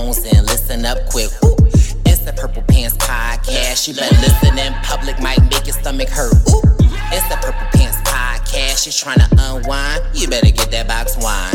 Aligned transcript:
and 0.00 0.46
listen 0.46 0.86
up 0.86 0.96
quick. 1.10 1.30
Woo. 1.42 1.54
It's 2.06 2.20
the 2.20 2.32
Purple 2.34 2.62
Pants 2.62 2.96
podcast. 2.96 3.86
You 3.86 3.94
better 3.94 4.16
listen 4.16 4.58
in 4.58 4.72
public, 4.82 5.20
might 5.20 5.38
make 5.50 5.66
your 5.66 5.74
stomach 5.74 6.08
hurt. 6.08 6.32
Ooh. 6.48 6.62
It's 7.12 7.28
the 7.28 7.36
Purple 7.42 7.68
Pants 7.74 7.98
podcast. 7.98 8.86
You're 8.86 8.94
trying 8.94 9.18
to 9.18 9.28
unwind. 9.38 10.02
You 10.14 10.26
better 10.26 10.50
get 10.50 10.70
that 10.70 10.88
box 10.88 11.18
wine. 11.18 11.52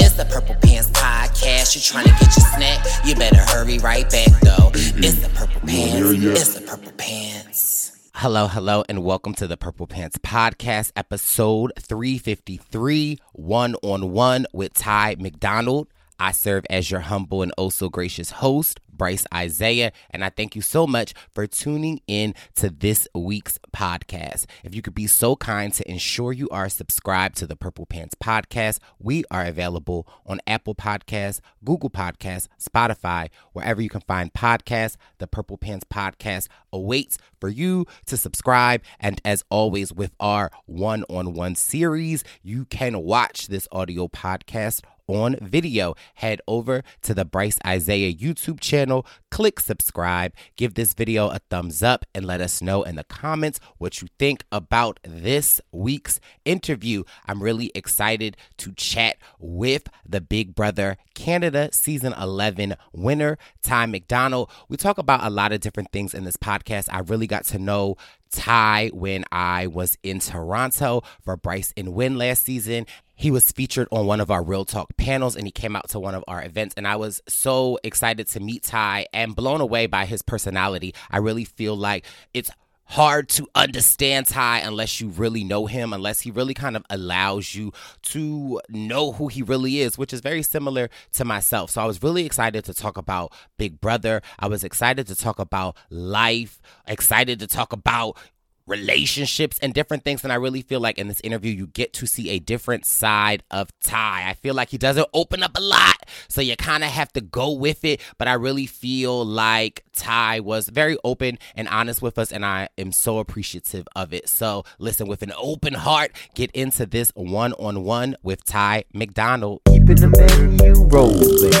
It's 0.00 0.14
the 0.14 0.24
Purple 0.24 0.54
Pants 0.62 0.88
podcast. 0.92 1.74
You're 1.74 1.82
trying 1.82 2.06
to 2.06 2.24
get 2.24 2.34
your 2.34 2.46
snack. 2.56 2.86
You 3.04 3.16
better 3.16 3.44
hurry 3.52 3.78
right 3.78 4.08
back 4.10 4.32
though. 4.40 4.70
It's 4.72 5.20
the 5.20 5.28
Purple 5.34 5.60
Pants. 5.60 6.24
It's 6.24 6.54
the 6.54 6.62
Purple 6.62 6.92
Pants. 6.92 8.10
Hello, 8.14 8.48
hello, 8.48 8.82
and 8.88 9.04
welcome 9.04 9.34
to 9.34 9.46
the 9.46 9.58
Purple 9.58 9.86
Pants 9.86 10.16
Podcast, 10.16 10.92
episode 10.96 11.72
353, 11.78 13.18
one 13.32 13.74
on 13.82 14.12
one 14.12 14.46
with 14.54 14.72
Ty 14.72 15.16
McDonald. 15.18 15.88
I 16.18 16.32
serve 16.32 16.64
as 16.70 16.90
your 16.90 17.00
humble 17.00 17.42
and 17.42 17.52
oh 17.58 17.70
so 17.70 17.88
gracious 17.88 18.30
host, 18.30 18.80
Brice 18.96 19.26
Izyah, 19.32 19.92
and 20.10 20.24
I 20.24 20.30
thank 20.30 20.54
you 20.54 20.62
so 20.62 20.86
much 20.86 21.14
for 21.32 21.46
tuning 21.46 22.00
in 22.06 22.34
to 22.56 22.70
this 22.70 23.08
week's 23.14 23.58
podcast. 23.74 24.46
If 24.62 24.74
you 24.74 24.82
could 24.82 24.94
be 24.94 25.06
so 25.06 25.34
kind 25.36 25.72
to 25.74 25.90
ensure 25.90 26.32
you 26.32 26.48
are 26.50 26.68
subscribed 26.68 27.36
to 27.38 27.46
the 27.46 27.56
Purple 27.56 27.86
Pants 27.86 28.14
Podcast, 28.14 28.78
we 28.98 29.24
are 29.30 29.44
available 29.44 30.06
on 30.26 30.40
Apple 30.46 30.74
Podcasts, 30.74 31.40
Google 31.64 31.90
Podcasts, 31.90 32.46
Spotify, 32.62 33.30
wherever 33.52 33.82
you 33.82 33.88
can 33.88 34.02
find 34.02 34.32
podcasts. 34.32 34.96
The 35.18 35.26
Purple 35.26 35.58
Pants 35.58 35.84
Podcast 35.92 36.48
awaits 36.72 37.18
for 37.40 37.48
you 37.48 37.86
to 38.06 38.16
subscribe. 38.16 38.82
And 39.00 39.20
as 39.24 39.44
always, 39.50 39.92
with 39.92 40.12
our 40.20 40.50
one 40.66 41.04
on 41.08 41.34
one 41.34 41.56
series, 41.56 42.24
you 42.42 42.64
can 42.66 43.02
watch 43.02 43.48
this 43.48 43.66
audio 43.72 44.08
podcast 44.08 44.82
on 45.06 45.36
video. 45.40 45.94
Head 46.14 46.40
over 46.46 46.82
to 47.02 47.14
the 47.14 47.24
Brice 47.24 47.58
Izyah 47.64 48.16
YouTube 48.16 48.60
channel, 48.60 49.06
click 49.30 49.60
subscribe, 49.60 50.32
give 50.56 50.74
this 50.74 50.94
video 50.94 51.28
a 51.28 51.38
thumbs 51.50 51.82
up, 51.82 52.04
and 52.14 52.24
let 52.24 52.40
us 52.40 52.62
know 52.62 52.82
in 52.82 52.96
the 52.96 53.04
comments 53.04 53.60
what 53.78 54.00
you 54.00 54.08
think 54.18 54.44
about 54.50 55.00
this 55.02 55.60
week's 55.72 56.20
interview. 56.44 57.04
I'm 57.26 57.42
really 57.42 57.70
excited 57.74 58.36
to 58.58 58.72
chat 58.72 59.16
with 59.38 59.88
the 60.06 60.20
Big 60.20 60.54
Brother 60.54 60.96
Canada 61.14 61.70
Season 61.72 62.12
11 62.12 62.74
winner, 62.92 63.38
Ty 63.62 63.86
McDonald. 63.86 64.50
We 64.68 64.76
talk 64.76 64.98
about 64.98 65.24
a 65.24 65.30
lot 65.30 65.52
of 65.52 65.60
different 65.60 65.92
things 65.92 66.14
in 66.14 66.24
this 66.24 66.36
podcast. 66.36 66.88
I 66.90 67.00
really 67.00 67.26
got 67.26 67.44
to 67.46 67.58
know 67.58 67.96
Ty 68.34 68.90
when 68.92 69.24
I 69.30 69.68
was 69.68 69.96
in 70.02 70.18
Toronto 70.18 71.02
for 71.22 71.36
Brice 71.36 71.72
and 71.76 71.94
Win 71.94 72.18
last 72.18 72.42
season. 72.44 72.86
He 73.16 73.30
was 73.30 73.52
featured 73.52 73.86
on 73.92 74.06
one 74.06 74.20
of 74.20 74.30
our 74.30 74.42
Real 74.42 74.64
Talk 74.64 74.96
panels 74.96 75.36
and 75.36 75.46
he 75.46 75.52
came 75.52 75.76
out 75.76 75.88
to 75.90 76.00
one 76.00 76.14
of 76.14 76.24
our 76.26 76.42
events. 76.44 76.74
And 76.76 76.86
I 76.86 76.96
was 76.96 77.22
so 77.28 77.78
excited 77.84 78.28
to 78.28 78.40
meet 78.40 78.64
Ty 78.64 79.06
and 79.12 79.36
blown 79.36 79.60
away 79.60 79.86
by 79.86 80.04
his 80.04 80.20
personality. 80.22 80.94
I 81.10 81.18
really 81.18 81.44
feel 81.44 81.76
like 81.76 82.04
it's 82.34 82.50
hard 82.86 83.28
to 83.30 83.48
understand 83.54 84.26
Ty 84.26 84.58
unless 84.60 85.00
you 85.00 85.08
really 85.08 85.44
know 85.44 85.66
him, 85.66 85.92
unless 85.92 86.20
he 86.20 86.30
really 86.30 86.54
kind 86.54 86.76
of 86.76 86.84
allows 86.90 87.54
you 87.54 87.72
to 88.02 88.60
know 88.68 89.12
who 89.12 89.28
he 89.28 89.42
really 89.42 89.80
is, 89.80 89.98
which 89.98 90.12
is 90.12 90.20
very 90.20 90.42
similar 90.42 90.90
to 91.12 91.24
myself. 91.24 91.70
So 91.70 91.82
I 91.82 91.86
was 91.86 92.02
really 92.02 92.26
excited 92.26 92.64
to 92.66 92.74
talk 92.74 92.96
about 92.96 93.32
Big 93.58 93.80
Brother. 93.80 94.22
I 94.38 94.48
was 94.48 94.64
excited 94.64 95.06
to 95.06 95.16
talk 95.16 95.38
about 95.38 95.76
life, 95.90 96.60
excited 96.86 97.38
to 97.40 97.46
talk 97.46 97.72
about 97.72 98.18
relationships 98.66 99.58
and 99.60 99.74
different 99.74 100.04
things. 100.04 100.24
And 100.24 100.32
I 100.32 100.36
really 100.36 100.62
feel 100.62 100.80
like 100.80 100.98
in 100.98 101.08
this 101.08 101.20
interview, 101.20 101.52
you 101.52 101.66
get 101.66 101.92
to 101.94 102.06
see 102.06 102.30
a 102.30 102.38
different 102.38 102.86
side 102.86 103.42
of 103.50 103.68
Ty. 103.80 104.28
I 104.28 104.34
feel 104.34 104.54
like 104.54 104.70
he 104.70 104.78
doesn't 104.78 105.06
open 105.12 105.42
up 105.42 105.56
a 105.56 105.60
lot, 105.60 105.96
so 106.28 106.40
you 106.40 106.56
kind 106.56 106.84
of 106.84 106.90
have 106.90 107.12
to 107.14 107.20
go 107.20 107.52
with 107.52 107.84
it. 107.84 108.00
But 108.18 108.28
I 108.28 108.34
really 108.34 108.66
feel 108.66 109.24
like 109.24 109.84
Ty 109.92 110.40
was 110.40 110.68
very 110.68 110.96
open 111.04 111.38
and 111.54 111.68
honest 111.68 112.02
with 112.02 112.18
us, 112.18 112.32
and 112.32 112.44
I 112.44 112.68
am 112.78 112.92
so 112.92 113.18
appreciative 113.18 113.86
of 113.94 114.12
it. 114.12 114.28
So 114.28 114.64
listen, 114.78 115.06
with 115.06 115.22
an 115.22 115.32
open 115.36 115.74
heart, 115.74 116.12
get 116.34 116.50
into 116.52 116.86
this 116.86 117.12
one 117.14 117.52
on 117.54 117.84
one 117.84 118.16
with 118.22 118.44
Ty 118.44 118.84
McDonald. 118.92 119.60
Keeping 119.66 119.96
the 119.96 120.08
menu 120.08 120.72
rolling. 120.88 121.52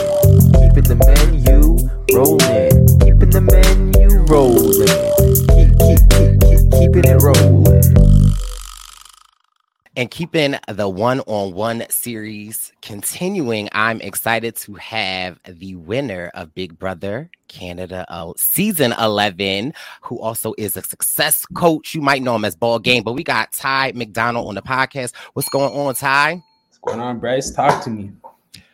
Keeping 0.54 0.84
the 0.84 0.96
menu 0.96 1.76
rolling. 2.14 2.86
Keeping 3.00 3.30
the 3.30 3.40
menu 3.40 4.24
rolling. 4.26 5.14
Keep, 5.54 5.78
keep, 5.78 6.00
keep, 6.10 6.33
keeping 6.84 7.04
it 7.06 7.22
rolling. 7.22 7.74
And 9.96 10.10
keeping 10.10 10.56
the 10.68 10.88
one 10.88 11.20
on 11.20 11.54
one 11.54 11.84
series 11.88 12.72
continuing, 12.82 13.68
I'm 13.72 14.00
excited 14.00 14.56
to 14.56 14.74
have 14.74 15.38
the 15.48 15.76
winner 15.76 16.30
of 16.34 16.54
Big 16.54 16.78
Brother 16.78 17.30
Canada 17.48 18.04
uh, 18.08 18.32
season 18.36 18.92
11, 19.00 19.72
who 20.02 20.20
also 20.20 20.52
is 20.58 20.76
a 20.76 20.82
success 20.82 21.46
coach. 21.54 21.94
You 21.94 22.02
might 22.02 22.22
know 22.22 22.34
him 22.34 22.44
as 22.44 22.56
Ball 22.56 22.80
Game, 22.80 23.02
but 23.02 23.12
we 23.12 23.22
got 23.22 23.52
Ty 23.52 23.92
McDonald 23.94 24.48
on 24.48 24.56
the 24.56 24.62
podcast. 24.62 25.14
What's 25.32 25.48
going 25.48 25.72
on, 25.72 25.94
Ty? 25.94 26.42
What's 26.66 26.78
going 26.78 27.00
on, 27.00 27.18
Brice? 27.18 27.52
Talk 27.52 27.82
to 27.84 27.90
me. 27.90 28.12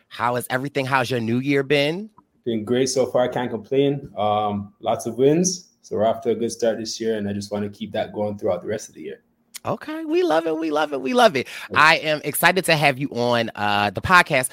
How 0.09 0.35
is 0.35 0.47
everything? 0.49 0.85
How's 0.85 1.09
your 1.09 1.21
new 1.21 1.37
year 1.37 1.63
been? 1.63 2.09
Been 2.43 2.65
great 2.65 2.89
so 2.89 3.05
far. 3.05 3.21
I 3.21 3.27
Can't 3.29 3.51
complain. 3.51 4.09
Um, 4.17 4.73
lots 4.81 5.05
of 5.05 5.17
wins. 5.17 5.70
So 5.91 5.97
we're 5.97 6.05
off 6.05 6.21
to 6.21 6.29
a 6.29 6.35
good 6.35 6.53
start 6.53 6.77
this 6.77 7.01
year, 7.01 7.17
and 7.17 7.27
I 7.27 7.33
just 7.33 7.51
want 7.51 7.65
to 7.65 7.69
keep 7.69 7.91
that 7.91 8.13
going 8.13 8.37
throughout 8.37 8.61
the 8.61 8.67
rest 8.69 8.87
of 8.87 8.95
the 8.95 9.01
year. 9.01 9.23
Okay, 9.65 10.05
we 10.05 10.23
love 10.23 10.47
it. 10.47 10.55
We 10.57 10.71
love 10.71 10.93
it. 10.93 11.01
We 11.01 11.13
love 11.13 11.35
it. 11.35 11.49
I 11.75 11.97
am 11.97 12.21
excited 12.23 12.63
to 12.63 12.77
have 12.77 12.97
you 12.97 13.09
on 13.09 13.51
uh, 13.55 13.89
the 13.89 13.99
podcast. 13.99 14.51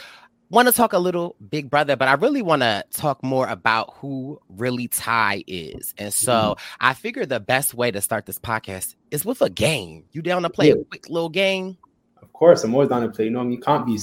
Want 0.51 0.67
to 0.67 0.75
talk 0.75 0.95
a 0.95 0.99
little 0.99 1.37
Big 1.49 1.71
Brother, 1.71 1.95
but 1.95 2.09
I 2.09 2.15
really 2.15 2.43
want 2.43 2.63
to 2.63 2.83
talk 2.91 3.23
more 3.23 3.47
about 3.47 3.95
who 3.99 4.41
really 4.49 4.89
Ty 4.89 5.45
is. 5.47 5.95
And 5.97 6.13
so 6.13 6.33
mm-hmm. 6.33 6.77
I 6.81 6.95
figure 6.95 7.25
the 7.25 7.39
best 7.39 7.73
way 7.73 7.93
to 7.93 8.01
start 8.01 8.27
this 8.27 8.41
podcast 8.41 8.97
is 9.13 9.25
with 9.25 9.41
a 9.41 9.49
game. 9.49 10.07
You 10.11 10.23
down 10.23 10.43
to 10.43 10.51
play 10.51 10.71
yeah. 10.71 10.75
a 10.75 10.85
quick 10.87 11.09
little 11.09 11.29
game? 11.29 11.79
Of 12.21 12.33
course, 12.33 12.65
I'm 12.65 12.75
always 12.75 12.89
down 12.89 13.03
to 13.03 13.11
play. 13.11 13.27
You 13.27 13.31
know, 13.31 13.43
you 13.49 13.61
can't 13.61 13.87
be. 13.87 13.97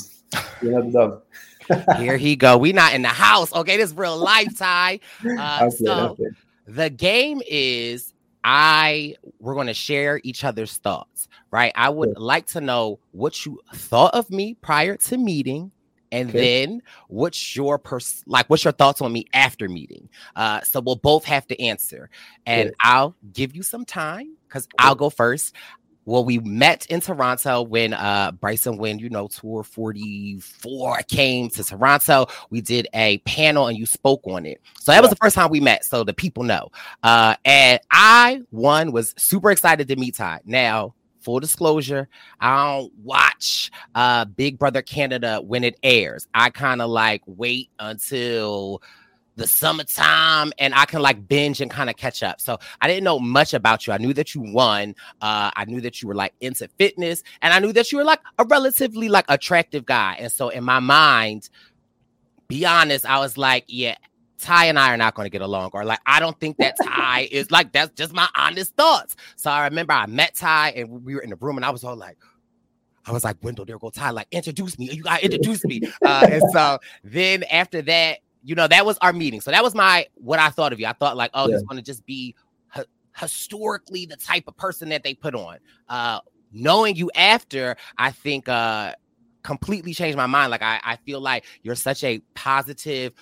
You 0.62 0.82
love. 0.90 1.22
Here 1.98 2.16
he 2.16 2.38
go. 2.38 2.58
We 2.58 2.72
not 2.72 2.94
in 2.94 3.02
the 3.02 3.10
house. 3.10 3.54
Okay, 3.54 3.76
this 3.76 3.92
real 3.92 4.18
life, 4.18 4.58
Ty. 4.58 5.02
Uh, 5.38 5.70
so 5.70 6.16
the 6.66 6.90
game 6.90 7.42
is 7.48 8.14
I 8.44 9.16
we're 9.40 9.56
going 9.56 9.68
to 9.68 9.74
share 9.74 10.22
each 10.24 10.44
other's 10.44 10.78
thoughts, 10.78 11.28
right? 11.52 11.72
I 11.76 11.90
would 11.90 12.10
yeah. 12.10 12.16
like 12.18 12.46
to 12.48 12.62
know 12.62 13.00
what 13.12 13.46
you 13.46 13.60
thought 13.74 14.14
of 14.14 14.30
me 14.30 14.56
prior 14.62 14.96
to 14.98 15.18
meeting 15.18 15.72
and 16.12 16.30
okay. 16.30 16.66
then 16.66 16.82
what's 17.08 17.56
your 17.56 17.78
pers- 17.80 18.24
like 18.28 18.50
what's 18.50 18.64
your 18.64 18.74
thoughts 18.74 19.02
on 19.02 19.12
me 19.12 19.26
after 19.34 19.68
meeting 19.68 20.08
uh 20.36 20.62
so 20.62 20.80
we'll 20.80 20.96
both 20.96 21.26
have 21.26 21.48
to 21.48 21.60
answer 21.62 22.10
and 22.46 22.70
yeah. 22.70 22.76
i'll 22.82 23.16
give 23.34 23.56
you 23.56 23.64
some 23.64 23.84
time 23.84 24.36
because 24.48 24.68
i'll 24.78 24.96
go 24.96 25.10
first 25.10 25.56
well, 26.06 26.24
we 26.24 26.40
met 26.40 26.86
in 26.88 27.02
Toronto 27.02 27.64
when 27.64 27.94
uh 27.94 28.32
Bryson 28.32 28.78
when 28.78 29.00
you 29.00 29.10
know 29.10 29.28
tour 29.28 29.64
44 29.64 31.00
came 31.08 31.50
to 31.50 31.64
Toronto. 31.64 32.28
We 32.50 32.62
did 32.62 32.88
a 32.94 33.18
panel 33.20 33.68
and 33.68 33.78
you 33.78 33.86
spoke 33.86 34.22
on 34.26 34.46
it. 34.46 34.62
So 34.80 34.92
that 34.92 35.02
was 35.02 35.10
the 35.10 35.18
first 35.18 35.36
time 35.36 35.50
we 35.50 35.60
met. 35.60 35.84
So 35.84 36.04
the 36.04 36.14
people 36.14 36.44
know. 36.44 36.70
Uh 37.04 37.36
and 37.44 37.80
I 37.92 38.42
one 38.52 38.92
was 38.92 39.14
super 39.18 39.52
excited 39.52 39.88
to 39.88 39.96
meet 39.96 40.16
Ty. 40.16 40.42
Now, 40.46 40.94
full 41.22 41.40
disclosure, 41.40 42.08
I 42.40 42.76
don't 42.76 42.94
watch 43.04 43.72
uh 43.96 44.26
Big 44.26 44.60
Brother 44.60 44.84
Canada 44.84 45.42
when 45.42 45.64
it 45.64 45.80
airs. 45.82 46.28
I 46.36 46.52
kind 46.52 46.82
of 46.82 46.90
like 46.90 47.24
wait 47.26 47.70
until 47.80 48.82
the 49.36 49.48
summertime 49.48 50.52
and 50.60 50.74
I 50.74 50.86
can 50.86 51.02
like 51.02 51.28
binge 51.28 51.62
and 51.62 51.70
kind 51.70 51.90
of 51.90 51.98
catch 51.98 52.24
up. 52.24 52.40
So 52.40 52.58
I 52.82 52.88
didn't 52.88 53.04
know 53.04 53.20
much 53.20 53.54
about 53.54 53.86
you. 53.86 53.94
I 53.94 53.98
knew 53.98 54.14
that 54.14 54.34
you 54.34 54.42
won. 54.42 54.96
Uh, 55.22 55.52
I 55.56 55.66
knew 55.66 55.82
that 55.82 56.02
you 56.02 56.08
were 56.08 56.16
like 56.16 56.34
into 56.42 56.68
fitness 56.78 57.24
and 57.42 57.54
I 57.54 57.60
knew 57.60 57.74
that 57.74 57.92
you 57.92 57.98
were 57.98 58.04
like 58.04 58.22
a 58.40 58.46
relatively 58.46 59.10
like 59.10 59.26
attractive 59.28 59.86
guy. 59.86 60.16
And 60.20 60.32
so 60.32 60.50
in 60.50 60.64
my 60.64 60.80
mind, 60.80 61.50
be 62.48 62.66
honest, 62.66 63.06
I 63.06 63.20
was 63.20 63.38
like, 63.38 63.66
yeah, 63.68 63.96
Ty 64.40 64.66
and 64.66 64.78
I 64.78 64.94
are 64.94 64.98
not 64.98 65.16
going 65.16 65.26
to 65.26 65.30
get 65.30 65.42
along, 65.42 65.72
or 65.74 65.84
like, 65.86 66.00
I 66.06 66.20
don't 66.20 66.40
think 66.40 66.58
that 66.58 66.76
Ty 66.82 67.22
is 67.32 67.50
like, 67.52 67.72
that's 67.72 67.92
just 67.96 68.14
my 68.14 68.28
honest 68.36 68.76
thoughts. 68.76 69.16
So 69.36 69.50
I 69.50 69.64
remember 69.66 69.94
I 69.94 70.06
met 70.06 70.36
Ty 70.36 70.72
and 70.72 71.04
we 71.04 71.16
were 71.16 71.22
in 71.22 71.30
the 71.30 71.36
room 71.38 71.58
and 71.58 71.66
I 71.66 71.70
was 71.72 71.84
all 71.84 71.96
like, 71.96 72.18
I 73.08 73.12
was 73.12 73.24
like, 73.24 73.38
Wendell, 73.44 73.66
there 73.66 73.78
go 73.78 73.90
Ty, 73.90 74.12
like, 74.12 74.28
introduce 74.32 74.80
me. 74.80 74.90
You 74.92 75.04
got 75.04 75.20
to 75.20 75.26
introduce 75.26 75.64
me. 75.66 75.82
Uh, 76.04 76.28
and 76.30 76.44
so 76.52 76.80
then 77.04 77.44
after 77.44 77.82
that, 77.84 78.20
you 78.46 78.54
know, 78.54 78.68
that 78.68 78.86
was 78.86 78.98
our 79.02 79.12
meeting. 79.12 79.42
So 79.42 79.52
that 79.52 79.64
was 79.64 79.74
my 79.74 80.08
what 80.14 80.40
I 80.40 80.50
thought 80.50 80.72
of 80.72 80.80
you. 80.80 80.86
I 80.86 80.94
thought 80.94 81.18
like, 81.18 81.32
oh, 81.34 81.48
yeah. 81.48 81.56
he's 81.56 81.64
going 81.64 81.78
to 81.78 81.84
just 81.84 82.06
be 82.06 82.36
historically 83.18 84.06
the 84.06 84.18
type 84.18 84.44
of 84.48 84.56
person 84.56 84.90
that 84.90 85.04
they 85.04 85.14
put 85.14 85.34
on. 85.34 85.58
Uh, 85.90 86.20
knowing 86.52 86.96
you 86.96 87.10
after, 87.16 87.76
I 87.98 88.12
think 88.12 88.48
uh, 88.48 88.94
completely 89.42 89.94
changed 89.94 90.16
my 90.16 90.28
mind. 90.28 90.52
Like 90.52 90.62
I, 90.62 90.80
I 90.84 90.96
feel 90.98 91.22
like 91.22 91.46
you're 91.64 91.76
such 91.76 92.04
a 92.04 92.20
positive, 92.36 93.14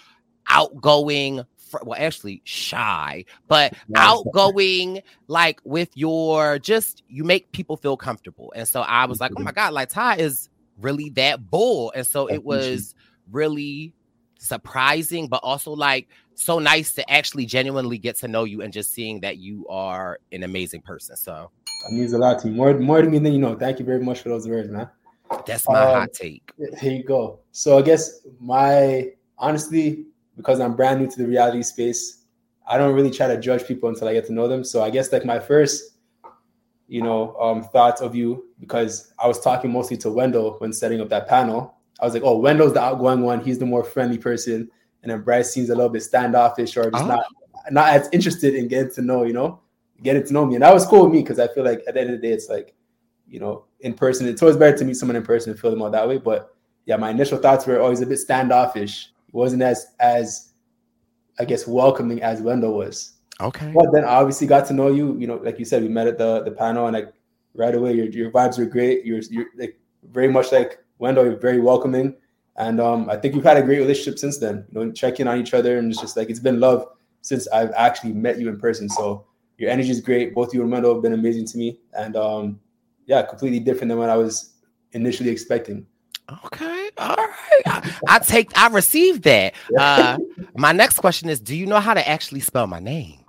outgoing. 0.50 1.42
Well, 1.84 1.98
actually, 2.00 2.42
shy, 2.44 3.26
but 3.48 3.74
outgoing, 3.96 5.02
like 5.28 5.60
with 5.64 5.90
your 5.96 6.60
just 6.60 7.02
you 7.08 7.24
make 7.24 7.52
people 7.52 7.78
feel 7.78 7.98
comfortable. 7.98 8.54
And 8.56 8.68
so 8.68 8.82
I 8.82 9.06
was 9.06 9.20
like, 9.20 9.32
oh 9.38 9.42
my 9.42 9.54
God, 9.54 9.74
like 9.74 9.90
Ty 9.90 10.18
is 10.18 10.50
really 10.80 11.10
that 11.12 11.50
bull. 11.50 11.92
And 11.96 12.06
so 12.06 12.28
it 12.28 12.44
was 12.44 12.94
really 13.32 13.96
surprising, 14.44 15.28
but 15.28 15.38
also 15.44 15.72
like 15.72 16.08
so 16.36 16.60
nice 16.60 16.94
to 16.94 17.12
actually 17.12 17.46
genuinely 17.46 17.98
get 17.98 18.16
to 18.18 18.28
know 18.28 18.44
you 18.44 18.62
and 18.62 18.74
just 18.74 18.92
seeing 18.92 19.20
that 19.22 19.38
you 19.38 19.66
are 19.70 20.20
an 20.32 20.44
amazing 20.44 20.82
person. 20.82 21.16
So 21.16 21.50
that 21.66 21.94
means 21.94 22.14
a 22.14 22.18
lot 22.18 22.40
to 22.40 22.48
me. 22.48 22.54
More 22.54 22.74
more 22.74 23.02
to 23.02 23.10
me 23.10 23.20
than 23.20 23.34
you 23.34 23.40
know. 23.40 23.56
Thank 23.56 23.80
you 23.80 23.86
very 23.86 24.04
much 24.04 24.22
for 24.22 24.30
those 24.30 24.48
words, 24.48 24.70
man. 24.70 24.90
That's 25.46 25.68
my 25.68 25.82
um, 25.82 25.94
hot 25.94 26.14
take. 26.14 26.52
Here 26.80 26.92
you 26.92 27.04
go. 27.04 27.40
So 27.52 27.78
I 27.78 27.82
guess 27.82 28.26
my 28.40 29.12
honestly, 29.38 30.06
because 30.38 30.60
I'm 30.60 30.76
brand 30.76 31.02
new 31.02 31.10
to 31.10 31.18
the 31.18 31.28
reality 31.28 31.64
space, 31.64 32.24
I 32.68 32.78
don't 32.78 32.94
really 32.94 33.12
try 33.12 33.28
to 33.28 33.40
judge 33.40 33.66
people 33.66 33.90
until 33.90 34.08
I 34.08 34.14
get 34.14 34.26
to 34.28 34.34
know 34.34 34.48
them. 34.48 34.64
So 34.64 34.84
I 34.84 34.90
guess 34.90 35.12
like 35.12 35.26
my 35.26 35.40
first, 35.40 35.98
you 36.88 37.02
know, 37.02 37.36
um, 37.38 37.64
thoughts 37.64 38.02
of 38.02 38.16
you, 38.16 38.46
because 38.60 39.14
I 39.20 39.28
was 39.28 39.40
talking 39.40 39.72
mostly 39.72 39.98
to 39.98 40.12
Wendell 40.12 40.56
when 40.60 40.72
setting 40.74 41.02
up 41.02 41.10
that 41.10 41.28
panel. 41.28 41.76
I 42.00 42.06
was 42.06 42.14
like, 42.14 42.24
oh, 42.24 42.38
Wendell's 42.38 42.74
the 42.74 42.82
outgoing 42.82 43.22
one. 43.22 43.44
He's 43.44 43.60
the 43.60 43.66
more 43.66 43.84
friendly 43.84 44.18
person. 44.18 44.70
And 45.02 45.12
then 45.12 45.22
Brice 45.22 45.52
seems 45.52 45.70
a 45.70 45.76
little 45.76 45.90
bit 45.90 46.04
standoffish 46.04 46.76
or 46.78 46.90
just 46.90 47.04
oh. 47.04 47.08
not 47.08 47.26
not 47.72 47.90
as 47.90 48.10
interested 48.12 48.56
in 48.56 48.68
getting 48.68 48.92
to 48.94 49.02
know, 49.02 49.24
you 49.24 49.34
know, 49.34 49.62
getting 50.02 50.26
to 50.26 50.34
know 50.34 50.46
me. 50.46 50.56
And 50.56 50.64
that 50.64 50.74
was 50.74 50.86
cool 50.86 51.06
with 51.06 51.14
me 51.14 51.22
because 51.22 51.40
I 51.40 51.48
feel 51.48 51.64
like 51.64 51.82
at 51.88 51.94
the 51.94 52.02
end 52.02 52.10
of 52.10 52.20
the 52.20 52.28
day, 52.28 52.34
it's 52.34 52.50
like, 52.50 52.74
you 53.28 53.40
know, 53.40 53.66
in 53.80 53.94
person, 53.94 54.28
it's 54.28 54.42
always 54.42 54.58
better 54.58 54.78
to 54.78 54.86
meet 54.86 54.96
someone 54.96 55.16
in 55.16 55.24
person 55.24 55.52
and 55.52 55.60
feel 55.60 55.72
them 55.72 55.82
out 55.82 55.94
that 55.94 56.08
way. 56.08 56.18
But 56.18 56.56
yeah, 56.86 56.98
my 56.98 57.10
initial 57.10 57.38
thoughts 57.38 57.66
were 57.66 57.80
always 57.80 58.02
a 58.02 58.06
bit 58.06 58.18
standoffish. 58.18 59.12
It 59.28 59.34
wasn't 59.34 59.62
as 59.62 59.88
as 60.00 60.54
I 61.40 61.46
guess 61.46 61.68
welcoming 61.68 62.22
as 62.22 62.42
Wendell 62.42 62.74
was. 62.74 63.14
Okay. 63.42 63.72
But 63.74 63.92
then 63.92 64.04
I 64.04 64.16
obviously 64.16 64.48
got 64.48 64.68
to 64.68 64.74
know 64.74 64.90
you. 64.90 65.18
You 65.18 65.28
know, 65.28 65.38
like 65.38 65.58
you 65.58 65.66
said, 65.66 65.82
we 65.82 65.90
met 65.90 66.08
at 66.08 66.18
the 66.18 66.44
the 66.44 66.52
panel, 66.52 66.86
and 66.88 66.94
like 66.94 67.14
right 67.56 67.74
away, 67.74 67.94
your 67.94 68.06
your 68.06 68.32
vibes 68.32 68.58
were 68.58 68.66
great. 68.66 69.06
You're 69.06 69.22
you're 69.30 69.48
like 69.58 69.80
very 70.12 70.28
much 70.28 70.52
like 70.52 70.83
Wendell, 71.04 71.26
you're 71.26 71.36
very 71.36 71.60
welcoming. 71.60 72.16
And 72.56 72.80
um, 72.80 73.10
I 73.10 73.18
think 73.18 73.36
we've 73.36 73.44
had 73.44 73.58
a 73.58 73.62
great 73.62 73.80
relationship 73.80 74.18
since 74.18 74.38
then. 74.38 74.66
You 74.72 74.86
know, 74.86 74.92
checking 74.92 75.28
on 75.28 75.38
each 75.38 75.54
other, 75.54 75.78
and 75.78 75.92
it's 75.92 76.00
just 76.00 76.16
like 76.16 76.30
it's 76.30 76.40
been 76.40 76.62
love 76.62 76.88
since 77.22 77.48
I've 77.50 77.72
actually 77.76 78.14
met 78.14 78.40
you 78.40 78.48
in 78.48 78.58
person. 78.58 78.88
So 78.88 79.26
your 79.58 79.70
energy 79.70 79.90
is 79.90 80.00
great. 80.00 80.34
Both 80.34 80.54
you 80.54 80.62
and 80.62 80.72
Wendell 80.72 80.94
have 80.94 81.04
been 81.04 81.14
amazing 81.14 81.46
to 81.48 81.58
me, 81.58 81.80
and 81.94 82.16
um, 82.16 82.60
yeah, 83.06 83.22
completely 83.24 83.60
different 83.60 83.90
than 83.90 83.98
what 83.98 84.10
I 84.10 84.16
was 84.16 84.54
initially 84.94 85.30
expecting. 85.30 85.86
Okay, 86.46 86.90
all 86.98 87.16
right. 87.18 87.62
I, 87.66 87.94
I 88.08 88.20
take, 88.20 88.58
I 88.58 88.70
received 88.70 89.24
that. 89.24 89.56
Uh, 89.78 90.18
my 90.56 90.72
next 90.72 91.00
question 91.00 91.28
is: 91.28 91.42
Do 91.42 91.54
you 91.54 91.66
know 91.66 91.82
how 91.82 91.94
to 91.94 92.08
actually 92.08 92.40
spell 92.40 92.66
my 92.66 92.80
name? 92.80 93.26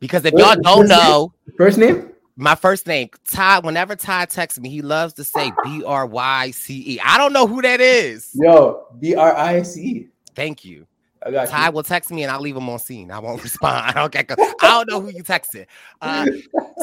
Because 0.00 0.24
if 0.24 0.34
y'all 0.34 0.56
don't 0.60 0.88
know, 0.88 1.32
first 1.56 1.78
name 1.78 2.13
my 2.36 2.54
first 2.54 2.86
name, 2.86 3.10
Ty. 3.28 3.60
Whenever 3.60 3.96
Ty 3.96 4.26
texts 4.26 4.60
me, 4.60 4.68
he 4.68 4.82
loves 4.82 5.14
to 5.14 5.24
say 5.24 5.52
B 5.64 5.82
R 5.84 6.06
Y 6.06 6.50
C 6.50 6.94
E. 6.94 7.00
I 7.00 7.18
don't 7.18 7.32
know 7.32 7.46
who 7.46 7.62
that 7.62 7.80
is. 7.80 8.30
Yo, 8.34 8.86
B 8.98 9.14
R 9.14 9.34
I 9.34 9.62
C 9.62 9.82
E. 9.82 10.08
Thank 10.34 10.64
you. 10.64 10.86
I 11.24 11.30
got 11.30 11.48
Ty 11.48 11.66
you. 11.66 11.72
will 11.72 11.82
text 11.82 12.10
me 12.10 12.22
and 12.22 12.30
I'll 12.30 12.40
leave 12.40 12.56
him 12.56 12.68
on 12.68 12.78
scene. 12.78 13.10
I 13.10 13.18
won't 13.18 13.42
respond. 13.42 13.96
Okay, 13.96 14.24
I 14.28 14.54
don't 14.60 14.90
know 14.90 15.00
who 15.00 15.10
you 15.10 15.22
texted. 15.22 15.66
Uh, 16.00 16.26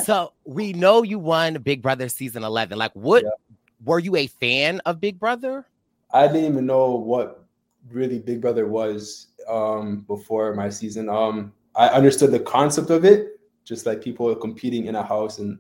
so 0.03 0.34
we 0.46 0.74
know 0.74 1.03
you 1.03 1.20
won 1.20 1.53
Big 1.62 1.81
Brother 1.81 2.10
season 2.10 2.43
11. 2.43 2.77
Like, 2.77 2.91
what 2.93 3.24
yeah. 3.24 3.29
were 3.86 4.00
you 4.00 4.15
a 4.15 4.25
fan 4.25 4.81
of 4.88 5.00
Big 5.00 5.20
Brother? 5.20 5.67
I 6.12 6.25
didn't 6.27 6.46
even 6.46 6.65
know 6.65 6.91
what 6.91 7.46
really 7.91 8.17
Big 8.17 8.41
Brother 8.41 8.67
was 8.67 9.27
um, 9.48 10.05
before 10.08 10.55
my 10.55 10.70
season. 10.70 11.08
Um, 11.08 11.53
I 11.75 11.89
understood 11.89 12.31
the 12.31 12.39
concept 12.39 12.89
of 12.89 13.05
it, 13.05 13.39
just 13.63 13.85
like 13.85 14.01
people 14.01 14.33
competing 14.35 14.85
in 14.85 14.95
a 14.95 15.03
house 15.03 15.39
and 15.39 15.59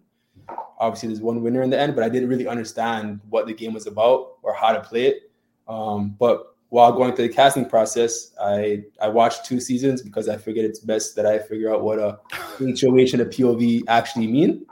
obviously 0.79 1.07
there's 1.07 1.21
one 1.21 1.41
winner 1.41 1.61
in 1.61 1.69
the 1.69 1.79
end 1.79 1.95
but 1.95 2.03
i 2.03 2.09
didn't 2.09 2.29
really 2.29 2.47
understand 2.47 3.19
what 3.29 3.45
the 3.45 3.53
game 3.53 3.73
was 3.73 3.87
about 3.87 4.37
or 4.41 4.53
how 4.53 4.71
to 4.71 4.81
play 4.81 5.05
it. 5.05 5.31
Um, 5.67 6.15
but 6.19 6.55
while 6.69 6.91
going 6.91 7.15
through 7.15 7.27
the 7.27 7.33
casting 7.33 7.69
process 7.69 8.33
i 8.41 8.83
i 9.01 9.07
watched 9.07 9.45
two 9.45 9.59
seasons 9.59 10.01
because 10.01 10.27
i 10.27 10.37
figured 10.37 10.65
it's 10.65 10.79
best 10.79 11.15
that 11.15 11.25
i 11.25 11.37
figure 11.37 11.73
out 11.73 11.83
what 11.83 11.99
a 11.99 12.19
hoh 12.33 12.65
and 12.65 13.21
a 13.21 13.25
pov 13.25 13.83
actually 13.87 14.27
mean. 14.27 14.65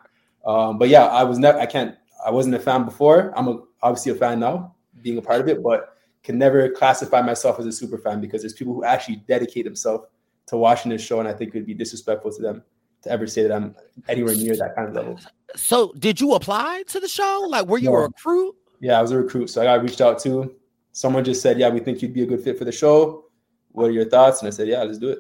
Um, 0.46 0.78
but 0.78 0.90
yeah 0.90 1.06
i 1.06 1.24
was 1.24 1.38
never 1.38 1.60
i 1.60 1.66
can't 1.66 1.96
i 2.26 2.32
wasn't 2.32 2.56
a 2.56 2.60
fan 2.60 2.84
before. 2.86 3.32
I'm 3.38 3.48
a, 3.48 3.60
obviously 3.82 4.12
a 4.12 4.16
fan 4.16 4.40
now 4.40 4.76
being 5.02 5.18
a 5.18 5.22
part 5.22 5.42
of 5.42 5.48
it 5.48 5.64
but 5.64 5.96
can 6.24 6.38
never 6.38 6.70
classify 6.70 7.22
myself 7.22 7.60
as 7.60 7.66
a 7.66 7.72
super 7.72 7.98
fan 7.98 8.20
because 8.20 8.42
there's 8.42 8.54
people 8.54 8.74
who 8.74 8.84
actually 8.84 9.18
dedicate 9.28 9.66
themselves 9.66 10.06
to 10.48 10.58
watching 10.58 10.92
this 10.92 11.02
show 11.02 11.20
and 11.20 11.28
i 11.28 11.34
think 11.34 11.54
it 11.54 11.60
would 11.60 11.66
be 11.66 11.74
disrespectful 11.74 12.32
to 12.32 12.42
them 12.42 12.64
to 13.04 13.12
ever 13.12 13.28
say 13.28 13.44
that 13.44 13.52
I'm 13.52 13.76
anywhere 14.08 14.36
near 14.36 14.56
that 14.58 14.76
kind 14.76 14.90
of 14.90 14.94
level. 14.96 15.20
So, 15.56 15.94
did 15.98 16.20
you 16.22 16.34
apply 16.36 16.84
to 16.88 17.00
the 17.00 17.08
show? 17.08 17.46
Like, 17.50 17.66
were 17.68 17.78
you 17.78 17.90
No. 17.92 17.96
a 17.96 18.02
recruit? 18.04 18.56
Yeah, 18.80 19.00
I 19.00 19.02
was 19.02 19.12
a 19.12 19.18
recruit, 19.18 19.50
so 19.50 19.62
I 19.62 19.66
got 19.66 19.82
reached 19.84 20.02
out 20.02 20.20
to. 20.20 20.54
Someone 20.92 21.24
just 21.24 21.42
said, 21.42 21.60
"Yeah, 21.60 21.70
we 21.70 21.80
think 21.80 22.02
you'd 22.02 22.14
be 22.14 22.24
a 22.24 22.26
good 22.26 22.42
fit 22.42 22.58
for 22.58 22.66
the 22.66 22.72
show. 22.72 23.26
What 23.72 23.86
are 23.90 23.92
your 23.92 24.06
thoughts?" 24.10 24.40
And 24.42 24.48
I 24.48 24.52
said, 24.52 24.68
"Yeah, 24.68 24.84
let's 24.84 24.98
do 24.98 25.10
it." 25.10 25.20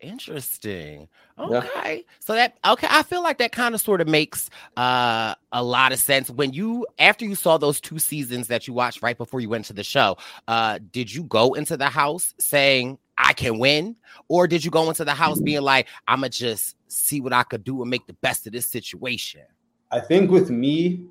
Interesting. 0.00 1.08
Yeah. 1.38 1.58
Okay. 1.58 2.04
So 2.18 2.34
that 2.34 2.56
okay, 2.66 2.86
I 2.90 3.02
feel 3.02 3.22
like 3.22 3.38
that 3.38 3.52
kind 3.52 3.74
of 3.74 3.80
sort 3.80 4.00
of 4.00 4.08
makes 4.08 4.50
uh 4.76 5.34
a 5.52 5.62
lot 5.62 5.92
of 5.92 5.98
sense 5.98 6.30
when 6.30 6.52
you 6.52 6.86
after 6.98 7.24
you 7.24 7.34
saw 7.34 7.56
those 7.58 7.80
two 7.80 7.98
seasons 7.98 8.48
that 8.48 8.66
you 8.66 8.74
watched 8.74 9.02
right 9.02 9.16
before 9.16 9.40
you 9.40 9.48
went 9.48 9.64
to 9.66 9.72
the 9.72 9.84
show, 9.84 10.16
uh 10.48 10.78
did 10.90 11.12
you 11.14 11.22
go 11.24 11.54
into 11.54 11.76
the 11.76 11.88
house 11.88 12.34
saying 12.38 12.98
I 13.22 13.32
can 13.32 13.58
win 13.58 13.96
or 14.28 14.46
did 14.46 14.64
you 14.64 14.70
go 14.70 14.88
into 14.88 15.04
the 15.04 15.12
house 15.12 15.40
being 15.40 15.62
like 15.62 15.88
I'm 16.08 16.20
gonna 16.20 16.30
just 16.30 16.76
see 16.88 17.20
what 17.20 17.32
I 17.32 17.42
could 17.42 17.64
do 17.64 17.82
and 17.82 17.90
make 17.90 18.06
the 18.06 18.14
best 18.14 18.46
of 18.46 18.52
this 18.52 18.66
situation? 18.66 19.42
I 19.90 20.00
think 20.00 20.30
with 20.30 20.50
me, 20.50 21.06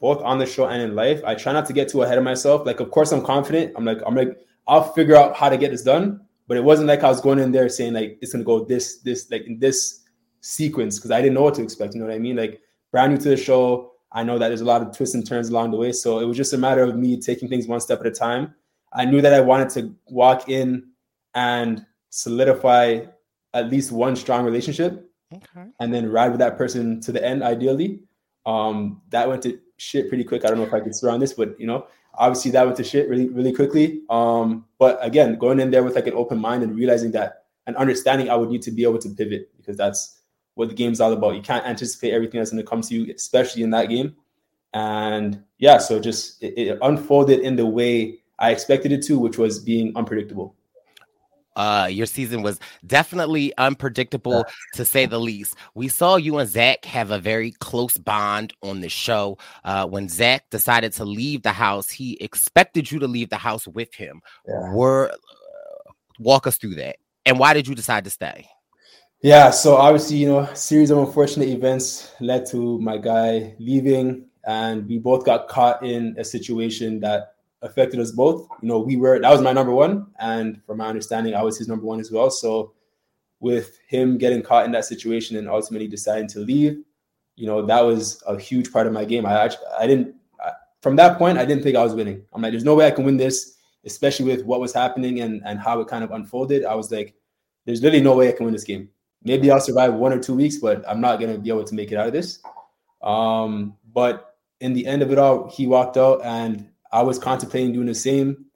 both 0.00 0.20
on 0.22 0.38
the 0.38 0.46
show 0.46 0.66
and 0.66 0.82
in 0.82 0.94
life, 0.94 1.22
I 1.24 1.34
try 1.34 1.52
not 1.52 1.66
to 1.66 1.72
get 1.72 1.88
too 1.88 2.02
ahead 2.02 2.18
of 2.18 2.24
myself. 2.24 2.66
Like, 2.66 2.80
of 2.80 2.90
course, 2.90 3.12
I'm 3.12 3.24
confident. 3.24 3.72
I'm 3.76 3.84
like, 3.84 3.98
I'm 4.06 4.14
like, 4.14 4.38
I'll 4.66 4.92
figure 4.92 5.16
out 5.16 5.36
how 5.36 5.48
to 5.48 5.56
get 5.56 5.70
this 5.70 5.82
done. 5.82 6.20
But 6.46 6.56
it 6.56 6.64
wasn't 6.64 6.88
like 6.88 7.02
I 7.02 7.08
was 7.08 7.20
going 7.20 7.38
in 7.38 7.52
there 7.52 7.68
saying 7.68 7.94
like 7.94 8.18
it's 8.20 8.32
gonna 8.32 8.44
go 8.44 8.64
this, 8.64 8.98
this, 8.98 9.30
like 9.30 9.46
in 9.46 9.58
this 9.58 10.02
sequence 10.40 10.98
because 10.98 11.10
I 11.10 11.22
didn't 11.22 11.34
know 11.34 11.42
what 11.42 11.54
to 11.54 11.62
expect. 11.62 11.94
You 11.94 12.00
know 12.00 12.06
what 12.06 12.14
I 12.14 12.18
mean? 12.18 12.36
Like 12.36 12.60
brand 12.90 13.12
new 13.12 13.18
to 13.20 13.30
the 13.30 13.36
show. 13.36 13.92
I 14.12 14.22
know 14.22 14.38
that 14.38 14.48
there's 14.48 14.60
a 14.60 14.66
lot 14.66 14.82
of 14.82 14.94
twists 14.94 15.14
and 15.14 15.26
turns 15.26 15.48
along 15.48 15.70
the 15.70 15.76
way. 15.76 15.92
So 15.92 16.18
it 16.18 16.24
was 16.24 16.36
just 16.36 16.52
a 16.52 16.58
matter 16.58 16.82
of 16.82 16.96
me 16.96 17.20
taking 17.20 17.48
things 17.48 17.66
one 17.66 17.80
step 17.80 18.00
at 18.00 18.06
a 18.06 18.10
time. 18.10 18.54
I 18.92 19.04
knew 19.04 19.20
that 19.22 19.32
I 19.32 19.40
wanted 19.40 19.70
to 19.70 19.94
walk 20.06 20.48
in 20.48 20.88
and 21.34 21.84
solidify 22.10 23.00
at 23.54 23.70
least 23.70 23.92
one 23.92 24.16
strong 24.16 24.44
relationship 24.44 25.10
Okay. 25.32 25.66
and 25.80 25.92
then 25.92 26.10
ride 26.10 26.30
with 26.30 26.38
that 26.40 26.56
person 26.56 27.00
to 27.00 27.12
the 27.12 27.24
end, 27.24 27.42
ideally. 27.42 28.00
Um, 28.46 29.02
that 29.10 29.28
went 29.28 29.42
to 29.42 29.58
shit 29.76 30.08
pretty 30.08 30.24
quick. 30.24 30.44
I 30.44 30.48
don't 30.48 30.58
know 30.58 30.64
if 30.64 30.74
I 30.74 30.80
could 30.80 30.94
on 31.08 31.20
this, 31.20 31.32
but 31.32 31.58
you 31.58 31.66
know, 31.66 31.86
obviously 32.14 32.50
that 32.52 32.64
went 32.64 32.76
to 32.76 32.84
shit 32.84 33.08
really, 33.08 33.28
really 33.28 33.52
quickly. 33.52 34.02
Um, 34.10 34.66
but 34.78 34.98
again, 35.02 35.38
going 35.38 35.60
in 35.60 35.70
there 35.70 35.82
with 35.82 35.94
like 35.94 36.06
an 36.06 36.14
open 36.14 36.38
mind 36.38 36.62
and 36.62 36.76
realizing 36.76 37.10
that 37.12 37.44
and 37.66 37.76
understanding 37.76 38.30
I 38.30 38.36
would 38.36 38.50
need 38.50 38.62
to 38.62 38.70
be 38.70 38.84
able 38.84 38.98
to 38.98 39.08
pivot 39.08 39.50
because 39.56 39.76
that's 39.76 40.20
what 40.54 40.68
the 40.68 40.74
game's 40.74 41.00
all 41.00 41.12
about. 41.12 41.34
You 41.34 41.42
can't 41.42 41.66
anticipate 41.66 42.12
everything 42.12 42.38
that's 42.40 42.50
going 42.50 42.62
to 42.62 42.68
come 42.68 42.82
to 42.82 42.94
you, 42.94 43.12
especially 43.14 43.62
in 43.62 43.70
that 43.70 43.88
game. 43.88 44.14
And 44.72 45.42
yeah, 45.58 45.78
so 45.78 45.98
just 46.00 46.42
it, 46.42 46.54
it 46.58 46.78
unfolded 46.82 47.40
in 47.40 47.56
the 47.56 47.66
way 47.66 48.20
I 48.38 48.50
expected 48.50 48.92
it 48.92 49.02
to, 49.04 49.18
which 49.18 49.38
was 49.38 49.58
being 49.58 49.92
unpredictable. 49.96 50.54
Uh, 51.56 51.88
your 51.90 52.06
season 52.06 52.42
was 52.42 52.58
definitely 52.86 53.52
unpredictable 53.58 54.44
to 54.74 54.84
say 54.84 55.06
the 55.06 55.20
least. 55.20 55.54
We 55.74 55.88
saw 55.88 56.16
you 56.16 56.38
and 56.38 56.48
Zach 56.48 56.84
have 56.84 57.10
a 57.10 57.18
very 57.18 57.52
close 57.52 57.96
bond 57.96 58.52
on 58.62 58.80
the 58.80 58.88
show. 58.88 59.38
Uh, 59.64 59.86
when 59.86 60.08
Zach 60.08 60.48
decided 60.50 60.92
to 60.94 61.04
leave 61.04 61.42
the 61.42 61.52
house, 61.52 61.90
he 61.90 62.14
expected 62.20 62.90
you 62.90 62.98
to 62.98 63.06
leave 63.06 63.30
the 63.30 63.36
house 63.36 63.66
with 63.66 63.94
him. 63.94 64.20
Were 64.46 65.10
uh, 65.10 65.90
walk 66.18 66.46
us 66.46 66.56
through 66.56 66.76
that, 66.76 66.96
and 67.26 67.38
why 67.38 67.54
did 67.54 67.68
you 67.68 67.74
decide 67.74 68.04
to 68.04 68.10
stay? 68.10 68.48
Yeah, 69.22 69.50
so 69.50 69.76
obviously, 69.76 70.18
you 70.18 70.28
know, 70.28 70.40
a 70.40 70.54
series 70.54 70.90
of 70.90 70.98
unfortunate 70.98 71.48
events 71.48 72.12
led 72.20 72.44
to 72.46 72.78
my 72.80 72.98
guy 72.98 73.54
leaving, 73.58 74.26
and 74.46 74.86
we 74.86 74.98
both 74.98 75.24
got 75.24 75.48
caught 75.48 75.82
in 75.82 76.14
a 76.18 76.24
situation 76.24 77.00
that 77.00 77.33
affected 77.64 77.98
us 77.98 78.12
both. 78.12 78.46
You 78.62 78.68
know, 78.68 78.78
we 78.78 78.96
were 78.96 79.18
that 79.18 79.30
was 79.30 79.40
my 79.40 79.52
number 79.52 79.72
one, 79.72 80.06
and 80.20 80.62
from 80.64 80.78
my 80.78 80.86
understanding, 80.86 81.34
I 81.34 81.42
was 81.42 81.58
his 81.58 81.66
number 81.66 81.84
one 81.84 81.98
as 81.98 82.12
well. 82.12 82.30
So, 82.30 82.74
with 83.40 83.78
him 83.88 84.18
getting 84.18 84.42
caught 84.42 84.66
in 84.66 84.72
that 84.72 84.84
situation 84.84 85.36
and 85.36 85.48
ultimately 85.48 85.88
deciding 85.88 86.28
to 86.28 86.40
leave, 86.40 86.78
you 87.36 87.46
know, 87.46 87.64
that 87.66 87.80
was 87.80 88.22
a 88.26 88.38
huge 88.38 88.72
part 88.72 88.86
of 88.86 88.92
my 88.92 89.04
game. 89.04 89.26
I 89.26 89.44
actually, 89.44 89.66
I 89.78 89.86
didn't 89.86 90.14
I, 90.44 90.52
from 90.82 90.96
that 90.96 91.18
point, 91.18 91.38
I 91.38 91.44
didn't 91.44 91.62
think 91.62 91.76
I 91.76 91.82
was 91.82 91.94
winning. 91.94 92.22
I'm 92.32 92.42
like, 92.42 92.52
there's 92.52 92.64
no 92.64 92.74
way 92.74 92.86
I 92.86 92.90
can 92.90 93.04
win 93.04 93.16
this, 93.16 93.56
especially 93.84 94.26
with 94.26 94.44
what 94.44 94.60
was 94.60 94.72
happening 94.72 95.20
and 95.20 95.42
and 95.44 95.58
how 95.58 95.80
it 95.80 95.88
kind 95.88 96.04
of 96.04 96.12
unfolded. 96.12 96.64
I 96.64 96.74
was 96.74 96.92
like, 96.92 97.14
there's 97.64 97.82
literally 97.82 98.04
no 98.04 98.14
way 98.14 98.28
I 98.28 98.32
can 98.32 98.44
win 98.44 98.54
this 98.54 98.64
game. 98.64 98.88
Maybe 99.22 99.50
I'll 99.50 99.60
survive 99.60 99.94
one 99.94 100.12
or 100.12 100.20
two 100.20 100.34
weeks, 100.34 100.58
but 100.58 100.84
I'm 100.86 101.00
not 101.00 101.18
gonna 101.18 101.38
be 101.38 101.48
able 101.48 101.64
to 101.64 101.74
make 101.74 101.92
it 101.92 101.96
out 101.96 102.08
of 102.08 102.12
this. 102.12 102.40
Um, 103.02 103.76
but 103.92 104.36
in 104.60 104.74
the 104.74 104.86
end 104.86 105.02
of 105.02 105.10
it 105.10 105.18
all, 105.18 105.48
he 105.50 105.66
walked 105.66 105.96
out, 105.96 106.20
and 106.24 106.68
I 106.94 107.02
was 107.02 107.18
contemplating 107.18 107.72
doing 107.72 107.86
the 107.86 107.94
same. 107.94 108.46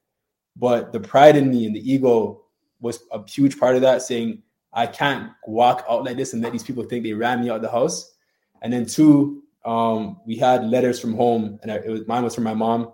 But 0.54 0.92
the 0.92 1.00
pride 1.00 1.36
in 1.36 1.50
me 1.50 1.66
and 1.66 1.74
the 1.74 1.92
ego 1.92 2.44
was 2.80 3.00
a 3.10 3.28
huge 3.28 3.58
part 3.58 3.74
of 3.74 3.82
that, 3.82 4.02
saying 4.02 4.42
I 4.72 4.86
can't 4.86 5.32
walk 5.46 5.84
out 5.90 6.04
like 6.04 6.16
this 6.16 6.32
and 6.32 6.42
let 6.42 6.52
these 6.52 6.62
people 6.62 6.84
think 6.84 7.02
they 7.02 7.12
ran 7.12 7.40
me 7.40 7.50
out 7.50 7.56
of 7.56 7.62
the 7.62 7.70
house. 7.70 8.14
And 8.62 8.72
then 8.72 8.86
two, 8.86 9.42
um, 9.64 10.20
we 10.24 10.36
had 10.36 10.64
letters 10.64 11.00
from 11.00 11.14
home, 11.14 11.58
and 11.62 11.84
was 11.90 12.06
mine 12.06 12.22
was 12.22 12.34
from 12.34 12.44
my 12.44 12.54
mom, 12.54 12.92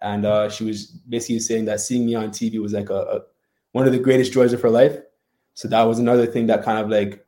and 0.00 0.24
uh, 0.24 0.48
she 0.48 0.64
was 0.64 0.86
basically 0.86 1.40
saying 1.40 1.66
that 1.66 1.80
seeing 1.80 2.06
me 2.06 2.14
on 2.14 2.30
TV 2.30 2.60
was 2.60 2.72
like 2.72 2.90
a, 2.90 3.00
a 3.00 3.20
one 3.72 3.86
of 3.86 3.92
the 3.92 3.98
greatest 3.98 4.32
joys 4.32 4.52
of 4.54 4.62
her 4.62 4.70
life. 4.70 4.98
So 5.54 5.68
that 5.68 5.82
was 5.82 5.98
another 5.98 6.26
thing 6.26 6.46
that 6.46 6.64
kind 6.64 6.78
of 6.78 6.88
like 6.88 7.26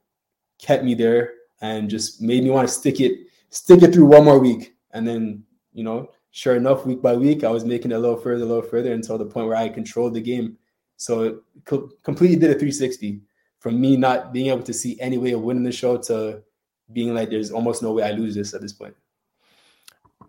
kept 0.59 0.83
me 0.85 0.95
there 0.95 1.35
and 1.61 1.91
just 1.91 2.23
made 2.23 2.43
me 2.43 2.51
want 2.51 2.69
to 2.69 2.73
stick 2.73 3.01
it, 3.01 3.27
stick 3.51 3.83
it 3.83 3.93
through 3.93 4.07
one 4.07 4.25
more 4.25 4.39
week. 4.39 4.75
And 4.93 5.07
then, 5.07 5.45
you 5.73 5.85
know, 5.85 6.11
sure 6.31 6.57
enough, 6.57 6.87
week 6.87 7.03
by 7.03 7.15
week, 7.15 7.45
I 7.45 7.51
was 7.51 7.65
making 7.65 7.93
it 7.93 7.97
a 7.97 7.99
little 7.99 8.17
further, 8.17 8.45
a 8.45 8.47
little 8.47 8.63
further 8.63 8.93
until 8.93 9.19
the 9.19 9.25
point 9.25 9.47
where 9.47 9.57
I 9.57 9.69
controlled 9.69 10.15
the 10.15 10.21
game. 10.21 10.57
So 10.97 11.23
it 11.23 11.37
co- 11.65 11.91
completely 12.03 12.37
did 12.37 12.51
a 12.51 12.55
360 12.55 13.21
from 13.59 13.81
me 13.81 13.97
not 13.97 14.33
being 14.33 14.49
able 14.49 14.63
to 14.63 14.73
see 14.73 14.99
any 15.01 15.19
way 15.19 15.33
of 15.33 15.43
winning 15.43 15.63
the 15.63 15.73
show 15.73 15.97
to 15.99 16.43
being 16.93 17.15
like, 17.15 17.31
there's 17.31 17.51
almost 17.51 17.83
no 17.83 17.93
way 17.93 18.03
I 18.03 18.13
lose 18.13 18.35
this 18.35 18.55
at 18.55 18.61
this 18.61 18.73
point. 18.73 18.95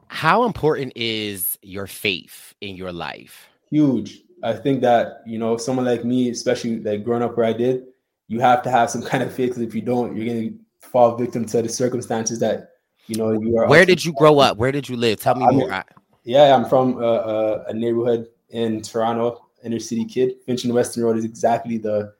How 0.08 0.43
important 0.43 0.93
is 0.96 1.58
your 1.62 1.88
faith 1.88 2.53
in 2.62 2.75
your 2.75 2.91
life? 2.91 3.48
Huge. 3.70 4.24
I 4.43 4.53
think 4.53 4.81
that, 4.81 5.22
you 5.25 5.38
know, 5.39 5.55
someone 5.58 5.86
like 5.86 6.03
me, 6.03 6.29
especially 6.29 6.79
like 6.79 7.03
growing 7.03 7.24
up 7.24 7.38
where 7.38 7.46
I 7.46 7.53
did, 7.53 7.86
you 8.27 8.39
have 8.39 8.62
to 8.63 8.72
have 8.72 8.89
some 8.89 9.01
kind 9.01 9.24
of 9.24 9.34
faith 9.34 9.51
because 9.51 9.63
if 9.63 9.75
you 9.75 9.81
don't, 9.81 10.15
you're 10.15 10.25
going 10.25 10.50
to 10.50 10.88
fall 10.88 11.15
victim 11.15 11.46
to 11.46 11.62
the 11.62 11.70
circumstances 11.70 12.39
that, 12.39 12.70
you 13.12 13.18
know, 13.18 13.32
you 13.34 13.58
are. 13.58 13.68
Where 13.68 13.86
did 13.86 14.03
you 14.06 14.13
grow 14.13 14.39
up? 14.39 14.58
Where 14.58 14.72
did 14.72 14.88
you 14.88 14.96
live? 14.96 15.20
Tell 15.20 15.36
me 15.36 15.44
I'm- 15.44 15.56
more. 15.56 15.84
Yeah, 16.24 16.56
I'm 16.56 16.65
from 16.65 17.01
a, 17.01 17.06
a, 17.06 17.63
a 17.65 17.74
neighborhood 17.74 18.27
in 18.50 18.82
Toronto, 18.84 19.48
inner 19.63 19.80
city 19.80 20.06
kid. 20.06 20.36
Finch 20.46 20.63
and 20.63 20.74
Weston 20.74 21.03
Road 21.03 21.18
is 21.18 21.25
exactly 21.25 21.77
the 21.77 22.13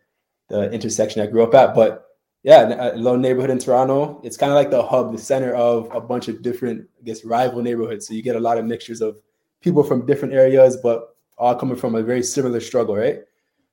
the 0.50 0.70
intersection 0.72 1.22
I 1.22 1.28
grew 1.28 1.44
up 1.44 1.54
at. 1.54 1.74
But 1.76 2.08
yeah, 2.44 2.68
a 2.68 2.94
uh, 2.94 2.96
little 2.96 3.20
neighborhood 3.20 3.52
in 3.52 3.60
Toronto. 3.60 4.20
It's 4.24 4.38
kind 4.38 4.52
of 4.52 4.56
like 4.56 4.72
the 4.72 4.82
hub, 4.82 5.12
the 5.14 5.20
center 5.20 5.54
of 5.54 5.88
a 5.94 6.02
bunch 6.02 6.28
of 6.28 6.42
different, 6.42 6.90
I 7.00 7.04
guess, 7.04 7.24
rival 7.24 7.62
neighborhoods. 7.62 8.08
So 8.08 8.14
you 8.16 8.24
get 8.24 8.36
a 8.36 8.40
lot 8.40 8.58
of 8.58 8.66
mixtures 8.66 9.02
of 9.02 9.18
people 9.62 9.84
from 9.84 10.06
different 10.08 10.34
areas, 10.34 10.78
but 10.78 11.16
all 11.38 11.56
coming 11.56 11.78
from 11.78 11.96
a 11.96 12.02
very 12.02 12.24
similar 12.24 12.60
struggle, 12.60 12.96
right? 12.98 13.20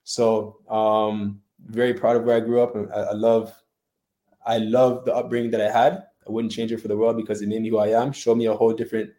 So 0.05 0.59
um 0.69 1.41
very 1.65 1.95
proud 1.95 2.17
of 2.17 2.25
where 2.25 2.37
I 2.37 2.41
grew 2.41 2.61
up. 2.63 2.77
and 2.77 2.93
I, 2.93 3.01
I 3.01 3.13
love 3.13 3.55
I 4.47 4.59
love 4.59 5.07
the 5.07 5.15
upbringing 5.15 5.51
that 5.53 5.63
I 5.63 5.71
had. 5.71 6.08
I 6.29 6.33
wouldn't 6.33 6.53
change 6.53 6.73
it 6.73 6.81
for 6.81 6.89
the 6.89 6.97
world 6.97 7.17
because 7.17 7.41
it 7.43 7.49
made 7.49 7.63
me 7.63 7.71
who 7.71 7.79
I 7.79 7.89
am, 7.89 8.13
showed 8.13 8.37
me 8.37 8.47
a 8.47 8.55
whole 8.55 8.73
different 8.73 9.11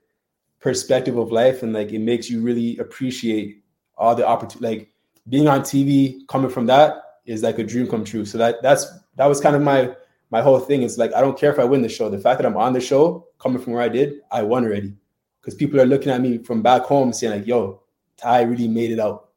perspective 0.60 1.18
of 1.18 1.32
life 1.32 1.64
and 1.64 1.74
like 1.74 1.92
it 1.92 2.00
makes 2.00 2.30
you 2.30 2.42
really 2.42 2.78
appreciate 2.78 3.64
all 3.98 4.14
the 4.14 4.28
opportunity 4.28 4.78
like 4.78 4.92
being 5.30 5.48
on 5.48 5.62
TV 5.62 6.28
coming 6.28 6.50
from 6.50 6.66
that 6.66 7.02
is 7.26 7.44
like 7.44 7.60
a 7.60 7.64
dream 7.64 7.88
come 7.88 8.04
true. 8.04 8.26
So 8.26 8.38
that 8.38 8.62
that's 8.62 8.86
that 9.16 9.26
was 9.26 9.40
kind 9.40 9.56
of 9.56 9.62
my 9.62 9.96
my 10.32 10.42
whole 10.42 10.60
thing. 10.60 10.84
It's 10.84 10.98
like 10.98 11.14
I 11.14 11.22
don't 11.22 11.38
care 11.38 11.52
if 11.52 11.60
I 11.60 11.64
win 11.64 11.82
the 11.82 11.90
show. 11.90 12.10
The 12.10 12.20
fact 12.20 12.40
that 12.40 12.46
I'm 12.46 12.58
on 12.58 12.74
the 12.74 12.82
show, 12.82 13.28
coming 13.40 13.62
from 13.62 13.74
where 13.74 13.82
I 13.82 13.90
did, 13.90 14.22
I 14.32 14.44
won 14.44 14.66
already. 14.66 14.94
Because 15.40 15.56
people 15.56 15.80
are 15.80 15.86
looking 15.86 16.12
at 16.12 16.22
me 16.22 16.40
from 16.40 16.62
back 16.62 16.84
home 16.84 17.14
saying, 17.14 17.34
like, 17.34 17.48
yo, 17.48 17.82
Ty 18.18 18.42
really 18.42 18.68
made 18.68 18.92
it 18.92 19.00
out. 19.00 19.30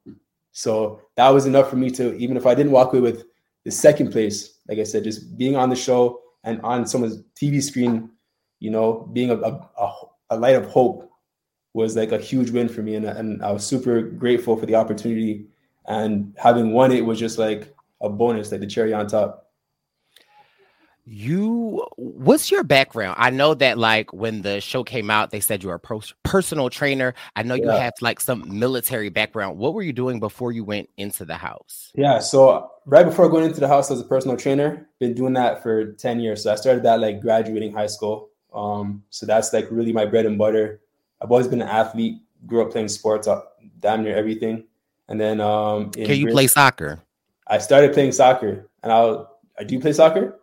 So 0.51 1.01
that 1.15 1.29
was 1.29 1.45
enough 1.45 1.69
for 1.69 1.77
me 1.77 1.89
to, 1.91 2.13
even 2.15 2.35
if 2.35 2.45
I 2.45 2.53
didn't 2.53 2.73
walk 2.73 2.93
away 2.93 3.01
with 3.01 3.23
the 3.63 3.71
second 3.71 4.11
place, 4.11 4.59
like 4.67 4.79
I 4.79 4.83
said, 4.83 5.05
just 5.05 5.37
being 5.37 5.55
on 5.55 5.69
the 5.69 5.75
show 5.75 6.21
and 6.43 6.61
on 6.61 6.85
someone's 6.85 7.23
TV 7.35 7.61
screen, 7.61 8.09
you 8.59 8.69
know, 8.69 9.09
being 9.13 9.29
a, 9.29 9.35
a, 9.35 9.69
a, 10.29 10.37
light 10.37 10.55
of 10.55 10.65
hope 10.65 11.09
was 11.73 11.95
like 11.95 12.11
a 12.11 12.17
huge 12.17 12.49
win 12.51 12.69
for 12.69 12.81
me. 12.81 12.95
And, 12.95 13.05
and 13.05 13.43
I 13.43 13.51
was 13.51 13.65
super 13.65 14.01
grateful 14.01 14.57
for 14.57 14.65
the 14.65 14.75
opportunity. 14.75 15.45
And 15.87 16.33
having 16.37 16.71
won 16.71 16.91
it 16.91 17.05
was 17.05 17.19
just 17.19 17.37
like 17.37 17.73
a 18.01 18.09
bonus, 18.09 18.51
like 18.51 18.61
the 18.61 18.67
cherry 18.67 18.93
on 18.93 19.07
top. 19.07 19.42
You, 21.05 21.85
what's 21.97 22.49
your 22.49 22.63
background? 22.63 23.15
I 23.19 23.29
know 23.29 23.53
that 23.55 23.77
like 23.77 24.13
when 24.13 24.41
the 24.41 24.61
show 24.61 24.83
came 24.83 25.09
out, 25.09 25.31
they 25.31 25.41
said 25.41 25.61
you 25.61 25.69
were 25.69 25.75
a 25.75 25.79
pro- 25.79 26.01
personal 26.23 26.69
trainer. 26.69 27.13
I 27.35 27.43
know 27.43 27.55
you 27.55 27.65
Yeah. 27.65 27.77
have 27.77 27.93
like 27.99 28.21
some 28.21 28.45
military 28.59 29.09
background. 29.09 29.57
What 29.57 29.73
were 29.73 29.81
you 29.81 29.91
doing 29.91 30.19
before 30.21 30.53
you 30.53 30.63
went 30.63 30.89
into 30.97 31.25
the 31.25 31.35
house? 31.35 31.91
Yeah. 31.93 32.19
So 32.19 32.71
right 32.85 33.05
before 33.05 33.27
going 33.29 33.43
into 33.45 33.59
the 33.59 33.67
house 33.67 33.91
as 33.91 33.99
a 33.99 34.05
personal 34.05 34.37
trainer, 34.37 34.87
been 34.99 35.13
doing 35.13 35.33
that 35.33 35.61
for 35.61 35.91
10 35.93 36.21
years. 36.21 36.43
So 36.43 36.53
I 36.53 36.55
started 36.55 36.83
that 36.83 37.01
like 37.01 37.19
graduating 37.21 37.73
high 37.73 37.87
school. 37.87 38.29
Um, 38.53 39.03
so 39.09 39.25
that's 39.25 39.51
like 39.51 39.67
really 39.71 39.91
my 39.91 40.05
bread 40.05 40.25
and 40.25 40.37
butter. 40.37 40.79
I've 41.21 41.31
always 41.31 41.47
been 41.47 41.61
an 41.61 41.67
athlete, 41.67 42.21
grew 42.45 42.61
up 42.61 42.71
playing 42.71 42.87
sports, 42.87 43.27
uh, 43.27 43.41
damn 43.79 44.03
near 44.03 44.15
everything. 44.15 44.63
And 45.09 45.19
then 45.19 45.41
um 45.41 45.91
Can 45.91 46.05
you 46.15 46.25
grade- 46.25 46.33
play 46.33 46.47
soccer? 46.47 47.01
I 47.47 47.57
started 47.57 47.91
playing 47.93 48.13
soccer 48.13 48.69
and 48.83 48.91
I'll 48.91 49.37
I 49.59 49.63
do 49.65 49.79
play 49.81 49.91
soccer. 49.91 50.39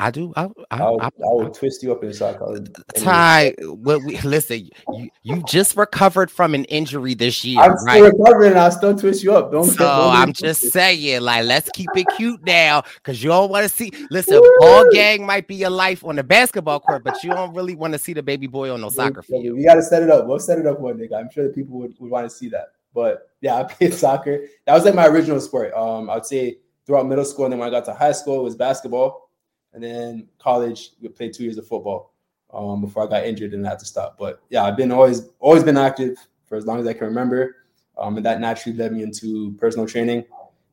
I 0.00 0.12
do. 0.12 0.32
I, 0.36 0.44
I, 0.44 0.48
I'll, 0.70 1.00
I, 1.00 1.06
I 1.06 1.10
will 1.18 1.50
twist 1.50 1.82
you 1.82 1.90
up 1.90 2.04
in 2.04 2.14
soccer. 2.14 2.64
Ty, 2.94 3.54
what 3.62 4.00
we 4.04 4.16
listen, 4.20 4.70
you, 4.94 5.10
you 5.24 5.42
just 5.42 5.76
recovered 5.76 6.30
from 6.30 6.54
an 6.54 6.64
injury 6.66 7.14
this 7.14 7.44
year. 7.44 7.58
I'm 7.58 7.72
right? 7.84 7.96
still 7.96 8.12
recovering. 8.12 8.56
I'll 8.56 8.70
still 8.70 8.96
twist 8.96 9.24
you 9.24 9.34
up. 9.34 9.50
Don't. 9.50 9.64
So 9.64 9.78
don't 9.78 10.14
I'm 10.14 10.32
just 10.32 10.70
saying, 10.70 11.22
like, 11.22 11.46
let's 11.46 11.68
keep 11.70 11.88
it 11.96 12.06
cute 12.16 12.44
now, 12.46 12.82
because 12.94 13.24
you 13.24 13.30
don't 13.30 13.50
want 13.50 13.64
to 13.64 13.68
see. 13.68 13.90
Listen, 14.10 14.40
ball 14.60 14.88
gang 14.92 15.26
might 15.26 15.48
be 15.48 15.56
your 15.56 15.70
life 15.70 16.04
on 16.04 16.14
the 16.14 16.22
basketball 16.22 16.78
court, 16.78 17.02
but 17.02 17.24
you 17.24 17.30
don't 17.30 17.52
really 17.52 17.74
want 17.74 17.92
to 17.92 17.98
see 17.98 18.12
the 18.12 18.22
baby 18.22 18.46
boy 18.46 18.72
on 18.72 18.80
no 18.80 18.90
soccer 18.90 19.22
field. 19.22 19.56
We 19.56 19.64
got 19.64 19.74
to 19.74 19.82
set 19.82 20.04
it 20.04 20.10
up. 20.10 20.28
We'll 20.28 20.38
set 20.38 20.60
it 20.60 20.66
up 20.66 20.78
one 20.78 20.96
day. 20.96 21.08
I'm 21.12 21.28
sure 21.28 21.42
that 21.42 21.56
people 21.56 21.76
would, 21.80 21.96
would 21.98 22.10
want 22.10 22.24
to 22.24 22.30
see 22.30 22.48
that. 22.50 22.68
But 22.94 23.30
yeah, 23.40 23.56
I 23.56 23.64
played 23.64 23.94
soccer. 23.94 24.44
That 24.64 24.74
was 24.74 24.84
like 24.84 24.94
my 24.94 25.08
original 25.08 25.40
sport. 25.40 25.74
Um, 25.74 26.08
I'd 26.08 26.24
say 26.24 26.58
throughout 26.86 27.08
middle 27.08 27.24
school, 27.24 27.46
and 27.46 27.52
then 27.52 27.58
when 27.58 27.66
I 27.66 27.72
got 27.72 27.84
to 27.86 27.94
high 27.94 28.12
school, 28.12 28.38
it 28.38 28.44
was 28.44 28.54
basketball 28.54 29.27
and 29.72 29.82
then 29.82 30.28
college 30.38 30.90
we 31.00 31.08
played 31.08 31.32
two 31.32 31.44
years 31.44 31.58
of 31.58 31.66
football 31.66 32.14
um, 32.52 32.80
before 32.80 33.04
I 33.04 33.06
got 33.06 33.24
injured 33.24 33.52
and 33.54 33.66
I 33.66 33.70
had 33.70 33.78
to 33.80 33.84
stop. 33.84 34.16
But 34.18 34.40
yeah, 34.50 34.64
I've 34.64 34.76
been 34.76 34.92
always 34.92 35.28
always 35.40 35.64
been 35.64 35.76
active 35.76 36.16
for 36.46 36.56
as 36.56 36.66
long 36.66 36.80
as 36.80 36.86
I 36.86 36.94
can 36.94 37.06
remember, 37.06 37.56
um, 37.98 38.16
and 38.16 38.24
that 38.24 38.40
naturally 38.40 38.76
led 38.76 38.92
me 38.92 39.02
into 39.02 39.52
personal 39.54 39.86
training, 39.86 40.24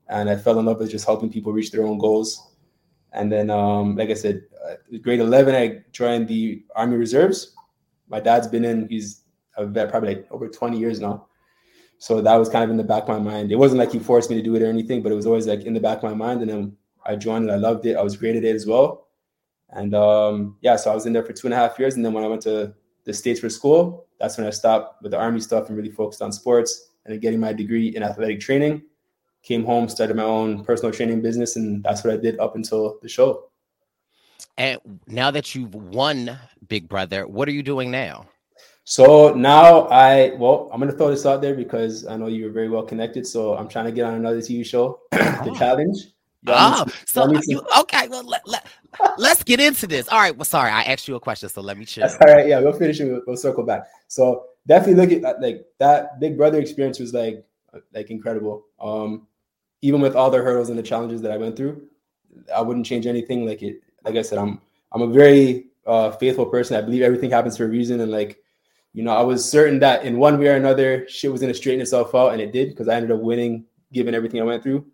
and 0.08 0.30
I 0.30 0.36
fell 0.36 0.60
in 0.60 0.66
love 0.66 0.80
with 0.80 0.92
just 0.92 1.06
helping 1.06 1.30
people 1.30 1.52
reach 1.52 1.72
their 1.72 1.86
own 1.86 1.98
goals. 1.98 2.52
And 3.12 3.32
then, 3.32 3.50
um, 3.50 3.96
like 3.96 4.10
I 4.10 4.14
said, 4.14 4.44
uh, 4.70 4.76
grade 5.02 5.20
eleven, 5.20 5.56
I 5.56 5.84
joined 5.92 6.28
the 6.28 6.64
Army 6.76 6.98
Reserves. 6.98 7.56
My 8.10 8.20
dad's 8.20 8.48
been 8.48 8.66
in; 8.66 8.88
he's 8.90 9.22
a 9.58 9.66
vet 9.66 9.90
probably 9.90 10.16
like 10.16 10.28
over 10.32 10.50
twenty 10.50 10.78
years 10.78 11.00
now. 11.00 11.28
So 11.98 12.22
that 12.22 12.36
was 12.36 12.50
kind 12.50 12.64
of 12.64 12.70
in 12.70 12.78
the 12.78 12.84
back 12.84 13.04
of 13.04 13.10
my 13.10 13.20
mind. 13.20 13.52
It 13.52 13.56
wasn't 13.56 13.80
like 13.80 13.92
he 13.92 14.00
forced 14.00 14.30
me 14.30 14.36
to 14.36 14.42
do 14.42 14.56
it 14.56 14.62
or 14.62 14.68
anything, 14.68 15.02
but 15.02 15.12
it 15.12 15.16
was 15.16 15.26
always 15.26 15.48
like 15.48 15.64
in 15.64 15.74
the 15.74 15.80
back 15.80 16.00
of 16.00 16.04
my 16.04 16.14
mind. 16.14 16.42
And 16.42 16.50
then 16.50 16.78
I 17.06 17.16
joined 17.16 17.50
it. 17.50 17.54
I 17.54 17.58
loved 17.58 17.86
it. 17.86 17.96
I 17.96 18.02
was 18.02 18.18
great 18.18 18.36
at 18.36 18.44
it 18.44 18.56
as 18.56 18.66
well. 18.66 19.08
And 19.70 19.94
um, 19.94 20.58
yeah, 20.62 20.76
so 20.76 20.92
I 20.92 20.96
was 20.96 21.06
in 21.06 21.14
there 21.14 21.24
for 21.24 21.34
two 21.34 21.48
and 21.48 21.54
a 21.54 21.58
half 21.58 21.78
years. 21.78 21.96
And 21.96 22.06
then 22.06 22.14
when 22.14 22.24
I 22.24 22.28
went 22.28 22.42
to 22.44 22.74
the 23.04 23.14
States 23.14 23.40
for 23.40 23.50
school, 23.50 24.08
that's 24.20 24.38
when 24.38 24.48
I 24.48 24.52
stopped 24.52 25.02
with 25.02 25.12
the 25.12 25.18
Army 25.18 25.40
stuff 25.40 25.68
and 25.68 25.78
really 25.78 25.92
focused 25.92 26.22
on 26.22 26.32
sports 26.32 26.92
and 27.06 27.14
then 27.14 27.20
getting 27.20 27.40
my 27.40 27.54
degree 27.54 27.96
in 27.96 28.04
athletic 28.04 28.40
training. 28.40 28.84
Came 29.44 29.64
home, 29.64 29.88
started 29.90 30.16
my 30.16 30.24
own 30.24 30.64
personal 30.64 30.92
training 30.92 31.22
business, 31.22 31.56
and 31.56 31.84
that's 31.84 32.04
what 32.04 32.14
I 32.14 32.18
did 32.18 32.40
up 32.40 32.56
until 32.56 32.98
the 33.02 33.10
show. 33.10 33.50
And 34.58 34.80
now 35.06 35.30
that 35.32 35.54
you've 35.54 35.76
won 35.76 36.38
Big 36.68 36.88
Brother, 36.88 37.28
what 37.28 37.48
are 37.48 37.52
you 37.52 37.62
doing 37.62 37.92
now? 37.92 38.26
So 38.86 39.34
now 39.34 39.88
I, 39.90 40.36
well, 40.38 40.70
I'm 40.72 40.80
going 40.80 40.92
to 40.92 40.98
throw 40.98 41.10
this 41.10 41.26
out 41.26 41.42
there 41.42 41.56
because 41.56 42.08
I 42.08 42.16
know 42.18 42.28
you're 42.28 42.52
very 42.52 42.70
well 42.70 42.84
connected. 42.84 43.28
So 43.28 43.56
I'm 43.56 43.68
trying 43.68 43.86
to 43.86 43.92
get 43.92 44.06
on 44.06 44.14
another 44.14 44.38
TV 44.38 44.66
show, 44.66 45.02
The 45.12 45.54
Challenge. 45.58 45.98
Oh, 46.48 46.86
so 47.06 47.32
you 47.48 47.62
okay? 47.80 48.08
Well, 48.08 48.24
let, 48.24 48.48
let, 48.48 48.66
let's 49.18 49.44
get 49.44 49.60
into 49.60 49.88
this. 49.88 50.08
All 50.10 50.20
right. 50.20 50.36
Well, 50.36 50.46
sorry, 50.46 50.72
I 50.72 50.84
asked 50.84 51.08
you 51.08 51.16
a 51.16 51.20
question, 51.20 51.50
so 51.50 51.62
let 51.62 51.78
me 51.78 51.86
chill. 51.86 52.08
That's 52.08 52.16
all 52.16 52.34
right. 52.34 52.48
Yeah, 52.48 52.60
we'll 52.60 52.74
finish 52.74 53.00
it. 53.00 53.06
We'll, 53.06 53.22
we'll 53.26 53.38
circle 53.38 53.64
back. 53.64 53.88
So 54.08 54.46
definitely 54.68 55.06
look 55.06 55.24
at 55.24 55.42
like 55.42 55.66
that 55.80 56.20
Big 56.20 56.38
Brother 56.38 56.60
experience 56.60 57.00
was 57.00 57.14
like 57.14 57.46
like 57.94 58.12
incredible. 58.12 58.66
Um, 58.80 59.28
even 59.82 60.02
with 60.02 60.16
all 60.16 60.30
the 60.30 60.38
hurdles 60.38 60.70
and 60.70 60.80
the 60.80 60.84
challenges 60.84 61.22
that 61.22 61.32
I 61.32 61.38
went 61.38 61.56
through, 61.56 61.88
I 62.56 62.62
wouldn't 62.62 62.86
change 62.86 63.06
anything. 63.06 63.46
Like 63.46 63.62
it, 63.62 63.82
like 64.04 64.16
I 64.16 64.22
said, 64.22 64.38
I'm 64.38 64.62
I'm 64.92 65.02
a 65.02 65.08
very 65.08 65.68
uh, 65.86 66.12
faithful 66.12 66.46
person. 66.46 66.78
I 66.78 66.82
believe 66.82 67.02
everything 67.02 67.32
happens 67.32 67.58
for 67.58 67.66
a 67.66 67.70
reason, 67.70 68.02
and 68.02 68.12
like 68.12 68.40
you 68.94 69.04
know, 69.04 69.12
I 69.12 69.22
was 69.22 69.50
certain 69.50 69.80
that 69.80 70.06
in 70.06 70.18
one 70.18 70.40
way 70.40 70.48
or 70.48 70.56
another, 70.56 71.08
shit 71.10 71.32
was 71.32 71.42
gonna 71.42 71.54
straighten 71.54 71.82
itself 71.82 72.16
out, 72.16 72.30
and 72.30 72.42
it 72.42 72.52
did 72.52 72.70
because 72.70 72.88
I 72.88 72.96
ended 72.96 73.12
up 73.12 73.20
winning, 73.20 73.66
given 73.92 74.16
everything 74.16 74.40
I 74.40 74.46
went 74.46 74.64
through. 74.64 74.86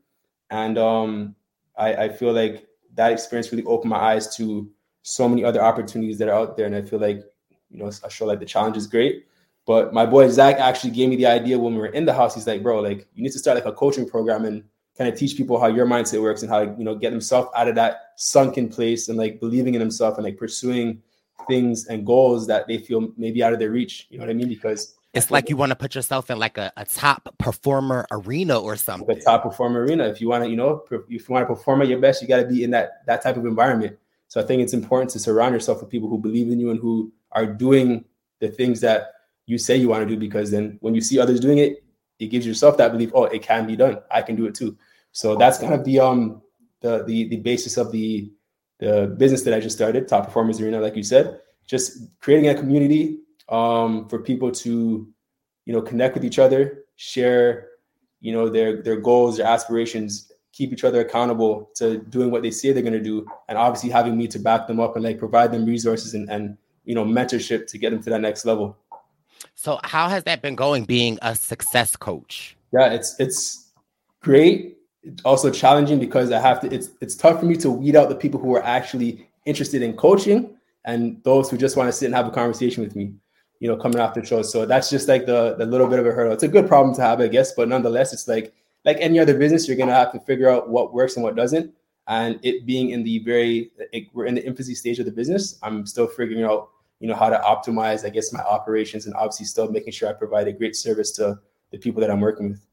And 0.49 0.77
um, 0.77 1.35
I, 1.81 2.03
I 2.03 2.09
feel 2.09 2.31
like 2.31 2.67
that 2.93 3.11
experience 3.11 3.51
really 3.51 3.65
opened 3.65 3.89
my 3.89 3.97
eyes 3.99 4.35
to 4.37 4.69
so 5.01 5.27
many 5.27 5.43
other 5.43 5.61
opportunities 5.61 6.17
that 6.19 6.29
are 6.29 6.35
out 6.35 6.55
there. 6.55 6.67
And 6.67 6.75
I 6.75 6.81
feel 6.83 6.99
like, 6.99 7.23
you 7.69 7.79
know, 7.79 7.87
a 7.87 8.09
show 8.09 8.25
like 8.25 8.39
The 8.39 8.45
Challenge 8.45 8.77
is 8.77 8.85
great. 8.85 9.25
But 9.65 9.93
my 9.93 10.05
boy 10.05 10.29
Zach 10.29 10.57
actually 10.57 10.91
gave 10.91 11.09
me 11.09 11.15
the 11.15 11.25
idea 11.25 11.57
when 11.57 11.73
we 11.73 11.79
were 11.79 11.87
in 11.87 12.05
the 12.05 12.13
house. 12.13 12.35
He's 12.35 12.47
like, 12.47 12.61
bro, 12.63 12.81
like 12.81 13.07
you 13.13 13.23
need 13.23 13.31
to 13.31 13.39
start 13.39 13.55
like 13.55 13.65
a 13.65 13.73
coaching 13.73 14.07
program 14.07 14.45
and 14.45 14.63
kind 14.97 15.11
of 15.11 15.17
teach 15.17 15.35
people 15.37 15.59
how 15.59 15.67
your 15.67 15.85
mindset 15.85 16.21
works 16.21 16.41
and 16.41 16.51
how 16.51 16.61
you 16.61 16.83
know, 16.83 16.95
get 16.95 17.11
themselves 17.11 17.49
out 17.55 17.67
of 17.67 17.75
that 17.75 18.11
sunken 18.15 18.69
place 18.69 19.07
and 19.09 19.17
like 19.17 19.39
believing 19.39 19.73
in 19.73 19.79
themselves 19.79 20.17
and 20.17 20.25
like 20.25 20.37
pursuing 20.37 21.01
things 21.47 21.87
and 21.87 22.05
goals 22.05 22.45
that 22.47 22.67
they 22.67 22.77
feel 22.77 23.11
maybe 23.17 23.43
out 23.43 23.53
of 23.53 23.59
their 23.59 23.71
reach. 23.71 24.07
You 24.09 24.17
know 24.17 24.25
what 24.25 24.31
I 24.31 24.33
mean? 24.33 24.49
Because 24.49 24.95
it's 25.13 25.29
like 25.29 25.49
you 25.49 25.57
want 25.57 25.71
to 25.71 25.75
put 25.75 25.93
yourself 25.93 26.29
in 26.29 26.39
like 26.39 26.57
a, 26.57 26.71
a 26.77 26.85
top 26.85 27.35
performer 27.37 28.05
arena 28.11 28.57
or 28.57 28.75
something. 28.77 29.17
A 29.17 29.21
top 29.21 29.43
performer 29.43 29.83
arena. 29.83 30.07
If 30.07 30.21
you 30.21 30.29
want 30.29 30.43
to, 30.43 30.49
you 30.49 30.55
know, 30.55 30.83
if 30.89 31.09
you 31.09 31.33
want 31.33 31.47
to 31.47 31.53
perform 31.53 31.81
at 31.81 31.89
your 31.89 31.99
best, 31.99 32.21
you 32.21 32.27
got 32.27 32.37
to 32.37 32.47
be 32.47 32.63
in 32.63 32.71
that 32.71 33.05
that 33.07 33.21
type 33.21 33.35
of 33.35 33.45
environment. 33.45 33.97
So 34.29 34.39
I 34.39 34.45
think 34.45 34.61
it's 34.61 34.73
important 34.73 35.11
to 35.11 35.19
surround 35.19 35.53
yourself 35.53 35.81
with 35.81 35.89
people 35.89 36.07
who 36.07 36.17
believe 36.17 36.49
in 36.49 36.59
you 36.59 36.71
and 36.71 36.79
who 36.79 37.11
are 37.33 37.45
doing 37.45 38.05
the 38.39 38.47
things 38.47 38.79
that 38.81 39.11
you 39.45 39.57
say 39.57 39.75
you 39.75 39.89
want 39.89 40.07
to 40.07 40.15
do. 40.15 40.17
Because 40.17 40.51
then 40.51 40.77
when 40.79 40.95
you 40.95 41.01
see 41.01 41.19
others 41.19 41.41
doing 41.41 41.57
it, 41.57 41.83
it 42.19 42.27
gives 42.27 42.47
yourself 42.47 42.77
that 42.77 42.93
belief. 42.93 43.11
Oh, 43.13 43.25
it 43.25 43.41
can 43.41 43.67
be 43.67 43.75
done. 43.75 43.97
I 44.09 44.21
can 44.21 44.37
do 44.37 44.45
it 44.45 44.55
too. 44.55 44.77
So 45.11 45.35
that's 45.35 45.57
kind 45.57 45.73
of 45.73 45.83
the 45.83 45.99
um 45.99 46.41
the 46.79 47.03
the 47.03 47.27
the 47.27 47.37
basis 47.37 47.75
of 47.75 47.91
the 47.91 48.31
the 48.79 49.13
business 49.17 49.43
that 49.43 49.53
I 49.53 49.59
just 49.59 49.75
started, 49.75 50.07
Top 50.07 50.25
Performers 50.25 50.59
Arena, 50.59 50.79
like 50.79 50.95
you 50.95 51.03
said, 51.03 51.39
just 51.67 52.09
creating 52.19 52.49
a 52.49 52.55
community 52.55 53.20
um, 53.51 54.07
for 54.07 54.19
people 54.19 54.51
to, 54.51 55.07
you 55.65 55.73
know, 55.73 55.81
connect 55.81 56.15
with 56.15 56.25
each 56.25 56.39
other, 56.39 56.85
share, 56.95 57.67
you 58.19 58.31
know, 58.31 58.49
their 58.49 58.81
their 58.81 58.99
goals, 58.99 59.37
their 59.37 59.45
aspirations, 59.45 60.31
keep 60.53 60.73
each 60.73 60.83
other 60.83 61.01
accountable 61.01 61.69
to 61.75 61.97
doing 61.97 62.31
what 62.31 62.41
they 62.41 62.51
say 62.51 62.71
they're 62.71 62.81
going 62.81 62.93
to 62.93 62.99
do, 62.99 63.25
and 63.49 63.57
obviously 63.57 63.89
having 63.89 64.17
me 64.17 64.27
to 64.27 64.39
back 64.39 64.67
them 64.67 64.79
up 64.79 64.95
and 64.95 65.03
like 65.03 65.19
provide 65.19 65.51
them 65.51 65.65
resources 65.65 66.13
and 66.13 66.29
and 66.29 66.57
you 66.85 66.95
know 66.95 67.05
mentorship 67.05 67.67
to 67.67 67.77
get 67.77 67.91
them 67.91 68.01
to 68.01 68.09
that 68.09 68.21
next 68.21 68.45
level. 68.45 68.77
So 69.55 69.79
how 69.83 70.07
has 70.07 70.23
that 70.23 70.41
been 70.41 70.55
going 70.55 70.85
being 70.85 71.19
a 71.21 71.35
success 71.35 71.95
coach? 71.95 72.55
Yeah, 72.73 72.93
it's 72.93 73.19
it's 73.19 73.71
great. 74.21 74.77
It's 75.03 75.21
also 75.23 75.49
challenging 75.49 75.99
because 75.99 76.31
I 76.31 76.39
have 76.39 76.59
to 76.61 76.73
it's 76.73 76.91
it's 77.01 77.15
tough 77.15 77.39
for 77.39 77.45
me 77.45 77.55
to 77.57 77.69
weed 77.69 77.95
out 77.95 78.09
the 78.09 78.15
people 78.15 78.39
who 78.39 78.55
are 78.55 78.63
actually 78.63 79.27
interested 79.45 79.81
in 79.81 79.97
coaching 79.97 80.55
and 80.85 81.21
those 81.23 81.49
who 81.49 81.57
just 81.57 81.77
want 81.77 81.87
to 81.87 81.93
sit 81.93 82.05
and 82.05 82.15
have 82.15 82.27
a 82.27 82.31
conversation 82.31 82.83
with 82.83 82.95
me, 82.95 83.13
you 83.61 83.67
know, 83.67 83.77
coming 83.77 83.99
after 83.99 84.25
shows. 84.25 84.51
So 84.51 84.65
that's 84.65 84.89
just 84.89 85.07
like 85.07 85.27
the 85.27 85.55
the 85.55 85.67
little 85.67 85.87
bit 85.87 85.99
of 85.99 86.07
a 86.07 86.11
hurdle. 86.11 86.33
It's 86.33 86.41
a 86.41 86.47
good 86.47 86.67
problem 86.67 86.95
to 86.95 87.01
have, 87.01 87.21
I 87.21 87.27
guess, 87.27 87.53
but 87.53 87.69
nonetheless, 87.69 88.11
it's 88.11 88.27
like 88.27 88.53
like 88.85 88.97
any 88.99 89.19
other 89.19 89.37
business, 89.37 89.67
you're 89.67 89.77
gonna 89.77 89.93
have 89.93 90.11
to 90.13 90.19
figure 90.19 90.49
out 90.49 90.67
what 90.67 90.93
works 90.93 91.15
and 91.15 91.23
what 91.23 91.35
doesn't. 91.35 91.71
And 92.07 92.39
it 92.41 92.65
being 92.65 92.89
in 92.89 93.03
the 93.03 93.19
very 93.19 93.71
it, 93.93 94.07
we're 94.13 94.25
in 94.25 94.33
the 94.33 94.43
infancy 94.43 94.73
stage 94.73 94.97
of 94.97 95.05
the 95.05 95.11
business, 95.11 95.59
I'm 95.61 95.85
still 95.85 96.07
figuring 96.07 96.43
out, 96.43 96.69
you 96.99 97.07
know, 97.07 97.13
how 97.13 97.29
to 97.29 97.37
optimize, 97.37 98.03
I 98.03 98.09
guess, 98.09 98.33
my 98.33 98.41
operations 98.41 99.05
and 99.05 99.13
obviously 99.13 99.45
still 99.45 99.69
making 99.71 99.93
sure 99.93 100.09
I 100.09 100.13
provide 100.13 100.47
a 100.47 100.53
great 100.53 100.75
service 100.75 101.11
to 101.17 101.39
the 101.69 101.77
people 101.77 102.01
that 102.01 102.09
I'm 102.09 102.19
working 102.19 102.49
with. 102.49 102.65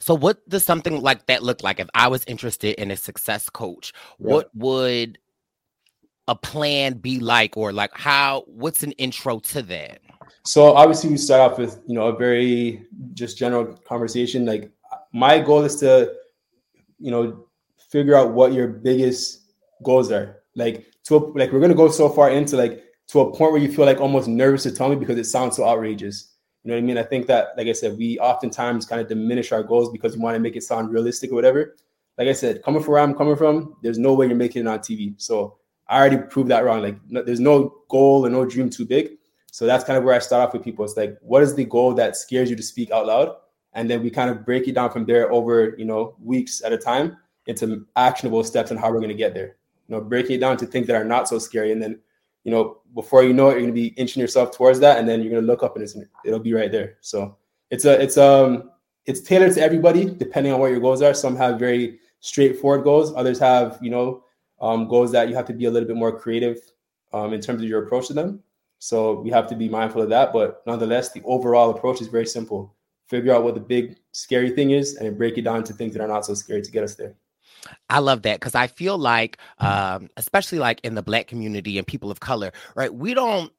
So, 0.00 0.14
what 0.14 0.46
does 0.50 0.66
something 0.66 1.00
like 1.00 1.24
that 1.26 1.42
look 1.42 1.62
like? 1.62 1.80
If 1.80 1.88
I 1.94 2.08
was 2.08 2.24
interested 2.26 2.78
in 2.78 2.90
a 2.90 2.96
success 2.96 3.48
coach, 3.48 3.94
yeah. 4.18 4.34
what 4.34 4.54
would 4.54 5.18
a 6.28 6.34
plan 6.34 6.94
be 6.94 7.18
like, 7.18 7.56
or 7.56 7.72
like 7.72 7.90
how? 7.94 8.44
What's 8.46 8.82
an 8.82 8.92
intro 8.92 9.40
to 9.40 9.62
that? 9.62 10.00
So, 10.44 10.74
obviously, 10.74 11.10
we 11.10 11.16
start 11.16 11.52
off 11.52 11.58
with 11.58 11.80
you 11.86 11.94
know 11.94 12.08
a 12.08 12.16
very 12.16 12.86
just 13.14 13.36
general 13.38 13.74
conversation. 13.88 14.46
Like, 14.46 14.70
my 15.12 15.40
goal 15.40 15.64
is 15.64 15.76
to, 15.76 16.12
you 17.00 17.10
know, 17.10 17.46
figure 17.90 18.14
out 18.14 18.32
what 18.32 18.52
your 18.52 18.68
biggest 18.68 19.52
goals 19.82 20.12
are. 20.12 20.42
Like, 20.54 20.86
to 21.04 21.16
a, 21.16 21.18
like 21.18 21.50
we're 21.52 21.60
gonna 21.60 21.74
go 21.74 21.88
so 21.90 22.08
far 22.08 22.30
into 22.30 22.56
like 22.56 22.84
to 23.08 23.20
a 23.20 23.34
point 23.34 23.52
where 23.52 23.60
you 23.60 23.72
feel 23.72 23.86
like 23.86 24.00
almost 24.00 24.28
nervous 24.28 24.62
to 24.64 24.70
tell 24.70 24.90
me 24.90 24.96
because 24.96 25.18
it 25.18 25.24
sounds 25.24 25.56
so 25.56 25.66
outrageous. 25.66 26.34
You 26.62 26.70
know 26.70 26.74
what 26.74 26.82
I 26.82 26.86
mean? 26.86 26.98
I 26.98 27.02
think 27.04 27.26
that, 27.28 27.56
like 27.56 27.68
I 27.68 27.72
said, 27.72 27.96
we 27.96 28.18
oftentimes 28.18 28.84
kind 28.84 29.00
of 29.00 29.08
diminish 29.08 29.52
our 29.52 29.62
goals 29.62 29.90
because 29.90 30.16
we 30.16 30.22
want 30.22 30.34
to 30.34 30.40
make 30.40 30.56
it 30.56 30.62
sound 30.62 30.92
realistic 30.92 31.32
or 31.32 31.36
whatever. 31.36 31.76
Like 32.18 32.28
I 32.28 32.32
said, 32.32 32.62
coming 32.62 32.82
from 32.82 32.92
where 32.92 33.02
I'm 33.02 33.14
coming 33.14 33.36
from, 33.36 33.76
there's 33.82 33.96
no 33.96 34.12
way 34.12 34.26
you're 34.26 34.36
making 34.36 34.62
it 34.62 34.68
on 34.68 34.80
TV. 34.80 35.14
So 35.16 35.58
I 35.88 35.98
already 35.98 36.18
proved 36.18 36.50
that 36.50 36.64
wrong. 36.64 36.82
Like, 36.82 36.98
no, 37.08 37.22
there's 37.22 37.40
no 37.40 37.76
goal 37.88 38.24
and 38.24 38.34
no 38.34 38.44
dream 38.44 38.70
too 38.70 38.84
big. 38.84 39.12
So 39.50 39.66
that's 39.66 39.84
kind 39.84 39.96
of 39.96 40.04
where 40.04 40.14
I 40.14 40.18
start 40.18 40.46
off 40.46 40.52
with 40.52 40.62
people. 40.62 40.84
It's 40.84 40.96
like, 40.96 41.18
what 41.20 41.42
is 41.42 41.54
the 41.54 41.64
goal 41.64 41.94
that 41.94 42.16
scares 42.16 42.50
you 42.50 42.56
to 42.56 42.62
speak 42.62 42.90
out 42.90 43.06
loud? 43.06 43.36
And 43.72 43.88
then 43.88 44.02
we 44.02 44.10
kind 44.10 44.30
of 44.30 44.44
break 44.44 44.68
it 44.68 44.74
down 44.74 44.90
from 44.90 45.04
there 45.04 45.32
over, 45.32 45.74
you 45.78 45.84
know, 45.84 46.14
weeks 46.22 46.62
at 46.62 46.72
a 46.72 46.78
time 46.78 47.16
into 47.46 47.86
actionable 47.96 48.44
steps 48.44 48.70
and 48.70 48.78
how 48.78 48.90
we're 48.90 48.98
going 48.98 49.08
to 49.08 49.14
get 49.14 49.34
there. 49.34 49.56
You 49.88 49.96
know, 49.96 50.00
breaking 50.02 50.36
it 50.36 50.40
down 50.40 50.58
to 50.58 50.66
things 50.66 50.86
that 50.86 50.96
are 50.96 51.04
not 51.04 51.28
so 51.28 51.38
scary, 51.38 51.72
and 51.72 51.82
then 51.82 51.98
you 52.44 52.54
know, 52.54 52.78
before 52.94 53.24
you 53.24 53.32
know 53.32 53.50
it, 53.50 53.52
you're 53.52 53.60
gonna 53.62 53.72
be 53.72 53.88
inching 53.88 54.20
yourself 54.20 54.56
towards 54.56 54.80
that, 54.80 54.98
and 54.98 55.08
then 55.08 55.20
you're 55.20 55.30
gonna 55.30 55.46
look 55.46 55.62
up 55.62 55.76
and 55.76 55.82
it's 55.82 55.96
it'll 56.24 56.38
be 56.38 56.54
right 56.54 56.72
there. 56.72 56.96
So 57.00 57.36
it's 57.70 57.84
a 57.84 58.00
it's 58.00 58.16
um 58.16 58.70
it's 59.04 59.20
tailored 59.20 59.54
to 59.54 59.62
everybody 59.62 60.06
depending 60.06 60.52
on 60.52 60.60
what 60.60 60.70
your 60.70 60.80
goals 60.80 61.02
are. 61.02 61.14
Some 61.14 61.36
have 61.36 61.58
very 61.58 61.98
straightforward 62.20 62.84
goals, 62.84 63.12
others 63.14 63.38
have 63.38 63.78
you 63.82 63.90
know 63.90 64.24
um, 64.60 64.88
goals 64.88 65.12
that 65.12 65.28
you 65.28 65.34
have 65.34 65.46
to 65.46 65.52
be 65.52 65.66
a 65.66 65.70
little 65.70 65.86
bit 65.86 65.96
more 65.96 66.18
creative 66.18 66.58
um, 67.12 67.32
in 67.32 67.40
terms 67.40 67.62
of 67.62 67.68
your 67.68 67.84
approach 67.84 68.08
to 68.08 68.12
them. 68.12 68.42
So 68.78 69.20
we 69.20 69.30
have 69.30 69.46
to 69.48 69.56
be 69.56 69.68
mindful 69.68 70.02
of 70.02 70.08
that. 70.10 70.32
But 70.32 70.62
nonetheless, 70.66 71.12
the 71.12 71.22
overall 71.24 71.70
approach 71.70 72.00
is 72.00 72.08
very 72.08 72.26
simple. 72.26 72.74
Figure 73.06 73.34
out 73.34 73.42
what 73.42 73.54
the 73.54 73.60
big 73.60 73.96
scary 74.12 74.50
thing 74.50 74.70
is 74.70 74.96
and 74.96 75.16
break 75.16 75.38
it 75.38 75.42
down 75.42 75.64
to 75.64 75.72
things 75.72 75.94
that 75.94 76.02
are 76.02 76.08
not 76.08 76.26
so 76.26 76.34
scary 76.34 76.62
to 76.62 76.70
get 76.70 76.84
us 76.84 76.94
there. 76.94 77.14
I 77.90 77.98
love 77.98 78.22
that 78.22 78.38
because 78.38 78.54
I 78.54 78.66
feel 78.66 78.98
like, 78.98 79.38
um, 79.58 80.10
especially 80.16 80.58
like 80.58 80.80
in 80.84 80.94
the 80.94 81.02
black 81.02 81.26
community 81.26 81.78
and 81.78 81.86
people 81.86 82.10
of 82.10 82.20
color, 82.20 82.52
right? 82.74 82.92
We 82.92 83.14
don't 83.14 83.52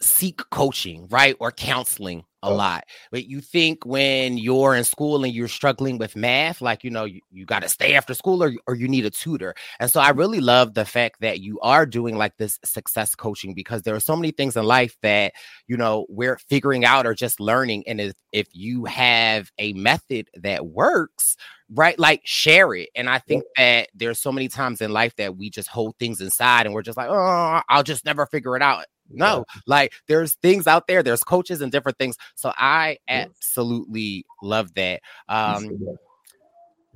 seek 0.00 0.38
coaching, 0.50 1.06
right? 1.08 1.36
Or 1.38 1.52
counseling 1.52 2.24
a 2.46 2.54
lot. 2.54 2.84
But 3.10 3.26
you 3.26 3.40
think 3.40 3.84
when 3.84 4.38
you're 4.38 4.74
in 4.74 4.84
school 4.84 5.24
and 5.24 5.32
you're 5.32 5.48
struggling 5.48 5.98
with 5.98 6.16
math, 6.16 6.60
like, 6.60 6.84
you 6.84 6.90
know, 6.90 7.04
you, 7.04 7.20
you 7.30 7.44
got 7.44 7.62
to 7.62 7.68
stay 7.68 7.94
after 7.94 8.14
school 8.14 8.42
or, 8.42 8.52
or 8.66 8.74
you 8.74 8.88
need 8.88 9.04
a 9.04 9.10
tutor. 9.10 9.54
And 9.80 9.90
so 9.90 10.00
I 10.00 10.10
really 10.10 10.40
love 10.40 10.74
the 10.74 10.84
fact 10.84 11.20
that 11.20 11.40
you 11.40 11.58
are 11.60 11.86
doing 11.86 12.16
like 12.16 12.36
this 12.36 12.58
success 12.64 13.14
coaching 13.14 13.54
because 13.54 13.82
there 13.82 13.94
are 13.94 14.00
so 14.00 14.16
many 14.16 14.30
things 14.30 14.56
in 14.56 14.64
life 14.64 14.96
that, 15.02 15.32
you 15.66 15.76
know, 15.76 16.06
we're 16.08 16.38
figuring 16.48 16.84
out 16.84 17.06
or 17.06 17.14
just 17.14 17.40
learning. 17.40 17.84
And 17.86 18.00
if, 18.00 18.14
if 18.32 18.48
you 18.52 18.84
have 18.84 19.50
a 19.58 19.72
method 19.74 20.28
that 20.34 20.66
works, 20.66 21.36
right 21.74 21.98
like 21.98 22.20
share 22.24 22.74
it 22.74 22.88
and 22.94 23.10
i 23.10 23.18
think 23.18 23.42
that 23.56 23.88
there's 23.92 24.20
so 24.20 24.30
many 24.30 24.46
times 24.46 24.80
in 24.80 24.92
life 24.92 25.14
that 25.16 25.36
we 25.36 25.50
just 25.50 25.68
hold 25.68 25.96
things 25.98 26.20
inside 26.20 26.64
and 26.64 26.72
we're 26.72 26.80
just 26.80 26.96
like 26.96 27.08
oh 27.10 27.60
i'll 27.68 27.82
just 27.82 28.04
never 28.04 28.24
figure 28.26 28.54
it 28.54 28.62
out 28.62 28.84
no, 29.10 29.44
like 29.66 29.92
there's 30.06 30.34
things 30.34 30.66
out 30.66 30.86
there, 30.86 31.02
there's 31.02 31.22
coaches 31.22 31.60
and 31.60 31.70
different 31.72 31.98
things. 31.98 32.16
So 32.34 32.52
I 32.56 32.98
absolutely 33.08 34.24
love 34.42 34.74
that. 34.74 35.02
Um 35.28 35.78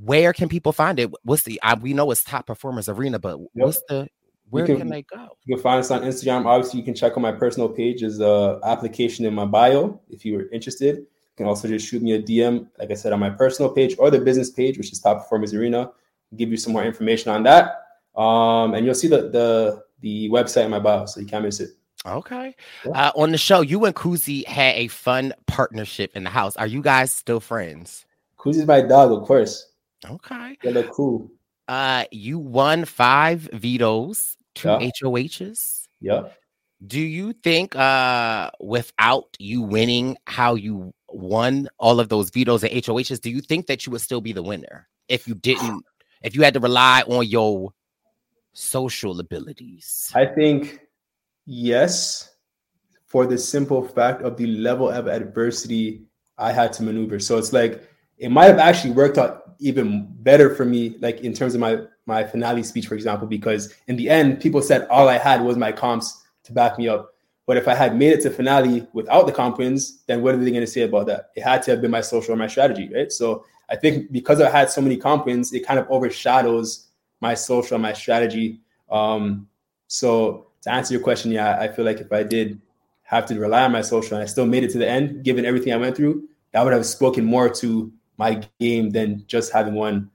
where 0.03 0.33
can 0.33 0.49
people 0.49 0.73
find 0.73 0.99
it? 0.99 1.11
What's 1.25 1.43
the 1.43 1.61
I, 1.63 1.75
we 1.75 1.93
know 1.93 2.11
it's 2.11 2.25
top 2.25 2.47
performers 2.47 2.89
arena, 2.89 3.19
but 3.19 3.39
what's 3.53 3.83
the 3.89 4.09
where 4.51 4.67
can, 4.67 4.79
can, 4.79 4.89
they 4.89 5.03
go? 5.03 5.29
You 5.45 5.55
can 5.55 5.63
find 5.63 5.79
us 5.79 5.91
on 5.91 6.03
Instagram. 6.03 6.45
Obviously, 6.45 6.81
you 6.81 6.85
can 6.85 6.95
check 6.95 7.17
on 7.17 7.23
my 7.23 7.33
personal 7.33 7.69
page. 7.69 8.03
Is 8.03 8.21
a 8.21 8.59
application 8.65 9.25
in 9.25 9.35
my 9.35 9.45
bio 9.45 10.01
if 10.09 10.25
you 10.25 10.35
were 10.35 10.49
interested. 10.51 10.97
You 10.97 11.37
can 11.37 11.47
also 11.47 11.69
just 11.69 11.87
shoot 11.87 12.03
me 12.03 12.13
a 12.13 12.23
DM, 12.23 12.67
like 12.79 12.91
I 12.91 12.95
said, 12.95 13.13
on 13.13 13.21
my 13.21 13.31
personal 13.31 13.71
page 13.71 13.95
or 13.99 14.11
the 14.11 14.19
business 14.19 14.51
page, 14.51 14.77
which 14.77 14.93
is 14.93 15.01
Top 15.01 15.19
Performers 15.19 15.55
Arena. 15.55 15.83
I'll 15.83 16.37
give 16.37 16.51
you 16.51 16.57
some 16.57 16.73
more 16.73 16.85
information 16.85 17.31
on 17.31 17.45
that. 17.45 17.87
Um, 18.17 18.75
and 18.75 18.85
you'll 18.85 18.95
see 18.95 19.09
the 19.09 19.31
the 19.31 19.85
the 20.01 20.29
website 20.31 20.65
in 20.65 20.71
my 20.71 20.81
bio, 20.81 21.07
so 21.07 21.21
you 21.21 21.27
can't 21.27 21.45
miss 21.45 21.61
it. 21.61 21.71
Okay. 22.07 22.55
Uh, 22.95 23.13
on 23.15 23.31
the 23.33 23.39
show, 23.39 23.61
you 23.61 23.85
and 23.85 23.95
Kuzi 23.95 24.47
had 24.47 24.75
a 24.77 24.89
fun 24.89 25.35
partnership 25.47 26.13
in 26.17 26.25
the 26.25 26.31
house. 26.31 26.57
Are 26.57 26.67
you 26.67 26.81
guys 26.81 27.13
still 27.13 27.41
friends? 27.41 28.07
Kuzi's 28.39 28.67
my 28.67 28.81
dog, 28.81 29.13
of 29.13 29.27
course. 29.27 29.67
Okay. 30.09 30.57
Yeah, 30.63 30.71
they're 30.71 30.85
cool. 30.85 31.31
Uh, 31.69 32.05
you 32.11 32.39
won 32.39 32.85
five 32.87 33.49
vetoes, 33.53 34.37
two 34.55 34.69
Yeah. 34.69 34.91
HOHs. 35.03 35.89
Yeah. 36.01 36.29
Do 36.87 37.01
you 37.01 37.35
think, 37.35 37.77
uh, 37.77 38.51
without 38.59 39.37
you 39.39 39.61
winning 39.61 40.17
how 40.27 40.55
you 40.55 40.95
won 41.09 41.69
all 41.79 42.01
of 42.01 42.09
those 42.09 42.31
vetoes 42.31 42.65
and 42.65 42.73
HOHs, 42.73 43.21
do 43.21 43.29
you 43.31 43.43
think 43.43 43.67
that 43.67 43.85
you 43.85 43.93
would 43.93 44.01
still 44.01 44.23
be 44.23 44.33
the 44.33 44.43
winner 44.43 44.89
if 45.09 45.29
you 45.29 45.35
didn't, 45.35 45.85
if 46.23 46.35
you 46.35 46.43
had 46.43 46.55
to 46.55 46.61
rely 46.61 47.03
on 47.03 47.27
your 47.27 47.75
social 48.55 49.21
abilities? 49.21 50.11
I 50.15 50.25
think 50.25 50.81
yes, 51.47 52.35
for 53.07 53.27
the 53.27 53.37
simple 53.37 53.87
fact 53.87 54.23
of 54.23 54.37
the 54.37 54.47
level 54.47 54.89
of 54.89 55.09
adversity 55.09 56.03
I 56.39 56.53
had 56.53 56.73
to 56.75 56.83
maneuver. 56.83 57.19
So 57.19 57.39
it's 57.39 57.53
like 57.53 57.89
it 58.19 58.31
might 58.31 58.47
have 58.47 58.59
actually 58.59 58.93
worked 58.93 59.19
out 59.19 59.55
even 59.59 60.09
better 60.21 60.55
for 60.55 60.65
me, 60.65 60.97
like 61.01 61.21
in 61.21 61.35
terms 61.35 61.55
of 61.55 61.61
my 61.61 61.81
my 62.07 62.25
finale 62.25 62.63
speech, 62.63 62.87
for 62.87 62.95
example, 62.95 63.29
because 63.29 63.75
in 63.87 63.97
the 63.97 64.09
end, 64.09 64.41
people 64.41 64.63
said 64.63 64.87
all 64.89 65.09
I 65.09 65.19
had 65.19 65.43
was 65.43 65.57
my 65.57 65.71
comps 65.71 66.23
to 66.45 66.53
back 66.53 66.79
me 66.79 66.89
up. 66.89 67.15
But 67.47 67.57
if 67.57 67.69
I 67.69 67.75
had 67.75 67.97
made 67.97 68.13
it 68.13 68.23
to 68.23 68.31
finale 68.31 68.87
without 68.93 69.27
the 69.27 69.33
comp 69.33 69.59
wins, 69.59 70.03
then 70.07 70.23
what 70.23 70.35
are 70.35 70.39
they 70.39 70.51
going 70.51 70.61
to 70.61 70.67
say 70.67 70.83
about 70.83 71.07
that? 71.07 71.31
It 71.35 71.43
had 71.43 71.63
to 71.65 71.73
have 71.73 71.81
been 71.81 71.91
my 71.91 72.01
social 72.01 72.35
or 72.35 72.37
my 72.37 72.47
strategy, 72.47 72.91
right? 72.95 73.11
So 73.11 73.45
I 73.69 73.77
think 73.77 74.13
because 74.13 74.41
I 74.41 74.51
had 74.51 74.71
so 74.71 74.81
many 74.81 74.97
comp 74.97 75.27
wins, 75.27 75.53
it 75.53 75.67
kind 75.67 75.79
of 75.79 75.87
overshadows 75.91 76.89
my 77.21 77.35
social 77.35 77.75
and 77.75 77.83
my 77.83 77.93
strategy. 77.93 78.61
Um, 78.91 79.49
so 79.89 80.50
to 80.63 80.73
answer 80.73 80.95
your 80.95 81.03
question, 81.03 81.31
yeah, 81.31 81.59
I 81.59 81.69
feel 81.69 81.85
like 81.85 82.01
if 82.01 82.13
I 82.13 82.23
did 82.23 82.61
have 83.03 83.27
to 83.27 83.39
rely 83.39 83.65
on 83.65 83.73
my 83.73 83.81
social 83.83 84.17
and 84.17 84.23
I 84.23 84.27
still 84.27 84.47
made 84.47 84.63
it 84.65 84.71
to 84.71 84.79
the 84.79 84.89
end, 84.89 85.25
given 85.25 85.45
everything 85.45 85.73
I 85.73 85.77
went 85.77 85.97
through, 85.97 86.29
that 86.53 86.63
would 86.63 86.73
have 86.73 86.87
spoken 86.87 87.25
more 87.25 87.49
to 87.49 87.93
my 88.17 88.43
game 88.61 88.91
than 88.91 89.25
just 89.27 89.53
having 89.53 89.75
won 89.75 90.11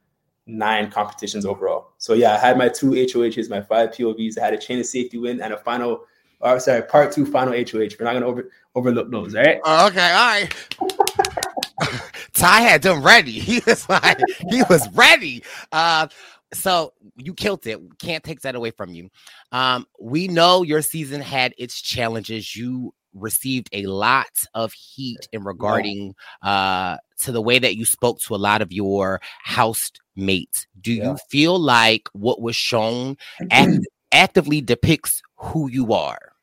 nine 0.47 0.91
competitions 0.91 1.45
overall. 1.45 1.91
So 1.97 2.13
yeah, 2.13 2.35
I 2.35 2.37
had 2.37 2.57
my 2.57 2.69
two 2.69 2.91
HOHs, 2.91 3.49
my 3.49 3.61
five 3.61 3.89
POVs. 3.89 4.37
I 4.37 4.45
had 4.45 4.53
a 4.53 4.57
chain 4.57 4.79
of 4.79 4.85
safety 4.85 5.17
win 5.17 5.41
and 5.41 5.53
a 5.53 5.57
final, 5.57 6.05
or 6.39 6.59
sorry, 6.59 6.83
part 6.83 7.11
two 7.11 7.25
final 7.25 7.53
HOH. 7.53 7.95
We're 7.99 8.05
not 8.05 8.13
gonna 8.13 8.27
over, 8.27 8.49
overlook 8.75 9.11
those, 9.11 9.35
all 9.35 9.43
right? 9.43 9.59
Oh, 9.63 9.87
okay, 9.87 10.11
all 10.11 10.27
right. 10.27 12.01
Ty 12.33 12.61
had 12.61 12.81
them 12.81 13.01
ready. 13.01 13.39
He 13.39 13.61
was 13.65 13.87
like, 13.89 14.19
he 14.49 14.61
was 14.69 14.87
ready. 14.89 15.43
Uh, 15.71 16.07
so 16.53 16.93
you 17.17 17.33
killed 17.33 17.65
it. 17.67 17.79
Can't 17.99 18.23
take 18.23 18.41
that 18.41 18.55
away 18.55 18.71
from 18.71 18.93
you. 18.93 19.09
Um, 19.51 19.85
we 19.99 20.27
know 20.27 20.63
your 20.63 20.81
season 20.81 21.21
had 21.21 21.53
its 21.57 21.81
challenges. 21.81 22.55
You 22.55 22.93
received 23.13 23.69
a 23.71 23.85
lot 23.85 24.27
of 24.53 24.73
heat 24.73 25.27
in 25.31 25.41
regarding 25.43 26.13
uh 26.41 26.97
to 27.17 27.31
the 27.31 27.41
way 27.41 27.57
that 27.57 27.77
you 27.77 27.85
spoke 27.85 28.19
to 28.19 28.35
a 28.35 28.37
lot 28.37 28.61
of 28.61 28.73
your 28.73 29.21
housemates. 29.41 30.67
Do 30.81 30.91
you 30.91 31.17
feel 31.29 31.57
like 31.57 32.09
what 32.11 32.41
was 32.41 32.57
shown 32.57 33.17
act- 33.49 33.87
actively 34.11 34.59
depicts 34.59 35.21
who 35.37 35.69
you 35.69 35.93
are? 35.93 36.33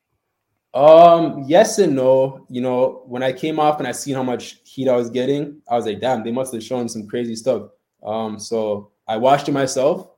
Um, 0.73 1.43
yes 1.45 1.77
and 1.77 1.95
no. 1.95 2.47
You 2.49 2.61
know, 2.61 3.03
when 3.05 3.21
I 3.21 3.31
came 3.31 3.59
off 3.59 3.77
and 3.77 3.87
I 3.87 3.91
seen 3.91 4.15
how 4.15 4.23
much 4.23 4.59
heat 4.63 4.89
I 4.89 4.95
was 4.95 5.11
getting, 5.11 5.61
I 5.69 5.75
was 5.75 5.85
like, 5.85 5.99
damn, 5.99 6.23
they 6.23 6.31
must 6.31 6.53
have 6.53 6.63
shown 6.63 6.89
some 6.89 7.07
crazy 7.07 7.35
stuff. 7.35 7.69
Um, 8.03 8.39
so 8.39 8.91
I 9.07 9.17
watched 9.17 9.49
it 9.49 9.51
myself. 9.51 10.09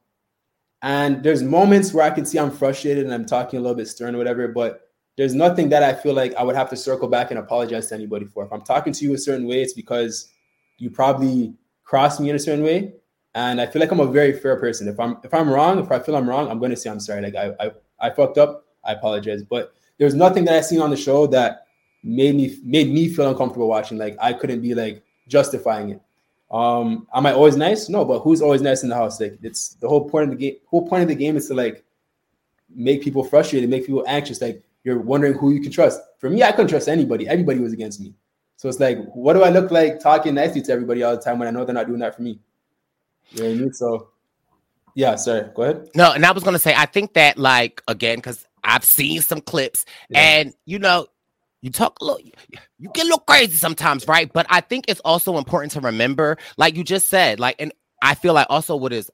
And 0.82 1.24
there's 1.24 1.42
moments 1.42 1.94
where 1.94 2.06
I 2.06 2.12
can 2.12 2.26
see 2.26 2.38
I'm 2.38 2.52
frustrated 2.52 3.06
and 3.06 3.14
I'm 3.14 3.26
talking 3.26 3.58
a 3.58 3.62
little 3.62 3.76
bit 3.76 3.88
stern 3.88 4.14
or 4.14 4.18
whatever, 4.20 4.48
but 4.48 4.82
there's 5.18 5.34
nothing 5.34 5.70
that 5.70 5.82
I 5.82 5.94
feel 5.94 6.14
like 6.14 6.36
I 6.36 6.44
would 6.44 6.56
have 6.56 6.70
to 6.70 6.76
circle 6.76 7.08
back 7.08 7.32
and 7.32 7.40
apologize 7.40 7.88
to 7.88 7.96
anybody 7.96 8.26
for. 8.26 8.46
If 8.46 8.52
I'm 8.52 8.62
talking 8.62 8.94
to 8.94 9.06
you 9.06 9.14
a 9.14 9.18
certain 9.18 9.48
way, 9.48 9.62
it's 9.62 9.74
because 9.74 10.32
you 10.78 10.90
probably 10.90 11.54
crossed 11.84 12.20
me 12.20 12.30
in 12.30 12.36
a 12.36 12.40
certain 12.40 12.64
way. 12.64 12.94
And 13.34 13.60
I 13.60 13.66
feel 13.66 13.80
like 13.80 13.92
I'm 13.92 14.00
a 14.00 14.06
very 14.06 14.34
fair 14.34 14.58
person. 14.58 14.88
If 14.88 15.00
I'm 15.00 15.18
if 15.24 15.34
I'm 15.34 15.50
wrong, 15.50 15.80
if 15.80 15.92
I 15.92 16.00
feel 16.00 16.16
I'm 16.16 16.30
wrong, 16.30 16.50
I'm 16.50 16.60
gonna 16.60 16.76
say 16.76 16.90
I'm 16.90 17.00
sorry. 17.00 17.22
Like 17.22 17.36
I 17.36 17.54
I, 17.60 17.72
I 18.00 18.10
fucked 18.10 18.38
up, 18.38 18.66
I 18.84 18.94
apologize. 18.94 19.44
But 19.44 19.74
there's 19.98 20.16
nothing 20.16 20.46
that 20.46 20.56
I 20.56 20.62
seen 20.62 20.82
on 20.82 20.90
the 20.90 20.98
show 20.98 21.28
that 21.28 21.66
made 22.04 22.36
me 22.36 22.58
made 22.64 22.90
me 22.90 23.10
feel 23.10 23.30
uncomfortable 23.30 23.68
watching. 23.68 23.98
Like 23.98 24.16
I 24.22 24.34
couldn't 24.34 24.62
be 24.62 24.74
like 24.74 25.04
justifying 25.28 25.90
it. 25.90 26.02
Um, 26.56 27.06
am 27.14 27.26
I 27.26 27.34
always 27.34 27.58
nice? 27.58 27.90
No, 27.90 28.06
but 28.06 28.20
who's 28.20 28.42
always 28.42 28.62
nice 28.62 28.82
in 28.82 28.88
the 28.88 28.96
house? 28.96 29.20
Like 29.20 29.38
it's 29.44 29.74
the 29.76 29.90
whole 29.90 30.10
point 30.10 30.24
of 30.24 30.30
the 30.30 30.38
game. 30.38 30.56
Whole 30.68 30.88
point 30.88 31.02
of 31.02 31.10
the 31.10 31.16
game 31.16 31.36
is 31.36 31.50
to 31.50 31.54
like 31.54 31.84
make 32.74 33.02
people 33.02 33.26
frustrated, 33.26 33.70
make 33.70 33.86
people 33.86 34.06
anxious. 34.08 34.42
Like 34.42 34.64
you're 34.86 35.00
wondering 35.00 35.34
who 35.34 35.52
you 35.52 35.60
can 35.60 35.70
trust. 35.70 36.00
For 36.18 36.30
me, 36.30 36.44
I 36.44 36.54
couldn't 36.54 36.70
trust 36.70 36.88
anybody. 36.88 37.28
Everybody 37.28 37.60
was 37.60 37.74
against 37.74 38.00
me. 38.00 38.14
So 38.56 38.70
it's 38.70 38.80
like, 38.80 39.00
what 39.14 39.34
do 39.34 39.44
I 39.44 39.50
look 39.50 39.70
like 39.70 40.00
talking 40.00 40.36
nicely 40.36 40.62
to 40.62 40.72
everybody 40.72 41.04
all 41.04 41.14
the 41.14 41.22
time 41.22 41.40
when 41.40 41.50
I 41.50 41.52
know 41.52 41.66
they're 41.66 41.76
not 41.76 41.88
doing 41.88 42.00
that 42.00 42.16
for 42.16 42.22
me? 42.22 42.40
You 43.32 43.44
know 43.44 43.50
what 43.50 43.56
I 43.56 43.60
mean? 43.60 43.74
So 43.74 44.10
yeah, 44.94 45.16
sorry. 45.16 45.50
Go 45.54 45.64
ahead. 45.64 45.90
No, 45.94 46.14
and 46.14 46.26
I 46.26 46.32
was 46.32 46.44
gonna 46.44 46.58
say, 46.58 46.74
I 46.74 46.86
think 46.86 47.16
that 47.16 47.38
like 47.38 47.84
again, 47.90 48.20
because 48.20 48.48
I've 48.64 48.86
seen 48.86 49.22
some 49.22 49.42
clips, 49.42 49.86
and 50.14 50.54
you 50.64 50.80
know, 50.80 51.08
you 51.66 51.72
talk 51.72 51.98
a 52.00 52.06
little, 52.06 52.20
you 52.78 52.90
get 52.94 53.02
a 53.02 53.06
little 53.06 53.20
crazy 53.20 53.58
sometimes, 53.58 54.08
right? 54.08 54.32
But 54.32 54.46
I 54.50 54.62
think 54.62 54.86
it's 54.88 55.00
also 55.00 55.38
important 55.38 55.72
to 55.74 55.82
remember, 55.82 56.38
like 56.58 56.76
you 56.76 56.84
just 56.84 57.10
said, 57.10 57.40
like, 57.40 57.56
and 57.58 57.74
I 58.04 58.14
feel 58.14 58.36
like 58.36 58.46
also 58.52 58.76
what 58.76 58.94
is, 58.94 59.10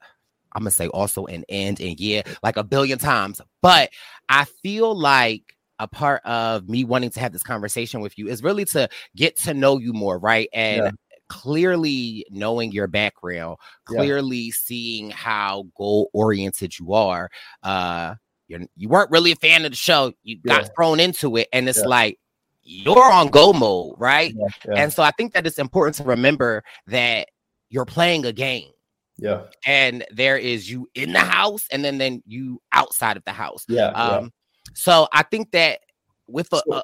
I'm 0.54 0.64
gonna 0.64 0.72
say 0.72 0.88
also 0.88 1.26
and 1.28 1.46
end 1.48 1.80
and 1.80 1.98
yeah, 1.98 2.24
like 2.44 2.58
a 2.58 2.64
billion 2.64 3.00
times, 3.00 3.40
but 3.62 3.90
I 4.28 4.44
feel 4.62 4.94
like 4.94 5.56
a 5.80 5.88
part 5.88 6.22
of 6.26 6.68
me 6.68 6.84
wanting 6.84 7.10
to 7.12 7.22
have 7.22 7.32
this 7.32 7.42
conversation 7.42 8.02
with 8.02 8.18
you 8.18 8.28
is 8.28 8.44
really 8.44 8.66
to 8.66 8.90
get 9.16 9.38
to 9.38 9.54
know 9.54 9.78
you 9.78 9.94
more, 9.94 10.20
right? 10.20 10.50
And 10.52 10.84
Yeah. 10.84 10.92
clearly 11.30 12.26
knowing 12.32 12.74
your 12.74 12.88
background, 12.88 13.58
Yeah. 13.90 14.00
clearly 14.00 14.52
seeing 14.52 15.10
how 15.10 15.68
goal 15.78 16.10
oriented 16.14 16.78
you 16.78 16.92
are. 16.92 17.30
Uh, 17.64 18.16
you're, 18.50 18.60
you 18.76 18.90
weren't 18.90 19.10
really 19.10 19.32
a 19.32 19.38
fan 19.38 19.64
of 19.64 19.72
the 19.72 19.78
show. 19.78 20.12
You 20.24 20.36
got 20.46 20.64
Yeah. 20.64 20.70
thrown 20.76 21.00
into 21.00 21.38
it, 21.38 21.48
and 21.54 21.70
it's 21.70 21.80
Yeah. 21.80 21.88
like 21.88 22.20
you're 22.64 23.12
on 23.12 23.30
go 23.30 23.54
mode, 23.54 23.96
right? 23.98 24.34
yeah. 24.36 24.76
And 24.76 24.94
so 24.94 25.04
I 25.04 25.12
think 25.12 25.34
that 25.34 25.48
it's 25.48 25.60
important 25.60 25.96
to 25.96 26.04
remember 26.04 26.64
that 26.88 27.28
you're 27.70 27.86
playing 27.86 28.26
a 28.26 28.34
game. 28.34 28.70
Yeah. 29.18 29.44
And 29.66 30.04
there 30.12 30.38
is 30.38 30.70
you 30.70 30.90
in 30.96 31.14
the 31.14 31.20
house 31.20 31.68
and 31.72 31.84
then 31.84 31.98
then 31.98 32.24
you 32.26 32.62
outside 32.72 33.18
of 33.18 33.24
the 33.24 33.32
house. 33.32 33.66
Yeah, 33.68 33.92
yeah. 33.92 34.04
Um 34.04 34.34
so 34.74 35.08
I 35.14 35.24
think 35.24 35.52
that 35.52 35.80
with 36.28 36.52
a, 36.54 36.62
a 36.72 36.84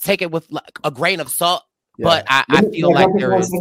take 0.00 0.22
it 0.22 0.30
with 0.30 0.46
like 0.50 0.78
a 0.84 0.90
grain 0.90 1.20
of 1.20 1.30
salt, 1.30 1.62
but 1.98 2.24
I, 2.28 2.44
I 2.48 2.62
feel 2.62 2.92
like 2.92 3.08
there 3.16 3.36
is 3.36 3.52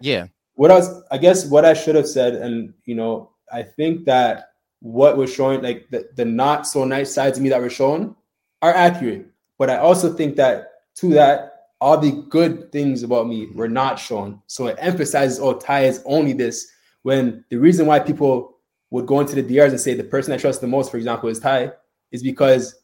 yeah. 0.00 0.26
what 0.54 0.70
I 0.70 0.74
was, 0.74 1.02
I 1.10 1.18
guess, 1.18 1.46
what 1.46 1.64
I 1.64 1.74
should 1.74 1.94
have 1.94 2.08
said, 2.08 2.34
and 2.34 2.72
you 2.84 2.94
know, 2.94 3.30
I 3.52 3.62
think 3.62 4.04
that 4.06 4.46
what 4.80 5.16
was 5.16 5.32
showing, 5.32 5.62
like 5.62 5.88
the, 5.90 6.08
the 6.16 6.24
not 6.24 6.66
so 6.66 6.84
nice 6.84 7.12
sides 7.12 7.38
of 7.38 7.42
me 7.42 7.50
that 7.50 7.60
were 7.60 7.70
shown, 7.70 8.14
are 8.62 8.72
accurate. 8.72 9.26
But 9.58 9.70
I 9.70 9.78
also 9.78 10.12
think 10.12 10.36
that 10.36 10.69
to 10.96 11.10
that, 11.10 11.68
all 11.80 11.98
the 11.98 12.24
good 12.28 12.70
things 12.72 13.02
about 13.02 13.26
me 13.26 13.46
mm-hmm. 13.46 13.58
were 13.58 13.68
not 13.68 13.98
shown. 13.98 14.40
So 14.46 14.66
it 14.66 14.76
emphasizes, 14.78 15.40
oh, 15.40 15.54
Ty 15.54 15.84
is 15.84 16.02
only 16.04 16.32
this. 16.32 16.70
When 17.02 17.44
the 17.48 17.56
reason 17.56 17.86
why 17.86 18.00
people 18.00 18.58
would 18.90 19.06
go 19.06 19.20
into 19.20 19.34
the 19.34 19.42
DRs 19.42 19.72
and 19.72 19.80
say 19.80 19.94
the 19.94 20.04
person 20.04 20.32
I 20.32 20.36
trust 20.36 20.60
the 20.60 20.66
most, 20.66 20.90
for 20.90 20.98
example, 20.98 21.28
is 21.28 21.38
Ty, 21.38 21.72
is 22.12 22.22
because 22.22 22.74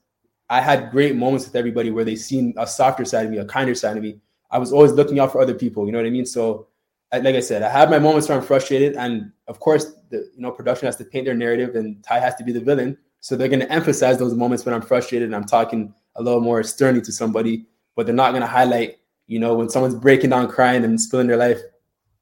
I 0.48 0.60
had 0.60 0.90
great 0.90 1.16
moments 1.16 1.44
with 1.44 1.56
everybody 1.56 1.90
where 1.90 2.04
they 2.04 2.16
seen 2.16 2.54
a 2.56 2.66
softer 2.66 3.04
side 3.04 3.26
of 3.26 3.32
me, 3.32 3.38
a 3.38 3.44
kinder 3.44 3.74
side 3.74 3.96
of 3.96 4.02
me. 4.02 4.20
I 4.50 4.58
was 4.58 4.72
always 4.72 4.92
looking 4.92 5.18
out 5.18 5.32
for 5.32 5.40
other 5.40 5.54
people. 5.54 5.84
You 5.86 5.92
know 5.92 5.98
what 5.98 6.06
I 6.06 6.10
mean? 6.10 6.24
So, 6.24 6.68
like 7.12 7.34
I 7.34 7.40
said, 7.40 7.62
I 7.62 7.68
have 7.68 7.90
my 7.90 7.98
moments 7.98 8.28
where 8.28 8.38
I'm 8.38 8.44
frustrated, 8.44 8.94
and 8.94 9.32
of 9.48 9.58
course, 9.58 9.92
the 10.10 10.30
you 10.34 10.40
know 10.40 10.52
production 10.52 10.86
has 10.86 10.96
to 10.96 11.04
paint 11.04 11.24
their 11.24 11.34
narrative, 11.34 11.74
and 11.74 12.02
Ty 12.04 12.20
has 12.20 12.36
to 12.36 12.44
be 12.44 12.52
the 12.52 12.60
villain. 12.60 12.96
So 13.20 13.34
they're 13.34 13.48
going 13.48 13.60
to 13.60 13.72
emphasize 13.72 14.18
those 14.18 14.34
moments 14.34 14.64
when 14.64 14.72
I'm 14.72 14.82
frustrated 14.82 15.26
and 15.26 15.34
I'm 15.34 15.44
talking 15.44 15.92
a 16.14 16.22
little 16.22 16.40
more 16.40 16.62
sternly 16.62 17.00
to 17.02 17.10
somebody, 17.10 17.66
but 17.96 18.06
they're 18.06 18.14
not 18.14 18.30
going 18.30 18.42
to 18.42 18.46
highlight, 18.46 18.98
you 19.26 19.40
know, 19.40 19.54
when 19.54 19.68
someone's 19.68 19.96
breaking 19.96 20.30
down, 20.30 20.46
crying, 20.48 20.84
and 20.84 21.00
spilling 21.00 21.26
their 21.26 21.36
life 21.36 21.60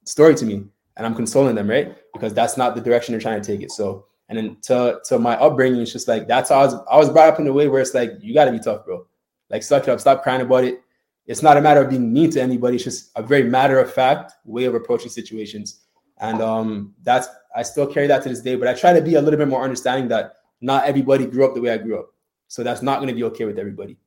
story 0.05 0.35
to 0.37 0.47
me, 0.47 0.65
and 0.97 1.05
I'm 1.07 1.15
consoling 1.15 1.55
them, 1.55 1.69
right? 1.69 1.95
Because 2.15 2.33
that's 2.33 2.57
not 2.57 2.75
the 2.75 2.81
direction 2.81 3.13
they're 3.13 3.21
trying 3.21 3.43
to 3.43 3.47
take 3.47 3.63
it. 3.63 3.73
So 3.73 4.07
and 4.29 4.39
then 4.39 4.57
to 4.63 5.01
to 5.07 5.19
my 5.19 5.37
upbringing, 5.37 5.83
it's 5.83 5.93
just 5.93 6.09
like 6.09 6.27
that's 6.27 6.49
how 6.49 6.61
I 6.61 6.65
was 6.65 6.75
I 6.91 6.97
was 6.97 7.11
brought 7.11 7.29
up 7.29 7.41
in 7.41 7.47
a 7.47 7.53
way 7.53 7.69
where 7.69 7.83
it's 7.83 7.95
like 7.95 8.13
you 8.21 8.33
gotta 8.33 8.53
be 8.53 8.59
tough, 8.59 8.85
bro. 8.85 9.07
Like 9.51 9.63
suck 9.63 9.83
it 9.85 9.89
up, 9.91 10.01
stop 10.01 10.23
crying 10.23 10.41
about 10.41 10.65
it. 10.65 10.81
It's 11.27 11.43
not 11.43 11.57
a 11.57 11.61
matter 11.61 11.83
of 11.83 11.91
being 11.91 12.13
mean 12.13 12.31
to 12.31 12.41
anybody, 12.41 12.77
it's 12.77 12.85
just 12.85 13.11
a 13.17 13.23
very 13.23 13.45
matter 13.45 13.79
of 13.79 13.93
fact 13.93 14.33
way 14.45 14.65
of 14.65 14.75
approaching 14.75 15.11
situations. 15.11 15.81
And 16.19 16.41
um 16.41 16.95
that's 17.03 17.29
I 17.55 17.63
still 17.63 17.87
carry 17.87 18.07
that 18.07 18.23
to 18.23 18.29
this 18.29 18.41
day, 18.41 18.57
but 18.57 18.69
I 18.69 18.75
try 18.75 18.93
to 18.93 19.03
be 19.03 19.17
a 19.17 19.23
little 19.23 19.39
bit 19.39 19.49
more 19.49 19.63
understanding 19.63 20.09
that 20.09 20.37
not 20.61 20.85
everybody 20.85 21.27
grew 21.27 21.45
up 21.45 21.55
the 21.55 21.61
way 21.61 21.71
I 21.71 21.79
grew 21.79 21.99
up. 21.99 22.15
So 22.49 22.63
that's 22.63 22.83
not 22.83 23.01
gonna 23.01 23.15
be 23.15 23.25
okay 23.25 23.45
with 23.45 23.59
everybody. 23.59 23.99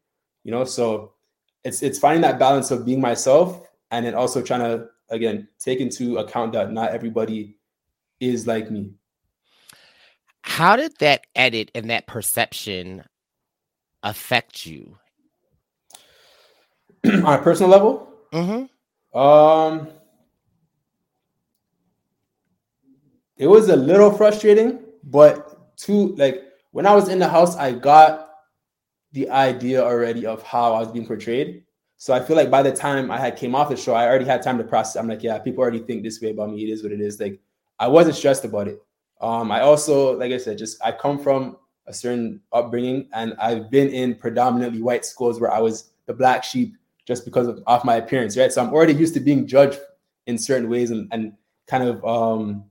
You 0.44 0.52
know, 0.52 0.64
so 0.64 1.14
it's 1.64 1.82
it's 1.82 2.00
finding 2.00 2.22
that 2.22 2.40
balance 2.40 2.72
of 2.72 2.86
being 2.86 3.02
myself 3.02 3.68
and 3.92 4.06
then 4.06 4.16
also 4.16 4.42
trying 4.42 4.62
to 4.62 4.88
again 5.10 5.48
take 5.60 5.80
into 5.80 6.18
account 6.18 6.54
that 6.54 6.72
not 6.72 6.92
everybody 6.92 7.58
is 8.20 8.48
like 8.48 8.72
me 8.72 8.94
how 10.42 10.76
did 10.76 10.94
that 11.00 11.28
edit 11.36 11.72
and 11.76 11.90
that 11.90 12.08
perception 12.08 13.04
affect 14.02 14.66
you 14.66 14.98
on 17.06 17.34
a 17.34 17.42
personal 17.42 17.70
level? 17.70 18.10
Mm-hmm. 18.32 19.18
Um, 19.18 19.90
it 23.38 23.48
was 23.48 23.70
a 23.70 23.76
little 23.76 24.12
frustrating, 24.12 24.80
but 25.04 25.78
to 25.80 26.16
like 26.16 26.44
when 26.72 26.86
I 26.86 26.96
was 26.96 27.10
in 27.10 27.20
the 27.20 27.28
house, 27.28 27.56
I 27.56 27.74
got 27.74 28.27
the 29.14 29.30
idea 29.30 29.84
already 29.84 30.26
of 30.26 30.44
how 30.44 30.74
I 30.74 30.80
was 30.80 30.92
being 30.92 31.08
portrayed. 31.08 31.64
So 31.98 32.14
I 32.14 32.20
feel 32.20 32.36
like 32.36 32.52
by 32.52 32.62
the 32.62 32.72
time 32.72 33.10
I 33.10 33.18
had 33.18 33.36
came 33.36 33.56
off 33.56 33.70
the 33.70 33.78
show, 33.78 33.94
I 33.94 34.06
already 34.06 34.26
had 34.26 34.44
time 34.44 34.58
to 34.60 34.64
process. 34.64 35.00
I'm 35.00 35.08
like, 35.08 35.24
yeah, 35.24 35.40
people 35.40 35.62
already 35.62 35.80
think 35.80 36.04
this 36.04 36.22
way 36.22 36.30
about 36.32 36.52
me. 36.52 36.64
It 36.64 36.70
is 36.70 36.84
what 36.84 36.92
it 36.92 37.02
is. 37.02 37.20
Like 37.20 37.40
I 37.80 37.88
wasn't 37.88 38.16
stressed 38.16 38.46
about 38.46 38.68
it. 38.68 38.82
Um, 39.20 39.52
I 39.52 39.62
also, 39.62 40.18
like 40.18 40.32
I 40.32 40.38
said, 40.38 40.58
just 40.58 40.84
I 40.84 40.92
come 40.92 41.18
from 41.18 41.58
a 41.88 41.94
certain 41.94 42.42
upbringing, 42.52 43.08
and 43.14 43.34
I've 43.40 43.72
been 43.72 43.90
in 43.90 44.16
predominantly 44.16 44.82
white 44.82 45.06
schools 45.06 45.40
where 45.40 45.52
I 45.52 45.60
was 45.60 45.92
the 46.06 46.14
black 46.14 46.44
sheep 46.44 46.76
just 47.06 47.26
because 47.26 47.48
of, 47.48 47.64
of 47.66 47.84
my 47.86 47.96
appearance, 47.96 48.38
right? 48.38 48.52
So 48.52 48.62
I'm 48.62 48.74
already 48.74 48.94
used 48.94 49.14
to 49.14 49.20
being 49.20 49.48
judged 49.48 49.80
in 50.28 50.38
certain 50.38 50.70
ways 50.70 50.92
and, 50.92 51.08
and 51.12 51.34
kind 51.66 51.84
of 51.84 52.04
um, 52.06 52.66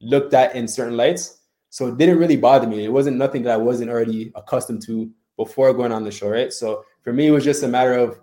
looked 0.00 0.34
at 0.34 0.54
in 0.54 0.68
certain 0.68 0.96
lights. 0.96 1.38
So 1.70 1.86
it 1.86 1.96
didn't 1.96 2.18
really 2.18 2.36
bother 2.36 2.66
me. 2.66 2.84
It 2.84 2.92
wasn't 2.92 3.16
nothing 3.16 3.42
that 3.44 3.52
I 3.52 3.56
wasn't 3.56 3.90
already 3.90 4.32
accustomed 4.34 4.82
to 4.82 5.10
before 5.44 5.72
going 5.72 5.92
on 5.92 6.04
the 6.04 6.10
show, 6.10 6.28
right? 6.28 6.52
So 6.52 6.84
for 7.02 7.12
me, 7.12 7.28
it 7.28 7.30
was 7.30 7.44
just 7.44 7.62
a 7.62 7.68
matter 7.68 7.94
of, 7.94 8.20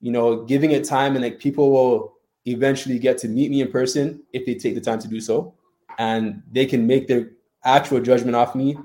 you 0.00 0.12
know, 0.12 0.44
giving 0.44 0.72
it 0.72 0.84
time 0.84 1.14
and 1.16 1.24
like 1.24 1.38
people 1.38 1.70
will 1.70 2.14
eventually 2.44 2.98
get 2.98 3.18
to 3.18 3.28
meet 3.28 3.50
me 3.50 3.62
in 3.62 3.70
person 3.70 4.22
if 4.32 4.44
they 4.44 4.54
take 4.54 4.74
the 4.74 4.80
time 4.80 4.98
to 5.00 5.08
do 5.08 5.20
so. 5.20 5.54
And 5.98 6.42
they 6.52 6.66
can 6.66 6.86
make 6.86 7.08
their 7.08 7.30
actual 7.64 8.00
judgment 8.00 8.36
off 8.36 8.54
me 8.54 8.76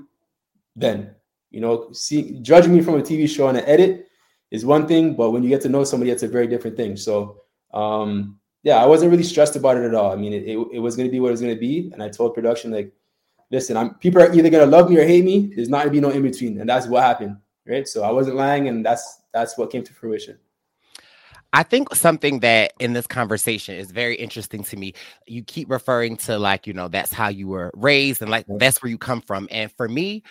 then 0.76 1.14
you 1.50 1.60
know? 1.60 1.92
See 1.92 2.40
judging 2.42 2.74
me 2.74 2.82
from 2.82 2.96
a 2.96 3.02
tv 3.02 3.28
show 3.28 3.48
and 3.48 3.58
an 3.58 3.64
edit 3.66 4.08
is 4.50 4.66
one 4.66 4.86
thing 4.86 5.14
but 5.14 5.30
when 5.30 5.42
you 5.42 5.48
get 5.48 5.62
to 5.62 5.68
know 5.68 5.84
somebody 5.84 6.10
it's 6.10 6.22
a 6.22 6.28
very 6.28 6.46
different 6.46 6.76
thing. 6.76 6.96
So 6.96 7.40
um 7.72 8.38
yeah 8.62 8.76
i 8.82 8.86
wasn't 8.86 9.10
really 9.10 9.22
stressed 9.22 9.56
about 9.56 9.76
it 9.76 9.84
at 9.84 9.94
all. 9.94 10.12
I 10.12 10.16
mean 10.16 10.32
it, 10.32 10.44
it, 10.44 10.58
it 10.72 10.78
was 10.80 10.96
going 10.96 11.08
to 11.08 11.12
be 11.12 11.20
what 11.20 11.28
it 11.28 11.36
was 11.38 11.40
going 11.40 11.54
to 11.54 11.60
be. 11.60 11.90
And 11.92 12.02
i 12.02 12.08
told 12.08 12.34
production 12.34 12.72
like 12.72 12.92
listen 13.50 13.76
i'm 13.76 13.94
people 13.94 14.20
are 14.22 14.32
either 14.32 14.50
going 14.50 14.68
to 14.68 14.76
love 14.76 14.90
me 14.90 14.98
or 14.98 15.06
hate 15.06 15.24
me. 15.24 15.52
There's 15.54 15.68
not 15.68 15.84
going 15.84 15.94
to 15.94 16.00
be 16.00 16.00
no 16.00 16.10
in 16.10 16.22
between 16.22 16.60
and 16.60 16.68
that's 16.68 16.86
what 16.86 17.02
happened 17.02 17.36
right 17.66 17.88
so 17.88 18.02
i 18.02 18.10
wasn't 18.10 18.36
lying 18.36 18.68
and 18.68 18.84
that's 18.84 19.22
that's 19.32 19.56
what 19.58 19.70
came 19.70 19.82
to 19.82 19.92
fruition 19.92 20.38
I 21.54 21.62
think 21.62 21.94
something 21.94 22.40
that 22.40 22.72
in 22.80 22.94
this 22.94 23.06
conversation 23.06 23.76
is 23.76 23.92
very 23.92 24.16
interesting 24.16 24.64
to 24.64 24.76
me. 24.76 24.92
You 25.28 25.44
keep 25.44 25.70
referring 25.70 26.16
to 26.16 26.36
like, 26.36 26.66
you 26.66 26.72
know, 26.72 26.88
that's 26.88 27.12
how 27.12 27.28
you 27.28 27.46
were 27.46 27.70
raised 27.74 28.22
and 28.22 28.30
like 28.30 28.44
that's 28.48 28.82
where 28.82 28.90
you 28.90 28.98
come 28.98 29.20
from. 29.20 29.46
And 29.52 29.70
for 29.70 29.88
me, 29.88 30.24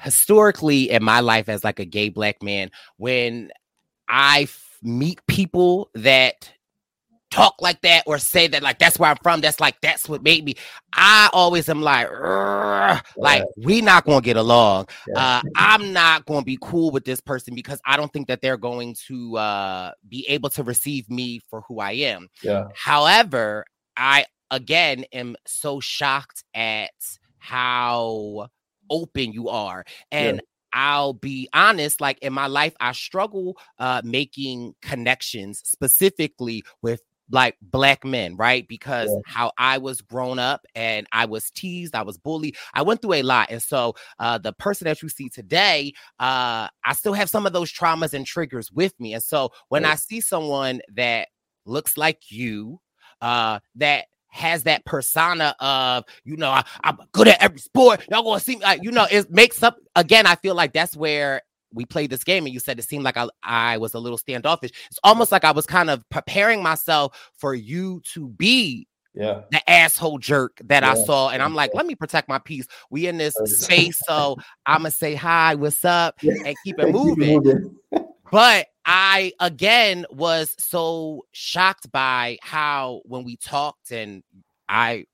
historically 0.00 0.90
in 0.90 1.02
my 1.02 1.20
life 1.20 1.48
as 1.48 1.64
like 1.64 1.78
a 1.78 1.86
gay 1.86 2.10
black 2.10 2.42
man, 2.42 2.70
when 2.98 3.50
I 4.06 4.42
f- 4.42 4.78
meet 4.82 5.26
people 5.26 5.88
that 5.94 6.52
talk 7.30 7.54
like 7.60 7.80
that 7.82 8.02
or 8.06 8.18
say 8.18 8.48
that 8.48 8.62
like 8.62 8.78
that's 8.78 8.98
where 8.98 9.10
I'm 9.10 9.16
from. 9.22 9.40
That's 9.40 9.60
like 9.60 9.80
that's 9.80 10.08
what 10.08 10.22
made 10.22 10.44
me. 10.44 10.54
I 10.92 11.30
always 11.32 11.68
am 11.68 11.80
like, 11.80 12.08
like 13.16 13.44
we 13.56 13.80
not 13.80 14.04
gonna 14.04 14.20
get 14.20 14.36
along. 14.36 14.88
Uh, 15.14 15.40
I'm 15.56 15.92
not 15.92 16.26
gonna 16.26 16.42
be 16.42 16.58
cool 16.60 16.90
with 16.90 17.04
this 17.04 17.20
person 17.20 17.54
because 17.54 17.80
I 17.86 17.96
don't 17.96 18.12
think 18.12 18.28
that 18.28 18.42
they're 18.42 18.56
going 18.56 18.96
to 19.06 19.36
uh, 19.36 19.92
be 20.08 20.26
able 20.28 20.50
to 20.50 20.62
receive 20.62 21.08
me 21.08 21.40
for 21.48 21.62
who 21.68 21.80
I 21.80 21.92
am. 21.92 22.28
Yeah. 22.42 22.68
However, 22.74 23.64
I 23.96 24.26
again 24.50 25.04
am 25.12 25.36
so 25.46 25.80
shocked 25.80 26.44
at 26.54 26.90
how 27.38 28.48
open 28.90 29.32
you 29.32 29.48
are 29.48 29.84
and. 30.10 30.36
Yeah. 30.36 30.42
I'll 30.72 31.14
be 31.14 31.48
honest, 31.52 32.00
like 32.00 32.20
in 32.20 32.32
my 32.32 32.46
life, 32.46 32.74
I 32.78 32.92
struggle 32.92 33.56
uh, 33.80 34.02
making 34.04 34.76
connections 34.80 35.60
specifically 35.64 36.62
with 36.80 37.02
like 37.30 37.56
black 37.62 38.04
men, 38.04 38.36
right? 38.36 38.66
Because 38.68 39.08
yeah. 39.08 39.20
how 39.24 39.52
I 39.58 39.78
was 39.78 40.00
grown 40.00 40.38
up 40.38 40.66
and 40.74 41.06
I 41.12 41.26
was 41.26 41.50
teased, 41.50 41.94
I 41.94 42.02
was 42.02 42.18
bullied, 42.18 42.56
I 42.74 42.82
went 42.82 43.02
through 43.02 43.14
a 43.14 43.22
lot. 43.22 43.50
And 43.50 43.62
so 43.62 43.94
uh, 44.18 44.38
the 44.38 44.52
person 44.52 44.86
that 44.86 45.02
you 45.02 45.08
see 45.08 45.28
today, 45.28 45.92
uh, 46.18 46.68
I 46.84 46.92
still 46.92 47.14
have 47.14 47.30
some 47.30 47.46
of 47.46 47.52
those 47.52 47.72
traumas 47.72 48.14
and 48.14 48.26
triggers 48.26 48.70
with 48.72 48.98
me. 49.00 49.14
And 49.14 49.22
so 49.22 49.50
when 49.68 49.82
yeah. 49.82 49.92
I 49.92 49.94
see 49.96 50.20
someone 50.20 50.80
that 50.94 51.28
looks 51.64 51.96
like 51.96 52.30
you, 52.30 52.80
uh, 53.20 53.60
that 53.76 54.06
has 54.32 54.62
that 54.62 54.84
persona 54.84 55.54
of 55.58 56.04
you 56.24 56.36
know 56.36 56.50
I, 56.50 56.64
am 56.84 56.98
good 57.10 57.26
at 57.26 57.42
every 57.42 57.58
sport 57.58 58.06
y'all 58.08 58.22
gonna 58.22 58.38
see 58.38 58.56
me 58.56 58.62
uh, 58.62 58.78
you 58.80 58.92
know 58.92 59.06
it 59.10 59.28
makes 59.28 59.60
up 59.62 59.76
again 59.96 60.24
i 60.24 60.36
feel 60.36 60.54
like 60.54 60.72
that's 60.72 60.96
where 60.96 61.42
we 61.72 61.84
played 61.84 62.10
this 62.10 62.24
game 62.24 62.44
and 62.44 62.54
you 62.54 62.60
said 62.60 62.78
it 62.78 62.88
seemed 62.88 63.04
like 63.04 63.16
I, 63.16 63.28
I 63.42 63.78
was 63.78 63.94
a 63.94 63.98
little 63.98 64.18
standoffish. 64.18 64.70
It's 64.90 64.98
almost 65.04 65.32
like 65.32 65.44
I 65.44 65.52
was 65.52 65.66
kind 65.66 65.90
of 65.90 66.08
preparing 66.10 66.62
myself 66.62 67.30
for 67.36 67.54
you 67.54 68.00
to 68.14 68.28
be 68.28 68.86
yeah 69.12 69.40
the 69.50 69.68
asshole 69.68 70.18
jerk 70.18 70.60
that 70.64 70.82
yeah. 70.82 70.92
I 70.92 70.94
saw. 71.04 71.30
And 71.30 71.42
I'm 71.42 71.54
like, 71.54 71.72
let 71.74 71.86
me 71.86 71.94
protect 71.94 72.28
my 72.28 72.38
peace. 72.38 72.66
We 72.90 73.06
in 73.06 73.18
this 73.18 73.34
space, 73.44 74.00
so 74.06 74.36
I'ma 74.66 74.90
say 74.90 75.14
hi, 75.14 75.54
what's 75.54 75.84
up, 75.84 76.16
and 76.22 76.54
keep 76.64 76.78
it 76.78 76.92
moving. 76.92 77.76
but 78.30 78.66
I 78.84 79.32
again 79.40 80.06
was 80.10 80.54
so 80.58 81.26
shocked 81.32 81.90
by 81.92 82.38
how 82.42 83.02
when 83.04 83.24
we 83.24 83.36
talked 83.36 83.90
and 83.90 84.22
I 84.68 85.06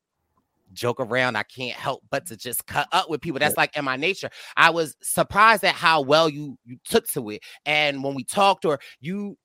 joke 0.76 1.00
around. 1.00 1.36
I 1.36 1.42
can't 1.42 1.76
help 1.76 2.02
but 2.10 2.26
to 2.26 2.36
just 2.36 2.66
cut 2.66 2.88
up 2.92 3.10
with 3.10 3.20
people. 3.20 3.40
That's 3.40 3.56
like 3.56 3.76
in 3.76 3.84
my 3.84 3.96
nature. 3.96 4.30
I 4.56 4.70
was 4.70 4.96
surprised 5.02 5.64
at 5.64 5.74
how 5.74 6.02
well 6.02 6.28
you 6.28 6.56
you 6.64 6.78
took 6.84 7.06
to 7.08 7.30
it. 7.30 7.42
And 7.64 8.04
when 8.04 8.14
we 8.14 8.24
talked, 8.24 8.64
or 8.64 8.78
you 9.00 9.36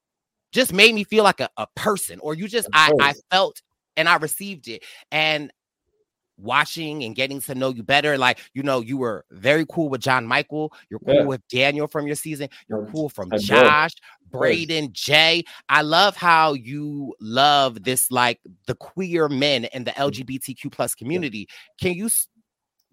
just 0.52 0.74
made 0.74 0.94
me 0.94 1.04
feel 1.04 1.24
like 1.24 1.40
a, 1.40 1.50
a 1.58 1.68
person, 1.76 2.20
or 2.20 2.36
you 2.36 2.48
just 2.48 2.68
I, 2.74 2.92
I 3.00 3.14
felt 3.32 3.62
and 3.98 4.08
I 4.08 4.18
received 4.18 4.68
it. 4.68 4.84
And 5.12 5.52
watching 6.42 7.04
and 7.04 7.16
getting 7.16 7.40
to 7.42 7.56
know 7.56 7.70
you 7.70 7.84
better. 7.84 8.18
Like, 8.18 8.40
you 8.54 8.64
know, 8.64 8.82
you 8.82 8.98
were 8.98 9.26
very 9.32 9.66
cool 9.70 9.90
with 9.90 10.02
John 10.02 10.26
Michael. 10.26 10.74
You're 10.90 11.00
cool 11.00 11.16
yeah. 11.16 11.24
with 11.24 11.48
Daniel 11.48 11.88
from 11.88 12.08
your 12.08 12.16
season. 12.16 12.50
You're 12.68 12.88
cool 12.92 13.10
from 13.10 13.32
Josh, 13.38 13.94
Braden, 14.30 14.90
Jay. 14.94 15.44
I 15.70 15.82
love 15.82 16.16
how 16.16 16.54
you 16.54 17.16
love 17.20 17.84
this, 17.84 18.12
like 18.12 18.40
the 18.68 18.76
queer 18.76 19.30
men 19.30 19.66
in 19.66 19.84
the 19.84 19.92
mm. 19.92 20.12
LGBTQ 20.12 20.72
plus 20.72 20.96
community. 20.96 21.48
Can 21.80 21.94
you, 21.94 22.10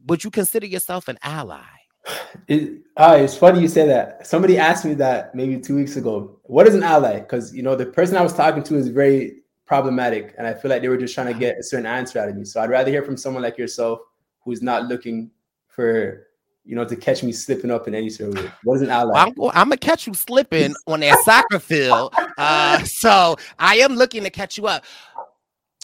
would 0.06 0.24
you 0.24 0.30
consider 0.30 0.66
yourself 0.66 1.08
an 1.08 1.18
ally? 1.22 1.62
It, 2.46 2.80
uh, 2.96 3.18
it's 3.20 3.36
funny 3.36 3.60
you 3.60 3.68
say 3.68 3.86
that. 3.86 4.26
Somebody 4.26 4.56
asked 4.56 4.86
me 4.86 4.94
that 4.94 5.34
maybe 5.34 5.58
two 5.58 5.76
weeks 5.76 5.96
ago. 5.96 6.40
What 6.44 6.66
is 6.66 6.74
an 6.74 6.82
ally? 6.82 7.20
Because 7.20 7.54
you 7.54 7.62
know 7.62 7.76
the 7.76 7.84
person 7.84 8.16
I 8.16 8.22
was 8.22 8.32
talking 8.32 8.62
to 8.62 8.76
is 8.76 8.88
very 8.88 9.42
problematic. 9.68 10.34
And 10.38 10.46
I 10.46 10.54
feel 10.54 10.70
like 10.70 10.82
they 10.82 10.88
were 10.88 10.96
just 10.96 11.14
trying 11.14 11.32
to 11.32 11.38
get 11.38 11.58
a 11.60 11.62
certain 11.62 11.86
answer 11.86 12.18
out 12.18 12.28
of 12.28 12.36
me. 12.36 12.44
So 12.44 12.60
I'd 12.60 12.70
rather 12.70 12.90
hear 12.90 13.04
from 13.04 13.16
someone 13.16 13.42
like 13.42 13.58
yourself 13.58 14.00
who's 14.40 14.62
not 14.62 14.86
looking 14.86 15.30
for, 15.68 16.26
you 16.64 16.74
know, 16.74 16.84
to 16.84 16.96
catch 16.96 17.22
me 17.22 17.30
slipping 17.30 17.70
up 17.70 17.86
in 17.86 17.94
any 17.94 18.08
sort 18.10 18.30
of 18.30 18.42
way. 18.42 18.50
What 18.64 18.76
is 18.76 18.82
an 18.82 18.90
ally? 18.90 19.20
I'm, 19.20 19.28
I'm 19.38 19.68
gonna 19.68 19.76
catch 19.76 20.06
you 20.06 20.14
slipping 20.14 20.74
on 20.86 21.00
that 21.00 21.22
soccer 21.24 21.60
field. 21.60 22.14
Uh, 22.36 22.82
so 22.84 23.36
I 23.58 23.76
am 23.76 23.94
looking 23.94 24.24
to 24.24 24.30
catch 24.30 24.58
you 24.58 24.66
up. 24.66 24.84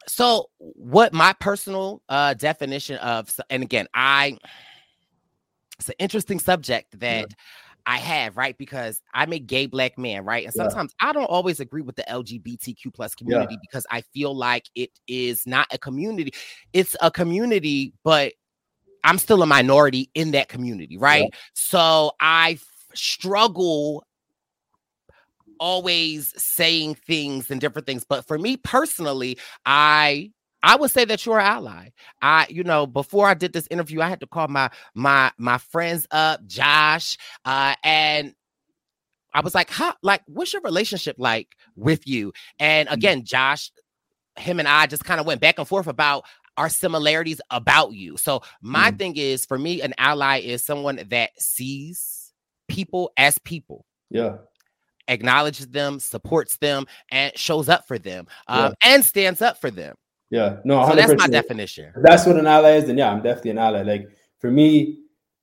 So, 0.07 0.51
what 0.59 1.15
my 1.15 1.33
personal 1.41 2.03
uh 2.09 2.35
definition 2.35 2.97
of, 2.99 3.31
and 3.49 3.63
again, 3.63 3.87
I, 3.95 4.39
it's 5.79 5.89
an 5.89 5.95
interesting 5.99 6.41
subject 6.41 6.99
that. 7.01 7.27
Yeah. 7.29 7.37
I 7.87 7.99
have, 7.99 8.37
right? 8.37 8.57
Because 8.57 9.03
I'm 9.13 9.33
a 9.33 9.39
gay 9.39 9.67
black 9.67 9.99
man, 9.99 10.25
right? 10.25 10.45
And 10.45 10.55
sometimes 10.55 10.95
yeah. 11.01 11.11
I 11.11 11.13
don't 11.13 11.27
always 11.27 11.61
agree 11.61 11.83
with 11.83 11.97
the 11.97 12.05
LGBTQ 12.05 12.95
plus 12.95 13.15
community 13.15 13.55
yeah. 13.55 13.61
because 13.61 13.87
I 13.91 14.01
feel 14.01 14.35
like 14.35 14.69
it 14.75 14.91
is 15.07 15.47
not 15.47 15.67
a 15.71 15.79
community. 15.79 16.33
It's 16.73 16.97
a 17.03 17.11
community, 17.11 17.93
but 18.03 18.33
I'm 19.05 19.19
still 19.19 19.43
a 19.43 19.47
minority 19.47 20.11
in 20.15 20.31
that 20.31 20.49
community, 20.49 20.97
right? 20.97 21.29
Yeah. 21.31 21.39
So 21.53 22.13
I 22.21 22.53
f- 22.53 22.65
struggle 22.95 24.05
always 25.61 26.33
saying 26.43 26.95
things 26.95 27.51
and 27.51 27.61
different 27.61 27.87
things. 27.87 28.05
But 28.05 28.27
for 28.27 28.39
me 28.39 28.57
personally, 28.57 29.39
I 29.67 30.33
I 30.65 30.77
would 30.77 30.91
say 30.91 31.05
that 31.05 31.25
you're 31.27 31.39
an 31.39 31.45
ally. 31.47 31.91
I, 32.23 32.47
you 32.49 32.65
know, 32.65 32.87
before 32.87 33.29
I 33.29 33.35
did 33.35 33.53
this 33.53 33.69
interview, 33.71 34.01
I 34.01 34.09
had 34.09 34.21
to 34.21 34.27
call 34.27 34.49
my 34.49 34.71
my 34.95 35.31
my 35.37 35.59
friends 35.59 36.07
up, 36.11 36.45
Josh, 36.47 37.19
uh, 37.45 37.75
and 37.85 38.35
I 39.35 39.41
was 39.41 39.55
like, 39.55 39.71
"Huh, 39.71 39.93
like, 40.03 40.23
what's 40.27 40.55
your 40.55 40.63
relationship 40.63 41.17
like 41.19 41.55
with 41.77 42.07
you?" 42.07 42.33
And 42.59 42.89
mm. 42.89 42.93
again, 42.93 43.25
Josh, 43.25 43.71
him 44.37 44.59
and 44.59 44.67
I 44.67 44.87
just 44.87 45.05
kind 45.05 45.21
of 45.21 45.27
went 45.27 45.43
back 45.43 45.59
and 45.59 45.69
forth 45.69 45.87
about 45.87 46.25
our 46.57 46.71
similarities 46.71 47.43
about 47.51 47.93
you. 47.93 48.17
So 48.17 48.41
my 48.63 48.91
mm. 48.91 48.99
thing 48.99 49.17
is, 49.17 49.45
for 49.45 49.59
me, 49.59 49.83
an 49.83 49.93
ally 49.99 50.41
is 50.41 50.65
someone 50.65 50.99
that 51.11 51.31
sees 51.39 52.33
people 52.69 53.13
as 53.19 53.39
people. 53.39 53.85
Yeah 54.11 54.37
acknowledges 55.09 55.69
them, 55.69 56.01
supports 56.01 56.57
them, 56.57 56.87
and 57.11 57.37
shows 57.37 57.69
up 57.69 57.87
for 57.87 57.99
them, 57.99 58.27
um, 58.49 58.75
yeah. 58.83 58.95
and 58.95 59.05
stands 59.05 59.43
up 59.43 59.61
for 59.61 59.71
them. 59.71 59.95
Yeah, 60.35 60.57
no, 60.65 60.81
100%. 60.81 60.89
so 60.89 60.97
that's 60.97 61.15
my 61.17 61.29
definition. 61.29 61.93
If 61.95 62.03
that's 62.03 62.27
what 62.27 62.37
an 62.37 62.49
ally 62.49 62.73
is, 62.73 62.87
then 62.87 62.99
yeah, 62.99 63.13
I'm 63.13 63.23
definitely 63.23 63.53
an 63.53 63.59
ally. 63.59 63.83
Like 63.83 64.09
for 64.41 64.51
me, 64.51 64.99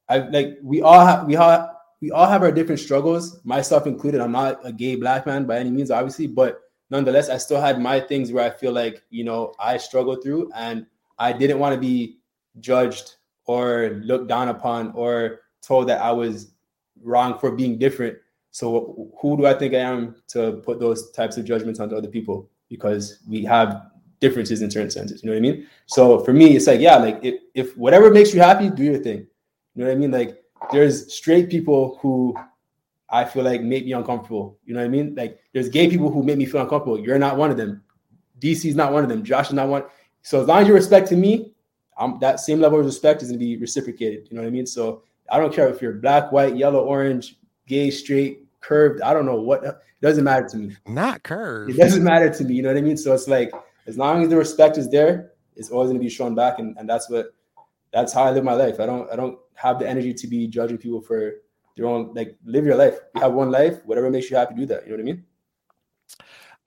I 0.09 0.17
like 0.17 0.57
we 0.61 0.81
all 0.81 1.05
have 1.05 1.25
we 1.27 1.37
all 1.37 1.69
we 2.01 2.11
all 2.11 2.27
have 2.27 2.43
our 2.43 2.51
different 2.51 2.81
struggles, 2.81 3.39
myself 3.45 3.87
included. 3.87 4.19
I'm 4.19 4.33
not 4.33 4.59
a 4.65 4.73
gay 4.73 4.97
black 4.97 5.25
man 5.25 5.45
by 5.45 5.59
any 5.59 5.71
means, 5.71 5.91
obviously, 5.91 6.27
but 6.27 6.59
nonetheless, 6.89 7.29
I 7.29 7.37
still 7.37 7.61
had 7.61 7.79
my 7.79 8.01
things 8.01 8.33
where 8.33 8.43
I 8.43 8.49
feel 8.49 8.73
like 8.73 9.01
you 9.09 9.23
know 9.23 9.53
I 9.57 9.77
struggled 9.77 10.23
through, 10.23 10.51
and 10.53 10.85
I 11.17 11.31
didn't 11.31 11.59
want 11.59 11.73
to 11.73 11.79
be 11.79 12.17
judged 12.59 13.15
or 13.45 14.01
looked 14.03 14.27
down 14.27 14.49
upon 14.49 14.91
or 14.91 15.39
told 15.61 15.87
that 15.87 16.01
I 16.01 16.11
was 16.11 16.51
wrong 17.01 17.39
for 17.39 17.51
being 17.51 17.79
different 17.79 18.17
so 18.51 19.09
who 19.19 19.37
do 19.37 19.45
I 19.45 19.53
think 19.53 19.73
I 19.73 19.79
am 19.79 20.15
to 20.29 20.61
put 20.65 20.79
those 20.79 21.11
types 21.11 21.37
of 21.37 21.45
judgments 21.45 21.79
onto 21.79 21.95
other 21.95 22.09
people? 22.09 22.49
Because 22.69 23.19
we 23.27 23.43
have 23.45 23.90
differences 24.21 24.61
in 24.61 24.71
certain 24.71 24.91
senses. 24.91 25.21
You 25.21 25.29
know 25.29 25.33
what 25.33 25.39
I 25.39 25.41
mean? 25.41 25.67
So 25.87 26.19
for 26.23 26.31
me, 26.31 26.55
it's 26.55 26.67
like, 26.67 26.79
yeah, 26.79 26.95
like 26.95 27.19
if, 27.23 27.41
if 27.53 27.75
whatever 27.75 28.09
makes 28.11 28.33
you 28.33 28.39
happy, 28.39 28.69
do 28.69 28.83
your 28.83 28.99
thing. 28.99 29.27
You 29.75 29.83
know 29.83 29.85
what 29.87 29.91
I 29.91 29.95
mean? 29.95 30.11
Like 30.11 30.41
there's 30.71 31.13
straight 31.13 31.49
people 31.49 31.97
who 32.01 32.35
I 33.09 33.25
feel 33.25 33.43
like 33.43 33.61
make 33.61 33.85
me 33.85 33.91
uncomfortable. 33.91 34.57
You 34.63 34.73
know 34.73 34.79
what 34.79 34.85
I 34.85 34.89
mean? 34.89 35.15
Like 35.15 35.39
there's 35.53 35.67
gay 35.67 35.89
people 35.89 36.09
who 36.09 36.23
make 36.23 36.37
me 36.37 36.45
feel 36.45 36.61
uncomfortable. 36.61 36.99
You're 36.99 37.19
not 37.19 37.35
one 37.35 37.51
of 37.51 37.57
them. 37.57 37.83
DC's 38.39 38.75
not 38.75 38.93
one 38.93 39.03
of 39.03 39.09
them. 39.09 39.23
Josh 39.23 39.47
is 39.47 39.53
not 39.53 39.67
one. 39.67 39.83
So 40.21 40.41
as 40.41 40.47
long 40.47 40.61
as 40.61 40.67
you 40.67 40.73
respect 40.73 41.09
to 41.09 41.15
me, 41.15 41.53
I'm, 41.97 42.19
that 42.19 42.39
same 42.39 42.59
level 42.59 42.79
of 42.79 42.85
respect 42.85 43.21
is 43.21 43.29
going 43.29 43.39
to 43.39 43.45
be 43.45 43.57
reciprocated. 43.57 44.27
You 44.29 44.35
know 44.35 44.43
what 44.43 44.47
I 44.47 44.51
mean? 44.51 44.65
So 44.65 45.03
I 45.29 45.39
don't 45.39 45.53
care 45.53 45.67
if 45.67 45.81
you're 45.81 45.93
black, 45.93 46.31
white, 46.31 46.55
yellow, 46.55 46.83
orange, 46.83 47.37
gay, 47.67 47.89
straight, 47.89 48.45
curved. 48.59 49.01
I 49.01 49.13
don't 49.13 49.25
know 49.25 49.39
what. 49.39 49.63
It 49.63 49.75
doesn't 50.01 50.23
matter 50.23 50.47
to 50.49 50.57
me. 50.57 50.75
Not 50.87 51.23
curved. 51.23 51.71
It 51.71 51.77
doesn't 51.77 52.03
matter 52.03 52.29
to 52.29 52.43
me. 52.43 52.55
You 52.55 52.63
know 52.63 52.69
what 52.69 52.77
I 52.77 52.81
mean? 52.81 52.97
So 52.97 53.13
it's 53.13 53.27
like 53.27 53.51
as 53.87 53.97
long 53.97 54.23
as 54.23 54.29
the 54.29 54.37
respect 54.37 54.77
is 54.77 54.89
there, 54.89 55.31
it's 55.55 55.69
always 55.69 55.87
going 55.87 55.99
to 55.99 56.03
be 56.03 56.09
shown 56.09 56.35
back, 56.35 56.59
and, 56.59 56.77
and 56.77 56.89
that's 56.89 57.09
what 57.09 57.33
that's 57.91 58.13
how 58.13 58.23
I 58.23 58.31
live 58.31 58.43
my 58.43 58.53
life. 58.53 58.79
I 58.79 58.85
don't 58.85 59.11
I 59.11 59.15
don't 59.15 59.37
have 59.55 59.79
the 59.79 59.87
energy 59.87 60.13
to 60.13 60.27
be 60.27 60.47
judging 60.47 60.77
people 60.77 61.01
for 61.01 61.33
their 61.75 61.85
own 61.85 62.13
like 62.13 62.37
live 62.45 62.65
your 62.65 62.75
life. 62.75 62.99
You 63.15 63.21
have 63.21 63.33
one 63.33 63.51
life. 63.51 63.83
Whatever 63.85 64.09
makes 64.09 64.29
you 64.29 64.37
happy, 64.37 64.55
do 64.55 64.65
that. 64.67 64.83
You 64.83 64.91
know 64.91 64.95
what 64.95 65.01
I 65.01 65.05
mean? 65.05 65.25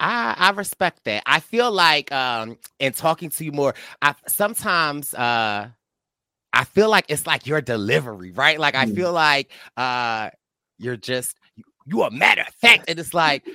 I, 0.00 0.35
I 0.37 0.50
respect 0.50 1.05
that. 1.05 1.22
I 1.27 1.40
feel 1.40 1.72
like 1.72 2.12
um 2.12 2.59
in 2.79 2.92
talking 2.92 3.31
to 3.31 3.44
you 3.44 3.53
more, 3.53 3.74
I 4.03 4.14
sometimes 4.29 5.14
uh 5.14 5.68
I 6.53 6.64
feel 6.64 6.88
like 6.88 7.07
it's 7.09 7.27
like 7.27 7.46
your 7.46 7.61
delivery, 7.61 8.33
right? 8.33 8.61
Like 8.61 8.74
I 8.74 8.87
mm. 8.87 8.94
feel 8.94 9.12
like 9.12 9.50
uh 9.77 10.31
you're 10.79 10.96
just 10.96 11.37
you 11.87 12.03
a 12.03 12.11
matter 12.11 12.42
of 12.42 12.55
fact. 12.55 12.85
And 12.88 12.98
it's 12.98 13.14
like, 13.14 13.46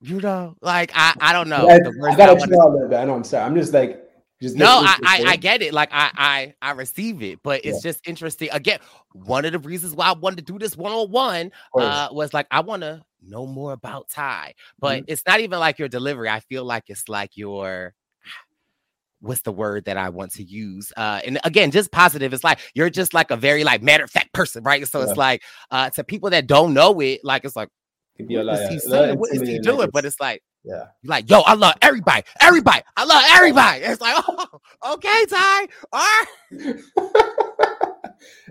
you 0.00 0.20
know, 0.20 0.56
like 0.60 0.92
I, 0.94 1.14
I 1.20 1.32
don't 1.32 1.48
know. 1.48 1.68
I, 1.68 1.74
I 2.10 2.16
gotta 2.16 2.46
chill 2.46 2.60
out 2.60 2.70
a 2.70 2.72
little 2.72 2.88
bit. 2.88 2.96
I 2.96 3.04
know 3.04 3.14
I'm 3.14 3.24
sorry. 3.24 3.44
I'm 3.44 3.54
just 3.54 3.72
like 3.72 4.08
just 4.40 4.56
no, 4.56 4.66
I, 4.66 4.96
I, 5.04 5.24
I 5.30 5.36
get 5.36 5.62
it. 5.62 5.74
Like 5.74 5.88
I 5.92 6.10
I 6.14 6.54
I 6.62 6.72
receive 6.72 7.22
it, 7.22 7.40
but 7.42 7.64
it's 7.64 7.84
yeah. 7.84 7.90
just 7.90 8.06
interesting. 8.06 8.48
Again, 8.52 8.78
one 9.12 9.44
of 9.44 9.52
the 9.52 9.58
reasons 9.58 9.94
why 9.94 10.06
I 10.06 10.12
wanted 10.12 10.46
to 10.46 10.52
do 10.52 10.58
this 10.58 10.76
one 10.76 10.92
on 10.92 11.10
one 11.10 11.52
uh 11.74 12.08
was 12.12 12.32
like 12.32 12.46
I 12.50 12.60
want 12.60 12.82
to 12.82 13.02
know 13.20 13.46
more 13.46 13.72
about 13.72 14.08
Ty, 14.08 14.54
but 14.78 15.02
mm-hmm. 15.02 15.12
it's 15.12 15.24
not 15.26 15.40
even 15.40 15.58
like 15.58 15.80
your 15.80 15.88
delivery. 15.88 16.28
I 16.28 16.40
feel 16.40 16.64
like 16.64 16.84
it's 16.86 17.08
like 17.08 17.36
your 17.36 17.94
what's 19.20 19.40
the 19.40 19.50
word 19.50 19.86
that 19.86 19.96
I 19.96 20.10
want 20.10 20.32
to 20.34 20.44
use? 20.44 20.92
Uh, 20.96 21.20
and 21.26 21.40
again, 21.42 21.72
just 21.72 21.90
positive. 21.90 22.32
It's 22.32 22.44
like 22.44 22.60
you're 22.74 22.90
just 22.90 23.14
like 23.14 23.32
a 23.32 23.36
very 23.36 23.64
like 23.64 23.82
matter 23.82 24.04
of 24.04 24.10
fact 24.12 24.32
person, 24.32 24.62
right? 24.62 24.86
So 24.86 25.00
yeah. 25.00 25.08
it's 25.08 25.16
like 25.16 25.42
uh, 25.72 25.90
to 25.90 26.04
people 26.04 26.30
that 26.30 26.46
don't 26.46 26.74
know 26.74 27.00
it, 27.00 27.24
like 27.24 27.44
it's 27.44 27.56
like 27.56 27.70
what 28.18 28.60
is 28.60 28.68
he 28.68 28.78
saying? 28.78 29.18
What 29.18 29.30
is 29.32 29.42
he 29.42 29.58
doing? 29.58 29.88
But 29.92 30.04
it's 30.04 30.20
like 30.20 30.42
yeah, 30.64 30.86
like 31.04 31.30
yo, 31.30 31.40
I 31.40 31.54
love 31.54 31.74
everybody, 31.82 32.24
everybody, 32.40 32.82
I 32.96 33.04
love 33.04 33.22
everybody. 33.30 33.84
It's 33.84 34.00
like 34.00 34.16
oh, 34.28 34.60
okay, 34.94 35.24
Ty, 35.26 35.68
all 35.92 36.00
right. 36.00 36.76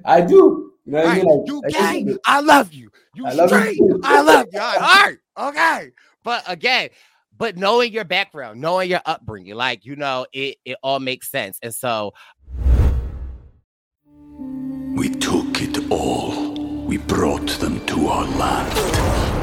I 0.05 0.21
do. 0.21 0.73
You 0.85 0.93
know 0.93 0.99
what 0.99 1.05
right. 1.07 1.11
I 1.11 1.23
mean? 1.23 1.25
Like, 1.25 1.47
you 1.47 1.61
gay, 1.69 2.17
I 2.25 2.39
love 2.39 2.71
you. 2.73 2.89
You 3.13 3.25
I 3.25 3.33
straight, 3.33 3.51
love 3.51 3.73
you. 3.73 4.01
I 4.03 4.21
love 4.21 4.47
you. 4.51 4.59
All 4.59 4.71
right, 4.71 5.17
all 5.35 5.51
right, 5.51 5.77
okay. 5.81 5.91
But 6.23 6.43
again, 6.47 6.89
but 7.37 7.57
knowing 7.57 7.91
your 7.91 8.05
background, 8.05 8.61
knowing 8.61 8.89
your 8.89 9.01
upbringing, 9.05 9.55
like 9.55 9.85
you 9.85 9.95
know, 9.95 10.25
it 10.31 10.57
it 10.65 10.77
all 10.81 10.99
makes 10.99 11.29
sense. 11.29 11.59
And 11.61 11.75
so 11.75 12.13
we 14.95 15.09
took 15.09 15.61
it 15.61 15.91
all. 15.91 16.55
We 16.85 16.97
brought 16.97 17.49
them 17.59 17.85
to 17.87 18.07
our 18.07 18.25
land. 18.25 19.26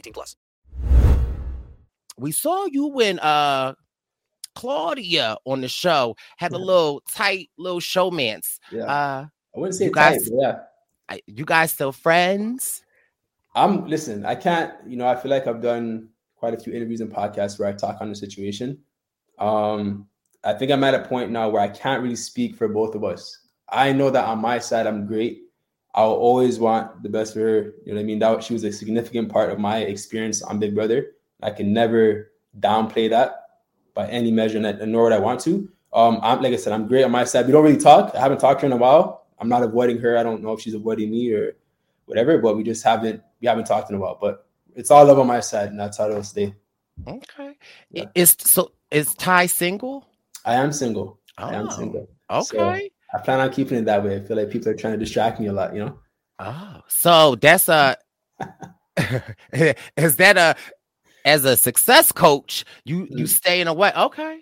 18 0.00 0.12
plus. 0.12 0.36
We 2.18 2.32
saw 2.32 2.66
you 2.66 2.86
when 2.88 3.18
uh 3.20 3.74
Claudia 4.54 5.36
on 5.46 5.60
the 5.60 5.68
show 5.68 6.16
had 6.36 6.52
a 6.52 6.58
little 6.58 7.02
tight 7.14 7.48
little 7.56 7.80
showmance. 7.80 8.58
Yeah. 8.72 8.84
Uh 8.84 9.26
I 9.54 9.58
wouldn't 9.58 9.74
say 9.76 9.86
You 9.86 9.92
tight, 9.92 10.18
guys- 10.18 10.30
yeah. 10.32 10.58
I- 11.08 11.22
You 11.26 11.44
guys 11.44 11.72
still 11.72 11.92
friends? 11.92 12.82
I'm 13.54 13.86
listen, 13.88 14.24
I 14.24 14.34
can't, 14.36 14.72
you 14.86 14.96
know, 14.96 15.06
I 15.08 15.16
feel 15.16 15.30
like 15.30 15.46
I've 15.46 15.60
done 15.62 16.08
quite 16.36 16.54
a 16.54 16.56
few 16.58 16.72
interviews 16.72 17.00
and 17.00 17.12
podcasts 17.12 17.58
where 17.58 17.68
I 17.68 17.72
talk 17.72 17.98
on 18.00 18.08
the 18.08 18.14
situation. 18.14 18.78
Um, 19.38 20.06
I 20.44 20.52
think 20.54 20.70
I'm 20.70 20.84
at 20.84 20.94
a 20.94 21.00
point 21.08 21.30
now 21.30 21.48
where 21.48 21.60
I 21.62 21.68
can't 21.68 22.02
really 22.02 22.16
speak 22.16 22.54
for 22.56 22.68
both 22.68 22.94
of 22.94 23.02
us. 23.04 23.38
I 23.68 23.92
know 23.92 24.08
that 24.10 24.24
on 24.24 24.38
my 24.40 24.58
side, 24.58 24.86
I'm 24.86 25.06
great. 25.06 25.42
I'll 25.94 26.12
always 26.12 26.58
want 26.58 27.02
the 27.02 27.08
best 27.08 27.34
for 27.34 27.40
her. 27.40 27.56
You 27.84 27.92
know 27.92 27.94
what 27.94 28.00
I 28.00 28.04
mean? 28.04 28.18
That 28.20 28.44
she 28.44 28.52
was 28.52 28.64
a 28.64 28.72
significant 28.72 29.28
part 29.30 29.50
of 29.50 29.58
my 29.58 29.78
experience 29.78 30.42
on 30.42 30.58
Big 30.58 30.74
Brother. 30.74 31.12
I 31.42 31.50
can 31.50 31.72
never 31.72 32.32
downplay 32.60 33.10
that 33.10 33.44
by 33.94 34.06
any 34.08 34.30
measure, 34.30 34.58
and 34.64 34.92
nor 34.92 35.04
would 35.04 35.12
I 35.12 35.18
want 35.18 35.40
to. 35.40 35.68
Um, 35.92 36.20
I'm 36.22 36.40
like 36.42 36.52
I 36.52 36.56
said, 36.56 36.72
I'm 36.72 36.86
great 36.86 37.02
on 37.02 37.10
my 37.10 37.24
side. 37.24 37.46
We 37.46 37.52
don't 37.52 37.64
really 37.64 37.76
talk. 37.76 38.14
I 38.14 38.20
haven't 38.20 38.38
talked 38.38 38.60
to 38.60 38.66
her 38.66 38.72
in 38.72 38.72
a 38.72 38.80
while. 38.80 39.26
I'm 39.38 39.48
not 39.48 39.62
avoiding 39.62 39.98
her. 39.98 40.16
I 40.16 40.22
don't 40.22 40.42
know 40.42 40.52
if 40.52 40.60
she's 40.60 40.74
avoiding 40.74 41.10
me 41.10 41.32
or 41.32 41.56
whatever, 42.06 42.38
but 42.38 42.56
we 42.56 42.62
just 42.62 42.84
haven't 42.84 43.22
we 43.40 43.48
haven't 43.48 43.64
talked 43.64 43.90
in 43.90 43.96
a 43.96 43.98
while. 43.98 44.16
But 44.20 44.46
it's 44.76 44.90
all 44.92 45.04
love 45.04 45.18
on 45.18 45.26
my 45.26 45.40
side, 45.40 45.70
and 45.70 45.80
that's 45.80 45.98
how 45.98 46.08
it'll 46.08 46.22
stay. 46.22 46.54
Okay. 47.08 47.56
Is 48.14 48.36
so 48.38 48.72
is 48.92 49.14
Ty 49.14 49.46
single? 49.46 50.06
I 50.44 50.54
am 50.54 50.72
single. 50.72 51.18
I 51.36 51.54
am 51.54 51.66
Oh, 51.68 51.76
single. 51.76 52.08
okay. 52.30 52.90
I 53.12 53.18
plan 53.18 53.40
on 53.40 53.50
keeping 53.50 53.78
it 53.78 53.84
that 53.86 54.04
way. 54.04 54.16
I 54.16 54.20
feel 54.20 54.36
like 54.36 54.50
people 54.50 54.70
are 54.70 54.74
trying 54.74 54.92
to 54.94 54.98
distract 54.98 55.40
me 55.40 55.46
a 55.46 55.52
lot, 55.52 55.74
you 55.74 55.84
know? 55.84 55.98
Oh, 56.38 56.80
so 56.88 57.34
that's 57.34 57.68
a 57.68 57.96
is 59.96 60.16
that 60.16 60.36
a 60.36 60.56
as 61.24 61.44
a 61.44 61.56
success 61.56 62.12
coach, 62.12 62.64
you 62.84 63.06
you 63.10 63.24
mm. 63.24 63.28
staying 63.28 63.66
away. 63.66 63.92
Okay. 63.96 64.40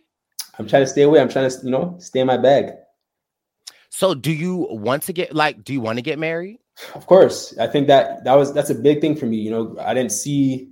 I'm 0.58 0.66
trying 0.66 0.82
to 0.82 0.86
stay 0.86 1.02
away. 1.02 1.20
I'm 1.20 1.28
trying 1.28 1.50
to, 1.50 1.56
you 1.64 1.70
know, 1.70 1.96
stay 1.98 2.20
in 2.20 2.26
my 2.26 2.36
bag. 2.36 2.72
So 3.90 4.14
do 4.14 4.32
you 4.32 4.66
want 4.70 5.04
to 5.04 5.12
get 5.12 5.34
like 5.34 5.64
do 5.64 5.72
you 5.72 5.80
want 5.80 5.98
to 5.98 6.02
get 6.02 6.18
married? 6.18 6.58
Of 6.94 7.06
course. 7.06 7.56
I 7.58 7.66
think 7.66 7.88
that 7.88 8.24
that 8.24 8.34
was 8.34 8.52
that's 8.52 8.70
a 8.70 8.74
big 8.74 9.00
thing 9.00 9.16
for 9.16 9.26
me. 9.26 9.38
You 9.38 9.50
know, 9.50 9.76
I 9.80 9.94
didn't 9.94 10.12
see 10.12 10.70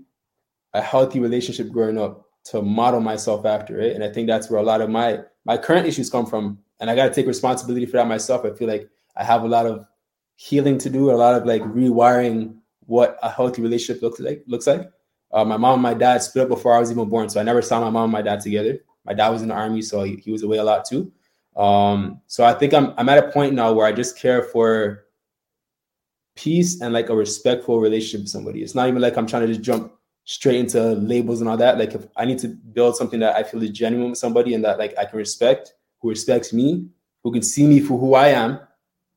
a 0.74 0.82
healthy 0.82 1.18
relationship 1.20 1.70
growing 1.70 1.98
up 1.98 2.24
to 2.46 2.62
model 2.62 3.00
myself 3.00 3.44
after 3.44 3.80
it. 3.80 3.94
And 3.94 4.04
I 4.04 4.12
think 4.12 4.28
that's 4.28 4.48
where 4.50 4.60
a 4.60 4.64
lot 4.64 4.80
of 4.80 4.90
my 4.90 5.20
my 5.44 5.56
current 5.56 5.86
issues 5.86 6.10
come 6.10 6.26
from. 6.26 6.58
And 6.80 6.90
I 6.90 6.94
got 6.94 7.08
to 7.08 7.14
take 7.14 7.26
responsibility 7.26 7.86
for 7.86 7.96
that 7.98 8.06
myself. 8.06 8.44
I 8.44 8.50
feel 8.50 8.68
like 8.68 8.88
I 9.16 9.24
have 9.24 9.42
a 9.42 9.48
lot 9.48 9.66
of 9.66 9.86
healing 10.36 10.78
to 10.78 10.90
do, 10.90 11.10
a 11.10 11.12
lot 11.12 11.34
of 11.34 11.46
like 11.46 11.62
rewiring 11.62 12.56
what 12.80 13.18
a 13.22 13.30
healthy 13.30 13.62
relationship 13.62 14.02
looks 14.02 14.20
like. 14.20 14.44
Looks 14.46 14.66
like. 14.66 14.90
Uh, 15.32 15.44
my 15.44 15.56
mom 15.56 15.74
and 15.74 15.82
my 15.82 15.94
dad 15.94 16.22
split 16.22 16.44
up 16.44 16.48
before 16.48 16.74
I 16.74 16.78
was 16.78 16.90
even 16.90 17.08
born, 17.08 17.28
so 17.28 17.40
I 17.40 17.42
never 17.42 17.60
saw 17.60 17.80
my 17.80 17.90
mom 17.90 18.04
and 18.04 18.12
my 18.12 18.22
dad 18.22 18.40
together. 18.40 18.78
My 19.04 19.12
dad 19.12 19.28
was 19.30 19.42
in 19.42 19.48
the 19.48 19.54
army, 19.54 19.82
so 19.82 20.02
he, 20.02 20.16
he 20.16 20.30
was 20.30 20.42
away 20.42 20.58
a 20.58 20.64
lot 20.64 20.84
too. 20.84 21.12
Um, 21.56 22.20
so 22.26 22.44
I 22.44 22.52
think 22.52 22.74
I'm 22.74 22.92
I'm 22.96 23.08
at 23.08 23.24
a 23.24 23.30
point 23.32 23.54
now 23.54 23.72
where 23.72 23.86
I 23.86 23.92
just 23.92 24.18
care 24.18 24.42
for 24.42 25.06
peace 26.36 26.80
and 26.80 26.92
like 26.92 27.08
a 27.08 27.16
respectful 27.16 27.80
relationship 27.80 28.20
with 28.20 28.28
somebody. 28.28 28.62
It's 28.62 28.74
not 28.74 28.88
even 28.88 29.00
like 29.00 29.16
I'm 29.16 29.26
trying 29.26 29.42
to 29.42 29.48
just 29.48 29.62
jump 29.62 29.92
straight 30.24 30.60
into 30.60 30.80
labels 30.80 31.40
and 31.40 31.48
all 31.48 31.56
that. 31.56 31.78
Like 31.78 31.94
if 31.94 32.06
I 32.16 32.24
need 32.24 32.38
to 32.40 32.48
build 32.48 32.96
something 32.96 33.20
that 33.20 33.36
I 33.36 33.42
feel 33.42 33.62
is 33.62 33.70
genuine 33.70 34.10
with 34.10 34.18
somebody 34.18 34.54
and 34.54 34.64
that 34.64 34.78
like 34.78 34.96
I 34.98 35.06
can 35.06 35.18
respect, 35.18 35.72
who 36.00 36.08
respects 36.08 36.52
me, 36.52 36.86
who 37.22 37.32
can 37.32 37.42
see 37.42 37.66
me 37.66 37.80
for 37.80 37.98
who 37.98 38.14
I 38.14 38.28
am, 38.28 38.60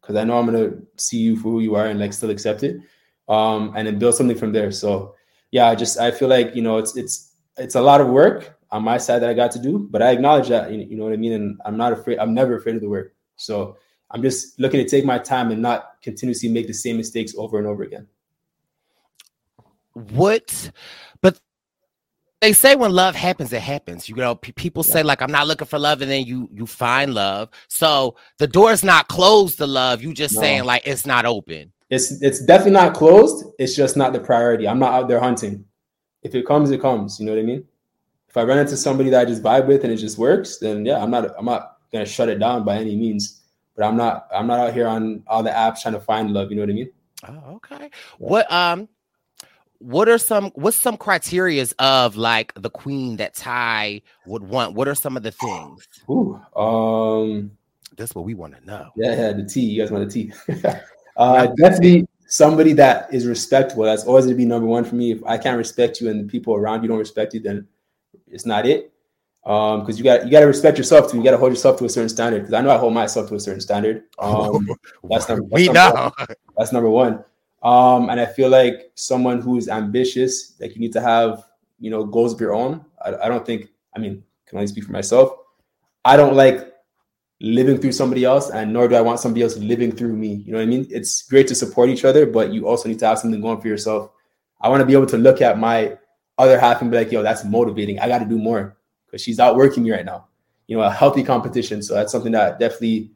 because 0.01 0.15
I 0.15 0.23
know 0.23 0.37
I'm 0.37 0.45
gonna 0.45 0.71
see 0.97 1.17
you 1.17 1.35
for 1.35 1.49
who 1.49 1.59
you 1.59 1.75
are 1.75 1.87
and 1.87 1.99
like 1.99 2.13
still 2.13 2.29
accept 2.29 2.63
it. 2.63 2.81
Um, 3.27 3.73
and 3.75 3.85
then 3.87 3.99
build 3.99 4.15
something 4.15 4.37
from 4.37 4.53
there. 4.53 4.71
So 4.71 5.13
yeah, 5.51 5.67
I 5.67 5.75
just 5.75 5.99
I 5.99 6.11
feel 6.11 6.27
like 6.27 6.55
you 6.55 6.61
know 6.61 6.77
it's 6.77 6.95
it's 6.97 7.35
it's 7.57 7.75
a 7.75 7.81
lot 7.81 8.01
of 8.01 8.07
work 8.07 8.57
on 8.71 8.83
my 8.83 8.97
side 8.97 9.19
that 9.19 9.29
I 9.29 9.33
got 9.33 9.51
to 9.51 9.59
do, 9.59 9.87
but 9.91 10.01
I 10.01 10.11
acknowledge 10.11 10.49
that 10.49 10.71
you 10.71 10.95
know 10.95 11.03
what 11.03 11.13
I 11.13 11.17
mean, 11.17 11.33
and 11.33 11.59
I'm 11.65 11.77
not 11.77 11.93
afraid. 11.93 12.19
I'm 12.19 12.33
never 12.33 12.55
afraid 12.55 12.75
of 12.75 12.81
the 12.81 12.89
work. 12.89 13.13
So 13.35 13.77
I'm 14.11 14.21
just 14.21 14.59
looking 14.59 14.83
to 14.83 14.89
take 14.89 15.05
my 15.05 15.19
time 15.19 15.51
and 15.51 15.61
not 15.61 16.01
continuously 16.01 16.49
make 16.49 16.67
the 16.67 16.73
same 16.73 16.97
mistakes 16.97 17.33
over 17.37 17.57
and 17.57 17.67
over 17.67 17.83
again. 17.83 18.07
What 19.93 20.71
they 22.41 22.53
say 22.53 22.75
when 22.75 22.91
love 22.91 23.15
happens, 23.15 23.51
it 23.51 23.61
happens. 23.61 24.07
You 24.07 24.15
know, 24.15 24.35
pe- 24.35 24.53
people 24.53 24.83
say 24.83 25.03
like 25.03 25.21
I'm 25.21 25.31
not 25.31 25.47
looking 25.47 25.67
for 25.67 25.77
love, 25.77 26.01
and 26.01 26.09
then 26.09 26.25
you 26.25 26.49
you 26.53 26.65
find 26.65 27.13
love. 27.13 27.49
So 27.67 28.15
the 28.37 28.47
door's 28.47 28.83
not 28.83 29.07
closed 29.09 29.57
to 29.57 29.67
love. 29.67 30.01
You 30.01 30.13
just 30.13 30.35
No. 30.35 30.41
saying 30.41 30.63
like 30.63 30.83
it's 30.85 31.05
not 31.05 31.25
open. 31.25 31.71
It's 31.89 32.21
it's 32.21 32.39
definitely 32.39 32.73
not 32.73 32.93
closed. 32.93 33.45
It's 33.59 33.75
just 33.75 33.97
not 33.97 34.13
the 34.13 34.19
priority. 34.19 34.67
I'm 34.67 34.79
not 34.79 34.93
out 34.93 35.07
there 35.09 35.19
hunting. 35.19 35.65
If 36.23 36.35
it 36.35 36.45
comes, 36.45 36.71
it 36.71 36.81
comes. 36.81 37.19
You 37.19 37.25
know 37.25 37.33
what 37.33 37.39
I 37.39 37.43
mean? 37.43 37.65
If 38.29 38.37
I 38.37 38.43
run 38.43 38.59
into 38.59 38.77
somebody 38.77 39.09
that 39.09 39.21
I 39.21 39.25
just 39.25 39.41
vibe 39.41 39.67
with 39.67 39.83
and 39.83 39.91
it 39.91 39.97
just 39.97 40.17
works, 40.17 40.57
then 40.57 40.85
yeah, 40.85 41.01
I'm 41.01 41.11
not 41.11 41.31
I'm 41.37 41.45
not 41.45 41.77
gonna 41.91 42.05
shut 42.05 42.29
it 42.29 42.39
down 42.39 42.63
by 42.63 42.77
any 42.77 42.95
means. 42.95 43.41
But 43.75 43.85
I'm 43.85 43.97
not 43.97 44.27
I'm 44.33 44.47
not 44.47 44.59
out 44.59 44.73
here 44.73 44.87
on 44.87 45.23
all 45.27 45.43
the 45.43 45.49
apps 45.49 45.81
trying 45.81 45.95
to 45.95 45.99
find 45.99 46.31
love. 46.31 46.51
You 46.51 46.57
know 46.57 46.61
what 46.63 46.69
I 46.69 46.73
mean? 46.73 46.91
Oh, 47.27 47.55
okay. 47.55 47.89
What 48.17 48.49
um 48.51 48.87
what 49.79 50.07
are 50.09 50.17
some 50.17 50.51
what's 50.55 50.77
some 50.77 50.97
criterias 50.97 51.73
of 51.79 52.15
like 52.15 52.53
the 52.55 52.69
queen 52.69 53.17
that 53.17 53.33
Ty 53.33 54.01
would 54.25 54.43
want? 54.43 54.75
What 54.75 54.87
are 54.87 54.95
some 54.95 55.17
of 55.17 55.23
the 55.23 55.31
things? 55.31 55.87
Ooh, 56.09 56.39
um, 56.55 57.51
That's 57.97 58.13
what 58.13 58.25
we 58.25 58.33
want 58.33 58.55
to 58.57 58.65
know. 58.65 58.89
Yeah, 58.95 59.15
yeah, 59.15 59.33
the 59.33 59.43
T. 59.43 59.61
You 59.61 59.81
guys 59.81 59.91
want 59.91 60.09
the 60.09 60.13
T? 60.13 60.33
uh, 61.17 61.47
definitely 61.57 62.07
somebody 62.27 62.73
that 62.73 63.13
is 63.13 63.25
respectful. 63.25 63.83
That's 63.83 64.03
always 64.03 64.25
gonna 64.25 64.37
be 64.37 64.45
number 64.45 64.67
one 64.67 64.83
for 64.83 64.95
me. 64.95 65.11
If 65.11 65.23
I 65.23 65.37
can't 65.37 65.57
respect 65.57 66.01
you 66.01 66.09
and 66.09 66.25
the 66.25 66.31
people 66.31 66.55
around 66.55 66.83
you 66.83 66.89
don't 66.89 66.99
respect 66.99 67.33
you, 67.33 67.39
then 67.39 67.67
it's 68.27 68.45
not 68.45 68.65
it. 68.65 68.93
Um, 69.45 69.79
because 69.79 69.97
you 69.97 70.03
got 70.03 70.25
you 70.25 70.31
got 70.31 70.41
to 70.41 70.47
respect 70.47 70.77
yourself 70.77 71.09
too. 71.09 71.17
You 71.17 71.23
got 71.23 71.31
to 71.31 71.37
hold 71.37 71.51
yourself 71.51 71.77
to 71.79 71.85
a 71.85 71.89
certain 71.89 72.09
standard. 72.09 72.39
Because 72.39 72.53
I 72.53 72.61
know 72.61 72.69
I 72.69 72.77
hold 72.77 72.93
myself 72.93 73.29
to 73.29 73.35
a 73.35 73.39
certain 73.39 73.61
standard. 73.61 74.03
Um, 74.19 74.67
that's 75.09 75.29
number. 75.29 75.43
We 75.45 75.65
number 75.67 75.79
know. 75.79 76.11
one. 76.17 76.27
That's 76.57 76.73
number 76.73 76.89
one. 76.89 77.23
Um, 77.61 78.09
and 78.09 78.19
I 78.19 78.25
feel 78.25 78.49
like 78.49 78.91
someone 78.95 79.41
who's 79.41 79.67
ambitious, 79.67 80.55
like 80.59 80.73
you 80.75 80.79
need 80.79 80.93
to 80.93 81.01
have, 81.01 81.43
you 81.79 81.89
know, 81.89 82.05
goals 82.05 82.33
of 82.33 82.39
your 82.39 82.53
own. 82.53 82.85
I, 83.03 83.15
I 83.15 83.27
don't 83.27 83.45
think. 83.45 83.69
I 83.95 83.99
mean, 83.99 84.23
can 84.45 84.57
only 84.57 84.67
speak 84.67 84.85
for 84.85 84.91
myself. 84.91 85.31
I 86.05 86.15
don't 86.15 86.35
like 86.35 86.73
living 87.41 87.77
through 87.77 87.91
somebody 87.93 88.25
else, 88.25 88.49
and 88.49 88.73
nor 88.73 88.87
do 88.87 88.95
I 88.95 89.01
want 89.01 89.19
somebody 89.19 89.43
else 89.43 89.57
living 89.57 89.91
through 89.91 90.13
me. 90.13 90.35
You 90.45 90.51
know 90.51 90.57
what 90.57 90.63
I 90.63 90.67
mean? 90.67 90.87
It's 90.89 91.23
great 91.23 91.47
to 91.47 91.55
support 91.55 91.89
each 91.89 92.05
other, 92.05 92.25
but 92.25 92.51
you 92.51 92.67
also 92.67 92.89
need 92.89 92.99
to 92.99 93.07
have 93.07 93.19
something 93.19 93.41
going 93.41 93.61
for 93.61 93.67
yourself. 93.67 94.11
I 94.61 94.69
want 94.69 94.81
to 94.81 94.85
be 94.85 94.93
able 94.93 95.05
to 95.07 95.17
look 95.17 95.41
at 95.41 95.57
my 95.57 95.97
other 96.37 96.59
half 96.59 96.81
and 96.81 96.91
be 96.91 96.97
like, 96.97 97.11
yo, 97.11 97.21
that's 97.21 97.45
motivating. 97.45 97.99
I 97.99 98.07
got 98.07 98.19
to 98.19 98.25
do 98.25 98.37
more 98.37 98.77
because 99.05 99.21
she's 99.21 99.39
outworking 99.39 99.83
me 99.83 99.91
right 99.91 100.05
now. 100.05 100.27
You 100.67 100.77
know, 100.77 100.83
a 100.83 100.91
healthy 100.91 101.23
competition. 101.23 101.81
So 101.81 101.93
that's 101.95 102.11
something 102.11 102.31
that 102.33 102.55
I 102.55 102.57
definitely 102.57 103.11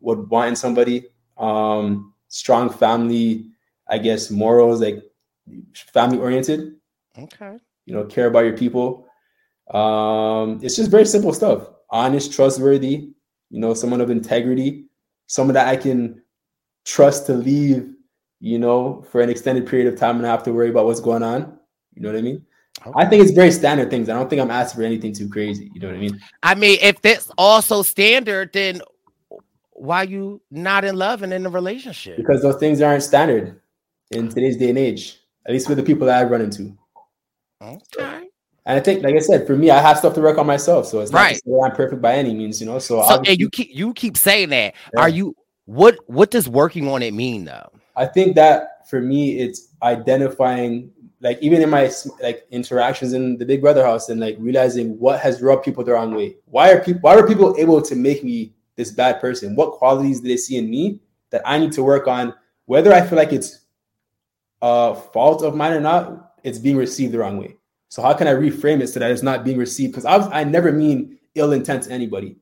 would 0.00 0.28
want 0.28 0.48
in 0.48 0.56
somebody. 0.56 1.06
Um, 1.38 2.14
strong 2.28 2.70
family, 2.70 3.46
I 3.88 3.98
guess, 3.98 4.30
morals, 4.30 4.80
like 4.80 5.02
family 5.92 6.18
oriented. 6.18 6.76
Okay. 7.18 7.56
You 7.86 7.94
know, 7.94 8.04
care 8.04 8.26
about 8.26 8.44
your 8.44 8.56
people. 8.56 9.06
Um, 9.72 10.60
it's 10.62 10.76
just 10.76 10.90
very 10.90 11.06
simple 11.06 11.32
stuff. 11.32 11.68
Honest, 11.90 12.32
trustworthy, 12.32 13.10
you 13.50 13.60
know, 13.60 13.74
someone 13.74 14.00
of 14.00 14.10
integrity, 14.10 14.86
someone 15.26 15.54
that 15.54 15.68
I 15.68 15.76
can 15.76 16.22
trust 16.84 17.26
to 17.26 17.34
leave, 17.34 17.94
you 18.40 18.58
know, 18.58 19.04
for 19.10 19.20
an 19.20 19.30
extended 19.30 19.66
period 19.66 19.92
of 19.92 19.98
time 19.98 20.16
and 20.16 20.26
I 20.26 20.30
have 20.30 20.42
to 20.44 20.52
worry 20.52 20.70
about 20.70 20.86
what's 20.86 21.00
going 21.00 21.22
on. 21.22 21.58
You 21.94 22.02
know 22.02 22.12
what 22.12 22.18
I 22.18 22.22
mean? 22.22 22.44
I 22.94 23.06
think 23.06 23.22
it's 23.22 23.32
very 23.32 23.50
standard 23.50 23.90
things. 23.90 24.08
I 24.08 24.12
don't 24.12 24.28
think 24.28 24.42
I'm 24.42 24.50
asking 24.50 24.80
for 24.80 24.84
anything 24.84 25.12
too 25.12 25.28
crazy. 25.28 25.70
You 25.74 25.80
know 25.80 25.88
what 25.88 25.96
I 25.96 26.00
mean? 26.00 26.20
I 26.42 26.54
mean, 26.54 26.78
if 26.82 27.00
that's 27.00 27.30
also 27.38 27.82
standard, 27.82 28.52
then 28.52 28.82
why 29.72 30.02
you 30.02 30.40
not 30.50 30.84
in 30.84 30.96
love 30.96 31.22
and 31.22 31.32
in 31.32 31.46
a 31.46 31.48
relationship? 31.48 32.16
Because 32.16 32.42
those 32.42 32.56
things 32.56 32.82
aren't 32.82 33.02
standard 33.02 33.60
in 34.10 34.28
today's 34.28 34.56
day 34.56 34.70
and 34.70 34.78
age, 34.78 35.20
at 35.46 35.52
least 35.52 35.68
with 35.68 35.78
the 35.78 35.84
people 35.84 36.06
that 36.06 36.24
I 36.24 36.28
run 36.28 36.40
into. 36.40 36.76
Okay. 37.62 38.28
And 38.66 38.76
I 38.76 38.80
think, 38.80 39.04
like 39.04 39.14
I 39.14 39.20
said, 39.20 39.46
for 39.46 39.56
me, 39.56 39.70
I 39.70 39.80
have 39.80 39.98
stuff 39.98 40.14
to 40.14 40.20
work 40.20 40.38
on 40.38 40.46
myself. 40.46 40.86
So 40.86 41.00
it's 41.00 41.12
not 41.12 41.20
Right. 41.20 41.40
I'm 41.64 41.72
perfect 41.72 42.02
by 42.02 42.14
any 42.14 42.34
means, 42.34 42.60
you 42.60 42.66
know. 42.66 42.80
So, 42.80 43.02
So 43.02 43.22
and 43.24 43.38
you 43.38 43.48
keep 43.48 43.68
you 43.72 43.94
keep 43.94 44.16
saying 44.16 44.48
that. 44.50 44.74
Are 44.96 45.08
you 45.08 45.36
what 45.66 45.98
what 46.06 46.30
does 46.30 46.48
working 46.48 46.88
on 46.88 47.02
it 47.02 47.14
mean 47.14 47.44
though? 47.44 47.70
I 47.96 48.06
think 48.06 48.34
that 48.34 48.88
for 48.88 49.00
me, 49.00 49.38
it's 49.38 49.68
identifying, 49.82 50.90
like 51.20 51.38
even 51.40 51.62
in 51.62 51.70
my 51.70 51.90
like 52.20 52.46
interactions 52.50 53.12
in 53.12 53.38
the 53.38 53.46
Big 53.46 53.60
Brother 53.60 53.84
house, 53.84 54.08
and 54.08 54.20
like 54.20 54.36
realizing 54.40 54.98
what 54.98 55.20
has 55.20 55.40
rubbed 55.40 55.64
people 55.64 55.84
the 55.84 55.92
wrong 55.92 56.12
way. 56.14 56.36
Why 56.46 56.72
are 56.72 56.80
people? 56.80 57.00
Why 57.02 57.14
were 57.14 57.26
people 57.26 57.54
able 57.58 57.80
to 57.82 57.94
make 57.94 58.24
me 58.24 58.52
this 58.74 58.90
bad 58.90 59.20
person? 59.20 59.54
What 59.54 59.72
qualities 59.72 60.20
did 60.20 60.28
they 60.28 60.36
see 60.36 60.56
in 60.56 60.68
me 60.68 61.00
that 61.30 61.42
I 61.44 61.58
need 61.58 61.72
to 61.72 61.84
work 61.84 62.08
on? 62.08 62.34
Whether 62.64 62.92
I 62.92 63.06
feel 63.06 63.16
like 63.16 63.32
it's 63.32 63.65
a 64.62 64.94
fault 64.94 65.42
of 65.42 65.54
mine 65.54 65.72
or 65.72 65.80
not, 65.80 66.34
it's 66.42 66.58
being 66.58 66.76
received 66.76 67.12
the 67.12 67.18
wrong 67.18 67.38
way. 67.38 67.56
So 67.88 68.02
how 68.02 68.12
can 68.14 68.26
I 68.26 68.32
reframe 68.32 68.80
it 68.80 68.88
so 68.88 69.00
that 69.00 69.10
it's 69.10 69.22
not 69.22 69.44
being 69.44 69.58
received? 69.58 69.92
Because 69.92 70.04
I, 70.04 70.40
I 70.40 70.44
never 70.44 70.72
mean 70.72 71.18
ill 71.34 71.52
intent 71.52 71.84
to 71.84 71.92
anybody. 71.92 72.36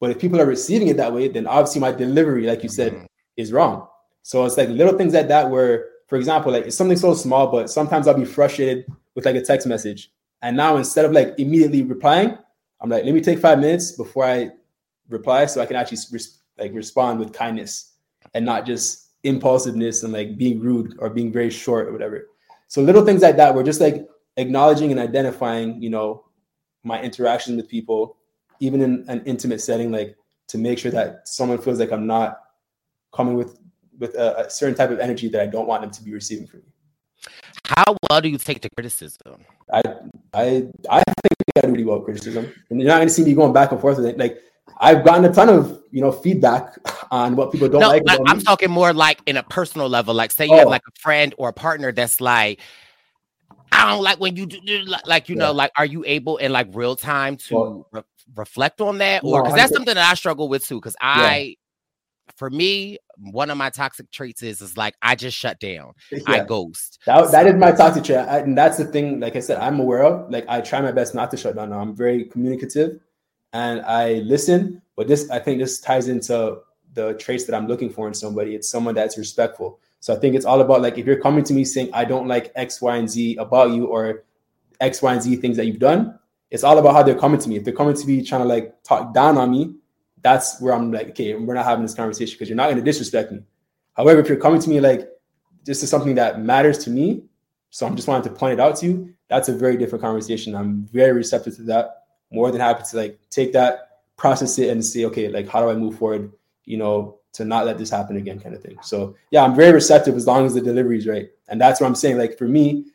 But 0.00 0.10
if 0.10 0.18
people 0.18 0.40
are 0.40 0.46
receiving 0.46 0.88
it 0.88 0.96
that 0.98 1.12
way, 1.12 1.28
then 1.28 1.46
obviously 1.46 1.80
my 1.80 1.92
delivery, 1.92 2.46
like 2.46 2.62
you 2.62 2.68
said, 2.68 2.92
mm-hmm. 2.92 3.04
is 3.36 3.52
wrong. 3.52 3.88
So 4.22 4.44
it's 4.44 4.56
like 4.56 4.68
little 4.68 4.96
things 4.96 5.14
like 5.14 5.28
that 5.28 5.50
where, 5.50 5.88
for 6.08 6.16
example, 6.16 6.52
like 6.52 6.66
it's 6.66 6.76
something 6.76 6.96
so 6.96 7.14
small, 7.14 7.50
but 7.50 7.70
sometimes 7.70 8.06
I'll 8.06 8.14
be 8.14 8.24
frustrated 8.24 8.86
with 9.14 9.24
like 9.24 9.36
a 9.36 9.42
text 9.42 9.66
message. 9.66 10.10
And 10.42 10.56
now 10.56 10.76
instead 10.76 11.04
of 11.04 11.12
like 11.12 11.34
immediately 11.38 11.82
replying, 11.82 12.36
I'm 12.80 12.90
like, 12.90 13.04
let 13.04 13.14
me 13.14 13.20
take 13.20 13.38
five 13.38 13.58
minutes 13.58 13.92
before 13.92 14.24
I 14.24 14.50
reply 15.08 15.46
so 15.46 15.60
I 15.60 15.66
can 15.66 15.76
actually 15.76 15.98
res- 16.12 16.40
like 16.58 16.72
respond 16.74 17.18
with 17.18 17.32
kindness. 17.32 17.92
and 18.32 18.44
not 18.44 18.66
just 18.66 19.03
impulsiveness 19.24 20.02
and 20.02 20.12
like 20.12 20.36
being 20.36 20.60
rude 20.60 20.94
or 20.98 21.10
being 21.10 21.32
very 21.32 21.50
short 21.50 21.88
or 21.88 21.92
whatever. 21.92 22.28
So 22.68 22.82
little 22.82 23.04
things 23.04 23.22
like 23.22 23.36
that, 23.36 23.54
we're 23.54 23.64
just 23.64 23.80
like 23.80 24.06
acknowledging 24.36 24.90
and 24.90 25.00
identifying, 25.00 25.82
you 25.82 25.90
know, 25.90 26.24
my 26.82 27.00
interactions 27.02 27.56
with 27.56 27.68
people, 27.68 28.16
even 28.60 28.80
in 28.80 29.04
an 29.08 29.22
intimate 29.24 29.60
setting, 29.60 29.90
like 29.90 30.16
to 30.48 30.58
make 30.58 30.78
sure 30.78 30.90
that 30.92 31.26
someone 31.26 31.58
feels 31.58 31.78
like 31.78 31.92
I'm 31.92 32.06
not 32.06 32.40
coming 33.12 33.34
with 33.34 33.58
with 33.98 34.14
a, 34.16 34.46
a 34.46 34.50
certain 34.50 34.74
type 34.74 34.90
of 34.90 34.98
energy 34.98 35.28
that 35.28 35.40
I 35.40 35.46
don't 35.46 35.66
want 35.66 35.82
them 35.82 35.90
to 35.90 36.02
be 36.02 36.12
receiving 36.12 36.46
from 36.46 36.60
me. 36.60 36.66
How 37.66 37.96
well 38.10 38.20
do 38.20 38.28
you 38.28 38.38
take 38.38 38.60
the 38.60 38.68
criticism? 38.70 39.40
I 39.72 39.82
I 40.34 40.68
I 40.90 41.02
think 41.02 41.34
I 41.56 41.60
do 41.62 41.68
really 41.68 41.84
well 41.84 41.98
with 41.98 42.06
criticism, 42.06 42.52
and 42.68 42.80
you're 42.80 42.88
not 42.88 42.96
going 42.96 43.08
to 43.08 43.14
see 43.14 43.24
me 43.24 43.34
going 43.34 43.52
back 43.52 43.72
and 43.72 43.80
forth 43.80 43.96
with 43.96 44.06
it. 44.06 44.18
Like 44.18 44.42
I've 44.78 45.04
gotten 45.04 45.24
a 45.24 45.32
ton 45.32 45.48
of 45.48 45.82
you 45.90 46.00
know 46.00 46.12
feedback 46.12 46.76
on 47.10 47.36
what 47.36 47.52
people 47.52 47.68
don't 47.68 47.80
no, 47.80 47.88
like. 47.88 48.02
I'm 48.08 48.38
me. 48.38 48.44
talking 48.44 48.70
more 48.70 48.92
like 48.92 49.20
in 49.26 49.36
a 49.36 49.42
personal 49.42 49.88
level. 49.88 50.14
Like 50.14 50.30
say 50.30 50.46
you 50.46 50.54
oh. 50.54 50.58
have 50.58 50.68
like 50.68 50.82
a 50.86 51.00
friend 51.00 51.34
or 51.38 51.50
a 51.50 51.52
partner 51.52 51.92
that's 51.92 52.20
like, 52.20 52.60
I 53.72 53.90
don't 53.90 54.02
like 54.02 54.20
when 54.20 54.36
you 54.36 54.46
do 54.46 54.58
like 55.06 55.28
you 55.28 55.36
yeah. 55.36 55.42
know 55.42 55.52
like 55.52 55.70
are 55.78 55.86
you 55.86 56.04
able 56.06 56.36
in 56.38 56.52
like 56.52 56.68
real 56.72 56.96
time 56.96 57.36
to 57.36 57.54
well, 57.54 57.88
re- 57.92 58.02
reflect 58.36 58.80
on 58.80 58.98
that 58.98 59.22
or 59.24 59.42
because 59.42 59.56
that's 59.56 59.72
something 59.72 59.94
that 59.94 60.10
I 60.10 60.14
struggle 60.14 60.48
with 60.48 60.66
too 60.66 60.76
because 60.76 60.96
I. 61.00 61.36
Yeah. 61.38 61.54
For 62.36 62.48
me, 62.50 62.98
one 63.18 63.50
of 63.50 63.58
my 63.58 63.68
toxic 63.70 64.10
traits 64.10 64.42
is 64.42 64.60
is 64.60 64.76
like 64.78 64.94
I 65.02 65.14
just 65.14 65.36
shut 65.36 65.60
down. 65.60 65.92
Yeah. 66.10 66.20
I 66.26 66.44
ghost. 66.44 66.98
That, 67.06 67.26
so, 67.26 67.30
that 67.30 67.46
is 67.46 67.54
my 67.54 67.70
toxic 67.70 68.02
trait, 68.02 68.18
I, 68.18 68.38
and 68.38 68.56
that's 68.56 68.78
the 68.78 68.86
thing. 68.86 69.20
Like 69.20 69.36
I 69.36 69.40
said, 69.40 69.58
I'm 69.58 69.78
aware 69.78 70.02
of. 70.02 70.30
Like 70.32 70.44
I 70.48 70.60
try 70.62 70.80
my 70.80 70.90
best 70.90 71.14
not 71.14 71.30
to 71.32 71.36
shut 71.36 71.54
down. 71.54 71.70
Now. 71.70 71.80
I'm 71.80 71.94
very 71.94 72.24
communicative, 72.24 72.98
and 73.54 73.80
I 73.82 74.14
listen. 74.24 74.82
But 74.96 75.08
this, 75.08 75.30
I 75.30 75.38
think, 75.38 75.60
this 75.60 75.80
ties 75.80 76.08
into 76.08 76.58
the 76.92 77.14
traits 77.14 77.44
that 77.44 77.54
I'm 77.54 77.66
looking 77.66 77.88
for 77.88 78.06
in 78.06 78.14
somebody. 78.14 78.54
It's 78.54 78.68
someone 78.68 78.94
that's 78.94 79.16
respectful. 79.16 79.80
So 80.00 80.14
I 80.14 80.18
think 80.18 80.34
it's 80.34 80.44
all 80.44 80.60
about 80.60 80.82
like 80.82 80.98
if 80.98 81.06
you're 81.06 81.20
coming 81.20 81.44
to 81.44 81.54
me 81.54 81.64
saying 81.64 81.90
I 81.94 82.04
don't 82.04 82.28
like 82.28 82.52
X, 82.54 82.82
Y, 82.82 82.96
and 82.96 83.08
Z 83.08 83.36
about 83.36 83.70
you 83.70 83.86
or 83.86 84.24
X, 84.80 85.00
Y, 85.00 85.12
and 85.12 85.22
Z 85.22 85.36
things 85.36 85.56
that 85.56 85.66
you've 85.66 85.78
done. 85.78 86.18
It's 86.50 86.62
all 86.62 86.78
about 86.78 86.94
how 86.94 87.02
they're 87.02 87.18
coming 87.18 87.40
to 87.40 87.48
me. 87.48 87.56
If 87.56 87.64
they're 87.64 87.74
coming 87.74 87.96
to 87.96 88.06
me 88.06 88.22
trying 88.22 88.42
to 88.42 88.48
like 88.48 88.82
talk 88.84 89.14
down 89.14 89.38
on 89.38 89.50
me, 89.50 89.74
that's 90.20 90.60
where 90.60 90.74
I'm 90.74 90.92
like, 90.92 91.10
okay, 91.10 91.34
we're 91.34 91.54
not 91.54 91.64
having 91.64 91.84
this 91.84 91.94
conversation 91.94 92.34
because 92.34 92.48
you're 92.48 92.56
not 92.56 92.66
going 92.66 92.76
to 92.76 92.82
disrespect 92.82 93.32
me. 93.32 93.40
However, 93.94 94.20
if 94.20 94.28
you're 94.28 94.38
coming 94.38 94.60
to 94.60 94.68
me 94.68 94.80
like 94.80 95.08
this 95.64 95.82
is 95.82 95.90
something 95.90 96.14
that 96.16 96.40
matters 96.40 96.78
to 96.84 96.90
me, 96.90 97.24
so 97.70 97.86
I'm 97.86 97.96
just 97.96 98.06
wanting 98.06 98.30
to 98.30 98.38
point 98.38 98.52
it 98.52 98.60
out 98.60 98.76
to 98.76 98.86
you, 98.86 99.14
that's 99.28 99.48
a 99.48 99.54
very 99.54 99.76
different 99.76 100.02
conversation. 100.02 100.54
I'm 100.54 100.86
very 100.92 101.12
receptive 101.12 101.56
to 101.56 101.62
that. 101.62 102.03
More 102.34 102.50
than 102.50 102.60
happy 102.60 102.82
to 102.90 102.96
like 102.96 103.18
take 103.30 103.52
that, 103.52 104.00
process 104.16 104.58
it, 104.58 104.70
and 104.70 104.84
see, 104.84 105.06
okay, 105.06 105.28
like 105.28 105.48
how 105.48 105.62
do 105.62 105.70
I 105.70 105.74
move 105.74 105.98
forward? 105.98 106.32
You 106.64 106.78
know, 106.78 107.18
to 107.34 107.44
not 107.44 107.66
let 107.66 107.78
this 107.78 107.90
happen 107.90 108.16
again, 108.16 108.40
kind 108.40 108.54
of 108.54 108.62
thing. 108.62 108.78
So 108.82 109.16
yeah, 109.30 109.42
I'm 109.42 109.54
very 109.54 109.72
receptive 109.72 110.16
as 110.16 110.26
long 110.26 110.46
as 110.46 110.54
the 110.54 110.60
delivery 110.60 110.98
is 110.98 111.06
right, 111.06 111.28
and 111.48 111.60
that's 111.60 111.80
what 111.80 111.86
I'm 111.86 111.94
saying. 111.94 112.18
Like 112.18 112.38
for 112.38 112.48
me, 112.48 112.86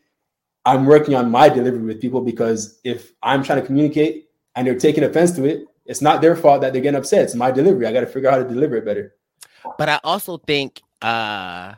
I'm 0.66 0.86
working 0.86 1.16
on 1.16 1.32
my 1.32 1.50
delivery 1.50 1.82
with 1.82 2.02
people 2.02 2.22
because 2.22 2.80
if 2.84 3.14
I'm 3.24 3.44
trying 3.44 3.62
to 3.62 3.66
communicate 3.66 4.30
and 4.56 4.68
they're 4.68 4.78
taking 4.78 5.04
offense 5.04 5.32
to 5.32 5.46
it, 5.46 5.66
it's 5.86 6.02
not 6.02 6.22
their 6.22 6.36
fault 6.36 6.62
that 6.62 6.74
they're 6.74 6.82
getting 6.82 6.98
upset. 6.98 7.24
It's 7.24 7.36
my 7.36 7.52
delivery. 7.52 7.88
I 7.88 7.92
got 7.92 8.02
to 8.02 8.08
figure 8.08 8.30
out 8.30 8.34
how 8.34 8.44
to 8.44 8.50
deliver 8.50 8.76
it 8.76 8.86
better. 8.86 9.16
But 9.78 9.90
I 9.90 10.00
also 10.04 10.38
think 10.38 10.82
uh 11.02 11.76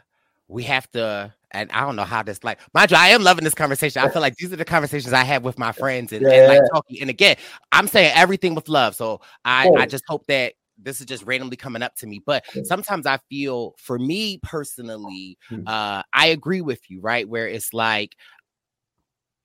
we 0.47 0.64
have 0.64 0.89
to 0.91 1.34
and 1.52 1.72
I 1.72 1.82
don't 1.82 1.95
know 1.95 2.04
how 2.04 2.24
this 2.24 2.43
like 2.43 2.60
mind 2.74 2.91
you, 2.91 2.97
I 2.97 3.10
am 3.10 3.24
loving 3.24 3.43
this 3.43 3.54
conversation. 3.54 4.02
I 4.02 4.10
feel 4.10 4.22
like 4.22 4.36
these 4.36 4.52
are 4.52 4.58
the 4.58 4.66
conversations 4.66 5.14
I 5.14 5.24
have 5.24 5.43
with 5.43 5.60
my 5.60 5.72
friends 5.72 6.12
and, 6.12 6.22
yeah, 6.22 6.32
and 6.32 6.47
like 6.47 6.62
talking. 6.74 7.02
And 7.02 7.10
again, 7.10 7.36
I'm 7.72 7.88
saying 7.88 8.14
everything 8.16 8.56
with 8.56 8.70
love. 8.70 8.95
So 8.95 9.22
I, 9.45 9.68
oh. 9.68 9.76
I 9.76 9.86
just 9.86 10.04
hope 10.08 10.26
that 10.28 10.54
this 10.78 10.99
is 10.99 11.06
just 11.06 11.24
randomly 11.24 11.58
coming 11.58 11.84
up 11.84 11.95
to 11.95 12.08
me. 12.08 12.22
But 12.26 12.45
sometimes 12.64 13.06
I 13.06 13.20
feel 13.30 13.76
for 13.78 13.99
me 13.99 14.39
personally, 14.41 15.38
hmm. 15.47 15.62
uh, 15.68 16.04
I 16.14 16.28
agree 16.28 16.62
with 16.62 16.89
you, 16.89 17.02
right? 17.02 17.28
Where 17.28 17.47
it's 17.47 17.74
like 17.74 18.16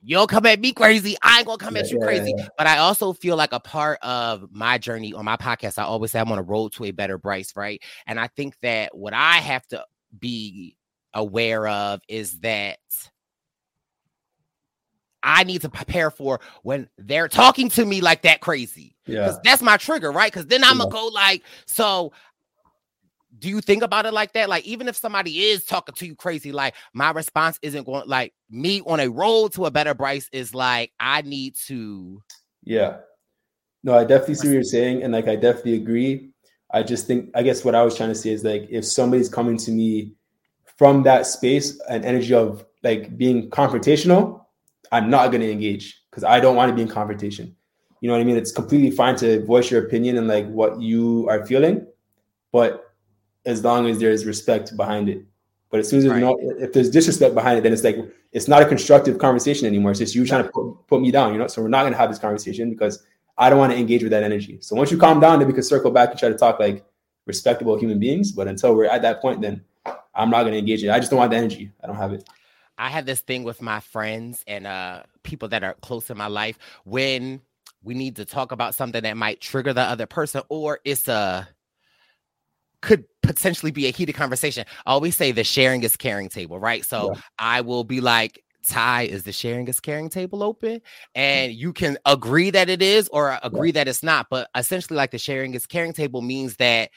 you 0.02 0.16
don't 0.16 0.30
come 0.30 0.46
at 0.46 0.60
me 0.60 0.72
crazy. 0.72 1.16
I 1.22 1.38
ain't 1.38 1.46
gonna 1.46 1.58
come 1.58 1.76
at 1.76 1.90
you 1.90 1.98
crazy. 1.98 2.32
Yeah. 2.36 2.46
But 2.56 2.66
I 2.66 2.78
also 2.78 3.12
feel 3.12 3.36
like 3.36 3.52
a 3.52 3.60
part 3.60 3.98
of 4.02 4.46
my 4.52 4.78
journey 4.78 5.12
on 5.12 5.24
my 5.24 5.36
podcast, 5.36 5.78
I 5.78 5.82
always 5.82 6.12
say 6.12 6.20
I'm 6.20 6.30
on 6.30 6.38
a 6.38 6.42
road 6.42 6.72
to 6.74 6.84
a 6.84 6.92
better 6.92 7.18
Brice, 7.18 7.56
right? 7.56 7.82
And 8.06 8.20
I 8.20 8.28
think 8.28 8.54
that 8.62 8.96
what 8.96 9.14
I 9.14 9.38
have 9.38 9.66
to 9.68 9.84
be 10.18 10.76
aware 11.16 11.66
of 11.66 12.00
is 12.06 12.38
that 12.40 12.78
I 15.22 15.42
need 15.42 15.62
to 15.62 15.68
prepare 15.68 16.12
for 16.12 16.40
when 16.62 16.88
they're 16.98 17.26
talking 17.26 17.68
to 17.70 17.84
me 17.84 18.00
like 18.00 18.22
that 18.22 18.40
crazy. 18.40 18.94
Yeah. 19.06 19.36
That's 19.42 19.62
my 19.62 19.76
trigger, 19.76 20.12
right? 20.12 20.30
Because 20.30 20.46
then 20.46 20.62
I'm 20.62 20.78
gonna 20.78 20.90
go 20.90 21.08
like, 21.08 21.42
so 21.66 22.12
do 23.38 23.48
you 23.48 23.60
think 23.60 23.82
about 23.82 24.06
it 24.06 24.12
like 24.12 24.32
that? 24.34 24.48
Like, 24.48 24.64
even 24.66 24.88
if 24.88 24.96
somebody 24.96 25.40
is 25.46 25.64
talking 25.64 25.94
to 25.96 26.06
you 26.06 26.14
crazy, 26.14 26.52
like 26.52 26.74
my 26.92 27.10
response 27.10 27.58
isn't 27.60 27.84
going 27.84 28.08
like 28.08 28.34
me 28.48 28.82
on 28.86 29.00
a 29.00 29.08
road 29.08 29.52
to 29.54 29.66
a 29.66 29.70
better 29.70 29.94
Brice 29.94 30.28
is 30.32 30.54
like, 30.54 30.92
I 31.00 31.22
need 31.22 31.56
to. 31.66 32.22
Yeah. 32.62 32.98
No, 33.82 33.96
I 33.96 34.04
definitely 34.04 34.36
see 34.36 34.48
what 34.48 34.54
you're 34.54 34.62
saying. 34.62 35.02
And 35.02 35.12
like, 35.12 35.28
I 35.28 35.36
definitely 35.36 35.74
agree. 35.74 36.30
I 36.70 36.82
just 36.82 37.06
think, 37.06 37.30
I 37.34 37.42
guess 37.42 37.64
what 37.64 37.74
I 37.74 37.82
was 37.82 37.96
trying 37.96 38.08
to 38.08 38.14
say 38.14 38.30
is 38.30 38.44
like, 38.44 38.68
if 38.70 38.84
somebody's 38.84 39.28
coming 39.28 39.56
to 39.58 39.70
me 39.70 40.12
from 40.76 41.02
that 41.04 41.26
space 41.26 41.80
and 41.88 42.04
energy 42.04 42.34
of 42.34 42.64
like 42.82 43.16
being 43.16 43.50
confrontational, 43.50 44.44
I'm 44.92 45.10
not 45.10 45.28
going 45.28 45.40
to 45.40 45.50
engage 45.50 46.02
because 46.10 46.24
I 46.24 46.40
don't 46.40 46.56
want 46.56 46.70
to 46.70 46.74
be 46.74 46.82
in 46.82 46.88
confrontation. 46.88 47.54
You 48.00 48.08
know 48.08 48.14
what 48.14 48.20
I 48.20 48.24
mean? 48.24 48.36
It's 48.36 48.52
completely 48.52 48.90
fine 48.90 49.16
to 49.16 49.44
voice 49.44 49.70
your 49.70 49.84
opinion 49.84 50.18
and 50.18 50.28
like 50.28 50.46
what 50.48 50.80
you 50.80 51.26
are 51.28 51.44
feeling, 51.46 51.86
but 52.52 52.94
as 53.46 53.64
long 53.64 53.86
as 53.88 53.98
there's 53.98 54.26
respect 54.26 54.76
behind 54.76 55.08
it. 55.08 55.24
But 55.70 55.80
as 55.80 55.88
soon 55.88 55.98
as 55.98 56.04
there's 56.04 56.12
right. 56.12 56.20
no, 56.20 56.38
if 56.58 56.72
there's 56.72 56.90
disrespect 56.90 57.34
behind 57.34 57.58
it, 57.58 57.62
then 57.62 57.72
it's 57.72 57.82
like 57.82 57.96
it's 58.32 58.48
not 58.48 58.62
a 58.62 58.66
constructive 58.66 59.18
conversation 59.18 59.66
anymore. 59.66 59.90
It's 59.90 60.00
just 60.00 60.14
you 60.14 60.24
trying 60.26 60.44
to 60.44 60.50
put, 60.50 60.86
put 60.86 61.00
me 61.00 61.10
down, 61.10 61.32
you 61.32 61.38
know. 61.38 61.48
So 61.48 61.62
we're 61.62 61.68
not 61.68 61.84
gonna 61.84 61.96
have 61.96 62.10
this 62.10 62.18
conversation 62.18 62.70
because 62.70 63.02
I 63.38 63.50
don't 63.50 63.58
want 63.58 63.72
to 63.72 63.78
engage 63.78 64.02
with 64.02 64.12
that 64.12 64.22
energy. 64.22 64.58
So 64.60 64.76
once 64.76 64.90
you 64.90 64.98
calm 64.98 65.20
down, 65.20 65.38
then 65.38 65.48
we 65.48 65.54
can 65.54 65.62
circle 65.62 65.90
back 65.90 66.10
and 66.10 66.18
try 66.18 66.28
to 66.28 66.36
talk 66.36 66.60
like 66.60 66.84
respectable 67.26 67.76
human 67.78 67.98
beings. 67.98 68.32
But 68.32 68.46
until 68.46 68.74
we're 68.74 68.86
at 68.86 69.02
that 69.02 69.20
point, 69.20 69.40
then 69.40 69.64
I'm 70.16 70.30
not 70.30 70.44
gonna 70.44 70.56
engage 70.56 70.82
it. 70.82 70.90
I 70.90 70.98
just 70.98 71.10
don't 71.10 71.18
want 71.18 71.30
the 71.30 71.36
energy. 71.36 71.70
I 71.82 71.86
don't 71.86 71.96
have 71.96 72.12
it. 72.12 72.28
I 72.78 72.90
have 72.90 73.06
this 73.06 73.20
thing 73.20 73.44
with 73.44 73.62
my 73.62 73.80
friends 73.80 74.44
and 74.46 74.66
uh 74.66 75.02
people 75.22 75.48
that 75.48 75.64
are 75.64 75.74
close 75.82 76.10
in 76.10 76.16
my 76.16 76.26
life 76.26 76.58
when 76.84 77.40
we 77.82 77.94
need 77.94 78.16
to 78.16 78.24
talk 78.24 78.52
about 78.52 78.74
something 78.74 79.02
that 79.02 79.16
might 79.16 79.40
trigger 79.40 79.72
the 79.72 79.82
other 79.82 80.06
person 80.06 80.42
or 80.48 80.80
it's 80.84 81.08
a 81.08 81.48
could 82.82 83.04
potentially 83.22 83.72
be 83.72 83.86
a 83.86 83.90
heated 83.90 84.14
conversation. 84.14 84.64
I 84.84 84.92
always 84.92 85.16
say 85.16 85.32
the 85.32 85.44
sharing 85.44 85.82
is 85.82 85.96
caring 85.96 86.28
table, 86.28 86.58
right? 86.58 86.84
So 86.84 87.12
yeah. 87.14 87.20
I 87.38 87.60
will 87.62 87.84
be 87.84 88.00
like, 88.00 88.44
Ty, 88.66 89.02
is 89.02 89.22
the 89.22 89.32
sharing 89.32 89.68
is 89.68 89.80
caring 89.80 90.08
table 90.08 90.42
open? 90.42 90.80
And 91.14 91.52
you 91.52 91.72
can 91.72 91.98
agree 92.04 92.50
that 92.50 92.68
it 92.68 92.82
is 92.82 93.08
or 93.08 93.38
agree 93.42 93.68
yeah. 93.68 93.74
that 93.74 93.88
it's 93.88 94.02
not. 94.02 94.26
But 94.28 94.50
essentially, 94.56 94.96
like 94.96 95.12
the 95.12 95.18
sharing 95.18 95.54
is 95.54 95.66
caring 95.66 95.92
table 95.92 96.20
means 96.20 96.56
that 96.56 96.90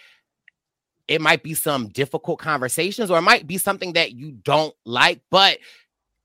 it 1.09 1.19
might 1.19 1.41
be 1.41 1.55
some 1.55 1.89
difficult 1.89 2.39
conversations 2.39 3.09
or 3.09 3.17
it 3.17 3.23
might 3.23 3.47
be 3.47 3.57
something 3.57 3.93
that 3.93 4.13
you 4.13 4.31
don't 4.31 4.75
like, 4.85 5.19
but 5.31 5.57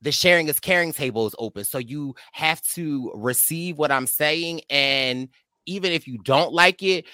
the 0.03 0.13
sharing 0.13 0.47
is 0.49 0.61
caring 0.61 0.93
table 0.93 1.27
is 1.27 1.35
open. 1.39 1.65
So 1.65 1.79
you 1.79 2.15
have 2.33 2.61
to 2.75 3.11
receive 3.15 3.79
what 3.79 3.91
I'm 3.91 4.07
saying. 4.07 4.61
And 4.69 5.31
even 5.65 5.91
if 5.91 6.07
you 6.07 6.19
don't 6.19 6.53
like 6.53 6.83
it, 6.83 7.07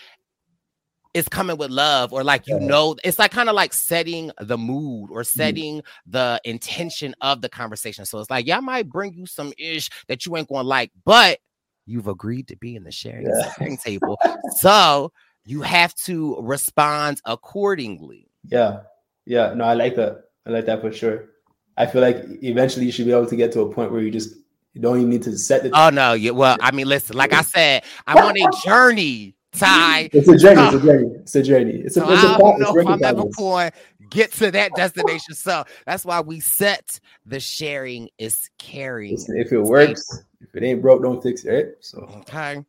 it's 1.15 1.29
coming 1.29 1.57
with 1.57 1.71
love 1.71 2.13
or 2.13 2.23
like 2.23 2.47
you 2.47 2.59
know 2.61 2.95
it's 3.03 3.19
like 3.19 3.33
kind 3.33 3.49
of 3.49 3.57
like 3.57 3.73
setting 3.73 4.31
the 4.39 4.57
mood 4.57 5.11
or 5.11 5.23
mm. 5.23 5.27
setting 5.27 5.79
mm. 5.79 5.83
the 6.07 6.41
intention 6.45 7.17
of 7.21 7.41
the 7.41 7.49
conversation 7.49 8.05
so 8.05 8.21
it's 8.21 8.31
like 8.31 8.47
yeah 8.47 8.59
I 8.59 8.61
might 8.61 8.89
bring 8.89 9.15
you 9.15 9.27
some 9.27 9.53
ish 9.59 9.91
that 10.07 10.25
you 10.25 10.37
ain't 10.37 10.49
gonna 10.49 10.69
like 10.69 10.93
but 11.05 11.41
you've 11.85 12.07
agreed 12.07 12.47
to 12.47 12.57
be 12.59 12.77
in 12.77 12.85
the 12.85 12.93
sharing, 12.93 13.27
yeah. 13.27 13.53
sharing 13.55 13.77
table 13.77 14.17
so 14.59 15.11
you 15.45 15.63
have 15.63 15.95
to 15.95 16.37
respond 16.41 17.21
accordingly 17.25 18.29
yeah 18.49 18.81
yeah 19.27 19.53
no 19.55 19.65
i 19.65 19.75
like 19.75 19.97
that 19.97 20.25
i 20.47 20.51
like 20.51 20.67
that 20.67 20.81
for 20.81 20.93
sure 20.93 21.31
i 21.77 21.87
feel 21.87 22.03
like 22.03 22.25
eventually 22.43 22.87
you 22.87 22.93
should 22.93 23.07
be 23.07 23.13
able 23.13 23.27
to 23.27 23.37
get 23.37 23.53
to 23.53 23.61
a 23.61 23.73
point 23.73 23.91
where 23.93 24.01
you 24.01 24.11
just 24.11 24.35
you 24.75 24.81
don't 24.81 24.99
even 24.99 25.11
need 25.11 25.23
to 25.23 25.37
set 25.37 25.63
the 25.63 25.71
oh 25.75 25.91
no 25.91 26.13
yeah 26.13 26.31
well 26.31 26.57
i 26.61 26.71
mean 26.71 26.87
listen 26.87 27.17
like 27.17 27.33
i 27.33 27.43
said 27.43 27.83
i'm 28.07 28.19
on 28.19 28.37
a 28.37 28.51
journey 28.65 29.35
Ty. 29.53 30.11
It's 30.13 30.29
a 30.29 30.37
journey. 30.37 30.63
It's 30.63 30.75
a 30.75 30.81
journey. 30.81 31.11
It's 31.17 31.35
a 31.35 31.43
journey. 31.43 31.73
It's 31.73 31.97
a, 31.97 32.01
so 32.01 32.11
it's 32.13 32.23
a 32.23 32.29
I 32.29 32.39
don't 32.39 32.61
know 32.61 32.77
if 32.77 32.87
I'm 32.87 33.03
ever 33.03 33.25
going 33.37 33.73
get 34.11 34.33
to 34.33 34.51
that 34.51 34.75
destination. 34.75 35.35
So 35.35 35.65
that's 35.87 36.05
why 36.05 36.21
we 36.21 36.41
set 36.41 37.01
the 37.25 37.41
sharing 37.41 38.11
is 38.19 38.51
caring. 38.59 39.13
Listen, 39.13 39.39
if 39.39 39.53
it 39.53 39.63
works, 39.63 40.05
if 40.41 40.55
it 40.55 40.63
ain't 40.63 40.83
broke, 40.83 41.03
don't 41.03 41.23
fix 41.23 41.45
it. 41.45 41.53
Right? 41.53 41.67
So 41.81 42.09
okay. 42.19 42.65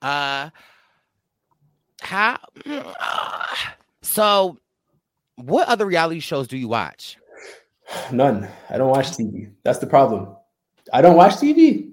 Uh, 0.00 0.50
how? 2.06 2.38
so, 4.02 4.58
what 5.36 5.68
other 5.68 5.86
reality 5.86 6.20
shows 6.20 6.48
do 6.48 6.56
you 6.56 6.68
watch? 6.68 7.16
None. 8.12 8.48
I 8.70 8.78
don't 8.78 8.90
watch 8.90 9.10
TV. 9.10 9.52
That's 9.64 9.78
the 9.78 9.86
problem. 9.86 10.34
I 10.92 11.02
don't 11.02 11.16
watch 11.16 11.34
TV. 11.34 11.92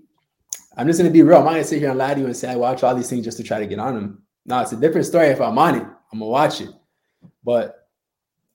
I'm 0.78 0.88
just 0.88 0.99
gonna 0.99 1.11
be 1.11 1.22
real. 1.22 1.38
I'm 1.38 1.45
not 1.45 1.51
gonna 1.51 1.64
sit 1.64 1.80
here 1.80 1.89
and 1.89 1.97
lie 1.97 2.14
to 2.14 2.20
you 2.20 2.26
and 2.26 2.36
say 2.36 2.51
I 2.51 2.55
watch 2.55 2.84
all 2.84 2.95
these 2.95 3.09
things 3.09 3.26
just 3.26 3.38
to 3.38 3.43
try 3.43 3.59
to 3.59 3.68
get 3.68 3.80
on 3.80 3.95
them. 3.95 4.24
No, 4.45 4.59
it's 4.61 4.72
a 4.72 4.78
different 4.78 5.05
story 5.05 5.28
if 5.28 5.41
I'm 5.41 5.57
on 5.57 5.76
it. 5.76 5.84
I'm 6.11 6.20
gonna 6.20 6.26
watch 6.26 6.61
it. 6.61 6.70
But 7.43 7.88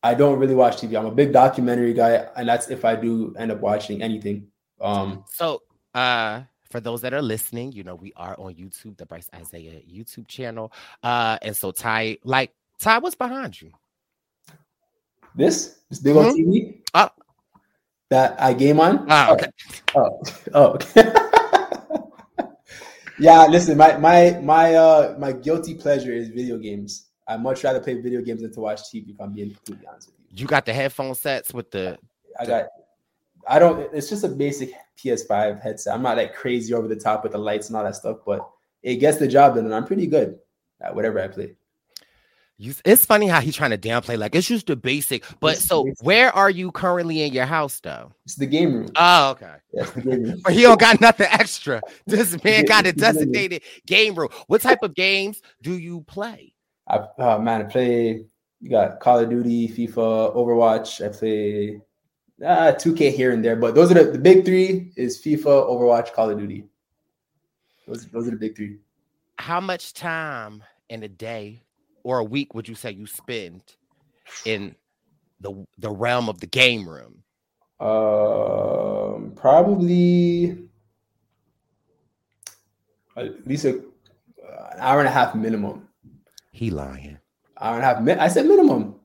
I 0.03 0.15
don't 0.15 0.39
really 0.39 0.55
watch 0.55 0.77
TV. 0.77 0.99
I'm 0.99 1.07
a 1.07 1.11
big 1.11 1.33
documentary 1.33 1.93
guy, 1.93 2.27
and 2.37 2.49
that's 2.49 2.71
if 2.71 2.85
I 2.85 2.97
do 2.97 3.35
end 3.39 3.53
up 3.53 3.61
watching 3.61 4.03
anything. 4.03 4.49
Um, 4.81 5.25
so 5.33 5.63
uh 5.95 6.43
for 6.71 6.81
those 6.81 7.01
that 7.03 7.14
are 7.14 7.23
listening, 7.23 7.73
you 7.73 7.83
know, 7.83 7.95
we 7.95 8.12
are 8.16 8.39
on 8.39 8.55
YouTube, 8.55 8.97
the 8.97 9.07
Brice 9.07 9.29
Izyah 9.33 9.83
YouTube 9.91 10.29
channel. 10.29 10.73
Uh, 11.03 11.39
and 11.43 11.57
so 11.57 11.71
Ty, 11.71 12.19
like 12.25 12.53
Ty, 12.79 12.99
what's 12.99 13.14
behind 13.14 13.61
you? 13.61 13.73
This 15.35 15.79
this 15.89 16.01
big 16.01 16.16
on 16.16 16.27
Mm-hmm. 16.27 16.51
TV 16.51 16.81
Oh, 16.95 17.09
that 18.11 18.41
I 18.41 18.53
game 18.53 18.81
on. 18.81 19.07
Ah, 19.09 19.33
okay. 19.33 19.47
Oh, 19.95 20.23
oh, 20.55 20.64
okay. 20.75 21.12
yeah. 23.19 23.47
Listen, 23.47 23.77
my 23.77 23.97
my 23.99 24.39
my 24.43 24.75
uh 24.75 25.16
my 25.19 25.33
guilty 25.33 25.75
pleasure 25.75 26.12
is 26.12 26.29
video 26.29 26.59
games. 26.59 27.07
I 27.27 27.37
much 27.37 27.62
rather 27.62 27.81
play 27.81 28.01
video 28.01 28.23
games 28.23 28.41
than 28.43 28.53
to 28.53 28.61
watch 28.61 28.81
TV. 28.93 29.11
If 29.11 29.21
I'm 29.21 29.33
being 29.33 29.55
completely 29.55 29.87
honest 29.87 30.09
with 30.09 30.16
you, 30.31 30.43
you 30.43 30.47
got 30.47 30.64
the 30.64 30.73
headphone 30.73 31.14
sets 31.14 31.53
with 31.53 31.71
the 31.71 31.99
I 32.41 32.47
got. 32.47 32.66
I 33.47 33.59
don't. 33.59 33.89
It's 33.95 34.09
just 34.09 34.24
a 34.24 34.28
basic 34.28 34.72
PS5 34.99 35.61
headset. 35.62 35.95
I'm 35.95 36.03
not 36.03 36.16
like 36.16 36.34
crazy 36.34 36.74
over 36.74 36.89
the 36.89 36.97
top 36.97 37.22
with 37.22 37.32
the 37.32 37.39
lights 37.39 37.68
and 37.68 37.76
all 37.76 37.84
that 37.84 37.97
stuff, 37.97 38.18
but 38.26 38.49
it 38.82 38.97
gets 38.97 39.18
the 39.18 39.28
job 39.28 39.55
done, 39.55 39.64
and 39.66 39.74
I'm 39.74 39.84
pretty 39.86 40.07
good 40.07 40.39
at 40.80 40.95
whatever 40.95 41.20
I 41.20 41.28
play. 41.28 41.55
you, 42.57 42.74
it's 42.84 43.05
funny 43.07 43.26
how 43.28 43.41
he's 43.41 43.55
trying 43.57 43.70
to 43.70 43.78
downplay, 43.78 44.18
like 44.18 44.34
it's 44.34 44.49
just 44.49 44.66
the 44.66 44.76
basic. 44.76 45.24
But 45.41 45.55
It's 45.57 45.64
so 45.66 45.84
basic. 45.84 46.05
where 46.05 46.34
are 46.34 46.51
you 46.51 46.72
currently 46.72 47.22
in 47.22 47.32
your 47.32 47.47
house 47.47 47.78
though? 47.80 48.12
It's 48.24 48.34
the 48.36 48.47
game 48.47 48.74
room. 48.74 48.89
Oh, 48.97 49.30
okay. 49.30 49.55
Game 50.03 50.22
room. 50.24 50.41
But 50.45 50.53
he 50.55 50.62
don't 50.62 50.80
got 50.80 51.01
nothing 51.01 51.28
extra. 51.30 51.80
This 52.07 52.43
man 52.45 52.64
got 52.64 52.86
a 52.86 52.89
It's 52.91 53.01
the 53.01 53.03
game 53.03 53.14
room. 53.14 53.32
designated 53.32 53.62
game 53.86 54.14
room. 54.16 54.28
What 54.49 54.61
type 54.62 54.82
of 54.82 54.95
games 54.95 55.41
do 55.62 55.78
you 55.78 56.01
play? 56.03 56.55
I, 56.89 57.07
oh 57.18 57.39
man, 57.41 57.62
I 57.62 57.64
play. 57.64 58.24
You 58.61 58.70
got 58.70 58.99
Call 58.99 59.20
of 59.20 59.30
Duty, 59.30 59.68
FIFA, 59.68 60.34
Overwatch. 60.34 61.05
I 61.05 61.16
play 61.16 61.80
uh, 62.45 62.72
2K 62.72 63.12
here 63.12 63.32
and 63.32 63.45
there, 63.45 63.57
but 63.57 63.74
those 63.74 63.91
are 63.91 63.95
the, 63.95 64.12
the 64.12 64.18
big 64.18 64.45
three: 64.45 64.93
is 64.97 65.20
FIFA, 65.20 65.68
Overwatch, 65.68 66.12
Call 66.12 66.30
of 66.30 66.39
Duty. 66.39 66.64
Those 67.86 68.07
those 68.07 68.28
are 68.28 68.32
the 68.32 68.36
big 68.36 68.57
three. 68.57 68.76
How 69.39 69.61
much 69.61 69.95
time 69.95 70.62
in 70.89 71.03
a 71.03 71.09
day 71.09 71.62
or 72.03 72.18
a 72.18 72.24
week 72.24 72.55
would 72.55 72.68
you 72.68 72.74
say 72.74 72.93
you 72.93 73.07
spend 73.07 73.62
in 74.45 74.74
the 75.41 75.66
the 75.78 75.91
realm 75.91 76.28
of 76.28 76.41
the 76.41 76.47
game 76.47 76.89
room? 76.89 77.22
Um, 77.80 79.32
probably 79.36 80.68
at 83.16 83.47
least 83.47 83.64
a, 83.64 83.70
an 83.70 84.78
hour 84.78 85.01
and 85.01 85.09
a 85.09 85.12
half 85.12 85.34
minimum. 85.34 85.89
He 86.53 86.70
lying. 86.70 87.18
Hour 87.61 87.74
and 87.80 88.11
a 88.11 88.14
half. 88.14 88.20
I 88.20 88.28
said 88.28 88.47
minimum. 88.47 88.97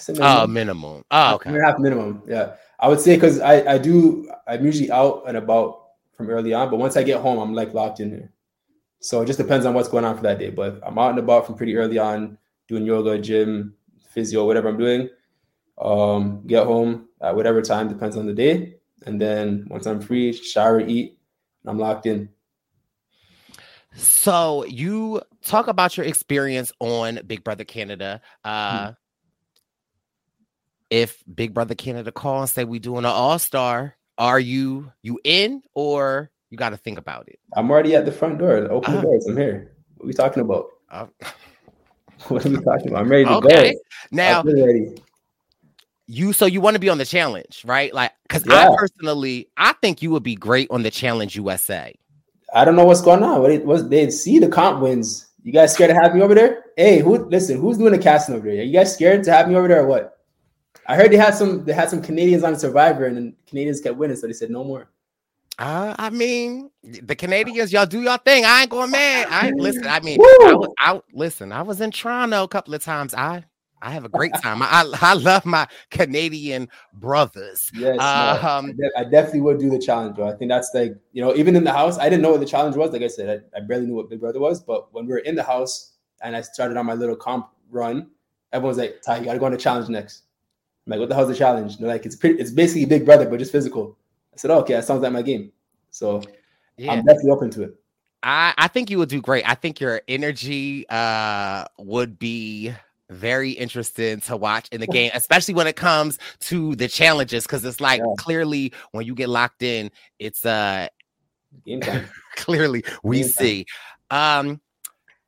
Said 0.00 0.18
Oh, 0.20 0.46
minimum. 0.46 1.04
Oh, 1.10 1.34
okay. 1.34 1.50
Hour 1.50 1.56
and 1.56 1.64
a 1.64 1.66
half 1.66 1.78
minimum. 1.78 2.22
Yeah, 2.26 2.54
I 2.78 2.88
would 2.88 3.00
say 3.00 3.16
because 3.16 3.40
I 3.40 3.74
I 3.74 3.78
do 3.78 4.30
I'm 4.46 4.64
usually 4.64 4.90
out 4.90 5.24
and 5.26 5.36
about 5.36 5.88
from 6.16 6.30
early 6.30 6.54
on, 6.54 6.70
but 6.70 6.78
once 6.78 6.96
I 6.96 7.02
get 7.02 7.20
home, 7.20 7.38
I'm 7.38 7.54
like 7.54 7.74
locked 7.74 8.00
in 8.00 8.10
there. 8.10 8.32
So 9.00 9.20
it 9.22 9.26
just 9.26 9.38
depends 9.38 9.66
on 9.66 9.74
what's 9.74 9.88
going 9.88 10.04
on 10.04 10.16
for 10.16 10.22
that 10.22 10.38
day. 10.38 10.50
But 10.50 10.80
I'm 10.82 10.98
out 10.98 11.10
and 11.10 11.18
about 11.18 11.46
from 11.46 11.54
pretty 11.54 11.76
early 11.76 11.98
on, 11.98 12.38
doing 12.68 12.84
yoga, 12.84 13.18
gym, 13.18 13.74
physio, 14.10 14.46
whatever 14.46 14.68
I'm 14.68 14.78
doing. 14.78 15.08
Um, 15.80 16.42
get 16.46 16.66
home 16.66 17.08
at 17.22 17.34
whatever 17.34 17.62
time 17.62 17.88
depends 17.88 18.16
on 18.16 18.26
the 18.26 18.34
day, 18.34 18.76
and 19.06 19.20
then 19.20 19.66
once 19.70 19.86
I'm 19.86 20.00
free, 20.00 20.32
shower, 20.32 20.80
eat, 20.80 21.18
and 21.62 21.70
I'm 21.70 21.78
locked 21.78 22.06
in. 22.06 22.28
So 23.94 24.64
you 24.66 25.20
talk 25.44 25.68
about 25.68 25.96
your 25.96 26.06
experience 26.06 26.72
on 26.80 27.20
Big 27.26 27.44
Brother 27.44 27.64
Canada. 27.64 28.20
Uh 28.44 28.92
if 30.90 31.22
Big 31.34 31.54
Brother 31.54 31.74
Canada 31.74 32.12
call 32.12 32.40
and 32.40 32.50
say 32.50 32.64
we 32.64 32.78
doing 32.78 32.98
an 32.98 33.06
all-star, 33.06 33.96
are 34.18 34.40
you 34.40 34.92
you 35.02 35.18
in 35.24 35.62
or 35.74 36.30
you 36.50 36.58
got 36.58 36.70
to 36.70 36.76
think 36.76 36.98
about 36.98 37.28
it? 37.28 37.38
I'm 37.54 37.70
already 37.70 37.94
at 37.94 38.04
the 38.04 38.12
front 38.12 38.38
door. 38.38 38.56
Open 38.70 38.92
Uh-huh. 38.94 38.96
the 39.00 39.02
doors. 39.02 39.26
I'm 39.26 39.36
here. 39.36 39.72
What 39.96 40.04
are 40.04 40.06
we 40.08 40.12
talking 40.12 40.42
about? 40.42 40.66
Uh, 40.90 41.06
What 42.28 42.44
are 42.44 42.50
we 42.50 42.56
talking 42.56 42.88
about? 42.88 43.00
I'm 43.02 43.08
ready 43.08 43.24
to 43.24 43.36
Okay. 43.36 43.72
go. 43.72 43.78
Now- 44.10 44.44
you 46.06 46.32
so 46.32 46.44
you 46.46 46.60
want 46.60 46.74
to 46.74 46.80
be 46.80 46.88
on 46.88 46.98
the 46.98 47.04
challenge, 47.04 47.62
right? 47.64 47.94
Like 47.94 48.10
cuz 48.28 48.42
Yeah. 48.44 48.68
I 48.68 48.76
personally 48.76 49.48
I 49.56 49.72
think 49.74 50.02
you 50.02 50.10
would 50.10 50.24
be 50.24 50.34
great 50.34 50.68
on 50.70 50.82
the 50.82 50.90
challenge 50.90 51.36
USA. 51.36 51.94
I 52.52 52.64
don't 52.64 52.74
know 52.74 52.84
what's 52.84 53.00
going 53.00 53.22
on. 53.22 53.40
What 53.40 53.64
what 53.64 53.90
they 53.90 54.10
see 54.10 54.40
the 54.40 54.48
comp 54.48 54.80
wins. 54.82 55.28
You 55.44 55.52
guys 55.52 55.72
scared 55.72 55.90
to 55.90 55.94
have 55.94 56.14
me 56.14 56.20
over 56.20 56.34
there? 56.34 56.64
Hey, 56.76 56.98
who? 56.98 57.16
Listen, 57.28 57.58
who's 57.60 57.78
doing 57.78 57.92
the 57.92 57.98
casting 57.98 58.34
over 58.34 58.46
there? 58.48 58.58
Are 58.60 58.64
you 58.64 58.72
guys 58.72 58.92
scared 58.92 59.22
to 59.24 59.32
have 59.32 59.48
me 59.48 59.54
over 59.54 59.68
there 59.68 59.82
or 59.82 59.86
what? 59.86 60.18
I 60.90 60.96
heard 60.96 61.12
they 61.12 61.16
had 61.16 61.36
some. 61.36 61.64
They 61.64 61.72
had 61.72 61.88
some 61.88 62.02
Canadians 62.02 62.42
on 62.42 62.58
Survivor, 62.58 63.06
and 63.06 63.16
then 63.16 63.36
Canadians 63.46 63.80
kept 63.80 63.96
winning, 63.96 64.16
so 64.16 64.26
they 64.26 64.32
said 64.32 64.50
no 64.50 64.64
more. 64.64 64.90
Uh, 65.56 65.94
I 65.96 66.10
mean, 66.10 66.68
the 66.82 67.14
Canadians, 67.14 67.72
y'all 67.72 67.86
do 67.86 68.02
y'all 68.02 68.16
thing. 68.16 68.44
I 68.44 68.62
ain't 68.62 68.70
going 68.70 68.90
mad. 68.90 69.28
I 69.30 69.46
ain't 69.46 69.60
listen. 69.60 69.86
I 69.86 70.00
mean, 70.00 70.18
I 70.20 70.52
was 70.52 70.74
out. 70.80 71.04
Listen, 71.12 71.52
I 71.52 71.62
was 71.62 71.80
in 71.80 71.92
Toronto 71.92 72.42
a 72.42 72.48
couple 72.48 72.74
of 72.74 72.82
times. 72.82 73.14
I 73.14 73.44
I 73.80 73.90
have 73.92 74.04
a 74.04 74.08
great 74.08 74.32
time. 74.42 74.62
I 74.62 74.84
I, 75.00 75.14
love 75.14 75.46
my 75.46 75.68
Canadian 75.92 76.68
brothers. 76.94 77.70
Yes, 77.72 78.00
Um, 78.00 78.76
I 78.96 79.04
definitely 79.04 79.42
would 79.42 79.60
do 79.60 79.70
the 79.70 79.78
challenge, 79.78 80.16
bro. 80.16 80.28
I 80.28 80.34
think 80.34 80.48
that's 80.48 80.72
like 80.74 80.96
you 81.12 81.22
know, 81.22 81.36
even 81.36 81.54
in 81.54 81.62
the 81.62 81.72
house, 81.72 81.98
I 81.98 82.08
didn't 82.08 82.22
know 82.22 82.32
what 82.32 82.40
the 82.40 82.46
challenge 82.46 82.74
was. 82.74 82.90
Like 82.90 83.02
I 83.02 83.06
said, 83.06 83.44
I, 83.54 83.58
I 83.58 83.60
barely 83.60 83.86
knew 83.86 83.94
what 83.94 84.10
Big 84.10 84.18
Brother 84.18 84.40
was, 84.40 84.60
but 84.60 84.92
when 84.92 85.06
we 85.06 85.12
were 85.12 85.18
in 85.18 85.36
the 85.36 85.44
house 85.44 85.92
and 86.20 86.34
I 86.34 86.40
started 86.40 86.76
on 86.76 86.86
my 86.86 86.94
little 86.94 87.14
comp 87.14 87.48
run, 87.70 88.10
everyone's 88.52 88.78
like, 88.78 89.02
"Ty, 89.02 89.18
you 89.18 89.24
got 89.26 89.34
to 89.34 89.38
go 89.38 89.46
on 89.46 89.52
the 89.52 89.58
challenge 89.58 89.88
next." 89.88 90.24
I'm 90.86 90.92
like, 90.92 91.00
"What 91.00 91.08
the 91.08 91.14
hell's 91.14 91.28
the 91.28 91.34
challenge?" 91.34 91.74
And 91.74 91.82
they're 91.82 91.92
like, 91.94 92.06
"It's 92.06 92.16
pretty. 92.16 92.40
It's 92.40 92.50
basically 92.50 92.84
Big 92.86 93.04
Brother, 93.04 93.28
but 93.28 93.38
just 93.38 93.52
physical." 93.52 93.96
I 94.32 94.36
said, 94.36 94.50
oh, 94.50 94.60
"Okay, 94.60 94.74
that 94.74 94.84
sounds 94.84 95.02
like 95.02 95.12
my 95.12 95.22
game." 95.22 95.52
So 95.90 96.22
Yeah. 96.76 96.92
I'm 96.92 97.04
definitely 97.04 97.30
open 97.30 97.50
to 97.50 97.62
it. 97.64 97.74
I 98.22 98.54
I 98.56 98.68
think 98.68 98.90
you 98.90 98.98
would 98.98 99.08
do 99.08 99.20
great. 99.20 99.48
I 99.48 99.54
think 99.54 99.80
your 99.80 100.02
energy 100.08 100.86
uh 100.88 101.64
would 101.78 102.18
be 102.18 102.72
very 103.10 103.50
interesting 103.50 104.20
to 104.20 104.36
watch 104.36 104.68
in 104.70 104.80
the 104.80 104.86
game, 104.98 105.10
especially 105.14 105.54
when 105.54 105.66
it 105.66 105.76
comes 105.76 106.18
to 106.40 106.74
the 106.76 106.88
challenges, 106.88 107.44
because 107.44 107.64
it's 107.64 107.80
like 107.80 108.02
clearly 108.18 108.72
when 108.92 109.04
you 109.04 109.14
get 109.14 109.28
locked 109.28 109.62
in, 109.62 109.90
it's 110.18 110.44
uh 110.46 110.88
Game 111.66 111.80
time. 111.80 112.08
clearly 112.36 112.84
we 113.02 113.18
Game 113.18 113.24
time. 113.24 113.32
see. 113.32 113.66
Um, 114.10 114.60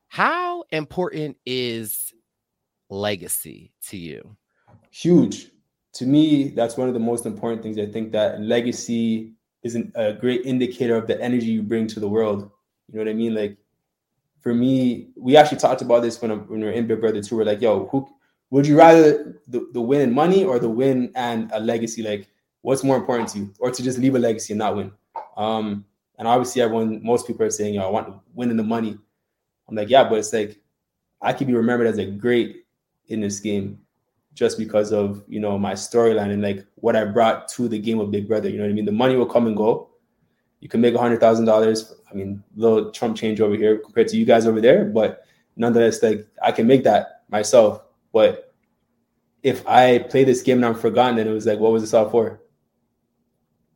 how 0.08 0.64
important 0.70 1.36
is 1.46 2.12
legacy 2.90 3.72
to 3.88 3.96
you? 3.96 4.36
Huge. 4.92 5.48
To 5.94 6.06
me 6.06 6.48
that's 6.50 6.76
one 6.76 6.88
of 6.88 6.94
the 6.94 7.00
most 7.00 7.26
important 7.26 7.62
things. 7.62 7.78
I 7.78 7.86
think 7.86 8.12
that 8.12 8.40
legacy 8.40 9.32
is 9.62 9.74
an, 9.74 9.92
a 9.94 10.12
great 10.12 10.44
indicator 10.44 10.96
of 10.96 11.06
the 11.06 11.20
energy 11.20 11.46
you 11.46 11.62
bring 11.62 11.86
to 11.88 12.00
the 12.00 12.08
world. 12.08 12.50
You 12.88 12.98
know 12.98 13.04
what 13.04 13.10
i 13.10 13.14
mean? 13.14 13.34
Like 13.34 13.56
for 14.40 14.54
me 14.54 15.08
we 15.16 15.36
actually 15.36 15.58
talked 15.58 15.82
about 15.82 16.02
this 16.02 16.20
when, 16.20 16.30
when 16.48 16.60
we 16.60 16.66
were 16.66 16.72
in 16.72 16.86
big 16.86 17.00
brother 17.00 17.22
2 17.22 17.36
we're 17.36 17.44
like 17.44 17.60
yo 17.60 17.86
who 17.86 18.08
would 18.50 18.66
you 18.66 18.76
rather 18.76 19.40
the, 19.46 19.68
the 19.72 19.80
win 19.80 20.00
in 20.00 20.12
money 20.12 20.44
or 20.44 20.58
the 20.58 20.68
win 20.68 21.10
and 21.14 21.50
a 21.52 21.60
legacy? 21.60 22.02
Like 22.02 22.28
what's 22.60 22.84
more 22.84 22.96
important 22.96 23.30
to 23.30 23.38
you? 23.38 23.54
Or 23.58 23.70
to 23.70 23.82
just 23.82 23.98
leave 23.98 24.14
a 24.14 24.18
legacy 24.18 24.52
and 24.52 24.58
not 24.58 24.76
win? 24.76 24.92
Um 25.36 25.84
and 26.18 26.28
obviously 26.28 26.60
everyone 26.60 27.02
most 27.02 27.26
people 27.26 27.46
are 27.46 27.50
saying 27.50 27.74
yo 27.74 27.82
i 27.82 27.90
want 27.90 28.06
to 28.08 28.20
win 28.34 28.50
in 28.50 28.56
the 28.56 28.62
money. 28.62 28.98
I'm 29.68 29.76
like 29.76 29.88
yeah 29.88 30.04
but 30.04 30.18
it's 30.18 30.32
like 30.32 30.60
i 31.20 31.32
could 31.32 31.46
be 31.46 31.54
remembered 31.54 31.86
as 31.86 31.98
a 31.98 32.06
great 32.06 32.66
in 33.08 33.20
this 33.20 33.40
game 33.40 33.78
just 34.34 34.58
because 34.58 34.92
of 34.92 35.22
you 35.28 35.40
know 35.40 35.58
my 35.58 35.74
storyline 35.74 36.32
and 36.32 36.42
like 36.42 36.64
what 36.76 36.96
I 36.96 37.04
brought 37.04 37.48
to 37.50 37.68
the 37.68 37.78
game 37.78 38.00
of 38.00 38.10
Big 38.10 38.28
Brother. 38.28 38.48
You 38.48 38.58
know 38.58 38.64
what 38.64 38.70
I 38.70 38.74
mean? 38.74 38.84
The 38.84 38.92
money 38.92 39.16
will 39.16 39.26
come 39.26 39.46
and 39.46 39.56
go. 39.56 39.90
You 40.60 40.68
can 40.68 40.80
make 40.80 40.94
a 40.94 40.98
hundred 40.98 41.20
thousand 41.20 41.44
dollars. 41.44 41.94
I 42.10 42.14
mean, 42.14 42.42
little 42.54 42.90
Trump 42.92 43.16
change 43.16 43.40
over 43.40 43.54
here 43.54 43.78
compared 43.78 44.08
to 44.08 44.16
you 44.16 44.24
guys 44.24 44.46
over 44.46 44.60
there, 44.60 44.84
but 44.84 45.24
nonetheless, 45.56 46.02
like 46.02 46.26
I 46.42 46.52
can 46.52 46.66
make 46.66 46.84
that 46.84 47.22
myself. 47.28 47.82
But 48.12 48.54
if 49.42 49.66
I 49.66 49.98
play 49.98 50.24
this 50.24 50.42
game 50.42 50.58
and 50.58 50.66
I'm 50.66 50.74
forgotten, 50.74 51.16
then 51.16 51.26
it 51.26 51.32
was 51.32 51.46
like, 51.46 51.58
what 51.58 51.72
was 51.72 51.82
this 51.82 51.94
all 51.94 52.08
for? 52.08 52.40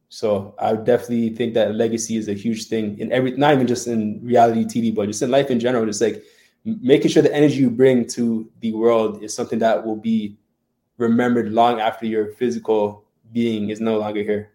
So 0.08 0.54
I 0.58 0.74
definitely 0.74 1.30
think 1.30 1.54
that 1.54 1.74
legacy 1.74 2.16
is 2.16 2.28
a 2.28 2.32
huge 2.32 2.66
thing 2.66 2.98
in 2.98 3.10
every, 3.10 3.32
not 3.32 3.54
even 3.54 3.66
just 3.66 3.88
in 3.88 4.20
reality 4.22 4.64
TV, 4.64 4.94
but 4.94 5.06
just 5.06 5.22
in 5.22 5.30
life 5.30 5.50
in 5.50 5.58
general. 5.58 5.84
Just 5.84 6.00
like 6.00 6.22
making 6.64 7.10
sure 7.10 7.22
the 7.22 7.34
energy 7.34 7.56
you 7.56 7.70
bring 7.70 8.06
to 8.08 8.48
the 8.60 8.72
world 8.72 9.22
is 9.22 9.34
something 9.34 9.58
that 9.58 9.84
will 9.84 9.96
be 9.96 10.36
remembered 10.98 11.52
long 11.52 11.80
after 11.80 12.06
your 12.06 12.28
physical 12.32 13.04
being 13.32 13.70
is 13.70 13.80
no 13.80 13.98
longer 13.98 14.22
here. 14.22 14.50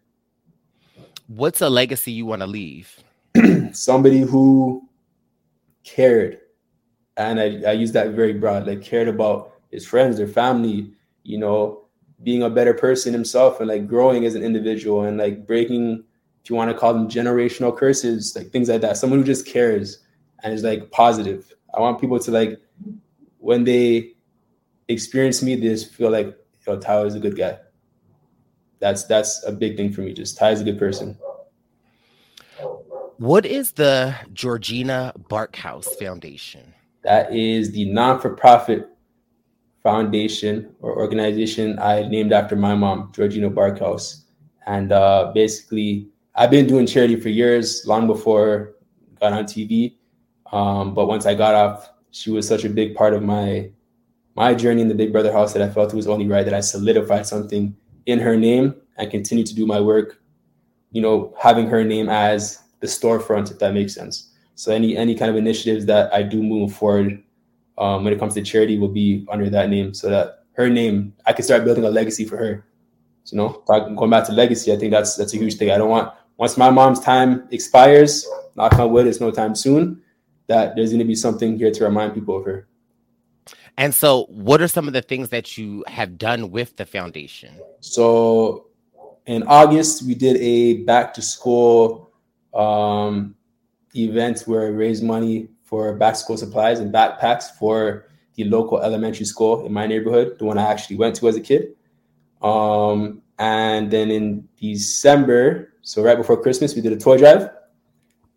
What's 1.27 1.61
a 1.61 1.69
legacy 1.69 2.11
you 2.11 2.25
want 2.25 2.41
to 2.41 2.47
leave? 2.47 2.97
Somebody 3.71 4.19
who 4.19 4.87
cared, 5.83 6.39
and 7.17 7.39
I, 7.39 7.61
I 7.67 7.71
use 7.73 7.91
that 7.93 8.11
very 8.11 8.33
broad, 8.33 8.67
like 8.67 8.81
cared 8.81 9.07
about 9.07 9.53
his 9.71 9.85
friends, 9.85 10.17
their 10.17 10.27
family, 10.27 10.91
you 11.23 11.37
know, 11.37 11.85
being 12.23 12.43
a 12.43 12.49
better 12.49 12.73
person 12.73 13.13
himself 13.13 13.59
and 13.59 13.69
like 13.69 13.87
growing 13.87 14.25
as 14.25 14.35
an 14.35 14.43
individual 14.43 15.03
and 15.03 15.17
like 15.17 15.47
breaking, 15.47 16.03
if 16.43 16.49
you 16.49 16.55
want 16.55 16.69
to 16.69 16.77
call 16.77 16.93
them 16.93 17.07
generational 17.07 17.75
curses, 17.75 18.35
like 18.35 18.49
things 18.49 18.69
like 18.69 18.81
that. 18.81 18.97
Someone 18.97 19.19
who 19.19 19.25
just 19.25 19.45
cares 19.45 19.99
and 20.43 20.53
is 20.53 20.63
like 20.63 20.91
positive. 20.91 21.53
I 21.73 21.79
want 21.79 22.01
people 22.01 22.19
to 22.19 22.31
like 22.31 22.59
when 23.39 23.63
they 23.63 24.13
experience 24.87 25.41
me, 25.41 25.55
they 25.55 25.67
just 25.67 25.93
feel 25.93 26.09
like 26.09 26.37
yo, 26.67 26.79
Tyler 26.79 27.07
is 27.07 27.15
a 27.15 27.19
good 27.19 27.37
guy. 27.37 27.57
That's 28.79 29.05
that's 29.05 29.43
a 29.45 29.51
big 29.51 29.77
thing 29.77 29.91
for 29.91 30.01
me. 30.01 30.13
Just 30.13 30.37
Ty's 30.37 30.61
a 30.61 30.63
good 30.63 30.79
person. 30.79 31.17
What 33.17 33.45
is 33.45 33.73
the 33.73 34.15
Georgina 34.33 35.13
Barkhouse 35.29 35.87
Foundation? 35.99 36.73
That 37.03 37.31
is 37.33 37.71
the 37.71 37.85
non-for-profit 37.85 38.89
foundation 39.83 40.73
or 40.79 40.97
organization 40.97 41.77
I 41.79 42.07
named 42.07 42.33
after 42.33 42.55
my 42.55 42.73
mom, 42.73 43.11
Georgina 43.13 43.49
Barkhouse. 43.49 44.23
And 44.65 44.91
uh, 44.91 45.31
basically, 45.33 46.09
I've 46.35 46.49
been 46.49 46.67
doing 46.67 46.87
charity 46.87 47.15
for 47.15 47.29
years, 47.29 47.85
long 47.85 48.07
before 48.07 48.73
I 49.17 49.19
got 49.19 49.33
on 49.33 49.45
TV. 49.45 49.97
Um, 50.51 50.93
but 50.93 51.07
once 51.07 51.25
I 51.25 51.35
got 51.35 51.53
off, 51.53 51.91
she 52.11 52.31
was 52.31 52.47
such 52.47 52.65
a 52.65 52.69
big 52.69 52.95
part 52.95 53.13
of 53.13 53.23
my 53.23 53.71
my 54.41 54.55
journey 54.55 54.81
in 54.81 54.87
the 54.87 54.95
Big 54.95 55.11
Brother 55.11 55.31
house 55.31 55.53
that 55.53 55.61
I 55.61 55.69
felt 55.69 55.93
it 55.93 55.95
was 55.95 56.07
only 56.07 56.27
right 56.27 56.43
that 56.43 56.53
I 56.55 56.61
solidified 56.61 57.27
something 57.27 57.75
in 58.07 58.17
her 58.17 58.35
name 58.35 58.73
and 58.97 59.11
continue 59.11 59.43
to 59.43 59.53
do 59.53 59.67
my 59.67 59.79
work. 59.79 60.19
You 60.89 61.03
know, 61.03 61.35
having 61.39 61.67
her 61.67 61.83
name 61.83 62.09
as 62.09 62.57
the 62.79 62.87
storefront, 62.87 63.51
if 63.51 63.59
that 63.59 63.75
makes 63.75 63.93
sense. 63.93 64.31
So 64.55 64.73
any 64.73 64.97
any 64.97 65.13
kind 65.13 65.29
of 65.29 65.37
initiatives 65.37 65.85
that 65.85 66.11
I 66.11 66.23
do 66.23 66.41
move 66.41 66.73
forward 66.73 67.21
um, 67.77 68.03
when 68.03 68.13
it 68.13 68.19
comes 68.19 68.33
to 68.33 68.41
charity 68.41 68.79
will 68.79 68.95
be 69.03 69.27
under 69.29 69.47
that 69.51 69.69
name, 69.69 69.93
so 69.93 70.09
that 70.09 70.39
her 70.53 70.71
name 70.71 71.13
I 71.27 71.33
can 71.33 71.45
start 71.45 71.63
building 71.63 71.85
a 71.85 71.91
legacy 71.91 72.25
for 72.25 72.37
her. 72.37 72.65
So, 73.25 73.35
you 73.35 73.41
know, 73.43 73.49
going 73.95 74.09
back 74.09 74.25
to 74.25 74.31
legacy, 74.31 74.73
I 74.73 74.77
think 74.77 74.91
that's 74.91 75.17
that's 75.17 75.35
a 75.35 75.37
huge 75.37 75.57
thing. 75.57 75.69
I 75.69 75.77
don't 75.77 75.91
want 75.91 76.15
once 76.37 76.57
my 76.57 76.71
mom's 76.71 76.99
time 76.99 77.47
expires, 77.51 78.27
knock 78.55 78.73
on 78.79 78.91
wood, 78.91 79.05
it's 79.05 79.21
no 79.21 79.29
time 79.29 79.53
soon, 79.55 80.01
that 80.47 80.75
there's 80.75 80.89
going 80.89 81.05
to 81.05 81.11
be 81.13 81.19
something 81.25 81.59
here 81.59 81.69
to 81.69 81.83
remind 81.83 82.15
people 82.15 82.37
of 82.37 82.45
her. 82.45 82.67
And 83.81 83.95
so, 83.95 84.25
what 84.25 84.61
are 84.61 84.67
some 84.67 84.85
of 84.85 84.93
the 84.93 85.01
things 85.01 85.29
that 85.29 85.57
you 85.57 85.83
have 85.87 86.19
done 86.19 86.51
with 86.51 86.77
the 86.77 86.85
foundation? 86.85 87.59
So, 87.79 88.67
in 89.25 89.41
August, 89.47 90.05
we 90.05 90.13
did 90.13 90.37
a 90.37 90.83
back 90.83 91.15
to 91.15 91.21
school 91.23 92.11
um, 92.53 93.33
event 93.95 94.41
where 94.41 94.69
we 94.69 94.77
raised 94.77 95.03
money 95.03 95.47
for 95.63 95.95
back 95.95 96.13
to 96.13 96.19
school 96.19 96.37
supplies 96.37 96.79
and 96.79 96.93
backpacks 96.93 97.45
for 97.57 98.05
the 98.35 98.43
local 98.43 98.79
elementary 98.81 99.25
school 99.25 99.65
in 99.65 99.73
my 99.73 99.87
neighborhood, 99.87 100.37
the 100.37 100.45
one 100.45 100.59
I 100.59 100.71
actually 100.71 100.97
went 100.97 101.15
to 101.15 101.27
as 101.27 101.35
a 101.35 101.41
kid. 101.41 101.73
Um, 102.43 103.23
and 103.39 103.89
then 103.89 104.11
in 104.11 104.47
December, 104.57 105.73
so 105.81 106.03
right 106.03 106.17
before 106.17 106.39
Christmas, 106.39 106.75
we 106.75 106.81
did 106.81 106.93
a 106.93 106.97
toy 106.97 107.17
drive, 107.17 107.49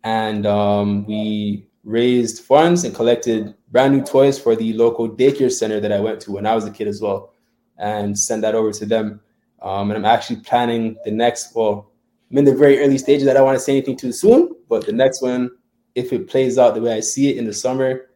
and 0.03 0.47
um, 0.47 1.05
we 1.05 1.67
raised 1.85 2.43
funds 2.43 2.83
and 2.83 2.93
collected 2.93 3.53
brand 3.71 3.95
new 3.95 4.03
toys 4.03 4.37
for 4.37 4.55
the 4.55 4.73
local 4.73 5.07
daycare 5.07 5.51
center 5.51 5.79
that 5.79 5.91
I 5.91 5.99
went 5.99 6.19
to 6.21 6.31
when 6.31 6.45
I 6.45 6.55
was 6.55 6.65
a 6.65 6.71
kid 6.71 6.87
as 6.87 7.01
well, 7.01 7.33
and 7.77 8.17
send 8.17 8.43
that 8.43 8.55
over 8.55 8.71
to 8.73 8.85
them. 8.85 9.21
Um, 9.61 9.91
and 9.91 9.97
I'm 9.97 10.05
actually 10.05 10.41
planning 10.41 10.97
the 11.05 11.11
next. 11.11 11.55
Well, 11.55 11.91
I'm 12.29 12.39
in 12.39 12.45
the 12.45 12.55
very 12.55 12.79
early 12.79 12.97
stages. 12.97 13.27
I 13.27 13.33
don't 13.33 13.45
want 13.45 13.57
to 13.57 13.63
say 13.63 13.73
anything 13.73 13.97
too 13.97 14.11
soon, 14.11 14.55
but 14.67 14.85
the 14.85 14.91
next 14.91 15.21
one, 15.21 15.51
if 15.93 16.11
it 16.11 16.27
plays 16.27 16.57
out 16.57 16.73
the 16.73 16.81
way 16.81 16.93
I 16.93 16.99
see 16.99 17.29
it 17.29 17.37
in 17.37 17.45
the 17.45 17.53
summer, 17.53 18.09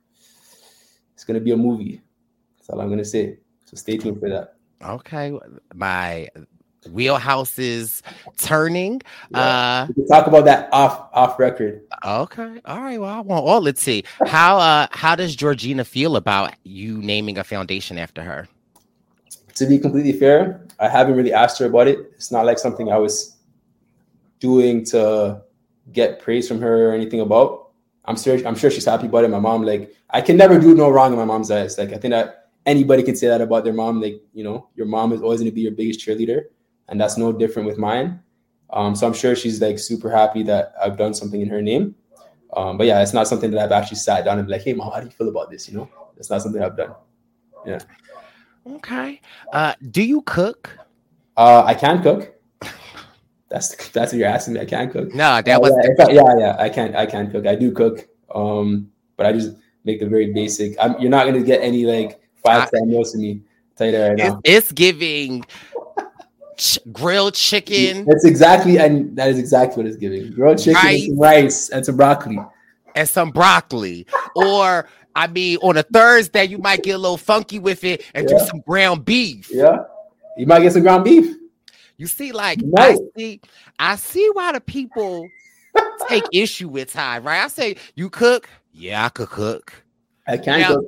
it's 1.14 1.24
gonna 1.24 1.40
be 1.40 1.52
a 1.52 1.58
movie. 1.58 2.02
That's 2.58 2.70
all 2.70 2.82
I'm 2.82 2.90
gonna 2.90 3.06
say. 3.06 3.38
So 3.66 3.76
stay 3.78 3.98
tuned 3.98 4.20
for 4.20 4.30
that. 4.30 4.56
Okay, 4.84 5.38
my 5.76 6.28
wheelhouse 6.92 7.60
is 7.60 8.02
turning. 8.38 9.02
Yeah. 9.32 9.40
Uh, 9.40 9.86
we 9.88 9.94
can 9.96 10.08
talk 10.08 10.28
about 10.28 10.46
that 10.46 10.70
off 10.72 11.10
off 11.14 11.40
record. 11.40 11.84
okay, 12.06 12.62
all 12.66 12.82
right. 12.82 13.00
Well, 13.00 13.10
I 13.10 13.20
want 13.22 13.46
all. 13.46 13.62
Let's 13.62 13.82
see 13.82 14.04
how 14.26 14.58
uh 14.58 14.88
how 14.92 15.16
does 15.16 15.36
Georgina 15.36 15.84
feel 15.84 16.16
about 16.16 16.54
you 16.64 17.02
naming 17.02 17.38
a 17.38 17.44
foundation 17.44 17.98
after 17.98 18.22
her? 18.24 18.48
To 19.56 19.66
be 19.66 19.78
completely 19.78 20.14
fair, 20.14 20.66
I 20.80 20.88
haven't 20.88 21.16
really 21.16 21.34
asked 21.34 21.60
her 21.60 21.66
about 21.66 21.88
it. 21.88 22.00
It's 22.16 22.32
not 22.32 22.46
like 22.46 22.60
something 22.60 22.92
I 22.92 22.98
was 22.98 23.36
doing 24.40 24.86
to 24.86 25.42
get 25.92 26.20
praise 26.20 26.48
from 26.48 26.62
her 26.62 26.90
or 26.90 26.94
anything 26.94 27.20
about. 27.20 27.72
I'm 28.06 28.16
sure 28.16 28.40
I'm 28.48 28.56
sure 28.56 28.72
she's 28.72 28.86
happy 28.86 29.08
about 29.08 29.26
it. 29.26 29.30
My 29.30 29.40
mom, 29.40 29.64
like, 29.64 29.94
I 30.10 30.22
can 30.22 30.38
never 30.38 30.60
do 30.60 30.74
no 30.74 30.90
wrong 30.90 31.12
in 31.12 31.20
my 31.20 31.26
mom's 31.26 31.52
eyes. 31.52 31.78
Like, 31.78 31.90
I 31.90 31.98
think 31.98 32.12
that 32.12 32.50
anybody 32.66 33.04
can 33.04 33.16
say 33.16 33.28
that 33.28 33.42
about 33.42 33.64
their 33.64 33.74
mom. 33.74 34.02
Like, 34.02 34.22
you 34.34 34.44
know, 34.44 34.70
your 34.76 34.88
mom 34.88 35.12
is 35.14 35.22
always 35.22 35.42
gonna 35.42 35.52
be 35.52 35.62
your 35.62 35.74
biggest 35.74 36.00
cheerleader, 36.00 36.46
and 36.90 37.00
that's 37.00 37.18
no 37.18 37.32
different 37.32 37.68
with 37.68 37.78
mine. 37.78 38.20
Um, 38.72 38.96
so 38.96 39.08
I'm 39.08 39.14
sure 39.14 39.36
she's 39.36 39.62
like 39.62 39.80
super 39.80 40.12
happy 40.12 40.44
that 40.44 40.74
I've 40.82 40.98
done 40.98 41.14
something 41.14 41.42
in 41.42 41.50
her 41.50 41.62
name. 41.62 41.96
Um, 42.56 42.78
but 42.78 42.88
yeah, 42.88 43.02
it's 43.02 43.14
not 43.14 43.28
something 43.28 43.52
that 43.52 43.60
I've 43.64 43.72
actually 43.72 43.98
sat 43.98 44.26
down 44.26 44.38
and 44.40 44.48
be 44.48 44.54
like, 44.54 44.64
hey 44.64 44.74
mom, 44.74 44.92
how 44.92 45.00
do 45.00 45.06
you 45.06 45.12
feel 45.12 45.30
about 45.30 45.50
this? 45.50 45.68
You 45.70 45.78
know, 45.78 45.90
it's 46.18 46.30
not 46.30 46.42
something 46.42 46.62
I've 46.62 46.78
done. 46.78 46.94
Yeah. 47.66 47.80
Okay. 48.68 49.22
Uh, 49.54 49.74
do 49.92 50.04
you 50.04 50.22
cook? 50.24 50.78
Uh, 51.38 51.64
I 51.66 51.74
can 51.74 52.02
cook. 52.04 52.36
That's 53.50 53.90
that's 53.90 54.12
what 54.14 54.20
you're 54.20 54.28
asking 54.28 54.54
me. 54.56 54.60
I 54.62 54.66
can 54.66 54.92
cook. 54.92 55.14
No, 55.16 55.42
that 55.42 55.48
Uh, 55.56 55.60
was 55.60 55.74
yeah, 55.98 56.06
I- 56.06 56.12
yeah, 56.12 56.38
yeah. 56.38 56.56
I 56.60 56.70
can 56.70 56.96
I 56.96 57.06
can 57.08 57.32
cook. 57.32 57.48
I 57.48 57.56
do 57.56 57.72
cook. 57.72 58.08
Um, 58.34 58.92
but 59.18 59.26
I 59.26 59.34
just 59.34 59.56
make 59.86 60.00
the 60.00 60.06
very 60.06 60.32
basic. 60.34 60.76
I'm, 60.80 61.00
you're 61.00 61.10
not 61.10 61.26
gonna 61.26 61.42
get 61.42 61.62
any 61.62 61.84
like 61.86 62.22
five 62.44 62.68
star 62.68 62.86
meals 62.86 63.12
from 63.14 63.22
me. 63.22 63.42
tell 63.76 63.88
you 63.88 63.94
that 63.94 64.08
right 64.10 64.20
It's, 64.20 64.30
now. 64.30 64.42
it's 64.44 64.72
giving 64.72 65.44
ch- 66.60 66.80
grilled 66.92 67.34
chicken 67.34 68.06
That's 68.06 68.26
exactly 68.26 68.78
and 68.78 69.16
that 69.16 69.30
is 69.30 69.40
exactly 69.40 69.78
what 69.78 69.88
it's 69.88 69.98
giving. 69.98 70.32
Grilled 70.32 70.60
chicken, 70.60 70.82
and 70.86 71.02
some 71.02 71.20
rice, 71.20 71.70
and 71.70 71.86
some 71.86 71.98
broccoli. 71.98 72.40
and 72.96 73.10
some 73.10 73.32
broccoli, 73.32 74.06
or 74.36 74.88
I 75.16 75.28
mean, 75.28 75.58
on 75.58 75.78
a 75.78 75.84
Thursday 75.84 76.46
you 76.46 76.58
might 76.60 76.84
get 76.84 76.92
a 76.92 76.98
little 76.98 77.18
funky 77.18 77.60
with 77.60 77.84
it 77.84 78.04
and 78.14 78.28
do 78.28 78.38
some 78.40 78.62
ground 78.68 79.06
beef. 79.06 79.50
Yeah, 79.52 79.84
you 80.38 80.46
might 80.46 80.62
get 80.62 80.74
some 80.74 80.84
ground 80.84 81.06
beef. 81.06 81.36
You 81.98 82.08
see, 82.08 82.32
like 82.32 82.62
I 82.78 82.98
see, 83.18 83.42
I 83.78 83.96
see 83.96 84.30
why 84.34 84.54
the 84.54 84.62
people 84.62 85.28
take 86.08 86.24
issue 86.34 86.70
with 86.70 86.94
Ty, 86.94 87.20
right? 87.20 87.44
I 87.44 87.48
say 87.48 87.78
you 87.96 88.10
cook, 88.10 88.50
yeah, 88.72 89.06
I 89.06 89.10
could 89.10 89.30
cook. 89.30 89.84
I 90.28 90.38
can 90.38 90.60
Now, 90.60 90.76
cook. 90.76 90.86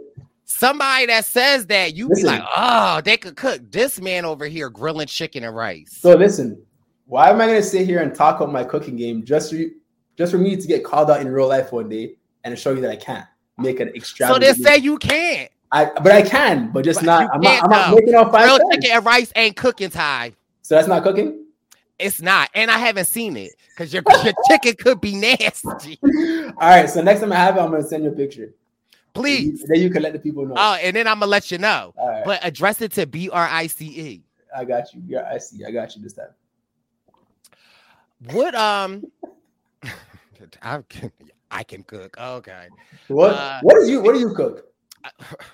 Somebody 0.57 1.07
that 1.07 1.25
says 1.25 1.65
that 1.67 1.95
you 1.95 2.07
Listen. 2.07 2.23
be 2.23 2.29
like, 2.29 2.43
oh, 2.55 3.01
they 3.01 3.17
could 3.17 3.35
cook. 3.35 3.61
This 3.71 3.99
man 4.01 4.25
over 4.25 4.45
here 4.45 4.69
grilling 4.69 5.07
chicken 5.07 5.43
and 5.43 5.55
rice. 5.55 5.97
So 5.99 6.15
listen, 6.15 6.61
why 7.05 7.29
am 7.29 7.41
I 7.41 7.47
gonna 7.47 7.63
sit 7.63 7.85
here 7.85 8.01
and 8.01 8.13
talk 8.13 8.41
about 8.41 8.51
my 8.51 8.63
cooking 8.63 8.95
game 8.95 9.23
just 9.23 9.49
for 9.49 9.55
you, 9.55 9.71
just 10.17 10.31
for 10.31 10.37
me 10.37 10.55
to 10.55 10.67
get 10.67 10.83
called 10.83 11.09
out 11.09 11.21
in 11.21 11.29
real 11.29 11.47
life 11.47 11.71
one 11.71 11.89
day 11.89 12.15
and 12.43 12.57
show 12.59 12.73
you 12.73 12.81
that 12.81 12.91
I 12.91 12.95
can't 12.95 13.25
make 13.57 13.79
an 13.79 13.91
extra? 13.95 14.27
So 14.27 14.39
they 14.39 14.53
say 14.53 14.77
you 14.77 14.97
can't. 14.97 15.49
I, 15.71 15.85
but 15.85 16.11
I 16.11 16.21
can, 16.21 16.71
but 16.71 16.83
just 16.83 16.99
But 16.99 17.05
not. 17.05 17.29
I'm 17.33 17.41
not, 17.41 17.63
I'm 17.63 17.69
not 17.69 17.95
making 17.95 18.13
out 18.13 18.31
five 18.31 18.49
cents. 18.49 18.63
chicken 18.71 18.91
and 18.97 19.05
rice 19.05 19.31
ain't 19.35 19.55
cooking, 19.55 19.89
Ty. 19.89 20.33
So 20.63 20.75
that's 20.75 20.87
not 20.87 21.03
cooking. 21.03 21.45
It's 21.97 22.21
not, 22.21 22.49
and 22.53 22.69
I 22.69 22.77
haven't 22.77 23.05
seen 23.05 23.37
it 23.37 23.51
because 23.69 23.93
your, 23.93 24.03
your 24.23 24.33
chicken 24.49 24.73
could 24.77 24.99
be 24.99 25.15
nasty. 25.39 25.97
All 26.03 26.69
right. 26.69 26.89
So 26.89 27.01
next 27.01 27.21
time 27.21 27.31
I 27.31 27.37
have 27.37 27.55
it, 27.55 27.61
I'm 27.61 27.71
gonna 27.71 27.83
send 27.83 28.03
you 28.03 28.09
a 28.09 28.13
picture. 28.13 28.53
Please. 29.13 29.63
Then 29.67 29.81
you 29.81 29.89
can 29.89 30.03
let 30.03 30.13
the 30.13 30.19
people 30.19 30.45
know. 30.45 30.55
Oh, 30.57 30.73
and 30.75 30.95
then 30.95 31.07
I'm 31.07 31.19
gonna 31.19 31.29
let 31.29 31.51
you 31.51 31.57
know. 31.57 31.93
All 31.97 32.09
right. 32.09 32.23
But 32.25 32.39
address 32.43 32.81
it 32.81 32.93
to 32.93 33.05
B 33.05 33.29
R 33.29 33.47
I 33.49 33.67
C 33.67 33.85
E. 33.85 34.23
I 34.55 34.65
got 34.65 34.93
you. 34.93 35.01
Yeah, 35.05 35.29
I 35.29 35.37
see. 35.37 35.65
I 35.65 35.71
got 35.71 35.95
you 35.95 36.01
this 36.01 36.13
time. 36.13 36.29
What 38.31 38.55
um 38.55 39.03
I 40.61 40.81
can 40.87 41.11
I 41.49 41.63
can 41.63 41.83
cook. 41.83 42.15
Okay. 42.17 42.69
What? 43.07 43.35
Uh, 43.35 43.59
what 43.61 43.77
is 43.77 43.89
you? 43.89 44.01
What 44.01 44.13
do 44.13 44.19
you 44.19 44.33
cook? 44.33 44.67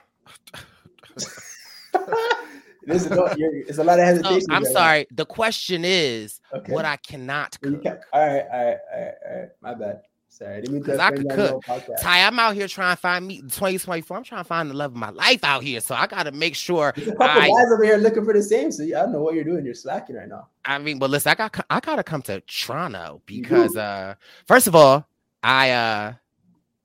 Listen, 2.86 3.16
don't, 3.18 3.38
you're, 3.38 3.54
it's 3.54 3.80
a 3.80 3.84
lot 3.84 4.00
of 4.00 4.06
So, 4.06 4.06
hesitation. 4.06 4.48
I'm 4.50 4.64
right 4.64 4.72
sorry. 4.72 5.08
The 5.12 5.26
question 5.26 5.84
is 5.84 6.40
Okay. 6.54 6.72
what 6.72 6.86
I 6.86 6.96
cannot 6.98 7.60
cook. 7.60 7.86
All 8.14 8.26
right, 8.26 8.46
all 8.52 8.66
right, 8.66 8.78
all 8.94 9.02
right, 9.02 9.14
all 9.30 9.40
right. 9.40 9.50
My 9.62 9.74
bad. 9.74 10.02
Sorry, 10.38 10.58
I 10.58 10.62
didn't 10.62 10.74
mean 10.74 10.84
to 10.84 10.92
Because 10.92 11.00
I 11.00 11.10
could 11.10 11.24
you 11.24 11.32
on 11.32 11.40
your 11.40 11.62
cook. 11.62 11.98
Ty, 12.00 12.28
I'm 12.28 12.38
out 12.38 12.54
here 12.54 12.68
trying 12.68 12.96
to 12.96 13.02
find 13.02 13.26
me 13.26 13.42
2024. 13.42 14.18
I'm 14.18 14.24
trying 14.24 14.42
to 14.42 14.48
find 14.48 14.70
the 14.70 14.76
love 14.76 14.92
of 14.92 14.98
my 14.98 15.10
life 15.10 15.44
out 15.44 15.64
here. 15.64 15.80
So 15.80 15.96
I 15.96 16.06
gotta 16.06 16.32
make 16.32 16.54
sure 16.54 16.94
There's 16.96 17.08
a 17.08 17.16
couple 17.16 17.42
I 17.42 17.48
guys 17.48 17.72
over 17.74 17.84
here 17.84 17.98
looking 17.98 18.24
for 18.24 18.34
the 18.34 18.44
same. 18.44 18.72
So 18.72 18.84
I 18.84 18.90
don't 18.90 19.14
know 19.14 19.24
what 19.24 19.34
you're 19.34 19.44
doing. 19.44 19.66
You're 19.66 19.74
slacking 19.74 20.16
right 20.16 20.28
now. 20.28 20.50
I 20.64 20.78
mean, 20.78 21.00
but 21.00 21.10
listen, 21.10 21.32
I 21.32 21.36
got 21.36 21.66
I 21.72 21.80
gotta 21.80 22.04
come 22.04 22.22
to 22.24 22.40
Toronto 22.42 23.24
because 23.26 23.76
uh 23.76 24.14
first 24.46 24.68
of 24.68 24.76
all, 24.76 25.08
I 25.42 25.72
uh 25.72 26.14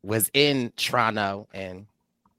was 0.03 0.31
in 0.33 0.73
Toronto 0.77 1.47
and 1.53 1.87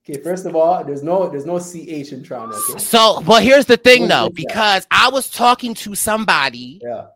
Okay, 0.10 0.20
first 0.20 0.48
of 0.48 0.56
all, 0.56 0.84
there's 0.84 1.04
no 1.04 1.30
there's 1.30 1.46
no 1.46 1.60
ch 1.60 1.76
in 1.76 2.24
Toronto. 2.24 2.58
Okay? 2.72 2.80
so 2.80 3.22
but 3.22 3.44
here's 3.44 3.68
the 3.68 3.78
thing 3.78 4.08
though, 4.08 4.32
because 4.34 4.88
I 4.90 5.10
was 5.10 5.30
talking 5.30 5.76
to 5.76 5.94
somebody 5.94 6.82
Yeah, 6.84 7.10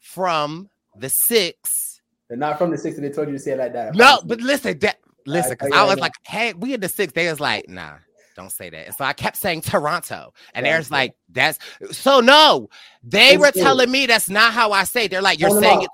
from 0.00 0.68
the 0.98 1.10
six. 1.10 1.85
They're 2.28 2.38
not 2.38 2.58
from 2.58 2.70
the 2.70 2.78
six. 2.78 2.96
and 2.96 3.04
They 3.04 3.10
told 3.10 3.28
you 3.28 3.34
to 3.34 3.38
say 3.38 3.52
it 3.52 3.58
like 3.58 3.72
that. 3.72 3.94
No, 3.94 4.20
but 4.24 4.40
listen, 4.40 4.78
that 4.80 4.98
listen, 5.26 5.52
because 5.52 5.70
yeah, 5.72 5.82
I 5.82 5.84
was 5.84 5.98
like, 5.98 6.12
hey, 6.26 6.52
we 6.54 6.74
in 6.74 6.80
the 6.80 6.88
six. 6.88 7.12
They 7.12 7.28
was 7.28 7.40
like, 7.40 7.68
nah, 7.68 7.94
don't 8.34 8.50
say 8.52 8.70
that. 8.70 8.86
And 8.86 8.94
so 8.94 9.04
I 9.04 9.12
kept 9.12 9.36
saying 9.36 9.62
Toronto. 9.62 10.32
And 10.54 10.66
Yeah, 10.66 10.72
there's 10.74 10.90
yeah. 10.90 10.96
like, 10.96 11.14
that's 11.28 11.58
so 11.92 12.20
no, 12.20 12.68
they 13.02 13.30
It's 13.34 13.38
were 13.40 13.52
good. 13.52 13.62
telling 13.62 13.90
me 13.90 14.06
that's 14.06 14.28
not 14.28 14.52
how 14.52 14.72
I 14.72 14.84
say. 14.84 15.04
it. 15.04 15.10
They're 15.10 15.22
like, 15.22 15.38
you're 15.40 15.50
Tell 15.50 15.60
saying 15.60 15.82
it 15.82 15.90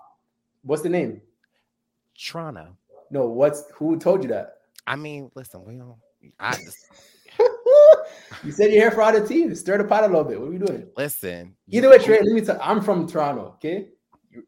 What's 0.63 0.83
the 0.83 0.89
name? 0.89 1.21
Toronto. 2.19 2.77
No, 3.11 3.27
what's 3.27 3.65
who 3.75 3.99
told 3.99 4.23
you 4.23 4.29
that? 4.31 4.59
I 4.87 4.97
mean, 4.97 5.31
listen, 5.35 5.65
we 5.65 5.75
don't 5.75 5.97
I 6.39 6.53
just 6.53 6.77
You 8.45 8.53
said 8.53 8.73
you're 8.73 8.83
here 8.83 8.91
for 8.91 9.03
other 9.03 9.27
teams. 9.27 9.61
Stir 9.61 9.79
the 9.79 9.85
pot 9.85 10.05
a 10.05 10.07
little 10.07 10.25
bit. 10.25 10.39
What 10.41 10.49
are 10.49 10.51
we 10.51 10.59
doing? 10.59 10.87
Listen. 10.97 11.55
Either 11.69 11.91
way, 11.91 11.99
Trey, 11.99 12.21
let 12.23 12.33
me 12.33 12.41
tell 12.41 12.59
I'm 12.63 12.81
from 12.81 13.07
Toronto, 13.07 13.55
okay? 13.57 13.89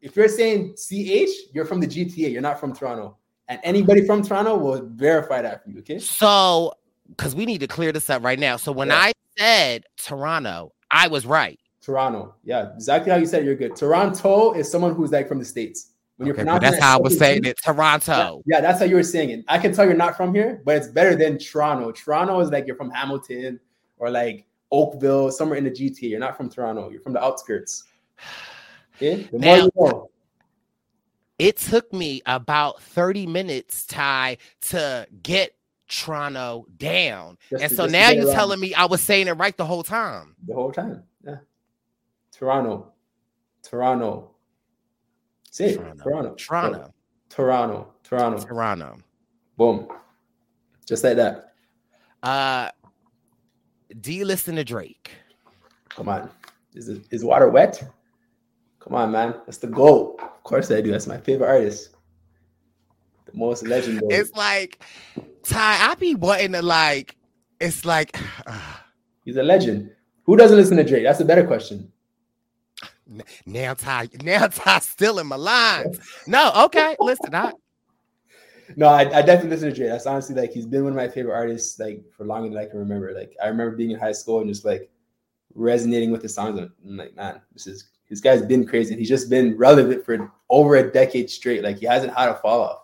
If 0.01 0.15
you're 0.15 0.27
saying 0.27 0.75
CH, 0.75 1.29
you're 1.53 1.65
from 1.65 1.79
the 1.79 1.87
GTA. 1.87 2.31
You're 2.31 2.41
not 2.41 2.59
from 2.59 2.73
Toronto. 2.73 3.17
And 3.47 3.59
anybody 3.63 4.05
from 4.05 4.23
Toronto 4.23 4.57
will 4.57 4.87
verify 4.93 5.41
that 5.41 5.63
for 5.63 5.69
you, 5.69 5.79
okay? 5.79 5.99
So, 5.99 6.73
because 7.09 7.35
we 7.35 7.45
need 7.45 7.59
to 7.59 7.67
clear 7.67 7.91
this 7.91 8.09
up 8.09 8.23
right 8.23 8.39
now. 8.39 8.57
So 8.57 8.71
when 8.71 8.87
Yeah. 8.87 8.97
I 8.97 9.13
said 9.37 9.85
Toronto, 9.97 10.73
I 10.89 11.07
was 11.07 11.25
right. 11.25 11.59
Toronto. 11.81 12.33
Yeah, 12.43 12.73
exactly 12.73 13.11
how 13.11 13.17
you 13.17 13.27
said 13.27 13.43
it, 13.43 13.45
you're 13.45 13.55
good. 13.55 13.75
Toronto 13.75 14.53
is 14.53 14.71
someone 14.71 14.95
who's 14.95 15.11
like 15.11 15.27
from 15.27 15.37
the 15.37 15.45
States. 15.45 15.91
When 16.17 16.25
you're 16.25 16.33
Okay, 16.33 16.43
pronouncing 16.43 16.61
that's 16.61 16.77
that 16.77 16.83
how 16.83 16.97
I 16.97 17.01
was 17.01 17.17
saying 17.17 17.43
it. 17.45 17.57
Toronto. 17.63 18.41
Yeah, 18.47 18.61
that's 18.61 18.79
how 18.79 18.85
you 18.85 18.95
were 18.95 19.03
saying 19.03 19.29
it. 19.29 19.45
I 19.47 19.59
can 19.59 19.73
tell 19.73 19.85
you're 19.85 19.93
not 19.93 20.17
from 20.17 20.33
here, 20.33 20.61
but 20.65 20.77
it's 20.77 20.87
better 20.87 21.15
than 21.15 21.37
Toronto. 21.37 21.91
Toronto 21.91 22.39
is 22.39 22.49
like 22.49 22.65
you're 22.65 22.77
from 22.77 22.89
Hamilton 22.89 23.59
or 23.97 24.09
like 24.09 24.47
Oakville, 24.71 25.29
somewhere 25.31 25.57
in 25.57 25.65
the 25.65 25.69
GTA. 25.69 26.09
You're 26.09 26.19
not 26.19 26.35
from 26.37 26.49
Toronto. 26.49 26.89
You're 26.89 27.01
from 27.01 27.13
the 27.13 27.23
outskirts. 27.23 27.83
Okay? 28.95 29.23
The 29.31 29.31
more 29.31 29.39
Now- 29.39 29.63
you 29.63 29.71
know. 29.75 30.09
It 31.37 31.57
took 31.57 31.91
me 31.91 32.21
about 32.25 32.81
30 32.81 33.27
minutes, 33.27 33.85
Ty, 33.85 34.37
to 34.69 35.05
get 35.21 35.53
Toronto 35.89 36.65
down. 36.77 37.37
Just 37.49 37.61
and 37.61 37.69
to- 37.71 37.75
so 37.75 37.85
now 37.87 38.09
you're 38.09 38.25
around. 38.27 38.35
telling 38.35 38.59
me 38.59 38.73
I 38.73 38.85
was 38.85 39.01
saying 39.01 39.27
it 39.27 39.33
right 39.33 39.55
the 39.55 39.65
whole 39.65 39.83
time. 39.83 40.35
the 40.47 40.53
whole 40.53 40.71
time. 40.71 41.03
Yeah. 41.25 41.37
Toronto. 42.31 42.93
Toronto. 43.63 44.31
Say 45.51 45.71
it. 45.71 45.75
Toronto. 45.75 46.35
Toronto. 46.35 46.93
Toronto. 47.29 47.93
Toronto. 48.03 48.45
Toronto. 48.45 48.97
Boom. 49.57 49.87
Just 50.85 51.03
like 51.03 51.17
that. 51.17 51.53
Uh 52.23 52.69
do 54.01 54.13
you 54.13 54.25
listen 54.25 54.55
to 54.55 54.63
Drake? 54.63 55.11
Come 55.89 56.09
on. 56.09 56.29
Is 56.73 56.89
it, 56.89 57.05
is 57.11 57.23
water 57.23 57.49
wet? 57.49 57.83
Come 58.85 58.95
on, 58.95 59.11
man. 59.11 59.35
That's 59.45 59.57
the 59.57 59.67
goal. 59.67 60.15
Of 60.19 60.43
course 60.43 60.69
I 60.69 60.79
do. 60.79 60.91
That's 60.91 61.07
my 61.07 61.17
favorite 61.17 61.47
artist. 61.47 61.95
The 63.25 63.31
most 63.33 63.63
legendary. 63.67 64.13
It's 64.13 64.31
like 64.33 64.83
Ty, 65.43 65.89
I 65.91 65.95
be 65.95 66.13
wanting 66.13 66.51
to 66.51 66.61
like, 66.61 67.15
it's 67.59 67.83
like 67.83 68.15
He's 69.25 69.37
a 69.37 69.43
legend. 69.43 69.91
Who 70.25 70.37
doesn't 70.37 70.55
listen 70.55 70.77
to 70.77 70.83
Drake? 70.83 71.03
That's 71.03 71.19
a 71.19 71.25
better 71.25 71.45
question. 71.45 71.91
now 73.45 73.73
Ty, 73.73 74.09
now 74.23 74.47
Ty 74.47 74.79
still 74.79 75.17
in 75.17 75.25
my 75.25 75.35
lines. 75.35 75.99
No, 76.27 76.51
okay. 76.65 76.95
Listen, 76.99 77.33
I 77.33 77.53
No, 78.75 78.87
I, 78.87 79.01
I 79.01 79.21
definitely 79.23 79.49
listen 79.49 79.69
to 79.69 79.75
Drake. 79.75 79.89
That's 79.89 80.05
honestly 80.05 80.35
like 80.35 80.51
he's 80.51 80.67
been 80.67 80.83
one 80.83 80.93
of 80.93 80.97
my 80.97 81.07
favorite 81.07 81.33
artists 81.33 81.79
like 81.79 82.03
for 82.15 82.25
longer 82.25 82.49
than 82.49 82.57
I 82.59 82.65
can 82.65 82.77
remember. 82.77 83.13
Like 83.15 83.35
I 83.43 83.47
remember 83.47 83.75
being 83.75 83.91
in 83.91 83.99
high 83.99 84.11
school 84.11 84.41
and 84.41 84.49
just 84.49 84.63
like 84.63 84.91
resonating 85.55 86.11
with 86.11 86.21
the 86.21 86.29
songs. 86.29 86.59
and 86.59 86.69
I'm 86.87 86.97
like, 86.97 87.15
man, 87.15 87.41
this 87.53 87.65
is 87.65 87.89
this 88.09 88.19
guy's 88.21 88.41
been 88.43 88.65
crazy. 88.65 88.95
He's 88.95 89.09
just 89.09 89.29
been 89.29 89.57
relevant 89.57 90.05
for 90.05 90.31
over 90.49 90.75
a 90.75 90.91
decade 90.91 91.29
straight. 91.29 91.63
Like 91.63 91.77
he 91.77 91.85
hasn't 91.85 92.13
had 92.15 92.29
a 92.29 92.35
fall 92.35 92.61
off. 92.61 92.79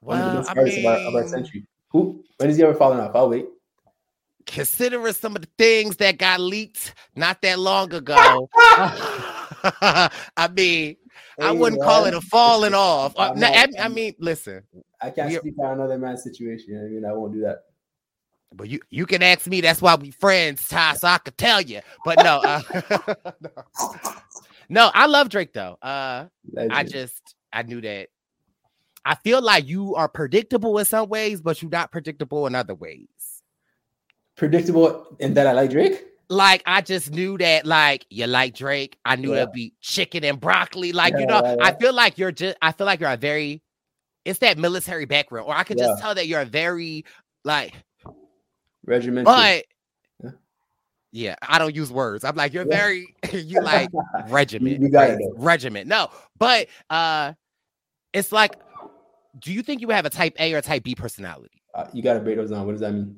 One 0.00 0.18
of 0.20 0.24
the 0.26 0.30
Well, 0.32 0.42
best 0.42 0.50
I 0.56 0.60
artists 0.60 0.78
of, 0.80 0.86
our, 0.86 0.96
of 0.98 1.14
our 1.14 1.28
century. 1.28 1.66
Who? 1.90 2.24
When 2.38 2.48
has 2.48 2.56
he 2.56 2.64
ever 2.64 2.74
fallen 2.74 2.98
off? 3.00 3.14
I'll 3.14 3.28
wait. 3.28 3.46
considering 4.46 5.12
some 5.12 5.36
of 5.36 5.42
the 5.42 5.48
things 5.58 5.96
that 5.98 6.18
got 6.18 6.40
leaked 6.40 6.94
not 7.14 7.40
that 7.42 7.58
long 7.58 7.92
ago. 7.94 8.48
I 8.56 10.10
mean, 10.56 10.96
I 11.40 11.52
wouldn't 11.52 11.82
call 11.82 12.06
it 12.06 12.14
a 12.14 12.20
falling 12.20 12.74
off. 12.74 13.14
I'm 13.18 13.38
no, 13.38 13.48
not- 13.48 13.68
I, 13.78 13.88
mean, 13.88 14.14
listen, 14.18 14.62
I 15.00 15.10
can't 15.10 15.32
speak 15.32 15.54
on 15.60 15.74
another 15.74 15.98
man's 15.98 16.22
situation. 16.24 16.70
You 16.70 16.74
know 16.76 16.80
what 16.82 16.86
I 16.88 16.90
mean? 16.90 17.04
I 17.04 17.12
won't 17.12 17.32
do 17.34 17.40
that. 17.42 17.64
But 18.54 18.68
you 18.68 18.80
you 18.90 19.06
can 19.06 19.22
ask 19.22 19.46
me. 19.46 19.60
That's 19.60 19.80
why 19.82 19.94
we 19.94 20.10
friends, 20.10 20.68
Ty. 20.68 20.94
So 20.94 21.08
I 21.08 21.18
could 21.18 21.36
tell 21.38 21.60
you. 21.60 21.80
But 22.04 22.18
no, 22.18 22.38
uh, 22.38 22.60
no, 24.68 24.90
I 24.94 25.06
love 25.06 25.28
Drake 25.28 25.52
though. 25.52 25.76
Uh, 25.82 26.26
I 26.70 26.84
just 26.84 27.34
I 27.52 27.62
knew 27.62 27.80
that. 27.80 28.08
I 29.04 29.16
feel 29.16 29.42
like 29.42 29.66
you 29.66 29.94
are 29.96 30.08
predictable 30.08 30.78
in 30.78 30.84
some 30.84 31.08
ways, 31.08 31.40
but 31.40 31.60
you're 31.60 31.70
not 31.70 31.90
predictable 31.90 32.46
in 32.46 32.54
other 32.54 32.74
ways. 32.74 33.08
predictable 34.36 35.06
in 35.18 35.34
that 35.34 35.46
I 35.46 35.52
like 35.52 35.70
Drake. 35.70 36.04
like 36.30 36.62
I 36.66 36.80
just 36.80 37.10
knew 37.10 37.36
that 37.38 37.66
like 37.66 38.06
you 38.10 38.26
like 38.26 38.54
Drake. 38.54 38.96
I 39.04 39.16
knew 39.16 39.30
Yeah. 39.30 39.36
there'd 39.36 39.52
be 39.52 39.74
chicken 39.80 40.24
and 40.24 40.40
broccoli. 40.40 40.92
Like, 40.92 41.14
you 41.18 41.26
know, 41.26 41.42
yeah, 41.44 41.56
I 41.60 41.72
feel 41.72 41.92
like 41.92 42.16
you're 42.16 42.32
just 42.32 42.56
I 42.62 42.72
feel 42.72 42.86
like 42.86 43.00
you're 43.00 43.10
a 43.10 43.16
very 43.16 43.62
it's 44.24 44.38
that 44.38 44.56
military 44.56 45.04
background, 45.04 45.48
or 45.48 45.54
I 45.54 45.64
could 45.64 45.78
Yeah. 45.78 45.88
just 45.88 46.00
tell 46.00 46.14
that 46.14 46.28
you're 46.28 46.40
a 46.42 46.44
very 46.46 47.04
like, 47.44 47.74
Regimented. 48.86 49.26
but 49.26 49.64
Yeah. 50.22 50.30
yeah, 51.12 51.34
I 51.42 51.58
don't 51.58 51.74
use 51.74 51.90
words. 51.90 52.24
I'm 52.24 52.36
like, 52.36 52.52
you're 52.52 52.64
Yeah. 52.64 52.76
very 52.76 53.14
you 53.32 53.60
like 53.60 53.90
regiment. 54.28 54.80
you 54.82 54.88
got 54.88 55.10
it. 55.10 55.20
Regiment. 55.34 55.86
No, 55.86 56.08
but 56.38 56.68
uh 56.90 57.34
it's 58.12 58.32
like, 58.32 58.56
do 59.38 59.52
you 59.52 59.62
think 59.62 59.80
you 59.80 59.88
have 59.90 60.04
a 60.04 60.10
type 60.10 60.34
A 60.38 60.52
or 60.54 60.58
a 60.58 60.62
type 60.62 60.82
B 60.84 60.94
personality? 60.94 61.62
Uh, 61.74 61.86
you 61.94 62.02
got 62.02 62.12
to 62.14 62.20
break 62.20 62.36
those 62.36 62.50
down. 62.50 62.66
What 62.66 62.72
does 62.72 62.82
that 62.82 62.92
mean? 62.92 63.16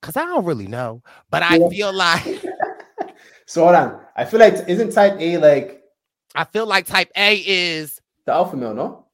Because 0.00 0.16
I 0.16 0.24
don't 0.24 0.46
really 0.46 0.66
know, 0.66 1.02
but 1.30 1.42
I 1.42 1.58
feel 1.68 1.92
like 1.92 2.24
So 3.46 3.64
hold 3.64 3.74
on. 3.74 4.00
I 4.16 4.24
feel 4.24 4.40
like 4.40 4.54
isn't 4.68 4.92
type 4.92 5.16
A 5.20 5.36
like 5.38 5.82
I 6.34 6.44
feel 6.44 6.66
like 6.66 6.86
type 6.86 7.10
A 7.16 7.36
is 7.46 8.00
the 8.26 8.32
alpha 8.32 8.56
male? 8.56 8.74
No. 8.74 9.04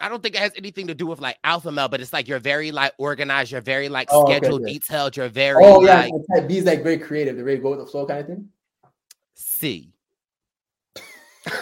I 0.00 0.08
don't 0.08 0.22
think 0.22 0.34
it 0.34 0.40
has 0.40 0.52
anything 0.56 0.86
to 0.86 0.94
do 0.94 1.06
with 1.06 1.20
like 1.20 1.38
alpha 1.44 1.70
male, 1.70 1.88
but 1.88 2.00
it's 2.00 2.12
like 2.12 2.26
you're 2.26 2.38
very 2.38 2.72
like 2.72 2.92
organized, 2.98 3.52
you're 3.52 3.60
very 3.60 3.88
like 3.88 4.08
Oh, 4.10 4.26
scheduled, 4.26 4.62
okay. 4.62 4.72
detailed, 4.74 5.16
you're 5.16 5.28
very 5.28 5.62
Oh 5.64 5.84
yeah, 5.84 6.06
like 6.06 6.12
type 6.34 6.48
B 6.48 6.58
is 6.58 6.64
like 6.64 6.82
very 6.82 6.98
creative. 6.98 7.36
They're 7.36 7.44
very 7.44 7.58
go 7.58 7.70
with 7.70 7.80
the 7.80 7.86
flow 7.86 8.06
kind 8.06 8.20
of 8.20 8.26
thing. 8.26 8.48
C. 9.34 9.92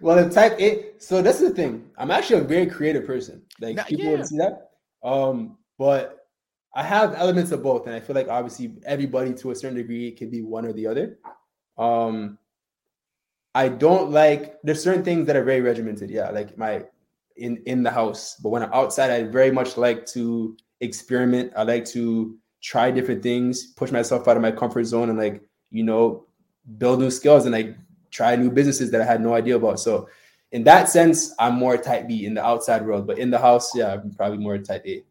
well, 0.00 0.18
in 0.18 0.30
type 0.30 0.58
A, 0.60 0.92
so 0.98 1.22
that's 1.22 1.40
the 1.40 1.50
thing. 1.50 1.90
I'm 1.98 2.10
actually 2.10 2.40
a 2.40 2.44
very 2.44 2.66
creative 2.66 3.06
person. 3.06 3.42
Like 3.60 3.76
No, 3.76 3.84
people 3.84 4.06
yeah. 4.06 4.10
would 4.12 4.26
see 4.26 4.38
that. 4.38 4.70
Um, 5.02 5.58
but 5.78 6.26
I 6.74 6.82
have 6.82 7.14
elements 7.14 7.50
of 7.52 7.62
both, 7.62 7.86
and 7.86 7.94
I 7.94 8.00
feel 8.00 8.14
like 8.14 8.28
obviously 8.28 8.74
everybody 8.84 9.34
to 9.34 9.50
a 9.50 9.54
certain 9.54 9.76
degree 9.76 10.10
can 10.12 10.30
be 10.30 10.42
one 10.42 10.64
or 10.64 10.72
the 10.72 10.86
other. 10.86 11.18
Um, 11.76 12.37
I 13.54 13.68
don't 13.68 14.10
like 14.10 14.56
there's 14.62 14.82
certain 14.82 15.04
things 15.04 15.26
that 15.26 15.36
are 15.36 15.44
very 15.44 15.60
regimented. 15.60 16.10
Yeah, 16.10 16.30
like 16.30 16.56
my 16.56 16.84
in 17.36 17.62
in 17.66 17.82
the 17.82 17.90
house, 17.90 18.36
but 18.42 18.50
when 18.50 18.62
I'm 18.62 18.72
outside, 18.72 19.10
I 19.10 19.24
very 19.24 19.50
much 19.50 19.76
like 19.76 20.06
to 20.06 20.56
experiment. 20.80 21.52
I 21.56 21.62
like 21.62 21.84
to 21.86 22.36
try 22.62 22.90
different 22.90 23.22
things, 23.22 23.72
push 23.74 23.90
myself 23.90 24.28
out 24.28 24.36
of 24.36 24.42
my 24.42 24.52
comfort 24.52 24.84
zone, 24.84 25.08
and 25.08 25.18
like 25.18 25.42
you 25.70 25.84
know 25.84 26.26
build 26.76 27.00
new 27.00 27.10
skills 27.10 27.46
and 27.46 27.52
like 27.52 27.76
try 28.10 28.36
new 28.36 28.50
businesses 28.50 28.90
that 28.90 29.00
I 29.00 29.04
had 29.04 29.20
no 29.20 29.34
idea 29.34 29.56
about. 29.56 29.80
So 29.80 30.08
in 30.52 30.64
that 30.64 30.88
sense, 30.88 31.34
I'm 31.38 31.54
more 31.54 31.76
type 31.76 32.08
B 32.08 32.26
in 32.26 32.34
the 32.34 32.44
outside 32.44 32.84
world, 32.86 33.06
but 33.06 33.18
in 33.18 33.30
the 33.30 33.38
house, 33.38 33.74
yeah, 33.74 33.94
I'm 33.94 34.12
probably 34.14 34.38
more 34.38 34.58
type 34.58 34.82
A. 34.86 35.04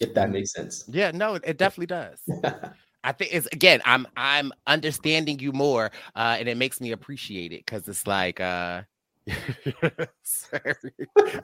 If 0.00 0.14
that 0.14 0.30
makes 0.30 0.52
sense. 0.52 0.84
Yeah, 0.88 1.12
no, 1.12 1.34
it, 1.34 1.44
it 1.46 1.58
definitely 1.58 1.86
does. 1.86 2.20
I 3.04 3.12
think 3.12 3.32
it's 3.34 3.46
again, 3.52 3.80
I'm 3.84 4.06
I'm 4.16 4.50
understanding 4.66 5.38
you 5.38 5.52
more, 5.52 5.92
uh, 6.16 6.36
and 6.38 6.48
it 6.48 6.56
makes 6.56 6.80
me 6.80 6.90
appreciate 6.92 7.52
it 7.52 7.64
because 7.64 7.86
it's 7.86 8.06
like 8.06 8.40
uh. 8.40 8.82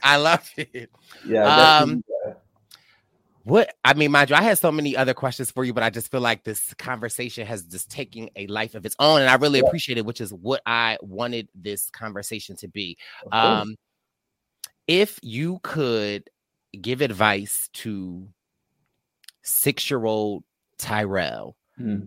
I 0.03 0.17
love 0.17 0.51
it. 0.57 0.91
Yeah. 1.25 1.75
Um 1.79 2.03
What 3.45 3.75
I 3.85 3.95
mean, 3.95 4.11
mind 4.11 4.31
you, 4.31 4.37
I 4.37 4.43
had 4.43 4.59
so 4.59 4.71
many 4.71 4.97
other 4.97 5.15
questions 5.15 5.51
for 5.51 5.65
you, 5.65 5.73
but 5.73 5.83
I 5.83 5.89
just 5.91 6.11
feel 6.11 6.21
like 6.21 6.45
this 6.45 6.75
conversation 6.75 7.47
has 7.47 7.63
just 7.65 7.91
taken 7.91 8.29
a 8.37 8.47
life 8.49 8.75
of 8.75 8.85
its 8.85 8.97
own, 8.99 9.21
and 9.23 9.31
I 9.31 9.35
really 9.37 9.61
Yeah. 9.61 9.67
appreciate 9.67 9.97
it, 9.99 10.05
which 10.05 10.21
is 10.21 10.33
what 10.33 10.61
I 10.67 10.99
wanted 11.01 11.49
this 11.55 11.89
conversation 11.91 12.57
to 12.57 12.69
be. 12.69 12.99
Um, 13.33 13.77
if 14.87 15.19
you 15.23 15.59
could 15.63 16.29
give 16.81 17.01
advice 17.01 17.69
to 17.73 18.29
six-year-old 19.43 20.45
Tyrell 20.81 21.57
Hmm. 21.76 22.01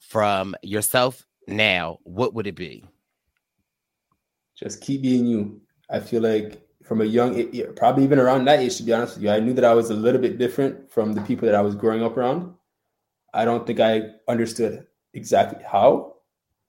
from 0.00 0.54
yourself 0.62 1.26
now, 1.48 1.98
what 2.04 2.34
would 2.34 2.46
it 2.46 2.54
be? 2.56 2.84
just 4.58 4.80
keep 4.80 5.02
being 5.02 5.26
you. 5.26 5.60
I 5.90 6.00
feel 6.00 6.22
like 6.22 6.62
from 6.82 7.02
a 7.02 7.04
young, 7.04 7.38
a- 7.38 7.50
yeah, 7.52 7.66
probably 7.76 8.04
even 8.04 8.18
around 8.18 8.46
that 8.46 8.60
age, 8.60 8.76
to 8.78 8.82
be 8.84 8.92
honest 8.94 9.16
with 9.16 9.24
you, 9.24 9.30
I 9.30 9.38
knew 9.38 9.52
that 9.52 9.64
I 9.66 9.74
was 9.74 9.90
a 9.90 9.94
little 9.94 10.20
bit 10.20 10.38
different 10.38 10.90
from 10.90 11.12
the 11.12 11.20
people 11.20 11.44
that 11.46 11.54
I 11.54 11.60
was 11.60 11.74
growing 11.74 12.02
up 12.02 12.16
around. 12.16 12.54
I 13.34 13.44
don't 13.44 13.66
think 13.66 13.80
I 13.80 14.12
understood 14.28 14.86
exactly 15.12 15.62
how, 15.62 16.14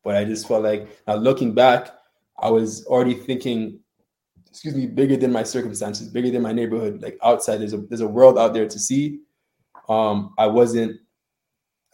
but 0.03 0.17
I 0.17 0.25
just 0.25 0.47
felt 0.49 0.63
like 0.63 0.89
now 1.07 1.15
looking 1.15 1.53
back, 1.53 1.91
I 2.37 2.49
was 2.49 2.85
already 2.87 3.13
thinking, 3.13 3.79
excuse 4.49 4.75
me, 4.75 4.85
bigger 4.87 5.15
than 5.15 5.31
my 5.31 5.43
circumstances, 5.43 6.09
bigger 6.09 6.29
than 6.29 6.41
my 6.41 6.51
neighborhood. 6.51 7.01
Like 7.01 7.17
outside, 7.23 7.57
there's 7.61 7.73
a 7.73 7.77
there's 7.77 8.01
a 8.01 8.07
world 8.07 8.37
out 8.37 8.53
there 8.53 8.67
to 8.67 8.79
see. 8.79 9.21
Um, 9.89 10.33
I 10.37 10.47
wasn't, 10.47 10.99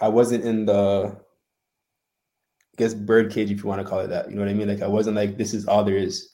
I 0.02 0.08
wasn't 0.08 0.44
in 0.44 0.66
the 0.66 1.16
I 2.74 2.76
guess 2.78 2.94
bird 2.94 3.32
cage 3.32 3.52
if 3.52 3.62
you 3.62 3.70
want 3.70 3.82
to 3.82 3.88
call 3.88 4.00
it 4.00 4.08
that. 4.08 4.30
You 4.30 4.36
know 4.36 4.42
what 4.42 4.50
I 4.50 4.54
mean? 4.54 4.68
Like 4.68 4.82
I 4.82 4.88
wasn't 4.88 5.16
like 5.16 5.38
this 5.38 5.54
is 5.54 5.68
all 5.68 5.84
there 5.84 5.98
is. 5.98 6.32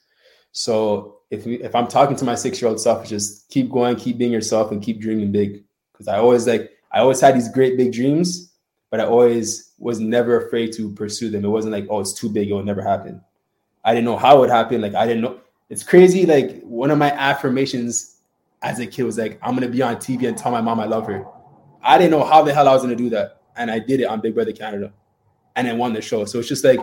So 0.53 1.20
if 1.32 1.45
if 1.45 1.76
I'm 1.76 1.88
talking 1.88 2.16
to 2.16 2.26
my 2.26 2.36
six 2.36 2.62
year 2.62 2.70
old 2.70 2.80
self, 2.80 3.07
just 3.07 3.49
keep 3.49 3.70
going, 3.70 3.95
keep 3.97 4.18
being 4.18 4.32
yourself, 4.32 4.72
and 4.72 4.82
keep 4.82 5.01
dreaming 5.01 5.32
big. 5.32 5.64
because 5.91 6.07
I 6.07 6.18
always 6.18 6.47
like 6.47 6.72
I 6.91 6.99
always 6.99 7.20
had 7.20 7.36
these 7.36 7.49
great 7.49 7.78
big 7.78 7.91
dreams, 7.91 8.53
but 8.89 9.01
I 9.01 9.05
always 9.05 9.74
was 9.78 9.99
never 9.99 10.45
afraid 10.47 10.72
to 10.74 10.91
pursue 10.93 11.30
them. 11.30 11.45
It 11.45 11.49
wasn't 11.49 11.74
like, 11.74 11.88
oh, 11.89 11.99
it's 11.99 12.14
too 12.14 12.30
big, 12.30 12.49
it 12.49 12.53
will 12.53 12.64
never 12.64 12.82
happen. 12.82 13.22
I 13.84 13.93
didn't 13.93 14.05
know 14.05 14.18
how 14.18 14.38
it 14.38 14.39
would 14.39 14.49
happen. 14.49 14.82
Like 14.82 14.95
I 14.95 15.05
didn't 15.05 15.22
know. 15.22 15.39
It's 15.70 15.84
crazy. 15.84 16.26
Like 16.26 16.62
one 16.64 16.89
of 16.89 16.97
my 16.97 17.12
affirmations 17.12 18.16
as 18.62 18.80
a 18.80 18.88
kid 18.88 19.03
was 19.03 19.18
like, 19.18 19.39
I'm 19.41 19.55
gonna 19.55 19.68
be 19.68 19.82
on 19.82 19.97
TV 19.97 20.28
and 20.28 20.38
tell 20.38 20.51
my 20.51 20.62
mom 20.62 20.80
I 20.80 20.86
love 20.86 21.05
her. 21.07 21.26
I 21.84 21.97
didn't 21.97 22.11
know 22.11 22.23
how 22.23 22.43
the 22.43 22.53
hell 22.53 22.67
I 22.67 22.73
was 22.73 22.82
gonna 22.82 22.95
do 22.95 23.09
that, 23.11 23.41
and 23.55 23.69
I 23.71 23.80
did 23.80 23.99
it 24.01 24.05
on 24.05 24.21
Big 24.21 24.36
Brother 24.36 24.53
Canada, 24.53 24.91
and 25.55 25.67
then 25.67 25.77
won 25.77 25.93
the 25.93 26.01
show. 26.01 26.25
So 26.25 26.39
it's 26.39 26.47
just 26.47 26.63
like 26.63 26.80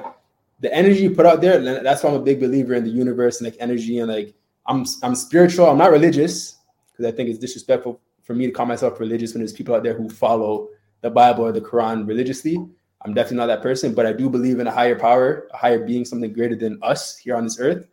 the 0.60 0.72
energy 0.72 1.00
you 1.00 1.10
put 1.10 1.26
out 1.26 1.40
there. 1.40 1.60
That's 1.82 2.02
why 2.02 2.10
I'm 2.10 2.16
a 2.16 2.22
big 2.22 2.40
believer 2.40 2.74
in 2.74 2.84
the 2.84 2.90
universe 2.90 3.40
and 3.40 3.50
like 3.50 3.60
energy 3.60 3.98
and 3.98 4.10
like 4.10 4.34
I'm 4.66 4.84
I'm 5.02 5.14
spiritual. 5.14 5.66
I'm 5.66 5.78
not 5.78 5.90
religious 5.90 6.58
because 6.90 7.12
I 7.12 7.14
think 7.14 7.28
it's 7.28 7.38
disrespectful 7.38 8.00
for 8.22 8.34
me 8.34 8.46
to 8.46 8.52
call 8.52 8.66
myself 8.66 8.98
religious 8.98 9.34
when 9.34 9.40
there's 9.40 9.52
people 9.52 9.74
out 9.74 9.82
there 9.82 9.94
who 9.94 10.08
follow 10.08 10.68
the 11.02 11.10
Bible 11.10 11.44
or 11.44 11.52
the 11.52 11.60
Quran 11.60 12.06
religiously. 12.06 12.56
I'm 13.02 13.14
definitely 13.14 13.36
not 13.38 13.46
that 13.46 13.62
person, 13.62 13.94
but 13.94 14.06
I 14.06 14.12
do 14.12 14.28
believe 14.28 14.58
in 14.58 14.66
a 14.66 14.72
higher 14.72 14.98
power, 14.98 15.46
a 15.52 15.56
higher 15.56 15.78
being, 15.78 16.04
something 16.04 16.32
greater 16.32 16.56
than 16.56 16.80
us 16.82 17.16
here 17.16 17.36
on 17.36 17.44
this 17.44 17.60
earth. 17.60 17.86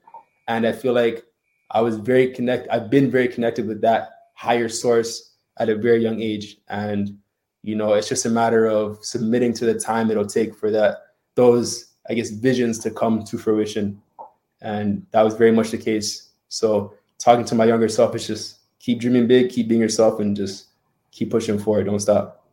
And 0.48 0.66
I 0.66 0.72
feel 0.72 0.94
like 0.94 1.24
I 1.70 1.82
was 1.82 1.98
very 1.98 2.32
connected. 2.32 2.74
I've 2.74 2.90
been 2.90 3.12
very 3.12 3.28
connected 3.28 3.68
with 3.68 3.82
that 3.82 4.10
higher 4.34 4.70
source 4.70 5.33
at 5.58 5.70
a 5.70 5.76
very 5.76 6.02
young 6.02 6.22
age. 6.22 6.58
And, 6.70 7.18
you 7.62 7.76
know, 7.76 7.94
it's 7.94 8.10
just 8.10 8.26
a 8.26 8.30
matter 8.30 8.66
of 8.66 9.04
submitting 9.04 9.54
to 9.54 9.66
the 9.66 9.80
time 9.80 10.10
it'll 10.12 10.26
take 10.26 10.56
for 10.56 10.72
that, 10.72 10.98
those, 11.36 11.94
I 12.10 12.14
guess, 12.14 12.30
visions 12.30 12.80
to 12.80 12.92
come 12.92 13.24
to 13.24 13.38
fruition. 13.38 14.02
And 14.62 15.06
that 15.12 15.24
was 15.24 15.36
very 15.36 15.52
much 15.52 15.72
the 15.72 15.78
case. 15.78 16.30
So 16.50 16.94
talking 17.20 17.46
to 17.46 17.56
my 17.56 17.66
younger 17.66 17.90
self 17.90 18.16
is 18.16 18.28
just 18.28 18.60
keep 18.80 19.00
dreaming 19.00 19.28
big, 19.28 19.50
keep 19.50 19.68
being 19.68 19.82
yourself, 19.82 20.20
and 20.20 20.36
just 20.36 20.68
keep 21.12 21.32
pushing 21.32 21.60
forward. 21.60 21.86
Don't 21.86 22.00
stop. 22.00 22.46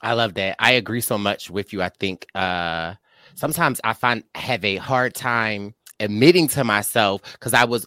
I 0.00 0.12
love 0.12 0.34
that. 0.34 0.56
I 0.58 0.72
agree 0.72 1.00
so 1.00 1.16
much 1.16 1.50
with 1.50 1.72
you. 1.72 1.82
I 1.82 1.88
think 1.88 2.26
uh 2.34 2.94
sometimes 3.34 3.80
I 3.82 3.94
find 3.94 4.22
have 4.34 4.64
a 4.64 4.76
hard 4.76 5.14
time 5.14 5.74
admitting 5.98 6.48
to 6.48 6.64
myself 6.64 7.22
because 7.32 7.54
I 7.54 7.64
was 7.64 7.86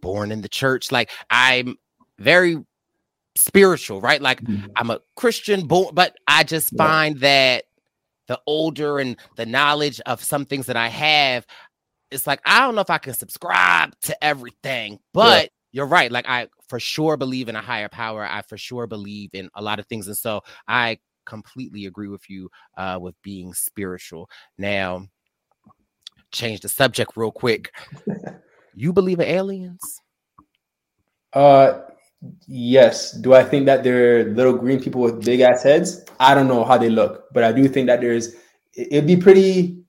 born 0.00 0.30
in 0.30 0.42
the 0.42 0.48
church. 0.48 0.92
Like 0.92 1.10
I'm 1.30 1.76
very 2.18 2.58
spiritual, 3.38 4.00
right? 4.00 4.20
Like 4.20 4.42
mm-hmm. 4.42 4.66
I'm 4.76 4.90
a 4.90 5.00
Christian 5.16 5.66
born, 5.66 5.94
but 5.94 6.16
I 6.26 6.44
just 6.44 6.72
yeah. 6.72 6.84
find 6.84 7.20
that 7.20 7.64
the 8.26 8.40
older 8.46 8.98
and 8.98 9.16
the 9.36 9.46
knowledge 9.46 10.00
of 10.06 10.22
some 10.22 10.44
things 10.44 10.66
that 10.66 10.76
I 10.76 10.88
have, 10.88 11.46
it's 12.10 12.26
like 12.26 12.40
I 12.44 12.60
don't 12.60 12.74
know 12.74 12.80
if 12.80 12.90
I 12.90 12.98
can 12.98 13.14
subscribe 13.14 13.94
to 14.02 14.24
everything, 14.24 14.98
but 15.12 15.44
yeah. 15.44 15.48
you're 15.72 15.86
right. 15.86 16.10
Like 16.12 16.28
I 16.28 16.48
for 16.68 16.80
sure 16.80 17.16
believe 17.16 17.48
in 17.48 17.56
a 17.56 17.62
higher 17.62 17.88
power. 17.88 18.24
I 18.24 18.42
for 18.42 18.58
sure 18.58 18.86
believe 18.86 19.30
in 19.32 19.48
a 19.54 19.62
lot 19.62 19.78
of 19.78 19.86
things, 19.86 20.08
and 20.08 20.16
so 20.16 20.42
I 20.66 20.98
completely 21.24 21.86
agree 21.86 22.08
with 22.08 22.28
you 22.28 22.50
uh, 22.76 22.98
with 23.00 23.14
being 23.22 23.52
spiritual. 23.52 24.28
Now, 24.56 25.06
change 26.32 26.60
the 26.60 26.68
subject 26.68 27.12
real 27.16 27.30
quick. 27.30 27.72
you 28.74 28.92
believe 28.92 29.20
in 29.20 29.28
aliens? 29.28 30.00
Uh, 31.32 31.80
yes. 32.46 33.12
Do 33.12 33.34
I 33.34 33.44
think 33.44 33.66
that 33.66 33.84
they're 33.84 34.24
little 34.24 34.56
green 34.56 34.80
people 34.80 35.00
with 35.00 35.24
big 35.24 35.40
ass 35.40 35.62
heads? 35.62 36.04
I 36.20 36.34
don't 36.34 36.48
know 36.48 36.64
how 36.64 36.78
they 36.78 36.90
look, 36.90 37.26
but 37.32 37.44
I 37.44 37.52
do 37.52 37.68
think 37.68 37.86
that 37.86 38.00
there's. 38.00 38.36
It'd 38.74 39.06
be 39.06 39.16
pretty 39.16 39.82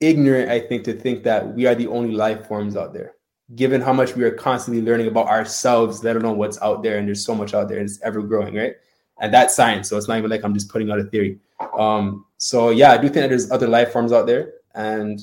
ignorant, 0.00 0.50
I 0.50 0.60
think, 0.60 0.84
to 0.84 0.92
think 0.92 1.22
that 1.24 1.54
we 1.54 1.66
are 1.66 1.74
the 1.74 1.86
only 1.86 2.12
life 2.12 2.46
forms 2.46 2.76
out 2.76 2.92
there. 2.92 3.14
Given 3.54 3.80
how 3.80 3.92
much 3.92 4.14
we 4.14 4.24
are 4.24 4.30
constantly 4.30 4.82
learning 4.82 5.08
about 5.08 5.26
ourselves, 5.26 6.04
let 6.04 6.16
alone 6.16 6.38
what's 6.38 6.60
out 6.62 6.82
there, 6.82 6.98
and 6.98 7.08
there's 7.08 7.24
so 7.24 7.34
much 7.34 7.52
out 7.54 7.68
there, 7.68 7.78
and 7.78 7.88
it's 7.88 8.00
ever 8.02 8.22
growing, 8.22 8.54
right? 8.54 8.74
And 9.20 9.34
that's 9.34 9.54
science, 9.54 9.88
so 9.88 9.96
it's 9.96 10.08
not 10.08 10.18
even 10.18 10.30
like 10.30 10.44
I'm 10.44 10.54
just 10.54 10.70
putting 10.70 10.90
out 10.90 11.00
a 11.00 11.04
theory. 11.04 11.38
Um, 11.76 12.26
so 12.38 12.70
yeah, 12.70 12.92
I 12.92 12.96
do 12.96 13.08
think 13.08 13.16
that 13.16 13.28
there's 13.28 13.50
other 13.50 13.68
life 13.68 13.92
forms 13.92 14.12
out 14.12 14.26
there, 14.26 14.54
and 14.74 15.20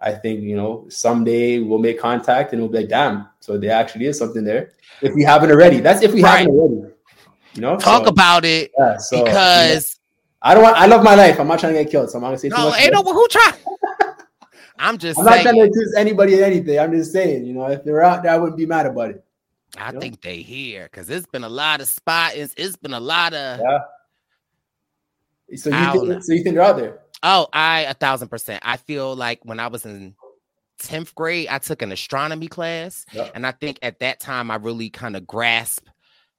I 0.00 0.12
think 0.12 0.40
you 0.42 0.56
know 0.56 0.86
someday 0.88 1.60
we'll 1.60 1.78
make 1.78 1.98
contact 1.98 2.52
and 2.52 2.60
we'll 2.60 2.70
be 2.70 2.78
like, 2.78 2.88
damn, 2.88 3.28
so 3.40 3.56
there 3.58 3.72
actually 3.72 4.06
is 4.06 4.18
something 4.18 4.44
there. 4.44 4.72
If 5.00 5.14
we 5.14 5.22
haven't 5.22 5.50
already, 5.50 5.80
that's 5.80 6.02
if 6.02 6.12
we 6.12 6.22
right. 6.22 6.40
haven't 6.40 6.52
already. 6.52 6.94
You 7.54 7.60
know, 7.60 7.76
talk 7.76 8.04
so, 8.04 8.10
about 8.10 8.44
it 8.44 8.72
yeah, 8.76 8.96
so, 8.98 9.24
because 9.24 10.00
I 10.42 10.54
don't 10.54 10.62
want. 10.62 10.76
I 10.76 10.86
love 10.86 11.02
my 11.02 11.14
life. 11.14 11.38
I'm 11.38 11.48
not 11.48 11.60
trying 11.60 11.74
to 11.74 11.82
get 11.82 11.90
killed, 11.90 12.10
so 12.10 12.18
I'm 12.18 12.22
not 12.22 12.28
gonna 12.28 12.38
say 12.38 12.48
no, 12.48 12.56
too 12.56 12.62
much. 12.64 12.80
Ain't 12.80 12.92
no 12.92 13.02
who 13.02 13.28
try. 13.28 13.52
I'm 14.78 14.98
just. 14.98 15.18
I'm 15.18 15.24
saying. 15.24 15.44
not 15.44 15.50
trying 15.50 15.54
to 15.56 15.70
accuse 15.70 15.94
anybody 15.96 16.34
of 16.34 16.40
anything. 16.40 16.78
I'm 16.78 16.92
just 16.92 17.12
saying, 17.12 17.46
you 17.46 17.54
know, 17.54 17.66
if 17.66 17.84
they're 17.84 18.02
out 18.02 18.22
there, 18.24 18.32
I 18.32 18.36
wouldn't 18.36 18.58
be 18.58 18.66
mad 18.66 18.86
about 18.86 19.10
it. 19.10 19.24
I 19.78 19.92
you 19.92 20.00
think 20.00 20.14
know? 20.14 20.30
they 20.30 20.42
here 20.42 20.84
because 20.84 21.08
it's 21.08 21.26
been 21.26 21.44
a 21.44 21.48
lot 21.48 21.80
of 21.80 21.88
spot. 21.88 22.32
It's, 22.34 22.52
it's 22.56 22.76
been 22.76 22.92
a 22.92 23.00
lot 23.00 23.32
of. 23.32 23.60
Yeah. 23.60 23.78
So 25.56 25.70
you 25.70 26.08
think, 26.08 26.24
so 26.24 26.32
you 26.32 26.42
think 26.42 26.56
they're 26.56 26.64
out 26.64 26.76
there? 26.76 27.00
Oh, 27.24 27.48
I 27.52 27.80
a 27.80 27.94
thousand 27.94 28.28
percent. 28.28 28.62
I 28.64 28.76
feel 28.76 29.16
like 29.16 29.40
when 29.44 29.58
I 29.58 29.66
was 29.68 29.86
in 29.86 30.14
10th 30.82 31.14
grade, 31.14 31.48
I 31.48 31.58
took 31.58 31.82
an 31.82 31.90
astronomy 31.90 32.48
class. 32.48 33.06
Yep. 33.12 33.32
And 33.34 33.46
I 33.46 33.52
think 33.52 33.78
at 33.82 33.98
that 34.00 34.20
time, 34.20 34.50
I 34.50 34.56
really 34.56 34.90
kind 34.90 35.16
of 35.16 35.26
grasped 35.26 35.88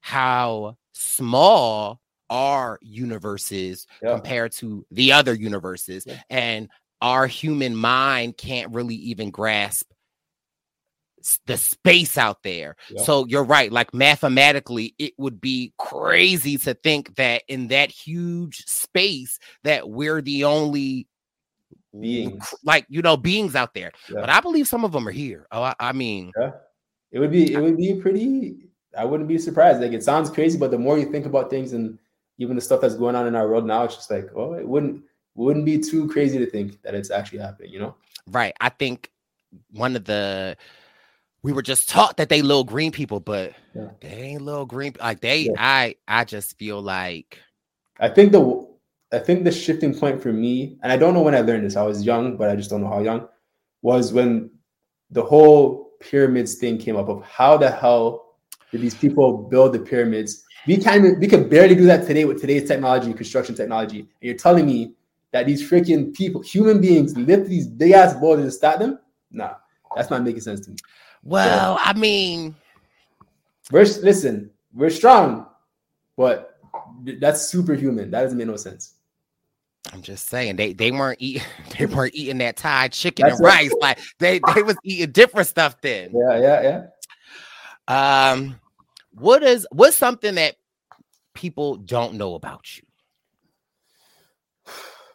how 0.02 0.78
small 0.94 2.00
our 2.30 2.80
universe 2.82 3.52
is 3.52 3.88
yep. 4.02 4.14
compared 4.14 4.52
to 4.54 4.86
the 4.92 5.12
other 5.12 5.34
universes. 5.34 6.06
Yep. 6.06 6.20
And 6.30 6.70
our 7.02 7.26
human 7.28 7.76
mind 7.76 8.38
can't 8.38 8.72
really 8.72 8.96
even 8.96 9.32
grasp 9.32 9.90
the 11.46 11.58
space 11.58 12.18
out 12.18 12.44
there. 12.44 12.76
So 13.04 13.26
you're 13.26 13.44
right. 13.44 13.72
Like 13.72 13.94
mathematically, 13.94 14.94
it 15.00 15.14
would 15.18 15.42
be 15.42 15.74
crazy 15.78 16.58
to 16.60 16.74
think 16.74 17.16
that 17.16 17.44
in 17.48 17.68
that 17.70 17.92
huge 17.92 18.64
space 18.66 19.40
that 19.64 19.90
we're 19.90 20.22
the 20.22 20.44
only 20.44 21.08
beings, 22.00 22.54
like 22.64 22.86
you 22.90 23.02
know, 23.02 23.18
beings 23.18 23.56
out 23.56 23.74
there. 23.74 23.92
Yeah. 24.10 24.22
But 24.22 24.30
I 24.30 24.40
believe 24.40 24.68
some 24.68 24.86
of 24.86 24.92
them 24.92 25.08
are 25.08 25.12
here. 25.12 25.48
Oh, 25.52 25.64
I, 25.64 25.76
I 25.80 25.92
mean, 25.94 26.32
yeah. 26.40 26.52
it 27.12 27.20
would 27.20 27.32
be 27.32 27.54
it 27.54 27.60
would 27.60 27.78
be 27.78 27.96
pretty. 27.96 28.58
I 28.98 29.04
wouldn't 29.04 29.28
be 29.28 29.38
surprised. 29.38 29.82
Like 29.82 29.94
it 29.94 30.04
sounds 30.04 30.30
crazy, 30.30 30.58
but 30.58 30.72
the 30.72 30.78
more 30.78 30.98
you 30.98 31.12
think 31.12 31.26
about 31.26 31.50
things 31.50 31.74
and 31.74 31.98
even 32.38 32.56
the 32.56 32.62
stuff 32.62 32.82
that's 32.82 32.96
going 32.96 33.16
on 33.16 33.28
in 33.28 33.36
our 33.36 33.48
world 33.48 33.66
now, 33.66 33.84
it's 33.84 33.96
just 33.96 34.12
like, 34.12 34.30
oh, 34.36 34.54
it 34.54 34.68
wouldn't 34.68 35.04
wouldn't 35.36 35.66
be 35.66 35.80
too 35.80 36.08
crazy 36.08 36.38
to 36.38 36.46
think 36.46 36.82
that 36.84 36.96
it's 36.96 37.12
actually 37.12 37.40
happening. 37.40 37.72
You 37.72 37.80
know? 37.80 37.96
Right. 38.28 38.54
I 38.62 38.70
think 38.70 39.12
one 39.72 39.96
of 39.96 40.06
the 40.06 40.58
we 41.46 41.54
were 41.54 41.62
just 41.62 41.88
taught 41.88 42.18
that 42.18 42.28
they 42.28 42.42
little 42.42 42.64
green 42.64 42.92
people, 42.92 43.20
but 43.20 43.54
yeah. 43.76 43.90
they 44.02 44.08
ain't 44.08 44.42
little 44.42 44.66
green. 44.66 44.96
Like 45.00 45.22
they, 45.22 45.42
yeah. 45.42 45.52
I, 45.60 45.96
I 46.08 46.24
just 46.24 46.58
feel 46.58 46.82
like. 46.82 47.38
I 48.00 48.10
think 48.10 48.32
the, 48.32 48.68
I 49.14 49.20
think 49.20 49.44
the 49.44 49.52
shifting 49.52 49.94
point 49.94 50.24
for 50.24 50.34
me, 50.34 50.80
and 50.82 50.92
I 50.92 50.98
don't 50.98 51.14
know 51.14 51.22
when 51.22 51.36
I 51.36 51.42
learned 51.42 51.64
this. 51.64 51.76
I 51.76 51.84
was 51.84 52.04
young, 52.04 52.36
but 52.36 52.50
I 52.50 52.56
just 52.56 52.72
don't 52.72 52.82
know 52.82 52.90
how 52.90 53.02
young. 53.02 53.28
Was 53.84 54.12
when 54.12 54.50
the 55.12 55.22
whole 55.22 55.92
pyramids 56.00 56.56
thing 56.56 56.80
came 56.80 56.96
up 56.96 57.10
of 57.10 57.24
how 57.24 57.58
the 57.58 57.70
hell 57.70 58.40
did 58.72 58.82
these 58.82 58.96
people 58.96 59.38
build 59.38 59.74
the 59.74 59.80
pyramids? 59.80 60.44
We 60.66 60.78
can't, 60.78 61.20
we 61.20 61.28
could 61.28 61.48
barely 61.48 61.76
do 61.76 61.86
that 61.86 62.08
today 62.08 62.26
with 62.26 62.42
today's 62.42 62.68
technology, 62.68 63.14
construction 63.14 63.54
technology. 63.54 64.00
And 64.00 64.10
you're 64.20 64.34
telling 64.34 64.66
me 64.66 64.96
that 65.32 65.46
these 65.46 65.62
freaking 65.62 66.12
people, 66.12 66.42
human 66.42 66.82
beings, 66.82 67.16
lift 67.16 67.48
these 67.48 67.68
big 67.68 67.92
ass 67.92 68.16
boulders 68.16 68.46
and 68.46 68.54
stack 68.54 68.80
them? 68.80 68.98
Nah, 69.30 69.54
that's 69.96 70.10
not 70.10 70.24
making 70.24 70.42
sense 70.42 70.62
to 70.62 70.72
me. 70.72 70.78
Well, 71.26 71.80
I 71.82 71.94
mean, 71.94 72.56
we're 73.72 73.82
listen, 73.82 74.52
we're 74.74 74.92
strong, 74.92 75.48
but 76.16 76.60
that's 77.20 77.48
superhuman. 77.48 78.12
That 78.12 78.22
doesn't 78.22 78.38
make 78.38 78.48
no 78.48 78.56
sense. 78.56 78.94
I'm 79.92 80.04
just 80.04 80.28
saying 80.30 80.56
they 80.56 80.74
they 80.74 80.92
weren't 80.92 81.18
eating 81.20 81.42
they 81.80 81.88
weren't 81.88 82.14
eating 82.14 82.38
that 82.38 82.58
Thai 82.58 82.90
chicken 82.90 83.28
that's 83.28 83.40
and 83.40 83.46
rice 83.46 83.74
like 83.82 84.00
they 84.20 84.40
they 84.54 84.62
was 84.62 84.78
eating 84.84 85.12
different 85.12 85.48
stuff 85.48 85.82
then. 85.82 86.12
Yeah, 86.14 86.40
yeah, 86.40 86.88
yeah. 87.88 88.32
Um, 88.32 88.60
what 89.12 89.42
is 89.42 89.68
what's 89.72 89.98
something 89.98 90.36
that 90.36 90.58
people 91.34 91.78
don't 91.78 92.16
know 92.16 92.36
about 92.36 92.78
you? 92.78 92.84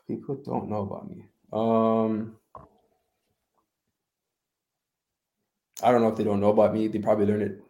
People 0.09 0.35
don't 0.45 0.69
know 0.69 0.81
about 0.81 1.09
me. 1.09 1.25
Um, 1.53 2.37
I 5.83 5.93
don't 5.93 6.03
know 6.03 6.09
if 6.09 6.16
they 6.16 6.24
don't 6.24 6.41
know 6.41 6.51
about 6.51 6.74
me. 6.74 6.89
They 6.89 6.99
probably 6.99 7.26
learn 7.26 7.43
it 7.43 7.61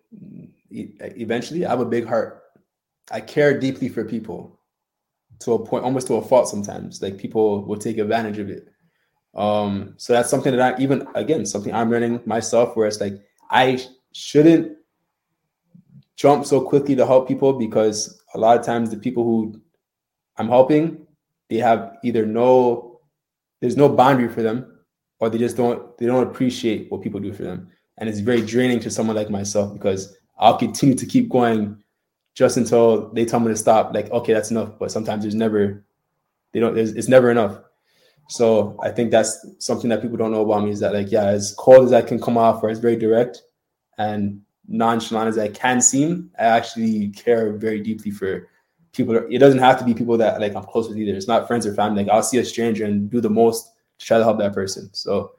eventually. 0.70 1.66
I 1.66 1.70
have 1.70 1.80
a 1.80 1.84
big 1.84 2.06
heart. 2.06 2.42
I 3.10 3.20
care 3.20 3.58
deeply 3.58 3.88
for 3.88 4.04
people 4.04 4.58
to 5.40 5.54
a 5.54 5.64
point, 5.64 5.84
almost 5.84 6.06
to 6.08 6.14
a 6.14 6.22
fault 6.22 6.48
sometimes. 6.48 7.02
Like 7.02 7.18
people 7.18 7.64
will 7.64 7.78
take 7.78 7.98
advantage 7.98 8.38
of 8.38 8.48
it. 8.48 8.68
Um, 9.34 9.94
so 9.96 10.12
that's 10.12 10.28
something 10.28 10.54
that 10.56 10.74
I 10.78 10.82
even 10.82 11.06
again 11.14 11.46
something 11.46 11.72
I'm 11.72 11.90
learning 11.90 12.20
myself 12.26 12.76
where 12.76 12.88
it's 12.88 13.00
like 13.00 13.14
I 13.50 13.78
shouldn't 14.12 14.76
jump 16.16 16.44
so 16.44 16.60
quickly 16.60 16.96
to 16.96 17.06
help 17.06 17.28
people 17.28 17.52
because 17.52 18.22
a 18.34 18.38
lot 18.38 18.58
of 18.58 18.66
times 18.66 18.90
the 18.90 18.96
people 18.96 19.24
who 19.24 19.60
I'm 20.36 20.48
helping, 20.48 21.06
they 21.48 21.56
have 21.56 21.96
either 22.02 22.26
no 22.26 23.00
there's 23.60 23.76
no 23.76 23.88
boundary 23.88 24.28
for 24.28 24.42
them 24.42 24.80
or 25.20 25.30
they 25.30 25.38
just 25.38 25.56
don't 25.56 25.96
they 25.98 26.06
don't 26.06 26.26
appreciate 26.26 26.90
what 26.90 27.02
people 27.02 27.20
do 27.20 27.32
for 27.32 27.44
them 27.44 27.68
and 28.00 28.08
it's 28.08 28.20
very 28.20 28.42
draining 28.42 28.80
to 28.80 28.90
someone 28.90 29.14
like 29.14 29.30
myself 29.30 29.72
because 29.72 30.16
I'll 30.38 30.56
continue 30.56 30.96
to 30.96 31.06
keep 31.06 31.28
going 31.28 31.82
just 32.34 32.56
until 32.56 33.12
they 33.12 33.26
tell 33.26 33.40
me 33.40 33.48
to 33.48 33.56
stop. 33.56 33.94
Like, 33.94 34.10
okay, 34.10 34.32
that's 34.32 34.50
enough. 34.50 34.78
But 34.78 34.90
sometimes 34.90 35.22
there's 35.22 35.34
never, 35.34 35.84
they 36.52 36.60
don't. 36.60 36.76
It's 36.76 37.08
never 37.08 37.30
enough. 37.30 37.58
So 38.28 38.78
I 38.82 38.90
think 38.90 39.10
that's 39.10 39.44
something 39.58 39.90
that 39.90 40.02
people 40.02 40.16
don't 40.16 40.32
know 40.32 40.42
about 40.42 40.64
me 40.64 40.70
is 40.70 40.80
that 40.80 40.94
like, 40.94 41.12
yeah, 41.12 41.24
as 41.24 41.54
cold 41.58 41.84
as 41.84 41.92
I 41.92 42.00
can 42.00 42.20
come 42.20 42.38
off, 42.38 42.62
or 42.62 42.70
as 42.70 42.78
very 42.78 42.96
direct 42.96 43.42
and 43.98 44.40
nonchalant 44.66 45.28
as 45.28 45.36
I 45.36 45.48
can 45.48 45.80
seem, 45.80 46.30
I 46.38 46.44
actually 46.44 47.08
care 47.08 47.52
very 47.52 47.80
deeply 47.80 48.10
for 48.10 48.48
people. 48.92 49.16
It 49.16 49.38
doesn't 49.38 49.58
have 49.58 49.78
to 49.80 49.84
be 49.84 49.94
people 49.94 50.16
that 50.18 50.40
like 50.40 50.54
I'm 50.54 50.64
close 50.64 50.88
with 50.88 50.96
either. 50.96 51.16
It's 51.16 51.28
not 51.28 51.46
friends 51.48 51.66
or 51.66 51.74
family. 51.74 52.04
Like 52.04 52.12
I'll 52.12 52.22
see 52.22 52.38
a 52.38 52.44
stranger 52.44 52.84
and 52.84 53.10
do 53.10 53.20
the 53.20 53.28
most 53.28 53.72
to 53.98 54.06
try 54.06 54.16
to 54.16 54.24
help 54.24 54.38
that 54.38 54.54
person. 54.54 54.88
So 54.94 55.32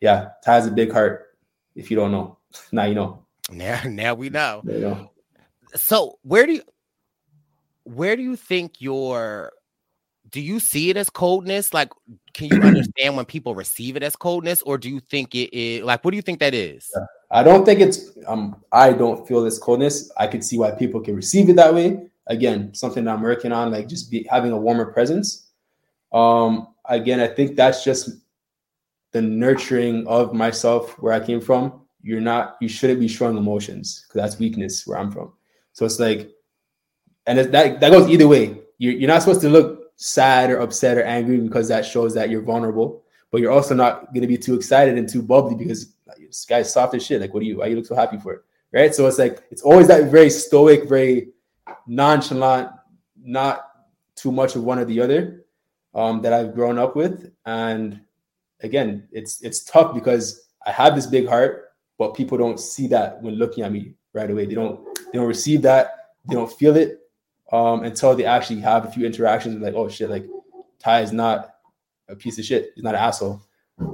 yeah, 0.00 0.30
Ty 0.44 0.54
has 0.54 0.66
a 0.66 0.72
big 0.72 0.90
heart. 0.90 1.29
If 1.74 1.90
you 1.90 1.96
don't 1.96 2.12
know, 2.12 2.38
now 2.72 2.84
you 2.84 2.94
know. 2.94 3.24
Now, 3.50 3.80
now 3.86 4.14
we 4.14 4.30
know. 4.30 4.62
You 4.64 4.78
know. 4.78 5.10
So 5.74 6.18
where 6.22 6.46
do 6.46 6.54
you 6.54 6.62
where 7.84 8.16
do 8.16 8.22
you 8.22 8.36
think 8.36 8.80
your 8.80 9.52
do 10.30 10.40
you 10.40 10.60
see 10.60 10.90
it 10.90 10.96
as 10.96 11.10
coldness? 11.10 11.74
Like, 11.74 11.90
can 12.34 12.48
you 12.48 12.62
understand 12.62 13.16
when 13.16 13.24
people 13.24 13.54
receive 13.54 13.96
it 13.96 14.02
as 14.02 14.16
coldness, 14.16 14.62
or 14.62 14.78
do 14.78 14.88
you 14.88 15.00
think 15.00 15.34
it 15.34 15.54
is 15.56 15.82
like 15.84 16.04
what 16.04 16.12
do 16.12 16.16
you 16.16 16.22
think 16.22 16.40
that 16.40 16.54
is? 16.54 16.88
Yeah. 16.94 17.06
I 17.32 17.42
don't 17.42 17.64
think 17.64 17.80
it's 17.80 18.10
um 18.26 18.56
I 18.72 18.92
don't 18.92 19.26
feel 19.26 19.42
this 19.42 19.58
coldness. 19.58 20.10
I 20.16 20.26
could 20.26 20.44
see 20.44 20.58
why 20.58 20.72
people 20.72 21.00
can 21.00 21.16
receive 21.16 21.48
it 21.48 21.56
that 21.56 21.74
way. 21.74 22.10
Again, 22.26 22.72
something 22.74 23.04
that 23.04 23.14
I'm 23.14 23.22
working 23.22 23.52
on, 23.52 23.72
like 23.72 23.88
just 23.88 24.10
be 24.10 24.26
having 24.30 24.52
a 24.52 24.56
warmer 24.56 24.92
presence. 24.92 25.48
Um, 26.12 26.68
again, 26.84 27.20
I 27.20 27.28
think 27.28 27.56
that's 27.56 27.84
just 27.84 28.10
the 29.12 29.22
nurturing 29.22 30.06
of 30.06 30.32
myself 30.32 30.98
where 31.00 31.12
I 31.12 31.20
came 31.20 31.40
from. 31.40 31.82
You're 32.02 32.20
not, 32.20 32.56
you 32.60 32.68
shouldn't 32.68 33.00
be 33.00 33.08
showing 33.08 33.36
emotions 33.36 34.06
because 34.06 34.22
that's 34.22 34.38
weakness 34.38 34.86
where 34.86 34.98
I'm 34.98 35.10
from. 35.10 35.32
So 35.72 35.84
it's 35.84 35.98
like, 35.98 36.30
and 37.26 37.38
that 37.38 37.80
that 37.80 37.90
goes 37.90 38.08
either 38.08 38.26
way. 38.26 38.58
You're, 38.78 38.94
you're 38.94 39.08
not 39.08 39.22
supposed 39.22 39.42
to 39.42 39.50
look 39.50 39.92
sad 39.96 40.50
or 40.50 40.60
upset 40.60 40.96
or 40.96 41.02
angry 41.02 41.38
because 41.38 41.68
that 41.68 41.84
shows 41.84 42.14
that 42.14 42.30
you're 42.30 42.42
vulnerable. 42.42 43.04
But 43.30 43.40
you're 43.40 43.52
also 43.52 43.74
not 43.74 44.06
going 44.12 44.22
to 44.22 44.26
be 44.26 44.38
too 44.38 44.54
excited 44.54 44.98
and 44.98 45.08
too 45.08 45.22
bubbly 45.22 45.54
because 45.54 45.92
this 46.18 46.44
guy's 46.44 46.72
soft 46.72 46.94
as 46.94 47.04
shit. 47.04 47.20
Like, 47.20 47.34
what 47.34 47.40
do 47.40 47.46
you? 47.46 47.58
Why 47.58 47.66
you 47.66 47.76
look 47.76 47.86
so 47.86 47.94
happy 47.94 48.18
for? 48.18 48.34
It? 48.34 48.42
Right? 48.72 48.94
So 48.94 49.06
it's 49.06 49.18
like 49.18 49.44
it's 49.50 49.62
always 49.62 49.88
that 49.88 50.10
very 50.10 50.30
stoic, 50.30 50.88
very 50.88 51.28
nonchalant, 51.86 52.70
not 53.22 53.66
too 54.16 54.32
much 54.32 54.56
of 54.56 54.64
one 54.64 54.78
or 54.78 54.84
the 54.84 55.00
other 55.00 55.44
um, 55.94 56.22
that 56.22 56.32
I've 56.32 56.54
grown 56.54 56.78
up 56.78 56.96
with. 56.96 57.30
And 57.46 58.00
again, 58.62 59.08
it's 59.12 59.40
it's 59.42 59.62
tough 59.64 59.94
because 59.94 60.48
I 60.66 60.72
have 60.72 60.94
this 60.94 61.06
big 61.06 61.28
heart, 61.28 61.72
but 61.98 62.14
people 62.14 62.38
don't 62.38 62.58
see 62.58 62.86
that 62.88 63.22
when 63.22 63.34
looking 63.34 63.64
at 63.64 63.72
me 63.72 63.94
right 64.12 64.30
away. 64.30 64.46
They 64.46 64.54
don't 64.54 64.84
they 65.12 65.18
don't 65.18 65.28
receive 65.28 65.62
that. 65.62 66.12
They 66.28 66.34
don't 66.34 66.52
feel 66.52 66.76
it 66.76 67.00
um, 67.52 67.82
until 67.84 68.14
they 68.14 68.24
actually 68.24 68.60
have 68.60 68.84
a 68.84 68.90
few 68.90 69.06
interactions. 69.06 69.60
Like, 69.60 69.74
oh 69.74 69.88
shit, 69.88 70.10
like 70.10 70.26
Ty 70.78 71.02
is 71.02 71.12
not 71.12 71.54
a 72.08 72.16
piece 72.16 72.38
of 72.38 72.44
shit. 72.44 72.72
He's 72.74 72.84
not 72.84 72.94
an 72.94 73.00
asshole. 73.00 73.42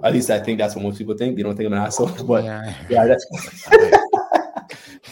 At 0.02 0.12
least 0.12 0.30
I 0.30 0.40
think 0.40 0.58
that's 0.58 0.74
what 0.74 0.82
most 0.82 0.98
people 0.98 1.16
think. 1.16 1.36
They 1.36 1.42
don't 1.42 1.56
think 1.56 1.68
I'm 1.68 1.72
an 1.72 1.78
asshole, 1.78 2.08
but 2.26 2.44
yeah, 2.44 2.74
yeah 2.88 3.06
that's 3.06 3.26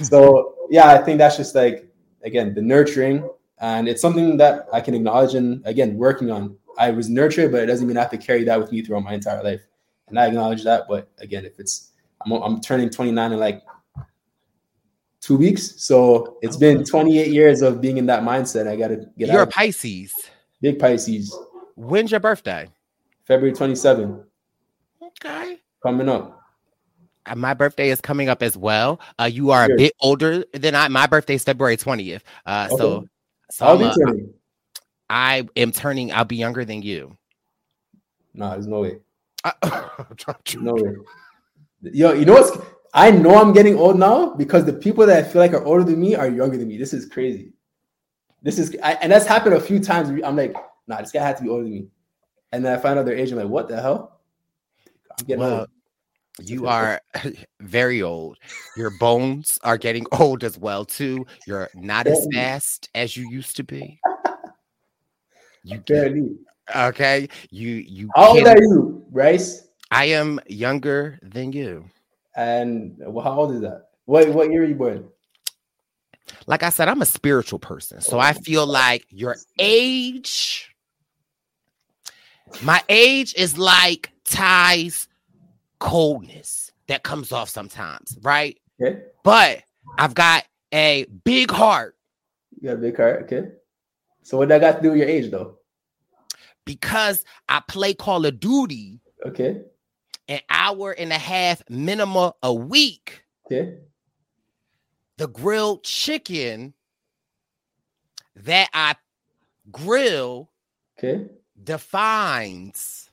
so. 0.09 0.51
Yeah, 0.71 0.91
I 0.91 0.99
think 0.99 1.19
that's 1.19 1.37
just 1.37 1.55
like 1.55 1.87
again 2.23 2.55
the 2.55 2.63
nurturing, 2.63 3.29
and 3.59 3.89
it's 3.89 4.01
something 4.01 4.37
that 4.39 4.67
I 4.73 4.81
can 4.81 4.95
acknowledge 4.95 5.35
and 5.35 5.65
again 5.67 5.97
working 5.97 6.31
on. 6.31 6.57
I 6.79 6.91
was 6.91 7.09
nurtured, 7.09 7.53
but 7.53 7.63
it 7.63 7.67
doesn't 7.67 7.87
mean 7.87 7.97
I 7.97 8.01
have 8.01 8.11
to 8.11 8.19
carry 8.19 8.45
that 8.45 8.59
with 8.59 8.73
me 8.73 8.83
throughout 8.83 9.05
my 9.05 9.15
entire 9.15 9.43
life, 9.43 9.63
and 10.09 10.19
I 10.19 10.27
acknowledge 10.27 10.65
that. 10.65 10.85
But 10.89 11.11
again, 11.19 11.45
if 11.45 11.59
it's 11.59 11.93
I'm, 12.25 12.33
I'm 12.33 12.61
turning 12.61 12.91
29 12.91 13.33
in 13.33 13.39
like 13.39 13.63
two 15.21 15.37
weeks, 15.37 15.83
so 15.85 16.39
it's 16.43 16.57
been 16.57 16.85
28 16.85 17.29
years 17.29 17.63
of 17.63 17.81
being 17.81 17.97
in 17.97 18.07
that 18.07 18.23
mindset. 18.23 18.67
I 18.67 18.77
gotta 18.77 19.07
get. 19.19 19.29
Out. 19.29 19.33
You're 19.33 19.43
out. 19.43 19.49
a 19.49 19.51
Pisces. 19.51 20.13
Big 20.61 20.79
Pisces. 20.79 21.37
When's 21.77 22.11
your 22.11 22.21
birthday? 22.21 22.71
February 23.25 23.55
27. 23.55 24.23
Okay. 25.03 25.59
Coming 25.83 26.09
up. 26.09 26.41
Uh, 27.27 27.35
my 27.35 27.55
birthday 27.55 27.89
is 27.89 28.01
coming 28.01 28.29
up 28.29 28.43
as 28.43 28.57
well. 28.57 29.01
Uh, 29.19 29.25
you 29.25 29.51
are 29.51 29.65
a 29.65 29.77
bit 29.77 29.93
older 30.01 30.45
than 30.53 30.75
I. 30.75 30.89
My 30.89 31.07
birthday 31.07 31.35
is 31.35 31.45
February 31.45 31.77
20th. 31.77 32.21
Uh, 32.45 32.69
okay. 32.71 32.77
so, 32.77 33.09
so 33.51 33.67
I'll 33.67 33.79
be 33.79 33.85
uh, 33.85 33.95
turning. 33.95 34.35
I 35.15 35.47
am 35.55 35.71
turning. 35.71 36.13
I'll 36.13 36.25
be 36.25 36.35
younger 36.35 36.65
than 36.65 36.83
you. 36.83 37.17
No, 38.35 38.47
Nah, 38.47 38.53
there's 38.55 38.67
no 38.67 38.81
way. 38.81 38.99
no 40.61 40.75
way. 40.75 40.97
Yo, 41.83 42.15
you 42.15 42.25
know 42.25 42.33
what's? 42.33 42.59
I 42.93 43.13
know 43.13 43.37
I'm 43.37 43.53
getting 43.53 43.79
old 43.79 43.97
now 43.97 44.35
because 44.35 44.65
the 44.65 44.73
people 44.73 45.07
that 45.07 45.17
I 45.17 45.23
feel 45.23 45.41
like 45.41 45.53
are 45.53 45.65
older 45.65 45.85
than 45.85 46.01
me 46.01 46.17
are 46.17 46.29
younger 46.29 46.57
than 46.57 46.67
me. 46.67 46.79
This 46.79 46.93
is 46.93 47.07
crazy. 47.07 47.53
This 48.43 48.59
is, 48.59 48.77
I, 48.83 48.95
and 48.95 49.13
that's 49.13 49.25
happened 49.25 49.55
a 49.55 49.61
few 49.61 49.79
times. 49.79 50.09
I'm 50.25 50.35
like, 50.35 50.57
nah, 50.89 51.01
this 51.01 51.13
guy 51.13 51.23
had 51.23 51.37
to 51.37 51.45
be 51.45 51.49
older 51.49 51.63
than 51.63 51.73
me. 51.73 51.87
And 52.51 52.65
then 52.65 52.77
I 52.77 52.83
find 52.83 52.99
out 52.99 53.07
their 53.07 53.17
age. 53.17 53.31
I'm 53.31 53.39
like, 53.39 53.47
what 53.47 53.69
the 53.69 53.81
hell? 53.81 54.21
I'm 55.17 55.27
getting 55.27 55.45
well, 55.45 55.61
old. 55.61 55.69
You 56.41 56.67
are 56.67 57.01
very 57.61 58.03
old. 58.03 58.39
Your 58.77 58.91
bones 58.91 59.61
are 59.63 59.79
getting 59.79 60.07
old 60.11 60.43
as 60.43 60.59
well 60.59 60.85
too. 60.85 61.25
You're 61.47 61.71
not 61.75 62.09
as 62.09 62.27
fast 62.33 62.89
as 62.97 63.17
you 63.17 63.31
used 63.31 63.55
to 63.57 63.63
be. 63.63 64.01
You 65.65 65.79
barely. 65.79 66.37
Okay. 66.75 67.29
You 67.51 67.71
you. 67.71 68.11
How 68.15 68.37
old 68.37 68.47
are 68.47 68.59
you, 68.59 69.05
Brice? 69.11 69.69
I 69.91 70.07
am 70.07 70.41
younger 70.47 71.19
than 71.23 71.53
you. 71.53 71.85
And 72.37 72.97
how 73.01 73.41
old 73.41 73.55
is 73.55 73.61
that? 73.63 73.89
What 74.05 74.29
what 74.29 74.51
year 74.51 74.63
are 74.63 74.67
you 74.67 74.75
born? 74.75 75.09
Like 76.47 76.63
I 76.63 76.69
said, 76.69 76.89
I'm 76.89 77.03
a 77.03 77.07
spiritual 77.07 77.59
person, 77.59 78.01
so 78.01 78.19
I 78.19 78.33
feel 78.33 78.67
like 78.67 79.07
your 79.11 79.37
age. 79.59 80.75
My 82.63 82.83
age 82.89 83.35
is 83.37 83.59
like 83.59 84.11
Ty's 84.25 85.09
coldness 85.79 86.73
that 86.87 87.03
comes 87.03 87.33
off 87.33 87.49
sometimes, 87.49 88.19
right? 88.23 88.59
Okay. 88.81 89.01
But 89.23 89.63
I've 89.99 90.15
got 90.15 90.45
a 90.73 91.05
big 91.25 91.51
heart. 91.51 91.97
You 92.61 92.69
got 92.69 92.77
a 92.77 92.81
big 92.81 92.97
heart, 92.97 93.23
okay. 93.25 93.49
So 94.25 94.39
what 94.39 94.49
that 94.49 94.63
got 94.63 94.77
to 94.77 94.83
do 94.83 94.91
with 94.91 94.99
your 94.99 95.09
age 95.09 95.31
though? 95.31 95.59
Because 96.65 97.25
I 97.49 97.63
play 97.69 97.93
Call 97.93 98.25
of 98.25 98.41
Duty. 98.41 99.01
Okay. 99.25 99.61
An 100.29 100.41
hour 100.49 100.93
and 100.93 101.13
a 101.13 101.19
half 101.19 101.63
minimum 101.69 102.33
a 102.43 102.53
week. 102.53 103.23
Okay. 103.47 103.77
The 105.19 105.29
grilled 105.29 105.85
chicken 105.85 106.73
that 108.35 108.71
I 108.73 108.97
grill 109.71 110.51
okay 110.99 111.27
defines 111.63 113.11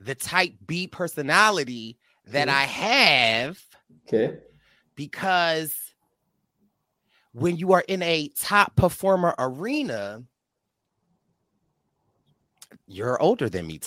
the 0.00 0.14
type 0.14 0.54
B 0.64 0.86
personality 0.86 1.98
that 2.26 2.48
okay. 2.48 2.56
I 2.56 2.62
have. 2.62 3.60
Okay. 4.06 4.38
Because 4.94 5.74
when 7.32 7.56
you 7.56 7.72
are 7.72 7.84
in 7.88 8.02
a 8.02 8.28
top 8.38 8.76
performer 8.76 9.34
arena, 9.38 10.22
you're 12.86 13.20
older 13.20 13.48
than 13.48 13.66
me, 13.66 13.80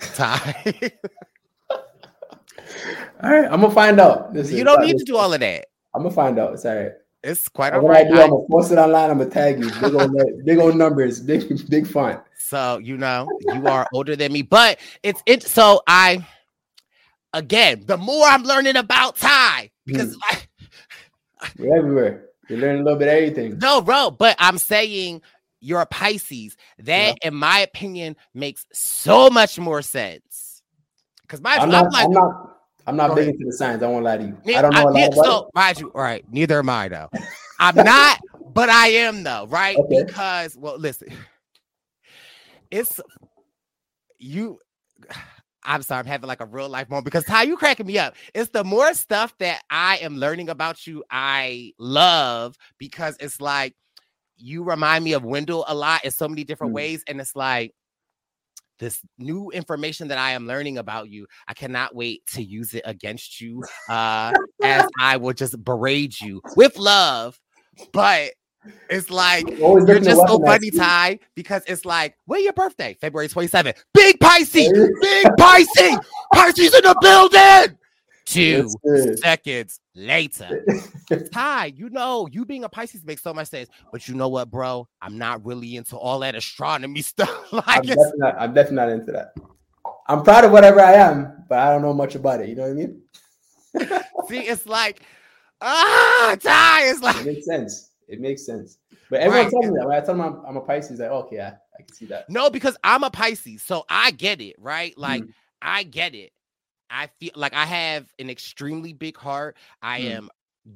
Ty. 0.00 0.64
all 3.22 3.30
right, 3.30 3.44
I'm 3.44 3.60
gonna 3.60 3.70
find 3.70 4.00
out. 4.00 4.34
This 4.34 4.50
you 4.50 4.64
don't 4.64 4.84
need 4.84 4.98
to 4.98 5.04
do 5.04 5.16
all 5.16 5.32
of 5.32 5.40
that. 5.40 5.66
I'm 5.94 6.02
gonna 6.02 6.14
find 6.14 6.38
out. 6.38 6.54
It's 6.54 6.64
all 6.64 6.76
right. 6.76 6.92
It's 7.22 7.48
quite 7.48 7.74
all 7.74 7.86
right. 7.86 8.06
I 8.06 8.08
do, 8.08 8.20
I'm 8.20 8.30
gonna 8.30 8.46
post 8.50 8.72
it 8.72 8.78
online. 8.78 9.10
I'm 9.10 9.18
gonna 9.18 9.30
tag 9.30 9.60
you. 9.60 9.70
Big 9.80 9.94
old, 9.94 10.16
big 10.44 10.58
old 10.58 10.76
numbers, 10.76 11.20
big 11.20 11.70
big 11.70 11.86
font. 11.86 12.20
So 12.38 12.78
you 12.78 12.96
know 12.96 13.28
you 13.42 13.66
are 13.66 13.86
older 13.94 14.16
than 14.16 14.32
me, 14.32 14.42
but 14.42 14.78
it's 15.02 15.22
it. 15.26 15.42
So 15.42 15.82
I, 15.86 16.26
again, 17.34 17.84
the 17.86 17.98
more 17.98 18.26
I'm 18.26 18.42
learning 18.42 18.76
about 18.76 19.16
Ty, 19.16 19.70
because 19.86 20.16
mm. 20.32 20.46
I, 21.42 21.48
everywhere. 21.76 22.29
You're 22.50 22.58
learning 22.58 22.80
a 22.80 22.84
little 22.84 22.98
bit 22.98 23.06
of 23.06 23.14
everything. 23.14 23.58
No, 23.58 23.80
bro, 23.80 24.10
but 24.10 24.34
I'm 24.40 24.58
saying 24.58 25.22
you're 25.60 25.80
a 25.80 25.86
Pisces. 25.86 26.56
That, 26.80 27.18
yeah. 27.22 27.28
in 27.28 27.34
my 27.34 27.60
opinion, 27.60 28.16
makes 28.34 28.66
so 28.72 29.30
much 29.30 29.56
more 29.56 29.82
sense. 29.82 30.60
Because 31.22 31.40
my, 31.40 31.56
I'm 31.58 31.70
not, 31.70 31.84
I'm 31.86 31.90
like, 31.92 32.04
I'm 32.06 32.12
not, 32.12 32.56
I'm 32.88 32.96
not 32.96 33.14
big 33.14 33.28
into 33.28 33.44
the 33.44 33.52
signs. 33.52 33.84
I 33.84 33.86
won't 33.86 34.04
lie 34.04 34.16
to 34.16 34.24
you. 34.24 34.56
I 34.56 34.62
don't 34.62 34.74
know 34.74 34.80
I, 34.80 35.04
a 35.04 35.10
lot 35.10 35.14
so, 35.14 35.50
mind 35.54 35.78
you, 35.78 35.92
all 35.94 36.02
right. 36.02 36.24
Neither 36.28 36.58
am 36.58 36.68
I 36.68 36.88
though. 36.88 37.08
I'm 37.60 37.76
not, 37.76 38.18
but 38.52 38.68
I 38.68 38.88
am 38.88 39.22
though, 39.22 39.46
right? 39.48 39.76
Okay. 39.76 40.02
Because, 40.04 40.56
well, 40.56 40.76
listen, 40.76 41.12
it's 42.72 43.00
you. 44.18 44.58
I'm 45.64 45.82
sorry, 45.82 46.00
I'm 46.00 46.06
having 46.06 46.28
like 46.28 46.40
a 46.40 46.46
real 46.46 46.68
life 46.68 46.88
moment 46.88 47.04
because 47.04 47.24
Ty, 47.24 47.44
you 47.44 47.56
cracking 47.56 47.86
me 47.86 47.98
up. 47.98 48.14
It's 48.34 48.50
the 48.50 48.64
more 48.64 48.94
stuff 48.94 49.36
that 49.38 49.62
I 49.70 49.98
am 49.98 50.16
learning 50.16 50.48
about 50.48 50.86
you, 50.86 51.04
I 51.10 51.72
love 51.78 52.56
because 52.78 53.16
it's 53.20 53.40
like 53.40 53.74
you 54.36 54.64
remind 54.64 55.04
me 55.04 55.12
of 55.12 55.24
Wendell 55.24 55.64
a 55.68 55.74
lot 55.74 56.04
in 56.04 56.10
so 56.10 56.28
many 56.28 56.44
different 56.44 56.72
mm. 56.72 56.76
ways. 56.76 57.04
And 57.06 57.20
it's 57.20 57.36
like 57.36 57.74
this 58.78 59.00
new 59.18 59.50
information 59.50 60.08
that 60.08 60.18
I 60.18 60.32
am 60.32 60.46
learning 60.46 60.78
about 60.78 61.10
you. 61.10 61.26
I 61.46 61.54
cannot 61.54 61.94
wait 61.94 62.26
to 62.28 62.42
use 62.42 62.74
it 62.74 62.82
against 62.86 63.40
you 63.40 63.62
uh 63.88 64.32
as 64.62 64.86
I 65.00 65.18
will 65.18 65.34
just 65.34 65.62
berate 65.62 66.20
you 66.20 66.40
with 66.56 66.78
love. 66.78 67.38
But 67.92 68.32
It's 68.90 69.10
like 69.10 69.48
you're 69.48 70.00
just 70.00 70.26
so 70.26 70.38
funny. 70.38 70.70
Ty, 70.70 71.18
because 71.34 71.62
it's 71.66 71.84
like, 71.84 72.16
when 72.26 72.42
your 72.42 72.52
birthday? 72.52 72.96
February 73.00 73.28
27th. 73.28 73.76
Big 73.94 74.20
Pisces, 74.20 74.70
big 75.00 75.26
Pisces, 75.38 75.98
Pisces 76.32 76.74
in 76.74 76.82
the 76.82 76.96
building. 77.00 77.78
Two 78.26 78.68
seconds 79.16 79.80
later. 79.94 80.64
Ty, 81.32 81.72
you 81.74 81.90
know, 81.90 82.28
you 82.30 82.44
being 82.44 82.64
a 82.64 82.68
Pisces 82.68 83.04
makes 83.04 83.22
so 83.22 83.34
much 83.34 83.48
sense. 83.48 83.68
But 83.90 84.06
you 84.06 84.14
know 84.14 84.28
what, 84.28 84.50
bro? 84.50 84.86
I'm 85.02 85.18
not 85.18 85.44
really 85.44 85.76
into 85.76 85.96
all 85.96 86.20
that 86.20 86.34
astronomy 86.34 87.02
stuff. 87.02 87.48
I'm 87.52 87.82
definitely, 87.82 88.12
not, 88.16 88.36
I'm 88.38 88.54
definitely 88.54 88.76
not 88.76 88.88
into 88.90 89.12
that. 89.12 89.34
I'm 90.06 90.22
proud 90.22 90.44
of 90.44 90.52
whatever 90.52 90.80
I 90.80 90.92
am, 90.92 91.44
but 91.48 91.58
I 91.58 91.72
don't 91.72 91.82
know 91.82 91.94
much 91.94 92.14
about 92.14 92.40
it. 92.40 92.48
You 92.48 92.56
know 92.56 92.62
what 92.62 92.70
I 92.70 92.74
mean? 92.74 93.02
see, 94.28 94.40
it's 94.40 94.66
like, 94.66 95.02
ah, 95.60 96.36
Ty, 96.40 96.90
it's 96.90 96.98
It 96.98 97.04
like, 97.04 97.24
makes 97.24 97.46
sense. 97.46 97.89
It 98.10 98.20
makes 98.20 98.44
sense. 98.44 98.78
But 99.08 99.20
everyone 99.20 99.44
Right. 99.44 99.50
tells 99.50 99.66
me 99.66 99.78
that 99.78 99.86
when 99.86 99.96
I 99.96 100.00
tell 100.00 100.14
them 100.16 100.20
I'm, 100.22 100.44
I'm 100.46 100.56
a 100.56 100.60
Pisces, 100.60 101.00
like, 101.00 101.10
okay, 101.10 101.40
I, 101.40 101.48
I 101.48 101.82
can 101.82 101.92
see 101.92 102.06
that. 102.06 102.26
no, 102.28 102.50
because 102.50 102.76
I'm 102.84 103.04
a 103.04 103.10
Pisces, 103.10 103.62
so 103.62 103.84
I 103.88 104.10
get 104.10 104.40
it, 104.40 104.56
right? 104.58 104.96
Like, 104.98 105.22
Mm. 105.22 105.28
I 105.62 105.82
get 105.84 106.14
it. 106.14 106.32
I 106.90 107.08
feel 107.18 107.32
like 107.36 107.54
I 107.54 107.64
have 107.66 108.12
an 108.18 108.28
extremely 108.30 108.92
big 108.92 109.16
heart. 109.16 109.56
I 109.82 110.00
Mm. 110.00 110.04
am 110.06 110.30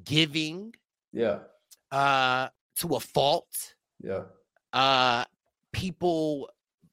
giving 0.04 0.74
Yeah, 1.12 1.38
uh 1.92 2.48
to 2.76 2.96
a 2.96 3.00
fault. 3.00 3.74
yeah, 4.02 4.22
Uh 4.72 5.24
people 5.72 6.48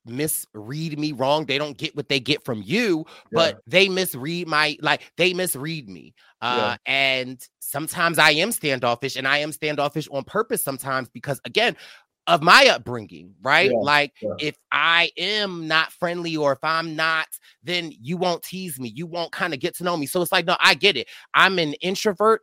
misread 0.06 0.98
me 0.98 1.12
wrong. 1.12 1.46
They 1.46 1.58
don't 1.58 1.78
get 1.78 1.96
what 1.96 2.10
they 2.10 2.20
get 2.20 2.44
from 2.44 2.62
you, 2.64 3.06
but 3.32 3.60
they 3.68 3.90
misread 3.90 4.48
my 4.48 4.78
like 4.82 5.12
they 5.18 5.34
misread 5.34 5.90
me. 5.90 6.14
Uh 6.42 6.76
and 6.86 7.48
sometimes 7.60 8.18
I 8.20 8.32
am 8.32 8.52
standoffish 8.52 9.16
and 9.16 9.28
I 9.28 9.38
am 9.38 9.52
standoffish 9.52 10.08
on 10.12 10.24
purpose 10.24 10.64
sometimes 10.64 11.10
because 11.10 11.40
again 11.46 11.76
of 12.28 12.42
my 12.42 12.68
upbringing, 12.68 13.34
right? 13.42 13.72
Yeah, 13.72 13.78
Like 13.80 14.14
yeah. 14.22 14.30
if 14.40 14.56
I 14.72 15.12
am 15.18 15.68
not 15.68 15.92
friendly 15.92 16.38
or 16.38 16.54
if 16.54 16.64
I'm 16.64 16.96
not, 16.96 17.28
then 17.64 17.92
you 18.00 18.18
won't 18.18 18.44
tease 18.44 18.80
me. 18.80 18.90
You 18.90 19.08
won't 19.08 19.32
kind 19.32 19.54
of 19.54 19.60
get 19.60 19.76
to 19.78 19.84
know 19.84 19.98
me. 19.98 20.06
So 20.06 20.22
it's 20.22 20.32
like, 20.32 20.46
no, 20.46 20.56
I 20.60 20.76
get 20.76 20.98
it. 20.98 21.08
I'm 21.34 21.58
an 21.60 21.74
introvert, 21.76 22.42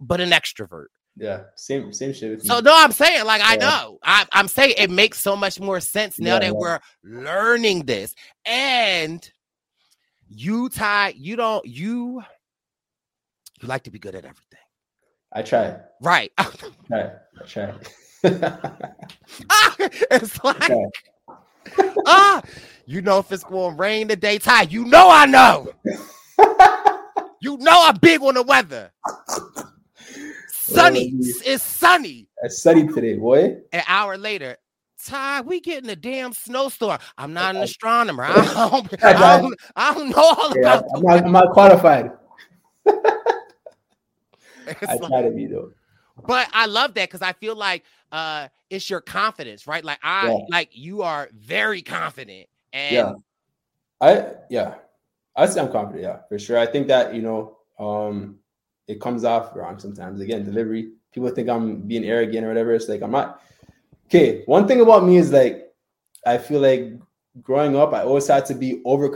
but 0.00 0.20
an 0.20 0.30
extrovert. 0.30 0.86
Yeah. 1.18 1.42
Same, 1.56 1.92
same 1.92 2.12
shit 2.12 2.30
with 2.30 2.44
me. 2.44 2.48
So 2.48 2.60
no, 2.60 2.72
I'm 2.74 2.92
saying 2.92 3.24
like 3.24 3.42
I 3.44 3.56
know. 3.56 3.98
I, 4.02 4.26
I'm 4.32 4.48
saying 4.48 4.74
it 4.76 4.90
makes 4.90 5.18
so 5.18 5.36
much 5.36 5.60
more 5.60 5.80
sense 5.80 6.18
now 6.18 6.34
Yeah, 6.34 6.38
that 6.40 6.46
yeah. 6.46 6.52
we're 6.52 6.80
learning 7.04 7.84
this. 7.84 8.14
And 8.44 9.28
you, 10.28 10.68
Ty, 10.68 11.14
you 11.16 11.36
don't 11.36 11.66
you 11.66 12.22
you 13.60 13.68
like 13.68 13.82
to 13.84 13.90
be 13.90 13.98
good 13.98 14.14
at 14.14 14.24
everything, 14.24 14.60
I 15.32 15.42
try, 15.42 15.76
right? 16.00 16.30
try, 16.86 17.10
I 17.40 17.44
try. 17.46 17.74
Ah, 19.50 19.76
it's 19.78 20.42
like 20.44 20.70
ah, 22.06 22.42
you 22.86 23.02
know 23.02 23.18
if 23.18 23.32
it's 23.32 23.44
going 23.44 23.74
to 23.74 23.80
rain 23.80 24.08
today, 24.08 24.38
Ty. 24.38 24.62
You 24.62 24.84
know 24.84 25.08
I 25.10 25.26
know. 25.26 25.72
you 27.40 27.56
know 27.58 27.80
I'm 27.84 27.96
big 27.96 28.22
on 28.22 28.34
the 28.34 28.42
weather. 28.42 28.92
Sunny, 30.74 31.12
it's 31.14 31.62
sunny. 31.62 32.28
I 32.44 32.48
studied 32.48 32.92
today, 32.94 33.14
boy. 33.16 33.56
An 33.72 33.82
hour 33.88 34.16
later, 34.18 34.56
Ty, 35.04 35.40
we 35.42 35.60
getting 35.60 35.88
a 35.90 35.96
damn 35.96 36.32
snowstorm. 36.32 36.98
I'm 37.16 37.32
not 37.32 37.56
an 37.56 37.62
astronomer. 37.62 38.24
I 38.24 38.34
don't, 38.34 38.94
I 39.04 39.12
don't, 39.40 39.54
I 39.76 39.94
don't 39.94 40.10
know 40.10 40.16
all 40.16 40.52
Yeah, 40.54 40.60
about 40.78 40.84
I'm 40.94 41.02
not, 41.02 41.24
I'm 41.24 41.32
not 41.32 41.52
qualified. 41.52 42.10
I 42.86 42.94
like- 44.66 45.00
try 45.08 45.22
to 45.22 45.30
be 45.30 45.46
though. 45.46 45.70
but 46.26 46.48
I 46.52 46.66
love 46.66 46.92
that 46.94 47.08
because 47.08 47.22
I 47.22 47.32
feel 47.32 47.56
like 47.56 47.84
uh 48.12 48.48
it's 48.68 48.90
your 48.90 49.00
confidence, 49.00 49.66
right? 49.66 49.82
Like 49.84 49.98
I 50.02 50.28
Yeah. 50.30 50.38
like 50.50 50.68
you 50.72 51.02
are 51.02 51.28
very 51.32 51.80
confident. 51.80 52.48
And 52.74 52.94
Yeah. 52.94 53.12
I 54.00 54.32
yeah, 54.50 54.74
I 55.34 55.46
say 55.46 55.60
I'm 55.60 55.72
confident. 55.72 56.02
Yeah, 56.04 56.18
for 56.28 56.38
sure. 56.38 56.58
I 56.58 56.66
think 56.66 56.88
that 56.88 57.14
you 57.14 57.22
know, 57.22 57.56
um, 57.78 58.38
it 58.88 59.00
comes 59.00 59.22
off 59.22 59.54
wrong 59.54 59.78
sometimes. 59.78 60.20
Again, 60.20 60.44
delivery. 60.44 60.92
People 61.12 61.30
think 61.30 61.48
I'm 61.48 61.82
being 61.82 62.04
arrogant 62.04 62.44
or 62.44 62.48
whatever. 62.48 62.72
It's 62.74 62.88
like 62.88 63.02
I'm 63.02 63.12
not. 63.12 63.40
Okay, 64.06 64.42
one 64.46 64.66
thing 64.66 64.80
about 64.80 65.04
me 65.04 65.18
is 65.18 65.30
like 65.30 65.68
I 66.26 66.38
feel 66.38 66.60
like 66.60 66.94
growing 67.42 67.76
up, 67.76 67.92
I 67.92 68.02
always 68.02 68.26
had 68.26 68.46
to 68.46 68.54
be 68.54 68.82
over 68.84 69.10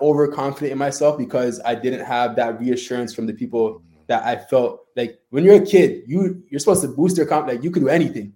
overconfident 0.00 0.72
in 0.72 0.78
myself 0.78 1.18
because 1.18 1.60
I 1.64 1.74
didn't 1.74 2.04
have 2.04 2.34
that 2.36 2.58
reassurance 2.58 3.14
from 3.14 3.26
the 3.26 3.34
people 3.34 3.82
that 4.06 4.24
I 4.24 4.36
felt 4.36 4.86
like 4.96 5.18
when 5.30 5.44
you're 5.44 5.62
a 5.62 5.66
kid, 5.66 6.02
you 6.06 6.42
you're 6.48 6.60
supposed 6.60 6.82
to 6.82 6.88
boost 6.88 7.16
your 7.16 7.26
confidence. 7.26 7.58
Like 7.58 7.64
you 7.64 7.70
could 7.70 7.82
do 7.82 7.88
anything. 7.88 8.32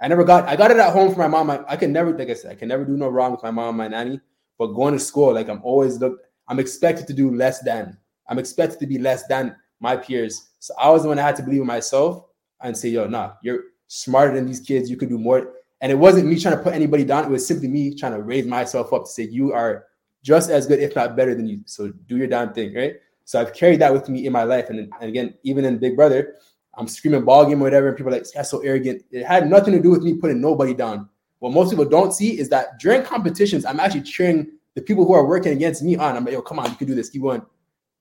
I 0.00 0.08
never 0.08 0.24
got 0.24 0.46
I 0.46 0.56
got 0.56 0.70
it 0.70 0.78
at 0.78 0.92
home 0.92 1.14
from 1.14 1.20
my 1.20 1.28
mom. 1.28 1.50
I, 1.50 1.64
I 1.66 1.76
can 1.76 1.92
never, 1.92 2.16
like 2.16 2.30
I 2.30 2.34
said, 2.34 2.52
I 2.52 2.54
can 2.54 2.68
never 2.68 2.84
do 2.84 2.96
no 2.96 3.08
wrong 3.08 3.32
with 3.32 3.42
my 3.42 3.50
mom, 3.50 3.78
my 3.78 3.88
nanny. 3.88 4.20
But 4.58 4.68
going 4.68 4.92
to 4.92 5.00
school, 5.00 5.32
like 5.34 5.48
I'm 5.48 5.60
always 5.62 5.98
look, 5.98 6.20
I'm 6.48 6.58
expected 6.58 7.06
to 7.06 7.14
do 7.14 7.34
less 7.34 7.60
than. 7.60 7.96
I'm 8.28 8.38
expected 8.38 8.78
to 8.80 8.86
be 8.86 8.98
less 8.98 9.26
than 9.26 9.56
my 9.80 9.96
peers. 9.96 10.50
So 10.58 10.74
I 10.78 10.90
was 10.90 11.02
the 11.02 11.08
one 11.08 11.16
that 11.16 11.24
had 11.24 11.36
to 11.36 11.42
believe 11.42 11.62
in 11.62 11.66
myself 11.66 12.26
and 12.60 12.76
say, 12.76 12.90
yo, 12.90 13.06
nah, 13.06 13.32
you're 13.42 13.64
smarter 13.88 14.34
than 14.34 14.46
these 14.46 14.60
kids. 14.60 14.90
You 14.90 14.96
could 14.96 15.08
do 15.08 15.18
more. 15.18 15.54
And 15.80 15.90
it 15.90 15.94
wasn't 15.94 16.26
me 16.26 16.38
trying 16.38 16.56
to 16.56 16.62
put 16.62 16.74
anybody 16.74 17.04
down. 17.04 17.24
It 17.24 17.30
was 17.30 17.46
simply 17.46 17.68
me 17.68 17.94
trying 17.94 18.12
to 18.12 18.22
raise 18.22 18.46
myself 18.46 18.92
up 18.92 19.04
to 19.04 19.10
say, 19.10 19.24
you 19.24 19.52
are 19.52 19.86
just 20.22 20.50
as 20.50 20.66
good, 20.66 20.78
if 20.78 20.94
not 20.94 21.16
better 21.16 21.34
than 21.34 21.46
you. 21.46 21.62
So 21.64 21.90
do 22.06 22.18
your 22.18 22.26
damn 22.26 22.52
thing, 22.52 22.74
right? 22.74 22.96
So 23.24 23.40
I've 23.40 23.54
carried 23.54 23.80
that 23.80 23.92
with 23.92 24.08
me 24.08 24.26
in 24.26 24.32
my 24.32 24.42
life. 24.42 24.68
And, 24.68 24.92
and 25.00 25.08
again, 25.08 25.34
even 25.42 25.64
in 25.64 25.78
Big 25.78 25.96
Brother, 25.96 26.34
I'm 26.74 26.86
screaming 26.86 27.24
ball 27.24 27.46
game 27.46 27.60
or 27.60 27.64
whatever, 27.64 27.88
and 27.88 27.96
people 27.96 28.12
are 28.12 28.16
like, 28.16 28.26
that's 28.34 28.50
so 28.50 28.60
arrogant. 28.60 29.02
It 29.10 29.24
had 29.24 29.48
nothing 29.48 29.72
to 29.72 29.80
do 29.80 29.90
with 29.90 30.02
me 30.02 30.14
putting 30.14 30.40
nobody 30.40 30.74
down. 30.74 31.08
What 31.38 31.52
most 31.52 31.70
people 31.70 31.84
don't 31.84 32.12
see 32.12 32.38
is 32.38 32.48
that 32.50 32.78
during 32.78 33.02
competitions, 33.02 33.64
I'm 33.64 33.80
actually 33.80 34.02
cheering 34.02 34.52
the 34.74 34.82
people 34.82 35.06
who 35.06 35.14
are 35.14 35.26
working 35.26 35.52
against 35.52 35.82
me 35.82 35.96
on. 35.96 36.16
I'm 36.16 36.24
like, 36.24 36.34
yo, 36.34 36.42
come 36.42 36.58
on, 36.58 36.70
you 36.70 36.76
can 36.76 36.86
do 36.86 36.94
this. 36.94 37.08
Keep 37.08 37.22
going. 37.22 37.42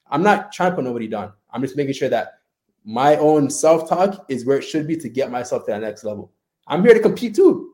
I'm 0.09 0.23
not 0.23 0.51
trying 0.51 0.71
to 0.71 0.75
put 0.75 0.83
nobody 0.83 1.07
down. 1.07 1.33
I'm 1.51 1.61
just 1.61 1.77
making 1.77 1.93
sure 1.93 2.09
that 2.09 2.39
my 2.85 3.17
own 3.17 3.49
self-talk 3.49 4.25
is 4.29 4.45
where 4.45 4.57
it 4.57 4.63
should 4.63 4.87
be 4.87 4.97
to 4.97 5.09
get 5.09 5.31
myself 5.31 5.65
to 5.65 5.71
that 5.71 5.81
next 5.81 6.03
level. 6.03 6.31
I'm 6.67 6.83
here 6.83 6.93
to 6.93 6.99
compete 6.99 7.35
too. 7.35 7.73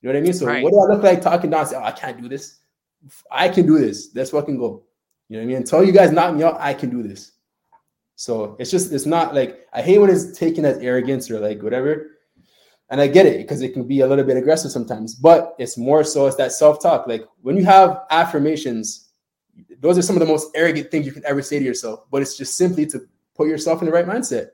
You 0.00 0.08
know 0.08 0.14
what 0.14 0.16
I 0.16 0.20
mean? 0.20 0.32
So 0.32 0.46
Right. 0.46 0.62
what 0.62 0.72
do 0.72 0.80
I 0.80 0.94
look 0.94 1.02
like 1.02 1.20
talking 1.20 1.50
down? 1.50 1.66
Say, 1.66 1.76
oh, 1.76 1.82
I 1.82 1.92
can't 1.92 2.20
do 2.20 2.28
this. 2.28 2.58
I 3.30 3.48
can 3.48 3.66
do 3.66 3.78
this. 3.78 4.10
Let's 4.14 4.30
fucking 4.30 4.58
go. 4.58 4.84
You 5.28 5.36
know 5.36 5.42
what 5.42 5.44
I 5.44 5.46
mean? 5.46 5.56
Until 5.58 5.84
you 5.84 5.92
guys 5.92 6.12
knock 6.12 6.34
me 6.34 6.42
out, 6.42 6.60
I 6.60 6.74
can 6.74 6.90
do 6.90 7.02
this. 7.02 7.32
So 8.16 8.56
it's 8.58 8.70
just 8.70 8.92
it's 8.92 9.06
not 9.06 9.34
like 9.34 9.66
I 9.72 9.82
hate 9.82 9.98
when 9.98 10.10
it's 10.10 10.38
taken 10.38 10.64
as 10.64 10.78
arrogance 10.78 11.30
or 11.30 11.40
like 11.40 11.62
whatever. 11.62 12.10
And 12.90 13.00
I 13.00 13.06
get 13.06 13.26
it 13.26 13.38
because 13.38 13.62
it 13.62 13.72
can 13.72 13.88
be 13.88 14.00
a 14.00 14.06
little 14.06 14.24
bit 14.24 14.36
aggressive 14.36 14.70
sometimes, 14.70 15.14
but 15.14 15.54
it's 15.58 15.78
more 15.78 16.04
so 16.04 16.26
it's 16.26 16.36
that 16.36 16.52
self-talk. 16.52 17.06
Like 17.06 17.24
when 17.40 17.56
you 17.56 17.64
have 17.64 18.02
affirmations, 18.10 19.11
those 19.80 19.98
are 19.98 20.02
some 20.02 20.16
of 20.16 20.20
the 20.20 20.26
most 20.26 20.50
arrogant 20.54 20.90
things 20.90 21.06
you 21.06 21.12
can 21.12 21.24
ever 21.26 21.42
say 21.42 21.58
to 21.58 21.64
yourself. 21.64 22.04
But 22.10 22.22
it's 22.22 22.36
just 22.36 22.56
simply 22.56 22.86
to 22.86 23.00
put 23.34 23.48
yourself 23.48 23.80
in 23.80 23.86
the 23.86 23.92
right 23.92 24.06
mindset. 24.06 24.48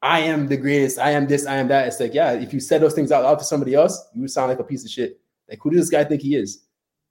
I 0.00 0.20
am 0.20 0.46
the 0.46 0.56
greatest. 0.56 0.98
I 0.98 1.10
am 1.10 1.26
this. 1.26 1.46
I 1.46 1.56
am 1.56 1.68
that. 1.68 1.88
It's 1.88 1.98
like, 1.98 2.14
yeah, 2.14 2.32
if 2.32 2.52
you 2.52 2.60
said 2.60 2.80
those 2.80 2.94
things 2.94 3.10
out 3.10 3.24
loud 3.24 3.38
to 3.40 3.44
somebody 3.44 3.74
else, 3.74 4.00
you 4.14 4.20
would 4.20 4.30
sound 4.30 4.48
like 4.48 4.60
a 4.60 4.64
piece 4.64 4.84
of 4.84 4.90
shit. 4.90 5.20
Like, 5.48 5.58
who 5.60 5.70
does 5.70 5.80
this 5.80 5.90
guy 5.90 6.04
think 6.04 6.22
he 6.22 6.36
is? 6.36 6.64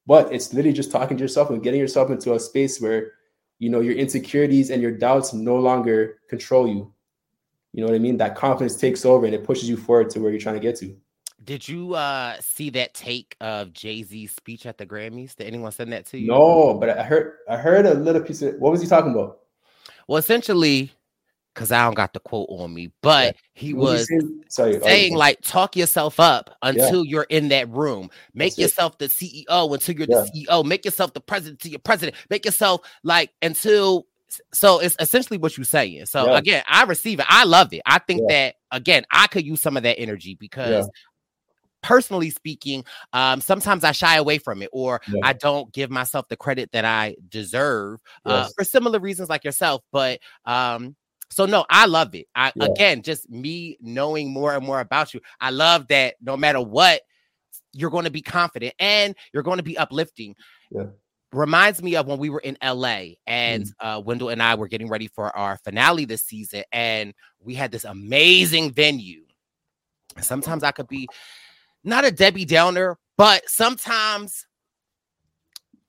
But 0.06 0.32
it's 0.32 0.54
literally 0.54 0.74
just 0.74 0.92
talking 0.92 1.18
to 1.18 1.24
yourself 1.24 1.50
and 1.50 1.62
getting 1.62 1.82
yourself 1.82 2.10
into 2.10 2.34
a 2.34 2.40
space 2.40 2.80
where, 2.80 3.12
you 3.60 3.70
know, 3.70 3.82
your 3.82 3.96
insecurities 3.96 4.70
and 4.70 4.82
your 4.82 4.92
doubts 4.92 5.34
no 5.34 5.58
longer 5.58 6.20
control 6.30 6.68
you. 6.68 6.94
You 7.74 7.82
know 7.82 7.88
what 7.88 7.96
I 7.96 8.00
mean? 8.00 8.18
That 8.18 8.36
confidence 8.36 8.78
takes 8.78 9.06
over 9.06 9.26
and 9.26 9.36
it 9.36 9.44
pushes 9.44 9.68
you 9.68 9.76
forward 9.76 10.10
to 10.12 10.20
where 10.20 10.32
you're 10.32 10.40
trying 10.40 10.56
to 10.56 10.62
get 10.62 10.78
to. 10.78 10.96
Did 11.48 11.66
you 11.66 11.94
uh 11.94 12.36
see 12.42 12.70
that 12.72 12.94
take 12.94 13.38
of 13.40 13.72
Jay-Z's 13.72 14.34
speech 14.36 14.66
at 14.66 14.78
the 14.78 14.86
Grammys? 14.86 15.34
Did 15.34 15.48
anyone 15.48 15.72
send 15.72 15.94
that 15.94 16.06
to 16.08 16.18
you? 16.18 16.28
No, 16.28 16.74
but 16.74 16.90
I 16.90 17.04
heard 17.04 17.38
I 17.50 17.56
heard 17.56 17.86
a 17.86 17.94
little 17.94 18.22
piece 18.22 18.42
of 18.42 18.56
what 18.60 18.74
was 18.74 18.82
he 18.82 18.88
talking 18.88 19.12
about? 19.14 19.40
Well, 20.10 20.18
essentially, 20.18 20.92
because 21.56 21.72
I 21.72 21.86
don't 21.86 21.94
got 21.94 22.12
the 22.12 22.20
quote 22.20 22.48
on 22.50 22.74
me, 22.74 22.92
but 23.02 23.38
he 23.54 23.74
was 23.74 24.02
he 24.10 24.20
saying? 24.20 24.44
Sorry, 24.50 24.76
oh, 24.76 24.86
saying 24.86 25.14
yeah. 25.14 25.18
like 25.18 25.40
talk 25.42 25.78
yourself 25.78 26.20
up 26.20 26.54
until 26.64 27.06
you're 27.06 27.28
in 27.30 27.48
that 27.48 27.70
room. 27.70 28.10
Make 28.34 28.52
That's 28.52 28.60
it. 28.60 28.62
yourself 28.64 28.98
the 28.98 29.06
CEO 29.06 29.74
until 29.74 29.96
you're 29.96 30.08
Yeah. 30.10 30.26
the 30.34 30.46
CEO. 30.46 30.66
Make 30.66 30.84
yourself 30.84 31.14
the 31.14 31.22
president 31.22 31.62
to 31.62 31.70
your 31.70 31.80
president. 31.80 32.18
Make 32.30 32.44
yourself 32.44 32.82
like 33.04 33.32
until 33.42 34.06
so 34.54 34.80
it's 34.80 34.96
essentially 35.00 35.38
what 35.38 35.58
you're 35.58 35.64
saying. 35.64 36.06
So 36.06 36.26
Yeah. 36.26 36.38
again, 36.38 36.64
I 36.68 36.84
receive 36.84 37.20
it. 37.20 37.26
I 37.30 37.46
love 37.46 37.74
it. 37.74 37.82
I 37.86 38.00
think 38.00 38.24
Yeah. 38.28 38.36
that 38.36 38.56
again, 38.72 39.06
I 39.12 39.28
could 39.28 39.46
use 39.46 39.62
some 39.62 39.78
of 39.78 39.84
that 39.84 39.98
energy 40.00 40.36
because 40.36 40.86
Yeah. 40.86 40.92
Personally 41.82 42.30
speaking, 42.30 42.84
um, 43.14 43.42
sometimes 43.42 43.84
I 43.84 43.92
shy 43.92 44.18
away 44.18 44.38
from 44.38 44.62
it 44.62 44.70
or 44.74 45.02
Yeah. 45.08 45.22
I 45.24 45.34
don't 45.34 45.72
give 45.74 45.90
myself 45.90 46.28
the 46.28 46.38
credit 46.38 46.72
that 46.72 46.86
I 46.86 47.16
deserve 47.30 48.00
uh, 48.26 48.44
Yes. 48.46 48.54
for 48.56 48.64
similar 48.64 49.00
reasons 49.00 49.30
like 49.30 49.44
yourself. 49.44 49.84
But 49.92 50.20
um, 50.46 50.96
so 51.30 51.46
no, 51.46 51.66
I 51.70 51.86
love 51.86 52.16
it. 52.16 52.28
I 52.36 52.52
Yeah. 52.56 52.66
again, 52.66 53.02
just 53.02 53.30
me 53.30 53.78
knowing 53.82 54.32
more 54.32 54.56
and 54.56 54.66
more 54.66 54.80
about 54.80 55.14
you. 55.14 55.22
I 55.40 55.50
love 55.52 55.88
that 55.88 56.16
no 56.22 56.36
matter 56.38 56.62
what, 56.62 57.02
you're 57.74 57.92
going 57.92 58.06
to 58.06 58.12
be 58.12 58.22
confident 58.22 58.74
and 58.80 59.16
you're 59.34 59.44
going 59.44 59.58
to 59.58 59.64
be 59.64 59.78
uplifting. 59.78 60.36
Yeah. 60.72 60.86
Reminds 61.34 61.84
me 61.84 61.96
of 61.98 62.08
when 62.08 62.18
we 62.20 62.30
were 62.30 62.40
in 62.40 62.58
LA 62.62 63.16
and 63.28 63.66
Mm. 63.66 63.72
uh, 63.82 64.00
Wendell 64.00 64.30
and 64.30 64.42
I 64.42 64.56
were 64.56 64.68
getting 64.70 64.88
ready 64.88 65.08
for 65.08 65.36
our 65.36 65.58
finale 65.58 66.06
this 66.06 66.24
season, 66.24 66.64
and 66.72 67.14
we 67.40 67.54
had 67.54 67.72
this 67.72 67.84
amazing 67.84 68.72
venue 68.72 69.24
Sometimes 70.22 70.64
I 70.64 70.72
could 70.72 70.88
be 70.88 71.08
not 71.88 72.06
a 72.06 72.12
Debbie 72.12 72.46
Downer, 72.46 72.98
but 73.18 73.50
sometimes 73.50 74.46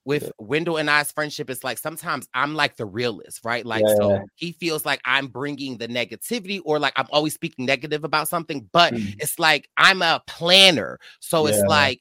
with 0.05 0.33
Wendell 0.39 0.79
and 0.79 0.89
I's 0.89 1.12
friendship, 1.12 1.51
it's 1.51 1.62
like 1.62 1.77
sometimes 1.77 2.27
I'm 2.33 2.55
like 2.55 2.77
the 2.77 2.87
realist, 2.87 3.45
right? 3.45 3.66
Like, 3.66 3.85
Yeah. 3.87 3.95
so 3.97 4.27
he 4.37 4.53
feels 4.53 4.87
like 4.87 5.01
I'm 5.05 5.27
bringing 5.27 5.77
the 5.77 5.89
negativity 5.89 6.62
or 6.65 6.79
like 6.79 6.95
I'm 6.97 7.09
always 7.11 7.35
speaking 7.35 7.66
negative 7.66 8.05
about 8.05 8.29
something, 8.29 8.70
but 8.73 8.95
Mm. 8.95 9.15
it's 9.19 9.39
like 9.39 9.69
I'm 9.77 10.01
a 10.01 10.23
planner. 10.27 10.99
So 11.20 11.47
it's 11.47 11.62
like, 11.69 12.01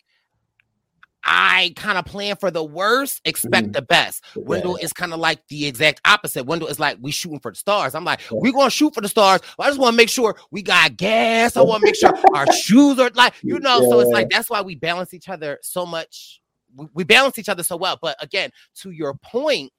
I 1.29 1.73
kind 1.75 1.97
of 1.97 2.05
plan 2.05 2.37
for 2.37 2.49
the 2.49 2.63
worst, 2.63 3.19
expect 3.25 3.73
the 3.73 3.81
best. 3.81 4.23
Wendell 4.37 4.77
is 4.77 4.93
kind 4.93 5.13
of 5.13 5.19
like 5.19 5.45
the 5.49 5.65
exact 5.65 5.99
opposite. 6.05 6.45
Wendell 6.45 6.69
is 6.69 6.79
like, 6.79 6.97
we 7.01 7.11
shooting 7.11 7.41
for 7.41 7.51
the 7.51 7.57
stars. 7.57 7.93
I'm 7.95 8.05
like, 8.05 8.21
we 8.31 8.53
gonna 8.53 8.69
shoot 8.69 8.93
for 8.93 9.01
the 9.01 9.09
stars. 9.09 9.41
I 9.59 9.67
just 9.67 9.77
want 9.77 9.93
to 9.93 9.97
make 9.97 10.09
sure 10.09 10.37
we 10.51 10.61
got 10.61 10.95
gas. 10.95 11.57
I 11.57 11.61
want 11.61 11.81
to 11.81 11.85
make 11.85 11.95
sure 11.95 12.17
our 12.33 12.49
shoes 12.53 12.97
are 12.97 13.11
like, 13.13 13.33
you 13.43 13.59
know. 13.59 13.81
So 13.81 13.99
it's 13.99 14.11
like 14.11 14.29
that's 14.29 14.49
why 14.49 14.61
we 14.61 14.75
balance 14.75 15.13
each 15.13 15.27
other 15.27 15.59
so 15.61 15.85
much. 15.85 16.41
We, 16.75 16.87
we 16.93 17.03
balance 17.03 17.37
each 17.37 17.49
other 17.49 17.63
so 17.63 17.75
well. 17.75 17.99
But 18.01 18.15
again, 18.23 18.51
to 18.81 18.91
your 18.91 19.13
point, 19.15 19.73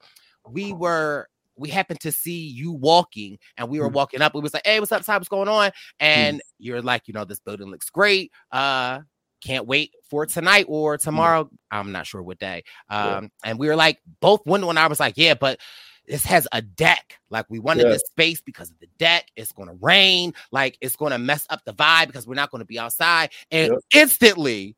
we 0.47 0.75
were 0.75 1.29
we 1.57 1.71
happened 1.71 2.01
to 2.01 2.13
see 2.13 2.47
you 2.47 2.73
walking 2.73 3.39
and 3.57 3.69
we 3.69 3.81
were 3.81 3.89
walking 3.89 4.21
up. 4.21 4.35
We 4.35 4.41
was 4.41 4.53
like, 4.55 4.67
hey, 4.67 4.81
what's 4.81 4.93
up, 4.93 5.05
Ty? 5.05 5.17
What's 5.17 5.29
going 5.29 5.49
on? 5.49 5.73
And 5.99 6.43
you're 6.59 6.83
like, 6.83 7.09
you 7.09 7.15
know, 7.15 7.25
this 7.25 7.41
building 7.41 7.71
looks 7.71 7.91
great. 7.91 8.33
Uh, 8.53 9.01
can't 9.41 9.67
wait 9.67 9.95
for 10.09 10.27
tonight 10.27 10.67
or 10.69 10.99
tomorrow. 10.99 11.51
I'm 11.71 11.93
not 11.93 12.07
sure 12.07 12.23
what 12.23 12.39
day. 12.39 12.65
Um, 12.89 13.31
and 13.45 13.59
we 13.59 13.69
were 13.69 13.77
like, 13.77 14.01
both 14.21 14.41
Wendell 14.47 14.71
and 14.71 14.79
I 14.79 14.87
was 14.87 15.01
like, 15.01 15.15
yeah, 15.17 15.35
but 15.35 15.61
this 16.07 16.25
has 16.25 16.49
a 16.53 16.63
deck. 16.63 17.19
Like 17.31 17.47
we 17.49 17.59
wanted 17.59 17.85
Yeah. 17.85 17.93
this 17.93 18.03
space 18.07 18.41
because 18.41 18.71
of 18.71 18.79
the 18.81 18.89
deck. 18.99 19.27
It's 19.37 19.53
gonna 19.53 19.75
rain. 19.81 20.33
Like 20.51 20.79
it's 20.81 20.97
gonna 20.97 21.19
mess 21.19 21.47
up 21.51 21.65
the 21.65 21.75
vibe 21.75 22.07
because 22.07 22.27
we're 22.27 22.35
not 22.35 22.51
gonna 22.51 22.65
be 22.65 22.79
outside. 22.79 23.31
And 23.51 23.73
instantly, 23.95 24.75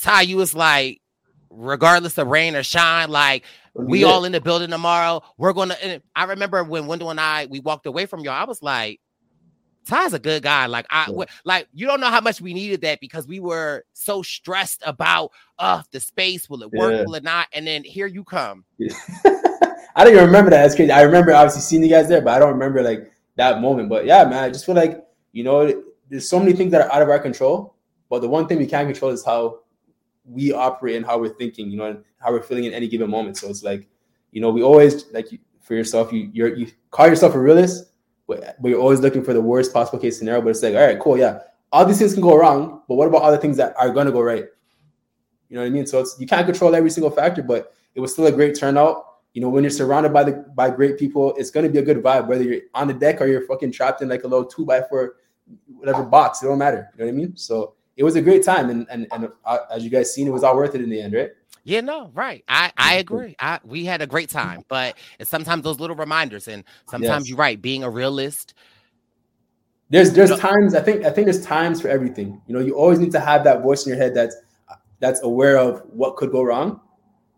Ty, 0.00 0.22
you 0.22 0.36
was 0.36 0.54
like, 0.54 1.00
regardless 1.50 2.18
of 2.18 2.26
rain 2.26 2.56
or 2.56 2.62
shine, 2.62 3.10
like 3.10 3.44
we 3.74 4.02
all 4.04 4.24
in 4.24 4.32
the 4.32 4.40
building 4.40 4.70
tomorrow. 4.70 5.22
We're 5.36 5.52
gonna. 5.52 5.76
I 6.16 6.24
remember 6.24 6.64
when 6.64 6.86
Wendell 6.88 7.10
and 7.10 7.20
I 7.20 7.46
we 7.46 7.60
walked 7.60 7.86
away 7.86 8.06
from 8.06 8.20
y'all. 8.20 8.34
I 8.34 8.44
was 8.44 8.62
like, 8.62 9.00
Ty's 9.88 10.12
a 10.12 10.18
good 10.18 10.42
guy. 10.42 10.66
Like 10.66 10.86
I 10.90 11.06
w- 11.06 11.26
like 11.44 11.66
you 11.72 11.86
don't 11.86 12.00
know 12.00 12.10
how 12.10 12.20
much 12.20 12.40
we 12.40 12.54
needed 12.54 12.82
that 12.82 13.00
because 13.00 13.26
we 13.26 13.40
were 13.40 13.84
so 13.94 14.22
stressed 14.22 14.82
about 14.86 15.32
uh 15.58 15.82
the 15.90 15.98
space. 15.98 16.48
Will 16.48 16.62
it 16.62 16.70
work? 16.72 16.92
Yeah. 16.92 17.04
Will 17.04 17.14
it 17.14 17.24
not? 17.24 17.48
And 17.52 17.66
then 17.66 17.82
here 17.82 18.06
you 18.06 18.22
come. 18.22 18.64
I 19.24 20.04
don't 20.04 20.12
even 20.12 20.26
remember 20.26 20.50
that. 20.50 20.62
That's 20.62 20.76
crazy. 20.76 20.92
I 20.92 21.02
remember 21.02 21.32
obviously 21.32 21.62
seeing 21.62 21.82
you 21.82 21.88
guys 21.88 22.08
there, 22.08 22.20
but 22.20 22.34
I 22.34 22.38
don't 22.38 22.52
remember 22.52 22.82
like 22.82 23.10
that 23.36 23.60
moment. 23.60 23.88
But 23.88 24.04
yeah, 24.04 24.24
man, 24.24 24.44
I 24.44 24.50
just 24.50 24.66
feel 24.66 24.74
like 24.76 25.04
you 25.32 25.42
know, 25.42 25.82
there's 26.08 26.28
so 26.28 26.38
many 26.38 26.52
things 26.52 26.70
that 26.72 26.82
are 26.82 26.92
out 26.92 27.02
of 27.02 27.08
our 27.08 27.18
control. 27.18 27.74
But 28.10 28.20
the 28.20 28.28
one 28.28 28.46
thing 28.46 28.58
we 28.58 28.66
can 28.66 28.86
control 28.86 29.10
is 29.10 29.24
how 29.24 29.60
we 30.24 30.52
operate 30.52 30.96
and 30.96 31.06
how 31.06 31.18
we're 31.18 31.34
thinking, 31.34 31.70
you 31.70 31.78
know, 31.78 31.86
and 31.86 32.04
how 32.18 32.30
we're 32.30 32.42
feeling 32.42 32.64
in 32.64 32.74
any 32.74 32.88
given 32.88 33.10
moment. 33.10 33.36
So 33.38 33.48
it's 33.48 33.62
like, 33.62 33.88
you 34.32 34.40
know, 34.40 34.50
we 34.50 34.62
always 34.62 35.10
like 35.12 35.28
for 35.60 35.74
yourself, 35.74 36.12
you 36.12 36.30
you're, 36.32 36.54
you 36.54 36.70
call 36.90 37.08
yourself 37.08 37.34
a 37.34 37.38
realist, 37.38 37.92
you're 38.62 38.80
always 38.80 39.00
looking 39.00 39.24
for 39.24 39.32
the 39.32 39.40
worst 39.40 39.72
possible 39.72 39.98
case 39.98 40.18
scenario. 40.18 40.42
But 40.42 40.50
it's 40.50 40.62
like, 40.62 40.74
all 40.74 40.86
right, 40.86 40.98
cool, 40.98 41.18
yeah, 41.18 41.40
all 41.72 41.84
these 41.84 41.98
things 41.98 42.14
can 42.14 42.22
go 42.22 42.36
wrong, 42.36 42.82
but 42.88 42.94
what 42.96 43.08
about 43.08 43.22
other 43.22 43.36
things 43.36 43.56
that 43.56 43.74
are 43.78 43.90
gonna 43.90 44.12
go 44.12 44.20
right? 44.20 44.44
You 45.48 45.56
know 45.56 45.62
what 45.62 45.68
I 45.68 45.70
mean? 45.70 45.86
So 45.86 46.00
it's 46.00 46.16
you 46.18 46.26
can't 46.26 46.46
control 46.46 46.74
every 46.74 46.90
single 46.90 47.10
factor, 47.10 47.42
but 47.42 47.74
it 47.94 48.00
was 48.00 48.12
still 48.12 48.26
a 48.26 48.32
great 48.32 48.58
turnout. 48.58 49.04
You 49.34 49.42
know, 49.42 49.48
when 49.48 49.62
you're 49.62 49.70
surrounded 49.70 50.12
by 50.12 50.24
the 50.24 50.32
by 50.54 50.70
great 50.70 50.98
people, 50.98 51.34
it's 51.36 51.50
gonna 51.50 51.68
be 51.68 51.78
a 51.78 51.82
good 51.82 52.02
vibe, 52.02 52.26
whether 52.26 52.42
you're 52.42 52.62
on 52.74 52.88
the 52.88 52.94
deck 52.94 53.20
or 53.20 53.26
you're 53.26 53.46
fucking 53.46 53.72
trapped 53.72 54.02
in 54.02 54.08
like 54.08 54.24
a 54.24 54.28
little 54.28 54.44
two 54.44 54.64
by 54.64 54.82
four, 54.82 55.16
whatever 55.66 56.02
box. 56.02 56.42
It 56.42 56.46
don't 56.46 56.58
matter. 56.58 56.90
You 56.94 57.04
know 57.04 57.06
what 57.06 57.14
I 57.14 57.16
mean? 57.16 57.36
So 57.36 57.74
it 57.96 58.04
was 58.04 58.16
a 58.16 58.22
great 58.22 58.44
time, 58.44 58.70
and 58.70 58.86
and 58.90 59.06
and 59.12 59.28
uh, 59.44 59.58
as 59.70 59.84
you 59.84 59.90
guys 59.90 60.12
seen, 60.14 60.26
it 60.26 60.32
was 60.32 60.44
all 60.44 60.56
worth 60.56 60.74
it 60.74 60.80
in 60.82 60.90
the 60.90 61.00
end, 61.00 61.14
right? 61.14 61.30
Yeah, 61.68 61.82
no, 61.82 62.10
right. 62.14 62.42
I 62.48 62.72
I 62.78 62.92
mm-hmm. 62.92 63.00
agree. 63.00 63.36
I 63.38 63.60
we 63.62 63.84
had 63.84 64.00
a 64.00 64.06
great 64.06 64.30
mm-hmm. 64.30 64.38
time, 64.38 64.64
but 64.68 64.96
it's 65.18 65.28
sometimes 65.28 65.62
those 65.62 65.78
little 65.78 65.96
reminders, 65.96 66.48
and 66.48 66.64
sometimes 66.86 67.24
Yes. 67.24 67.28
you're 67.28 67.36
right. 67.36 67.60
Being 67.60 67.84
a 67.84 67.90
realist, 67.90 68.54
There's 69.90 70.12
there's 70.12 70.34
times 70.38 70.74
I 70.74 70.80
think 70.80 71.04
I 71.04 71.10
think 71.10 71.26
there's 71.26 71.44
times 71.44 71.82
for 71.82 71.88
everything. 71.88 72.40
You 72.46 72.54
know, 72.54 72.60
you 72.60 72.74
always 72.74 72.98
need 72.98 73.12
to 73.12 73.20
have 73.20 73.44
that 73.44 73.62
voice 73.62 73.84
in 73.84 73.90
your 73.90 73.98
head 73.98 74.14
that's 74.14 74.34
that's 75.00 75.22
aware 75.22 75.58
of 75.58 75.82
what 75.90 76.16
could 76.16 76.32
go 76.32 76.42
wrong, 76.42 76.80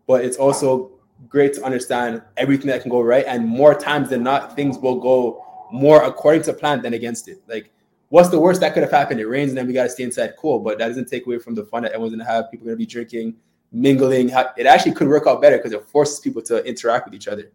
but 0.07 0.23
it's 0.23 0.37
also 0.37 0.91
great 1.27 1.53
to 1.55 1.63
understand 1.63 2.21
everything 2.37 2.67
that 2.67 2.81
can 2.81 2.89
go 2.89 3.01
right. 3.01 3.25
And 3.27 3.45
more 3.45 3.75
times 3.75 4.09
than 4.09 4.23
not, 4.23 4.55
things 4.55 4.77
will 4.77 4.99
go 5.01 5.43
more 5.73 6.03
according 6.03 6.43
to 6.43 6.53
plan 6.53 6.81
than 6.81 6.93
against 6.93 7.27
it. 7.27 7.41
Like, 7.49 7.71
what's 8.09 8.29
the 8.29 8.39
worst 8.39 8.61
that 8.61 8.73
could 8.73 8.83
have 8.83 8.91
happened? 8.91 9.19
It 9.19 9.27
rains 9.27 9.51
and 9.51 9.57
then 9.57 9.67
we 9.67 9.73
got 9.73 9.83
to 9.83 9.89
stay 9.89 10.03
inside. 10.03 10.35
Cool, 10.37 10.59
but 10.59 10.77
that 10.79 10.87
doesn't 10.87 11.09
take 11.09 11.25
away 11.25 11.37
from 11.37 11.53
the 11.53 11.65
fun 11.65 11.83
that 11.83 11.91
everyone's 11.91 12.13
gonna 12.13 12.31
have. 12.31 12.49
People 12.49 12.67
are 12.67 12.71
gonna 12.71 12.77
be 12.77 12.85
drinking, 12.85 13.35
mingling. 13.71 14.29
It 14.57 14.65
actually 14.65 14.93
could 14.93 15.07
work 15.07 15.27
out 15.27 15.41
better 15.41 15.57
because 15.57 15.71
it 15.73 15.85
forces 15.85 16.19
people 16.19 16.41
to 16.43 16.63
interact 16.65 17.05
with 17.05 17.13
each 17.15 17.27
other. 17.27 17.51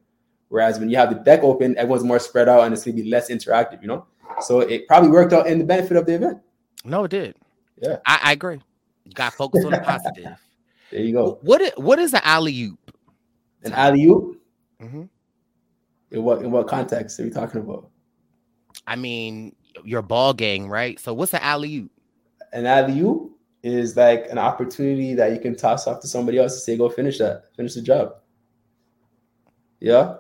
Whereas 0.49 0.79
when 0.79 0.89
you 0.89 0.97
have 0.97 1.11
the 1.11 1.17
deck 1.17 1.43
open, 1.43 1.77
everyone's 1.77 2.05
more 2.05 2.19
spread 2.19 2.49
out 2.49 2.63
and 2.65 2.73
it's 2.73 2.85
gonna 2.85 2.97
be 2.97 3.09
less 3.11 3.31
interactive. 3.31 3.83
You 3.83 3.89
know, 3.89 4.07
so 4.41 4.61
it 4.61 4.87
probably 4.87 5.11
worked 5.11 5.33
out 5.33 5.47
in 5.47 5.59
the 5.59 5.65
benefit 5.65 5.97
of 5.97 6.07
the 6.07 6.15
event. 6.15 6.39
no, 6.85 7.05
it 7.05 7.11
did. 7.11 7.37
Yeah, 7.81 7.97
I, 8.07 8.21
I 8.25 8.33
agree. 8.33 8.61
You 9.05 9.13
got 9.13 9.31
to 9.33 9.37
focus 9.37 9.65
on 9.65 9.73
the 9.73 9.79
positive. 9.85 10.39
There 10.91 11.01
you 11.01 11.13
go. 11.13 11.39
What? 11.43 11.79
What 11.79 11.99
is 11.99 12.15
an 12.15 12.23
alley 12.25 12.63
oop? 12.63 12.91
An 13.65 13.73
alley 13.73 14.05
oop. 14.05 14.41
Mhm. 14.81 15.09
In 16.13 16.23
what 16.23 16.43
in 16.43 16.51
what 16.51 16.69
context 16.69 17.19
are 17.21 17.25
we 17.25 17.31
talking 17.31 17.61
about? 17.61 17.89
I 18.87 18.97
mean, 18.97 19.55
your 19.85 20.01
ball 20.03 20.33
game, 20.33 20.69
right? 20.69 20.99
So 21.01 21.13
what's 21.13 21.35
an 21.35 21.41
alley 21.43 21.77
oop? 21.79 21.91
An 22.53 22.67
alley 22.67 23.01
oop 23.01 23.36
is 23.67 23.97
like 23.97 24.27
an 24.31 24.39
opportunity 24.39 25.15
that 25.15 25.33
you 25.33 25.41
can 25.41 25.57
toss 25.57 25.87
off 25.87 26.01
to 26.01 26.09
somebody 26.09 26.39
else 26.39 26.55
to 26.55 26.61
say, 26.61 26.77
"Go 26.77 26.89
finish 26.89 27.19
that, 27.19 27.45
finish 27.57 27.75
the 27.75 27.83
job." 27.83 28.17
Yeah, 29.81 30.17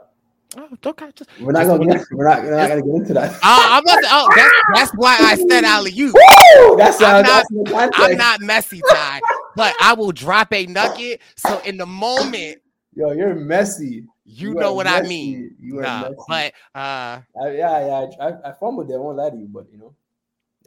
Oh, 0.56 0.68
okay. 0.86 1.10
Just, 1.14 1.28
we're 1.40 1.52
not 1.52 1.66
gonna 1.66 1.84
get, 1.84 2.04
we're 2.12 2.26
not, 2.28 2.42
we're 2.42 2.56
not 2.56 2.68
gonna 2.68 2.82
get 2.82 2.94
into 2.94 3.14
that. 3.14 3.32
Oh, 3.34 3.38
I'm 3.42 3.82
about 3.82 4.00
to, 4.00 4.08
oh, 4.10 4.28
that's, 4.34 4.54
that's 4.74 4.92
why 4.96 5.16
I 5.20 5.34
said 5.34 5.64
alley. 5.64 5.92
Woo! 5.96 6.76
That's 6.76 7.00
I'm 7.02 7.16
uh, 7.16 7.22
not, 7.22 7.44
that's. 7.72 7.90
I'm 7.98 8.16
not 8.16 8.40
messy, 8.40 8.80
Ty, 8.90 9.20
but 9.54 9.74
I 9.80 9.92
will 9.92 10.12
drop 10.12 10.52
a 10.52 10.64
nugget. 10.66 11.20
So 11.36 11.58
in 11.60 11.76
the 11.76 11.86
moment, 11.86 12.58
Yo, 12.94 13.12
you're 13.12 13.34
messy. 13.34 14.06
you, 14.24 14.50
You 14.50 14.54
know 14.54 14.72
what 14.72 14.86
I 14.86 15.02
mean. 15.02 15.54
You 15.60 15.80
are 15.80 15.82
Nah, 15.82 16.02
messy. 16.02 16.14
but 16.28 16.52
uh, 16.74 17.20
I, 17.42 17.50
yeah, 17.50 17.86
yeah. 17.86 18.06
I, 18.20 18.26
I, 18.28 18.50
I 18.50 18.52
fumbled 18.52 18.88
there. 18.88 18.96
I 18.96 19.00
won't 19.00 19.18
lie 19.18 19.30
to 19.30 19.36
you, 19.36 19.48
but 19.50 19.66
you 19.70 19.76
know, 19.78 19.94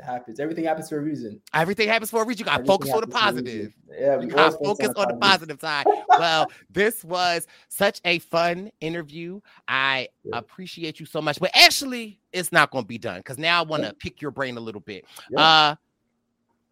happens. 0.02 0.40
Everything 0.40 0.64
happens 0.66 0.90
for 0.90 0.98
a 0.98 1.02
reason. 1.02 1.42
everything 1.54 1.88
happens 1.88 2.10
for 2.12 2.22
a 2.22 2.26
reason. 2.26 2.40
You 2.40 2.46
got 2.46 2.58
to 2.60 2.64
focus 2.66 2.90
on 2.92 3.02
the 3.02 3.16
happens 3.18 3.20
for 3.22 3.40
a 3.40 3.44
reason. 3.44 3.74
positive. 3.74 3.74
Yeah, 4.00 4.14
You 4.20 4.28
we 4.28 4.28
got 4.28 4.52
to 4.52 4.58
focus 4.58 4.90
on 4.96 5.08
the 5.10 5.18
positive 5.18 5.60
side. 5.60 5.86
well, 6.18 6.48
this 6.70 7.04
was 7.04 7.48
such 7.70 8.02
a 8.06 8.20
fun 8.20 8.72
interview. 8.82 9.40
I 9.68 10.08
appreciate 10.34 11.00
you 11.00 11.06
so 11.06 11.22
much. 11.22 11.40
But 11.40 11.52
actually, 11.56 12.20
it's 12.32 12.52
not 12.52 12.72
going 12.72 12.84
to 12.84 12.88
be 12.88 12.98
done 12.98 13.20
because 13.20 13.38
now 13.38 13.60
I 13.60 13.66
want 13.66 13.84
to 13.84 13.94
pick 13.94 14.22
your 14.22 14.32
brain 14.32 14.58
a 14.58 14.62
little 14.62 14.82
bit. 14.82 15.06
Yeah. 15.30 15.40
Uh, 15.42 15.76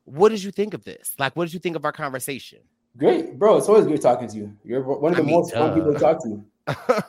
what 0.05 0.29
did 0.29 0.43
you 0.43 0.51
think 0.51 0.73
of 0.73 0.83
this? 0.83 1.13
Like, 1.19 1.35
what 1.35 1.45
did 1.45 1.53
you 1.53 1.59
think 1.59 1.75
of 1.75 1.83
our 1.85 1.91
conversation? 1.91 2.59
Great, 2.97 3.37
bro. 3.37 3.57
It's 3.57 3.67
always 3.67 3.85
great 3.85 4.01
talking 4.01 4.27
to 4.29 4.37
you. 4.37 4.57
You're 4.63 4.81
one 4.81 5.11
of 5.11 5.17
I 5.19 5.21
the 5.21 5.27
mean, 5.27 5.35
most 5.35 5.53
fun 5.53 5.73
people 5.73 5.93
to 5.93 5.99
talk 5.99 6.23
to. 6.23 7.03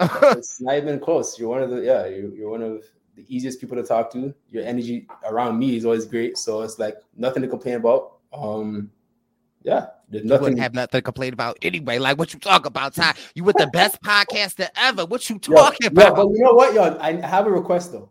it's 0.38 0.60
not 0.60 0.76
even 0.76 1.00
close. 1.00 1.38
You're 1.38 1.48
one 1.48 1.62
of 1.62 1.70
the 1.70 1.80
yeah. 1.80 2.06
You're, 2.06 2.34
you're 2.34 2.50
one 2.50 2.62
of 2.62 2.84
the 3.16 3.24
easiest 3.28 3.60
people 3.60 3.76
to 3.76 3.82
talk 3.82 4.10
to. 4.12 4.34
Your 4.50 4.64
energy 4.64 5.06
around 5.28 5.58
me 5.58 5.76
is 5.76 5.84
always 5.84 6.04
great. 6.06 6.36
So 6.38 6.62
it's 6.62 6.78
like 6.78 6.96
nothing 7.16 7.42
to 7.42 7.48
complain 7.48 7.76
about. 7.76 8.18
Um, 8.32 8.90
yeah, 9.62 9.86
there's 10.08 10.24
You 10.24 10.28
nothing. 10.30 10.42
wouldn't 10.42 10.60
have 10.60 10.74
nothing 10.74 10.98
to 10.98 11.02
complain 11.02 11.32
about 11.32 11.56
anyway. 11.62 11.98
Like, 11.98 12.18
what 12.18 12.34
you 12.34 12.40
talk 12.40 12.66
about, 12.66 12.94
Ty? 12.94 13.14
You 13.34 13.44
with 13.44 13.56
the 13.56 13.68
best 13.68 14.00
podcaster 14.02 14.68
ever. 14.76 15.06
What 15.06 15.28
you 15.30 15.40
Yo, 15.48 15.54
talking 15.54 15.78
yo, 15.84 15.88
about? 16.02 16.16
but 16.16 16.28
you 16.30 16.40
know 16.42 16.52
what, 16.54 16.74
yo? 16.74 16.98
I 17.00 17.12
have 17.26 17.46
a 17.46 17.50
request 17.50 17.92
though. 17.92 18.10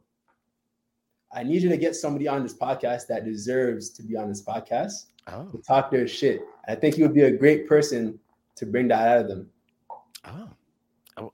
I 1.32 1.44
need 1.44 1.62
you 1.64 1.70
to 1.70 1.78
get 1.78 1.96
somebody 1.96 2.28
on 2.28 2.44
this 2.44 2.54
podcast 2.54 3.08
that 3.08 3.26
deserves 3.26 3.90
to 3.92 4.04
be 4.04 4.16
on 4.16 4.30
this 4.30 4.44
podcast 4.44 5.06
Oh, 5.28 5.46
to 5.52 5.58
talk 5.60 5.90
their 5.90 6.08
shit. 6.08 6.42
I 6.68 6.76
think 6.76 6.98
you 6.98 7.04
would 7.06 7.14
be 7.16 7.22
a 7.24 7.32
great 7.32 7.68
person 7.68 8.20
to 8.56 8.66
bring 8.66 8.88
that 8.90 9.08
out 9.08 9.22
of 9.22 9.28
them. 9.28 9.50
oh. 10.26 10.50
Oh, 11.18 11.32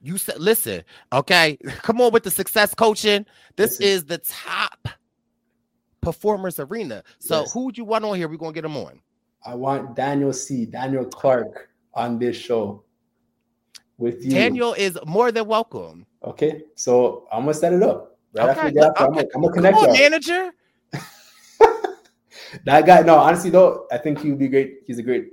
You 0.00 0.18
said, 0.18 0.38
listen, 0.40 0.82
okay, 1.12 1.56
come 1.82 2.00
on 2.00 2.12
with 2.12 2.22
the 2.24 2.30
success 2.30 2.74
coaching. 2.74 3.26
This 3.56 3.80
is 3.80 4.04
the 4.04 4.18
top 4.18 4.88
performers 6.00 6.58
arena. 6.60 7.02
So, 7.18 7.40
Yes. 7.40 7.52
who 7.52 7.64
would 7.66 7.76
you 7.78 7.84
want 7.84 8.04
on 8.04 8.16
here? 8.16 8.28
We're 8.28 8.36
gonna 8.36 8.52
get 8.52 8.62
them 8.62 8.76
on. 8.76 9.00
I 9.44 9.54
want 9.54 9.94
Daniel 9.96 10.32
C, 10.32 10.66
Daniel 10.66 11.04
Clark 11.04 11.70
on 11.94 12.18
this 12.18 12.36
show 12.36 12.82
with 13.98 14.24
you. 14.24 14.30
Daniel 14.32 14.72
is 14.74 14.98
more 15.06 15.32
than 15.32 15.46
welcome. 15.46 16.06
Okay, 16.24 16.62
so 16.74 17.26
I'm 17.32 17.42
gonna 17.42 17.54
set 17.54 17.72
it 17.72 17.82
up. 17.82 18.16
Right 18.32 18.50
Okay, 18.56 18.72
get 18.72 18.74
look, 18.82 19.00
off, 19.00 19.08
I'm, 19.08 19.12
gonna, 19.14 19.26
I'm 19.34 19.40
gonna 19.42 19.46
Come 19.46 19.52
connect 19.54 19.76
on, 19.78 19.84
y'all. 19.84 19.92
manager. 19.94 20.50
That 22.64 22.86
guy, 22.86 23.02
no, 23.02 23.16
honestly 23.18 23.50
though, 23.50 23.86
I 23.92 23.98
think 23.98 24.20
he 24.20 24.30
would 24.30 24.38
be 24.38 24.48
great. 24.48 24.78
He's 24.86 24.98
a 24.98 25.02
great, 25.02 25.32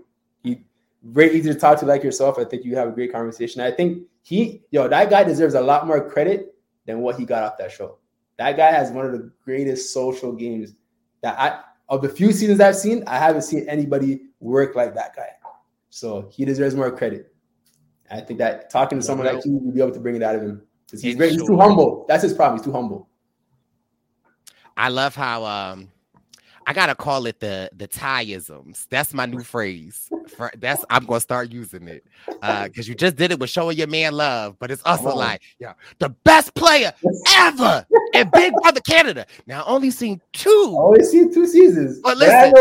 very 1.05 1.37
easy 1.37 1.53
to 1.53 1.59
talk 1.59 1.79
to 1.79 1.85
like 1.85 2.03
yourself. 2.03 2.37
I 2.39 2.45
think 2.45 2.65
you 2.65 2.75
have 2.75 2.87
a 2.87 2.91
great 2.91 3.11
conversation. 3.11 3.61
I 3.61 3.71
think 3.71 4.07
he, 4.23 4.63
yo, 4.71 4.87
that 4.87 5.09
guy 5.09 5.23
deserves 5.23 5.53
a 5.53 5.61
lot 5.61 5.85
more 5.85 6.09
credit 6.09 6.55
than 6.85 6.99
what 6.99 7.17
he 7.17 7.25
got 7.25 7.43
off 7.43 7.57
that 7.59 7.71
show. 7.71 7.99
That 8.37 8.57
guy 8.57 8.71
has 8.71 8.91
one 8.91 9.05
of 9.05 9.11
the 9.11 9.31
greatest 9.43 9.93
social 9.93 10.33
games 10.33 10.73
that 11.21 11.39
I 11.39 11.61
of 11.87 12.01
the 12.01 12.09
few 12.09 12.31
seasons 12.31 12.59
I've 12.59 12.75
seen, 12.75 13.03
I 13.05 13.19
haven't 13.19 13.43
seen 13.43 13.69
anybody 13.69 14.21
work 14.39 14.75
like 14.75 14.95
that 14.95 15.15
guy. 15.15 15.29
So 15.89 16.27
he 16.31 16.43
deserves 16.43 16.75
more 16.75 16.91
credit. 16.91 17.33
I 18.11 18.19
think 18.19 18.39
that 18.39 18.69
talking 18.69 18.99
to 18.99 19.03
someone 19.03 19.27
like 19.27 19.45
you, 19.45 19.61
you'll 19.63 19.73
be 19.73 19.81
able 19.81 19.93
to 19.93 19.99
bring 19.99 20.15
it 20.15 20.23
out 20.23 20.35
of 20.35 20.41
him 20.41 20.61
because 20.85 21.01
he's, 21.01 21.15
great. 21.15 21.31
he's 21.31 21.45
too 21.45 21.57
humble. 21.57 22.05
That's 22.07 22.23
his 22.23 22.33
problem. 22.33 22.59
He's 22.59 22.65
too 22.65 22.73
humble. 22.73 23.07
I 24.75 24.89
love 24.89 25.15
how 25.15 25.45
um 25.45 25.89
I 26.67 26.73
gotta 26.73 26.95
call 26.95 27.25
it 27.25 27.39
the 27.39 27.69
the 27.75 27.87
tieisms. 27.87 28.87
That's 28.89 29.13
my 29.13 29.25
new 29.25 29.41
phrase. 29.41 30.09
For, 30.35 30.51
that's 30.57 30.83
I'm 30.89 31.05
gonna 31.05 31.19
start 31.19 31.51
using 31.51 31.87
it 31.87 32.05
because 32.25 32.79
uh, 32.79 32.89
you 32.89 32.95
just 32.95 33.15
did 33.15 33.31
it 33.31 33.39
with 33.39 33.49
showing 33.49 33.77
your 33.77 33.87
man 33.87 34.13
love, 34.13 34.57
but 34.59 34.71
it's 34.71 34.81
also 34.83 35.11
oh. 35.11 35.15
like, 35.15 35.41
yeah, 35.59 35.73
the 35.99 36.09
best 36.09 36.55
player 36.55 36.91
ever 37.35 37.85
in 38.13 38.29
Big 38.33 38.53
Brother 38.61 38.81
Canada. 38.81 39.25
Now, 39.45 39.63
I 39.63 39.67
only 39.67 39.91
seen 39.91 40.21
two. 40.33 40.75
I 40.77 40.81
only 40.81 41.03
seen 41.03 41.33
two 41.33 41.45
seasons. 41.45 41.99
But 42.01 42.17
listen, 42.17 42.53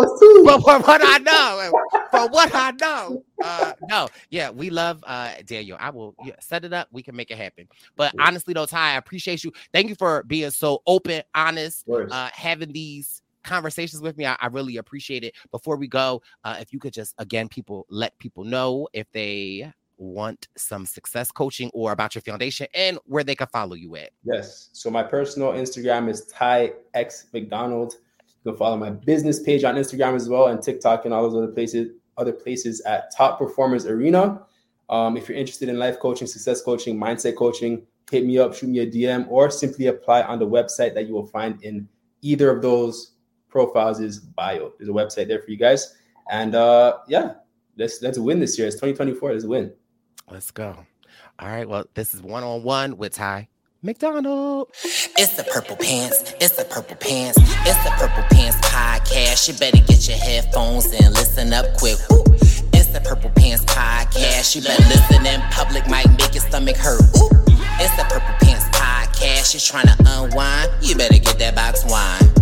but 0.45 0.61
for 0.61 0.81
what 0.81 1.01
I 1.03 1.19
know, 1.19 1.73
for 2.11 2.29
what 2.29 2.55
I 2.55 2.73
know, 2.73 3.23
uh, 3.43 3.73
no, 3.89 4.09
yeah, 4.31 4.51
we 4.51 4.71
love 4.71 5.03
uh, 5.07 5.33
Daniel. 5.47 5.79
I 5.81 5.91
will 5.91 6.15
yeah, 6.25 6.35
set 6.41 6.65
it 6.65 6.73
up. 6.73 6.89
We 6.93 7.03
can 7.03 7.17
make 7.17 7.31
it 7.31 7.39
happen. 7.39 7.69
But 7.97 8.15
honestly, 8.19 8.55
though, 8.55 8.67
Ty, 8.67 8.93
I 8.93 8.97
appreciate 8.97 9.45
you. 9.45 9.53
Thank 9.73 9.89
you 9.89 9.95
for 9.95 10.23
being 10.25 10.51
so 10.51 10.83
open, 10.87 11.23
honest, 11.35 11.85
uh, 11.89 12.31
having 12.33 12.73
these 12.73 13.23
conversations 13.45 14.03
with 14.03 14.17
me. 14.17 14.27
I, 14.27 14.37
I 14.41 14.47
really 14.47 14.77
appreciate 14.79 15.25
it. 15.25 15.35
Before 15.51 15.77
we 15.77 15.89
go, 15.89 16.23
uh, 16.45 16.57
if 16.61 16.73
you 16.73 16.79
could 16.79 16.93
just 16.93 17.15
again, 17.19 17.49
people 17.49 17.87
let 17.89 18.19
people 18.19 18.45
know 18.45 18.89
if 18.93 19.11
they 19.13 19.73
want 19.97 20.49
some 20.57 20.87
success 20.87 21.31
coaching 21.31 21.71
or 21.73 21.93
about 21.93 22.15
your 22.15 22.23
foundation 22.23 22.67
and 22.75 22.99
where 23.05 23.25
they 23.25 23.35
can 23.35 23.47
follow 23.49 23.75
you 23.75 23.97
at. 23.97 24.11
Yes. 24.25 24.71
So 24.73 24.91
my 24.91 25.03
personal 25.03 25.53
Instagram 25.53 26.09
is 26.09 26.27
Ty 26.27 26.73
X 26.95 27.27
McDonald. 27.33 27.95
You 28.27 28.51
can 28.53 28.59
follow 28.59 28.77
my 28.77 28.91
business 28.91 29.41
page 29.41 29.65
on 29.65 29.77
Instagram 29.77 30.15
as 30.15 30.29
well 30.29 30.49
and 30.49 30.63
TikTok 30.63 31.05
and 31.05 31.15
all 31.15 31.23
those 31.23 31.43
other 31.43 31.53
places, 31.53 31.93
other 32.19 32.33
places 32.33 32.81
at 32.83 33.15
Top 33.17 33.39
Performers 33.39 33.87
Arena. 33.87 34.43
Um, 34.91 35.17
if 35.17 35.29
you're 35.29 35.39
interested 35.39 35.69
in 35.69 35.79
life 35.79 35.99
coaching, 35.99 36.27
success 36.27 36.61
coaching, 36.61 36.99
mindset 36.99 37.37
coaching, 37.37 37.87
hit 38.11 38.27
me 38.27 38.39
up, 38.39 38.55
shoot 38.55 38.69
me 38.69 38.81
a 38.81 38.87
DM, 38.87 39.27
or 39.31 39.51
simply 39.51 39.87
apply 39.87 40.23
on 40.23 40.39
the 40.39 40.47
website 40.47 40.95
that 40.95 41.07
you 41.07 41.15
will 41.15 41.27
find 41.27 41.63
in 41.63 41.89
either 42.21 42.51
of 42.51 42.61
those 42.61 43.13
profiles 43.55 44.01
is 44.01 44.19
bio. 44.19 44.73
There's 44.77 44.89
a 44.89 44.93
website 44.93 45.29
there 45.29 45.41
for 45.41 45.51
you 45.51 45.57
guys. 45.57 45.95
And 46.29 46.57
uh 46.57 46.99
yeah, 47.09 47.35
let's 47.79 48.03
let's 48.03 48.19
win 48.19 48.41
this 48.41 48.59
year. 48.59 48.67
It's 48.67 48.77
2024. 48.77 49.33
Let's 49.33 49.45
win. 49.45 49.73
Let's 50.31 50.51
go. 50.51 50.77
All 51.39 51.49
right. 51.49 51.69
Well, 51.69 51.87
this 51.95 52.15
is 52.15 52.21
one 52.21 52.43
on 52.43 52.65
one 52.65 52.97
with 52.97 53.15
Ty 53.15 53.49
McDonald. 53.83 54.71
It's 54.83 55.37
the 55.37 55.45
Purple 55.45 55.77
Pants. 55.77 56.35
It's 56.41 56.57
the 56.57 56.65
Purple 56.65 56.97
Pants. 56.97 57.39
It's 57.39 57.85
the 57.85 57.91
Purple 57.97 58.25
Pants 58.31 58.57
podcast. 58.67 59.47
You 59.47 59.55
better 59.55 59.85
get 59.87 60.09
your 60.09 60.19
headphones 60.19 60.87
and 60.87 61.15
listen 61.15 61.53
up 61.53 61.67
quick. 61.79 61.99
Ooh. 62.11 62.25
It's 62.75 62.89
the 62.89 63.03
Purple 63.05 63.31
Pants 63.37 63.65
podcast. 63.67 64.57
You 64.57 64.63
better 64.63 64.83
listen 64.83 65.27
in 65.27 65.41
public, 65.53 65.87
might 65.89 66.11
make 66.19 66.35
your 66.35 66.43
stomach 66.43 66.77
hurt. 66.77 67.01
Ooh. 67.01 67.31
It's 67.79 67.95
the 67.97 68.07
Purple 68.11 68.35
Pants 68.41 68.67
podcast. 68.77 69.55
You're 69.55 69.61
trying 69.61 69.87
to 69.95 69.97
unwind. 70.19 70.71
You 70.81 70.97
better 70.97 71.19
get 71.19 71.39
that 71.39 71.55
box 71.55 71.85
wine. 71.87 72.34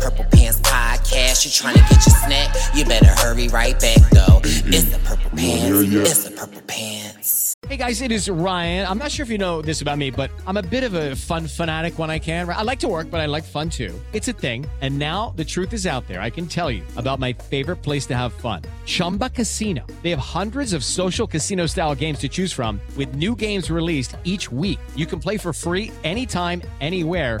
It's 0.00 0.06
the 0.06 0.16
Purple 0.16 0.38
Pants 0.38 0.60
Podcast. 0.60 1.44
You 1.44 1.50
trying 1.50 1.74
to 1.74 1.80
get 1.80 2.06
your 2.06 2.16
snack? 2.16 2.54
You 2.74 2.84
better 2.86 3.10
hurry 3.22 3.48
right 3.48 3.78
back 3.78 3.98
though. 4.10 4.40
It's 4.44 4.84
the 4.84 4.98
Purple 5.04 5.30
Pants. 5.36 5.92
It's 5.92 6.24
the 6.24 6.30
Purple 6.30 6.62
Pants. 6.62 7.54
Hey 7.68 7.76
guys, 7.76 8.00
it 8.00 8.10
is 8.10 8.28
Ryan. 8.28 8.86
I'm 8.88 8.98
not 8.98 9.12
sure 9.12 9.22
if 9.22 9.30
you 9.30 9.38
know 9.38 9.62
this 9.62 9.80
about 9.80 9.96
me, 9.98 10.10
but 10.10 10.30
I'm 10.46 10.56
a 10.56 10.62
bit 10.62 10.82
of 10.82 10.94
a 10.94 11.14
fun 11.14 11.46
fanatic 11.46 11.98
when 11.98 12.10
I 12.10 12.18
can. 12.18 12.48
I 12.48 12.62
like 12.62 12.80
to 12.80 12.88
work, 12.88 13.10
but 13.10 13.20
I 13.20 13.26
like 13.26 13.44
fun 13.44 13.68
too. 13.70 13.94
It's 14.12 14.26
a 14.26 14.32
thing. 14.32 14.66
And 14.80 14.98
now 14.98 15.34
the 15.36 15.44
truth 15.44 15.72
is 15.72 15.86
out 15.86 16.08
there. 16.08 16.20
I 16.20 16.30
can 16.30 16.46
tell 16.46 16.70
you 16.70 16.82
about 16.96 17.20
my 17.20 17.32
favorite 17.32 17.76
place 17.76 18.06
to 18.06 18.16
have 18.16 18.32
fun 18.32 18.62
Chumba 18.86 19.28
Casino. 19.28 19.86
They 20.02 20.10
have 20.10 20.18
hundreds 20.18 20.72
of 20.72 20.82
social 20.82 21.26
casino 21.26 21.66
style 21.66 21.94
games 21.94 22.18
to 22.20 22.28
choose 22.28 22.52
from, 22.52 22.80
with 22.96 23.14
new 23.14 23.36
games 23.36 23.70
released 23.70 24.16
each 24.24 24.50
week. 24.50 24.80
You 24.96 25.06
can 25.06 25.20
play 25.20 25.36
for 25.36 25.52
free 25.52 25.92
anytime, 26.02 26.62
anywhere 26.80 27.40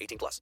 18 0.01 0.17
plus. 0.17 0.41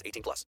18 0.05 0.21
plus. 0.21 0.45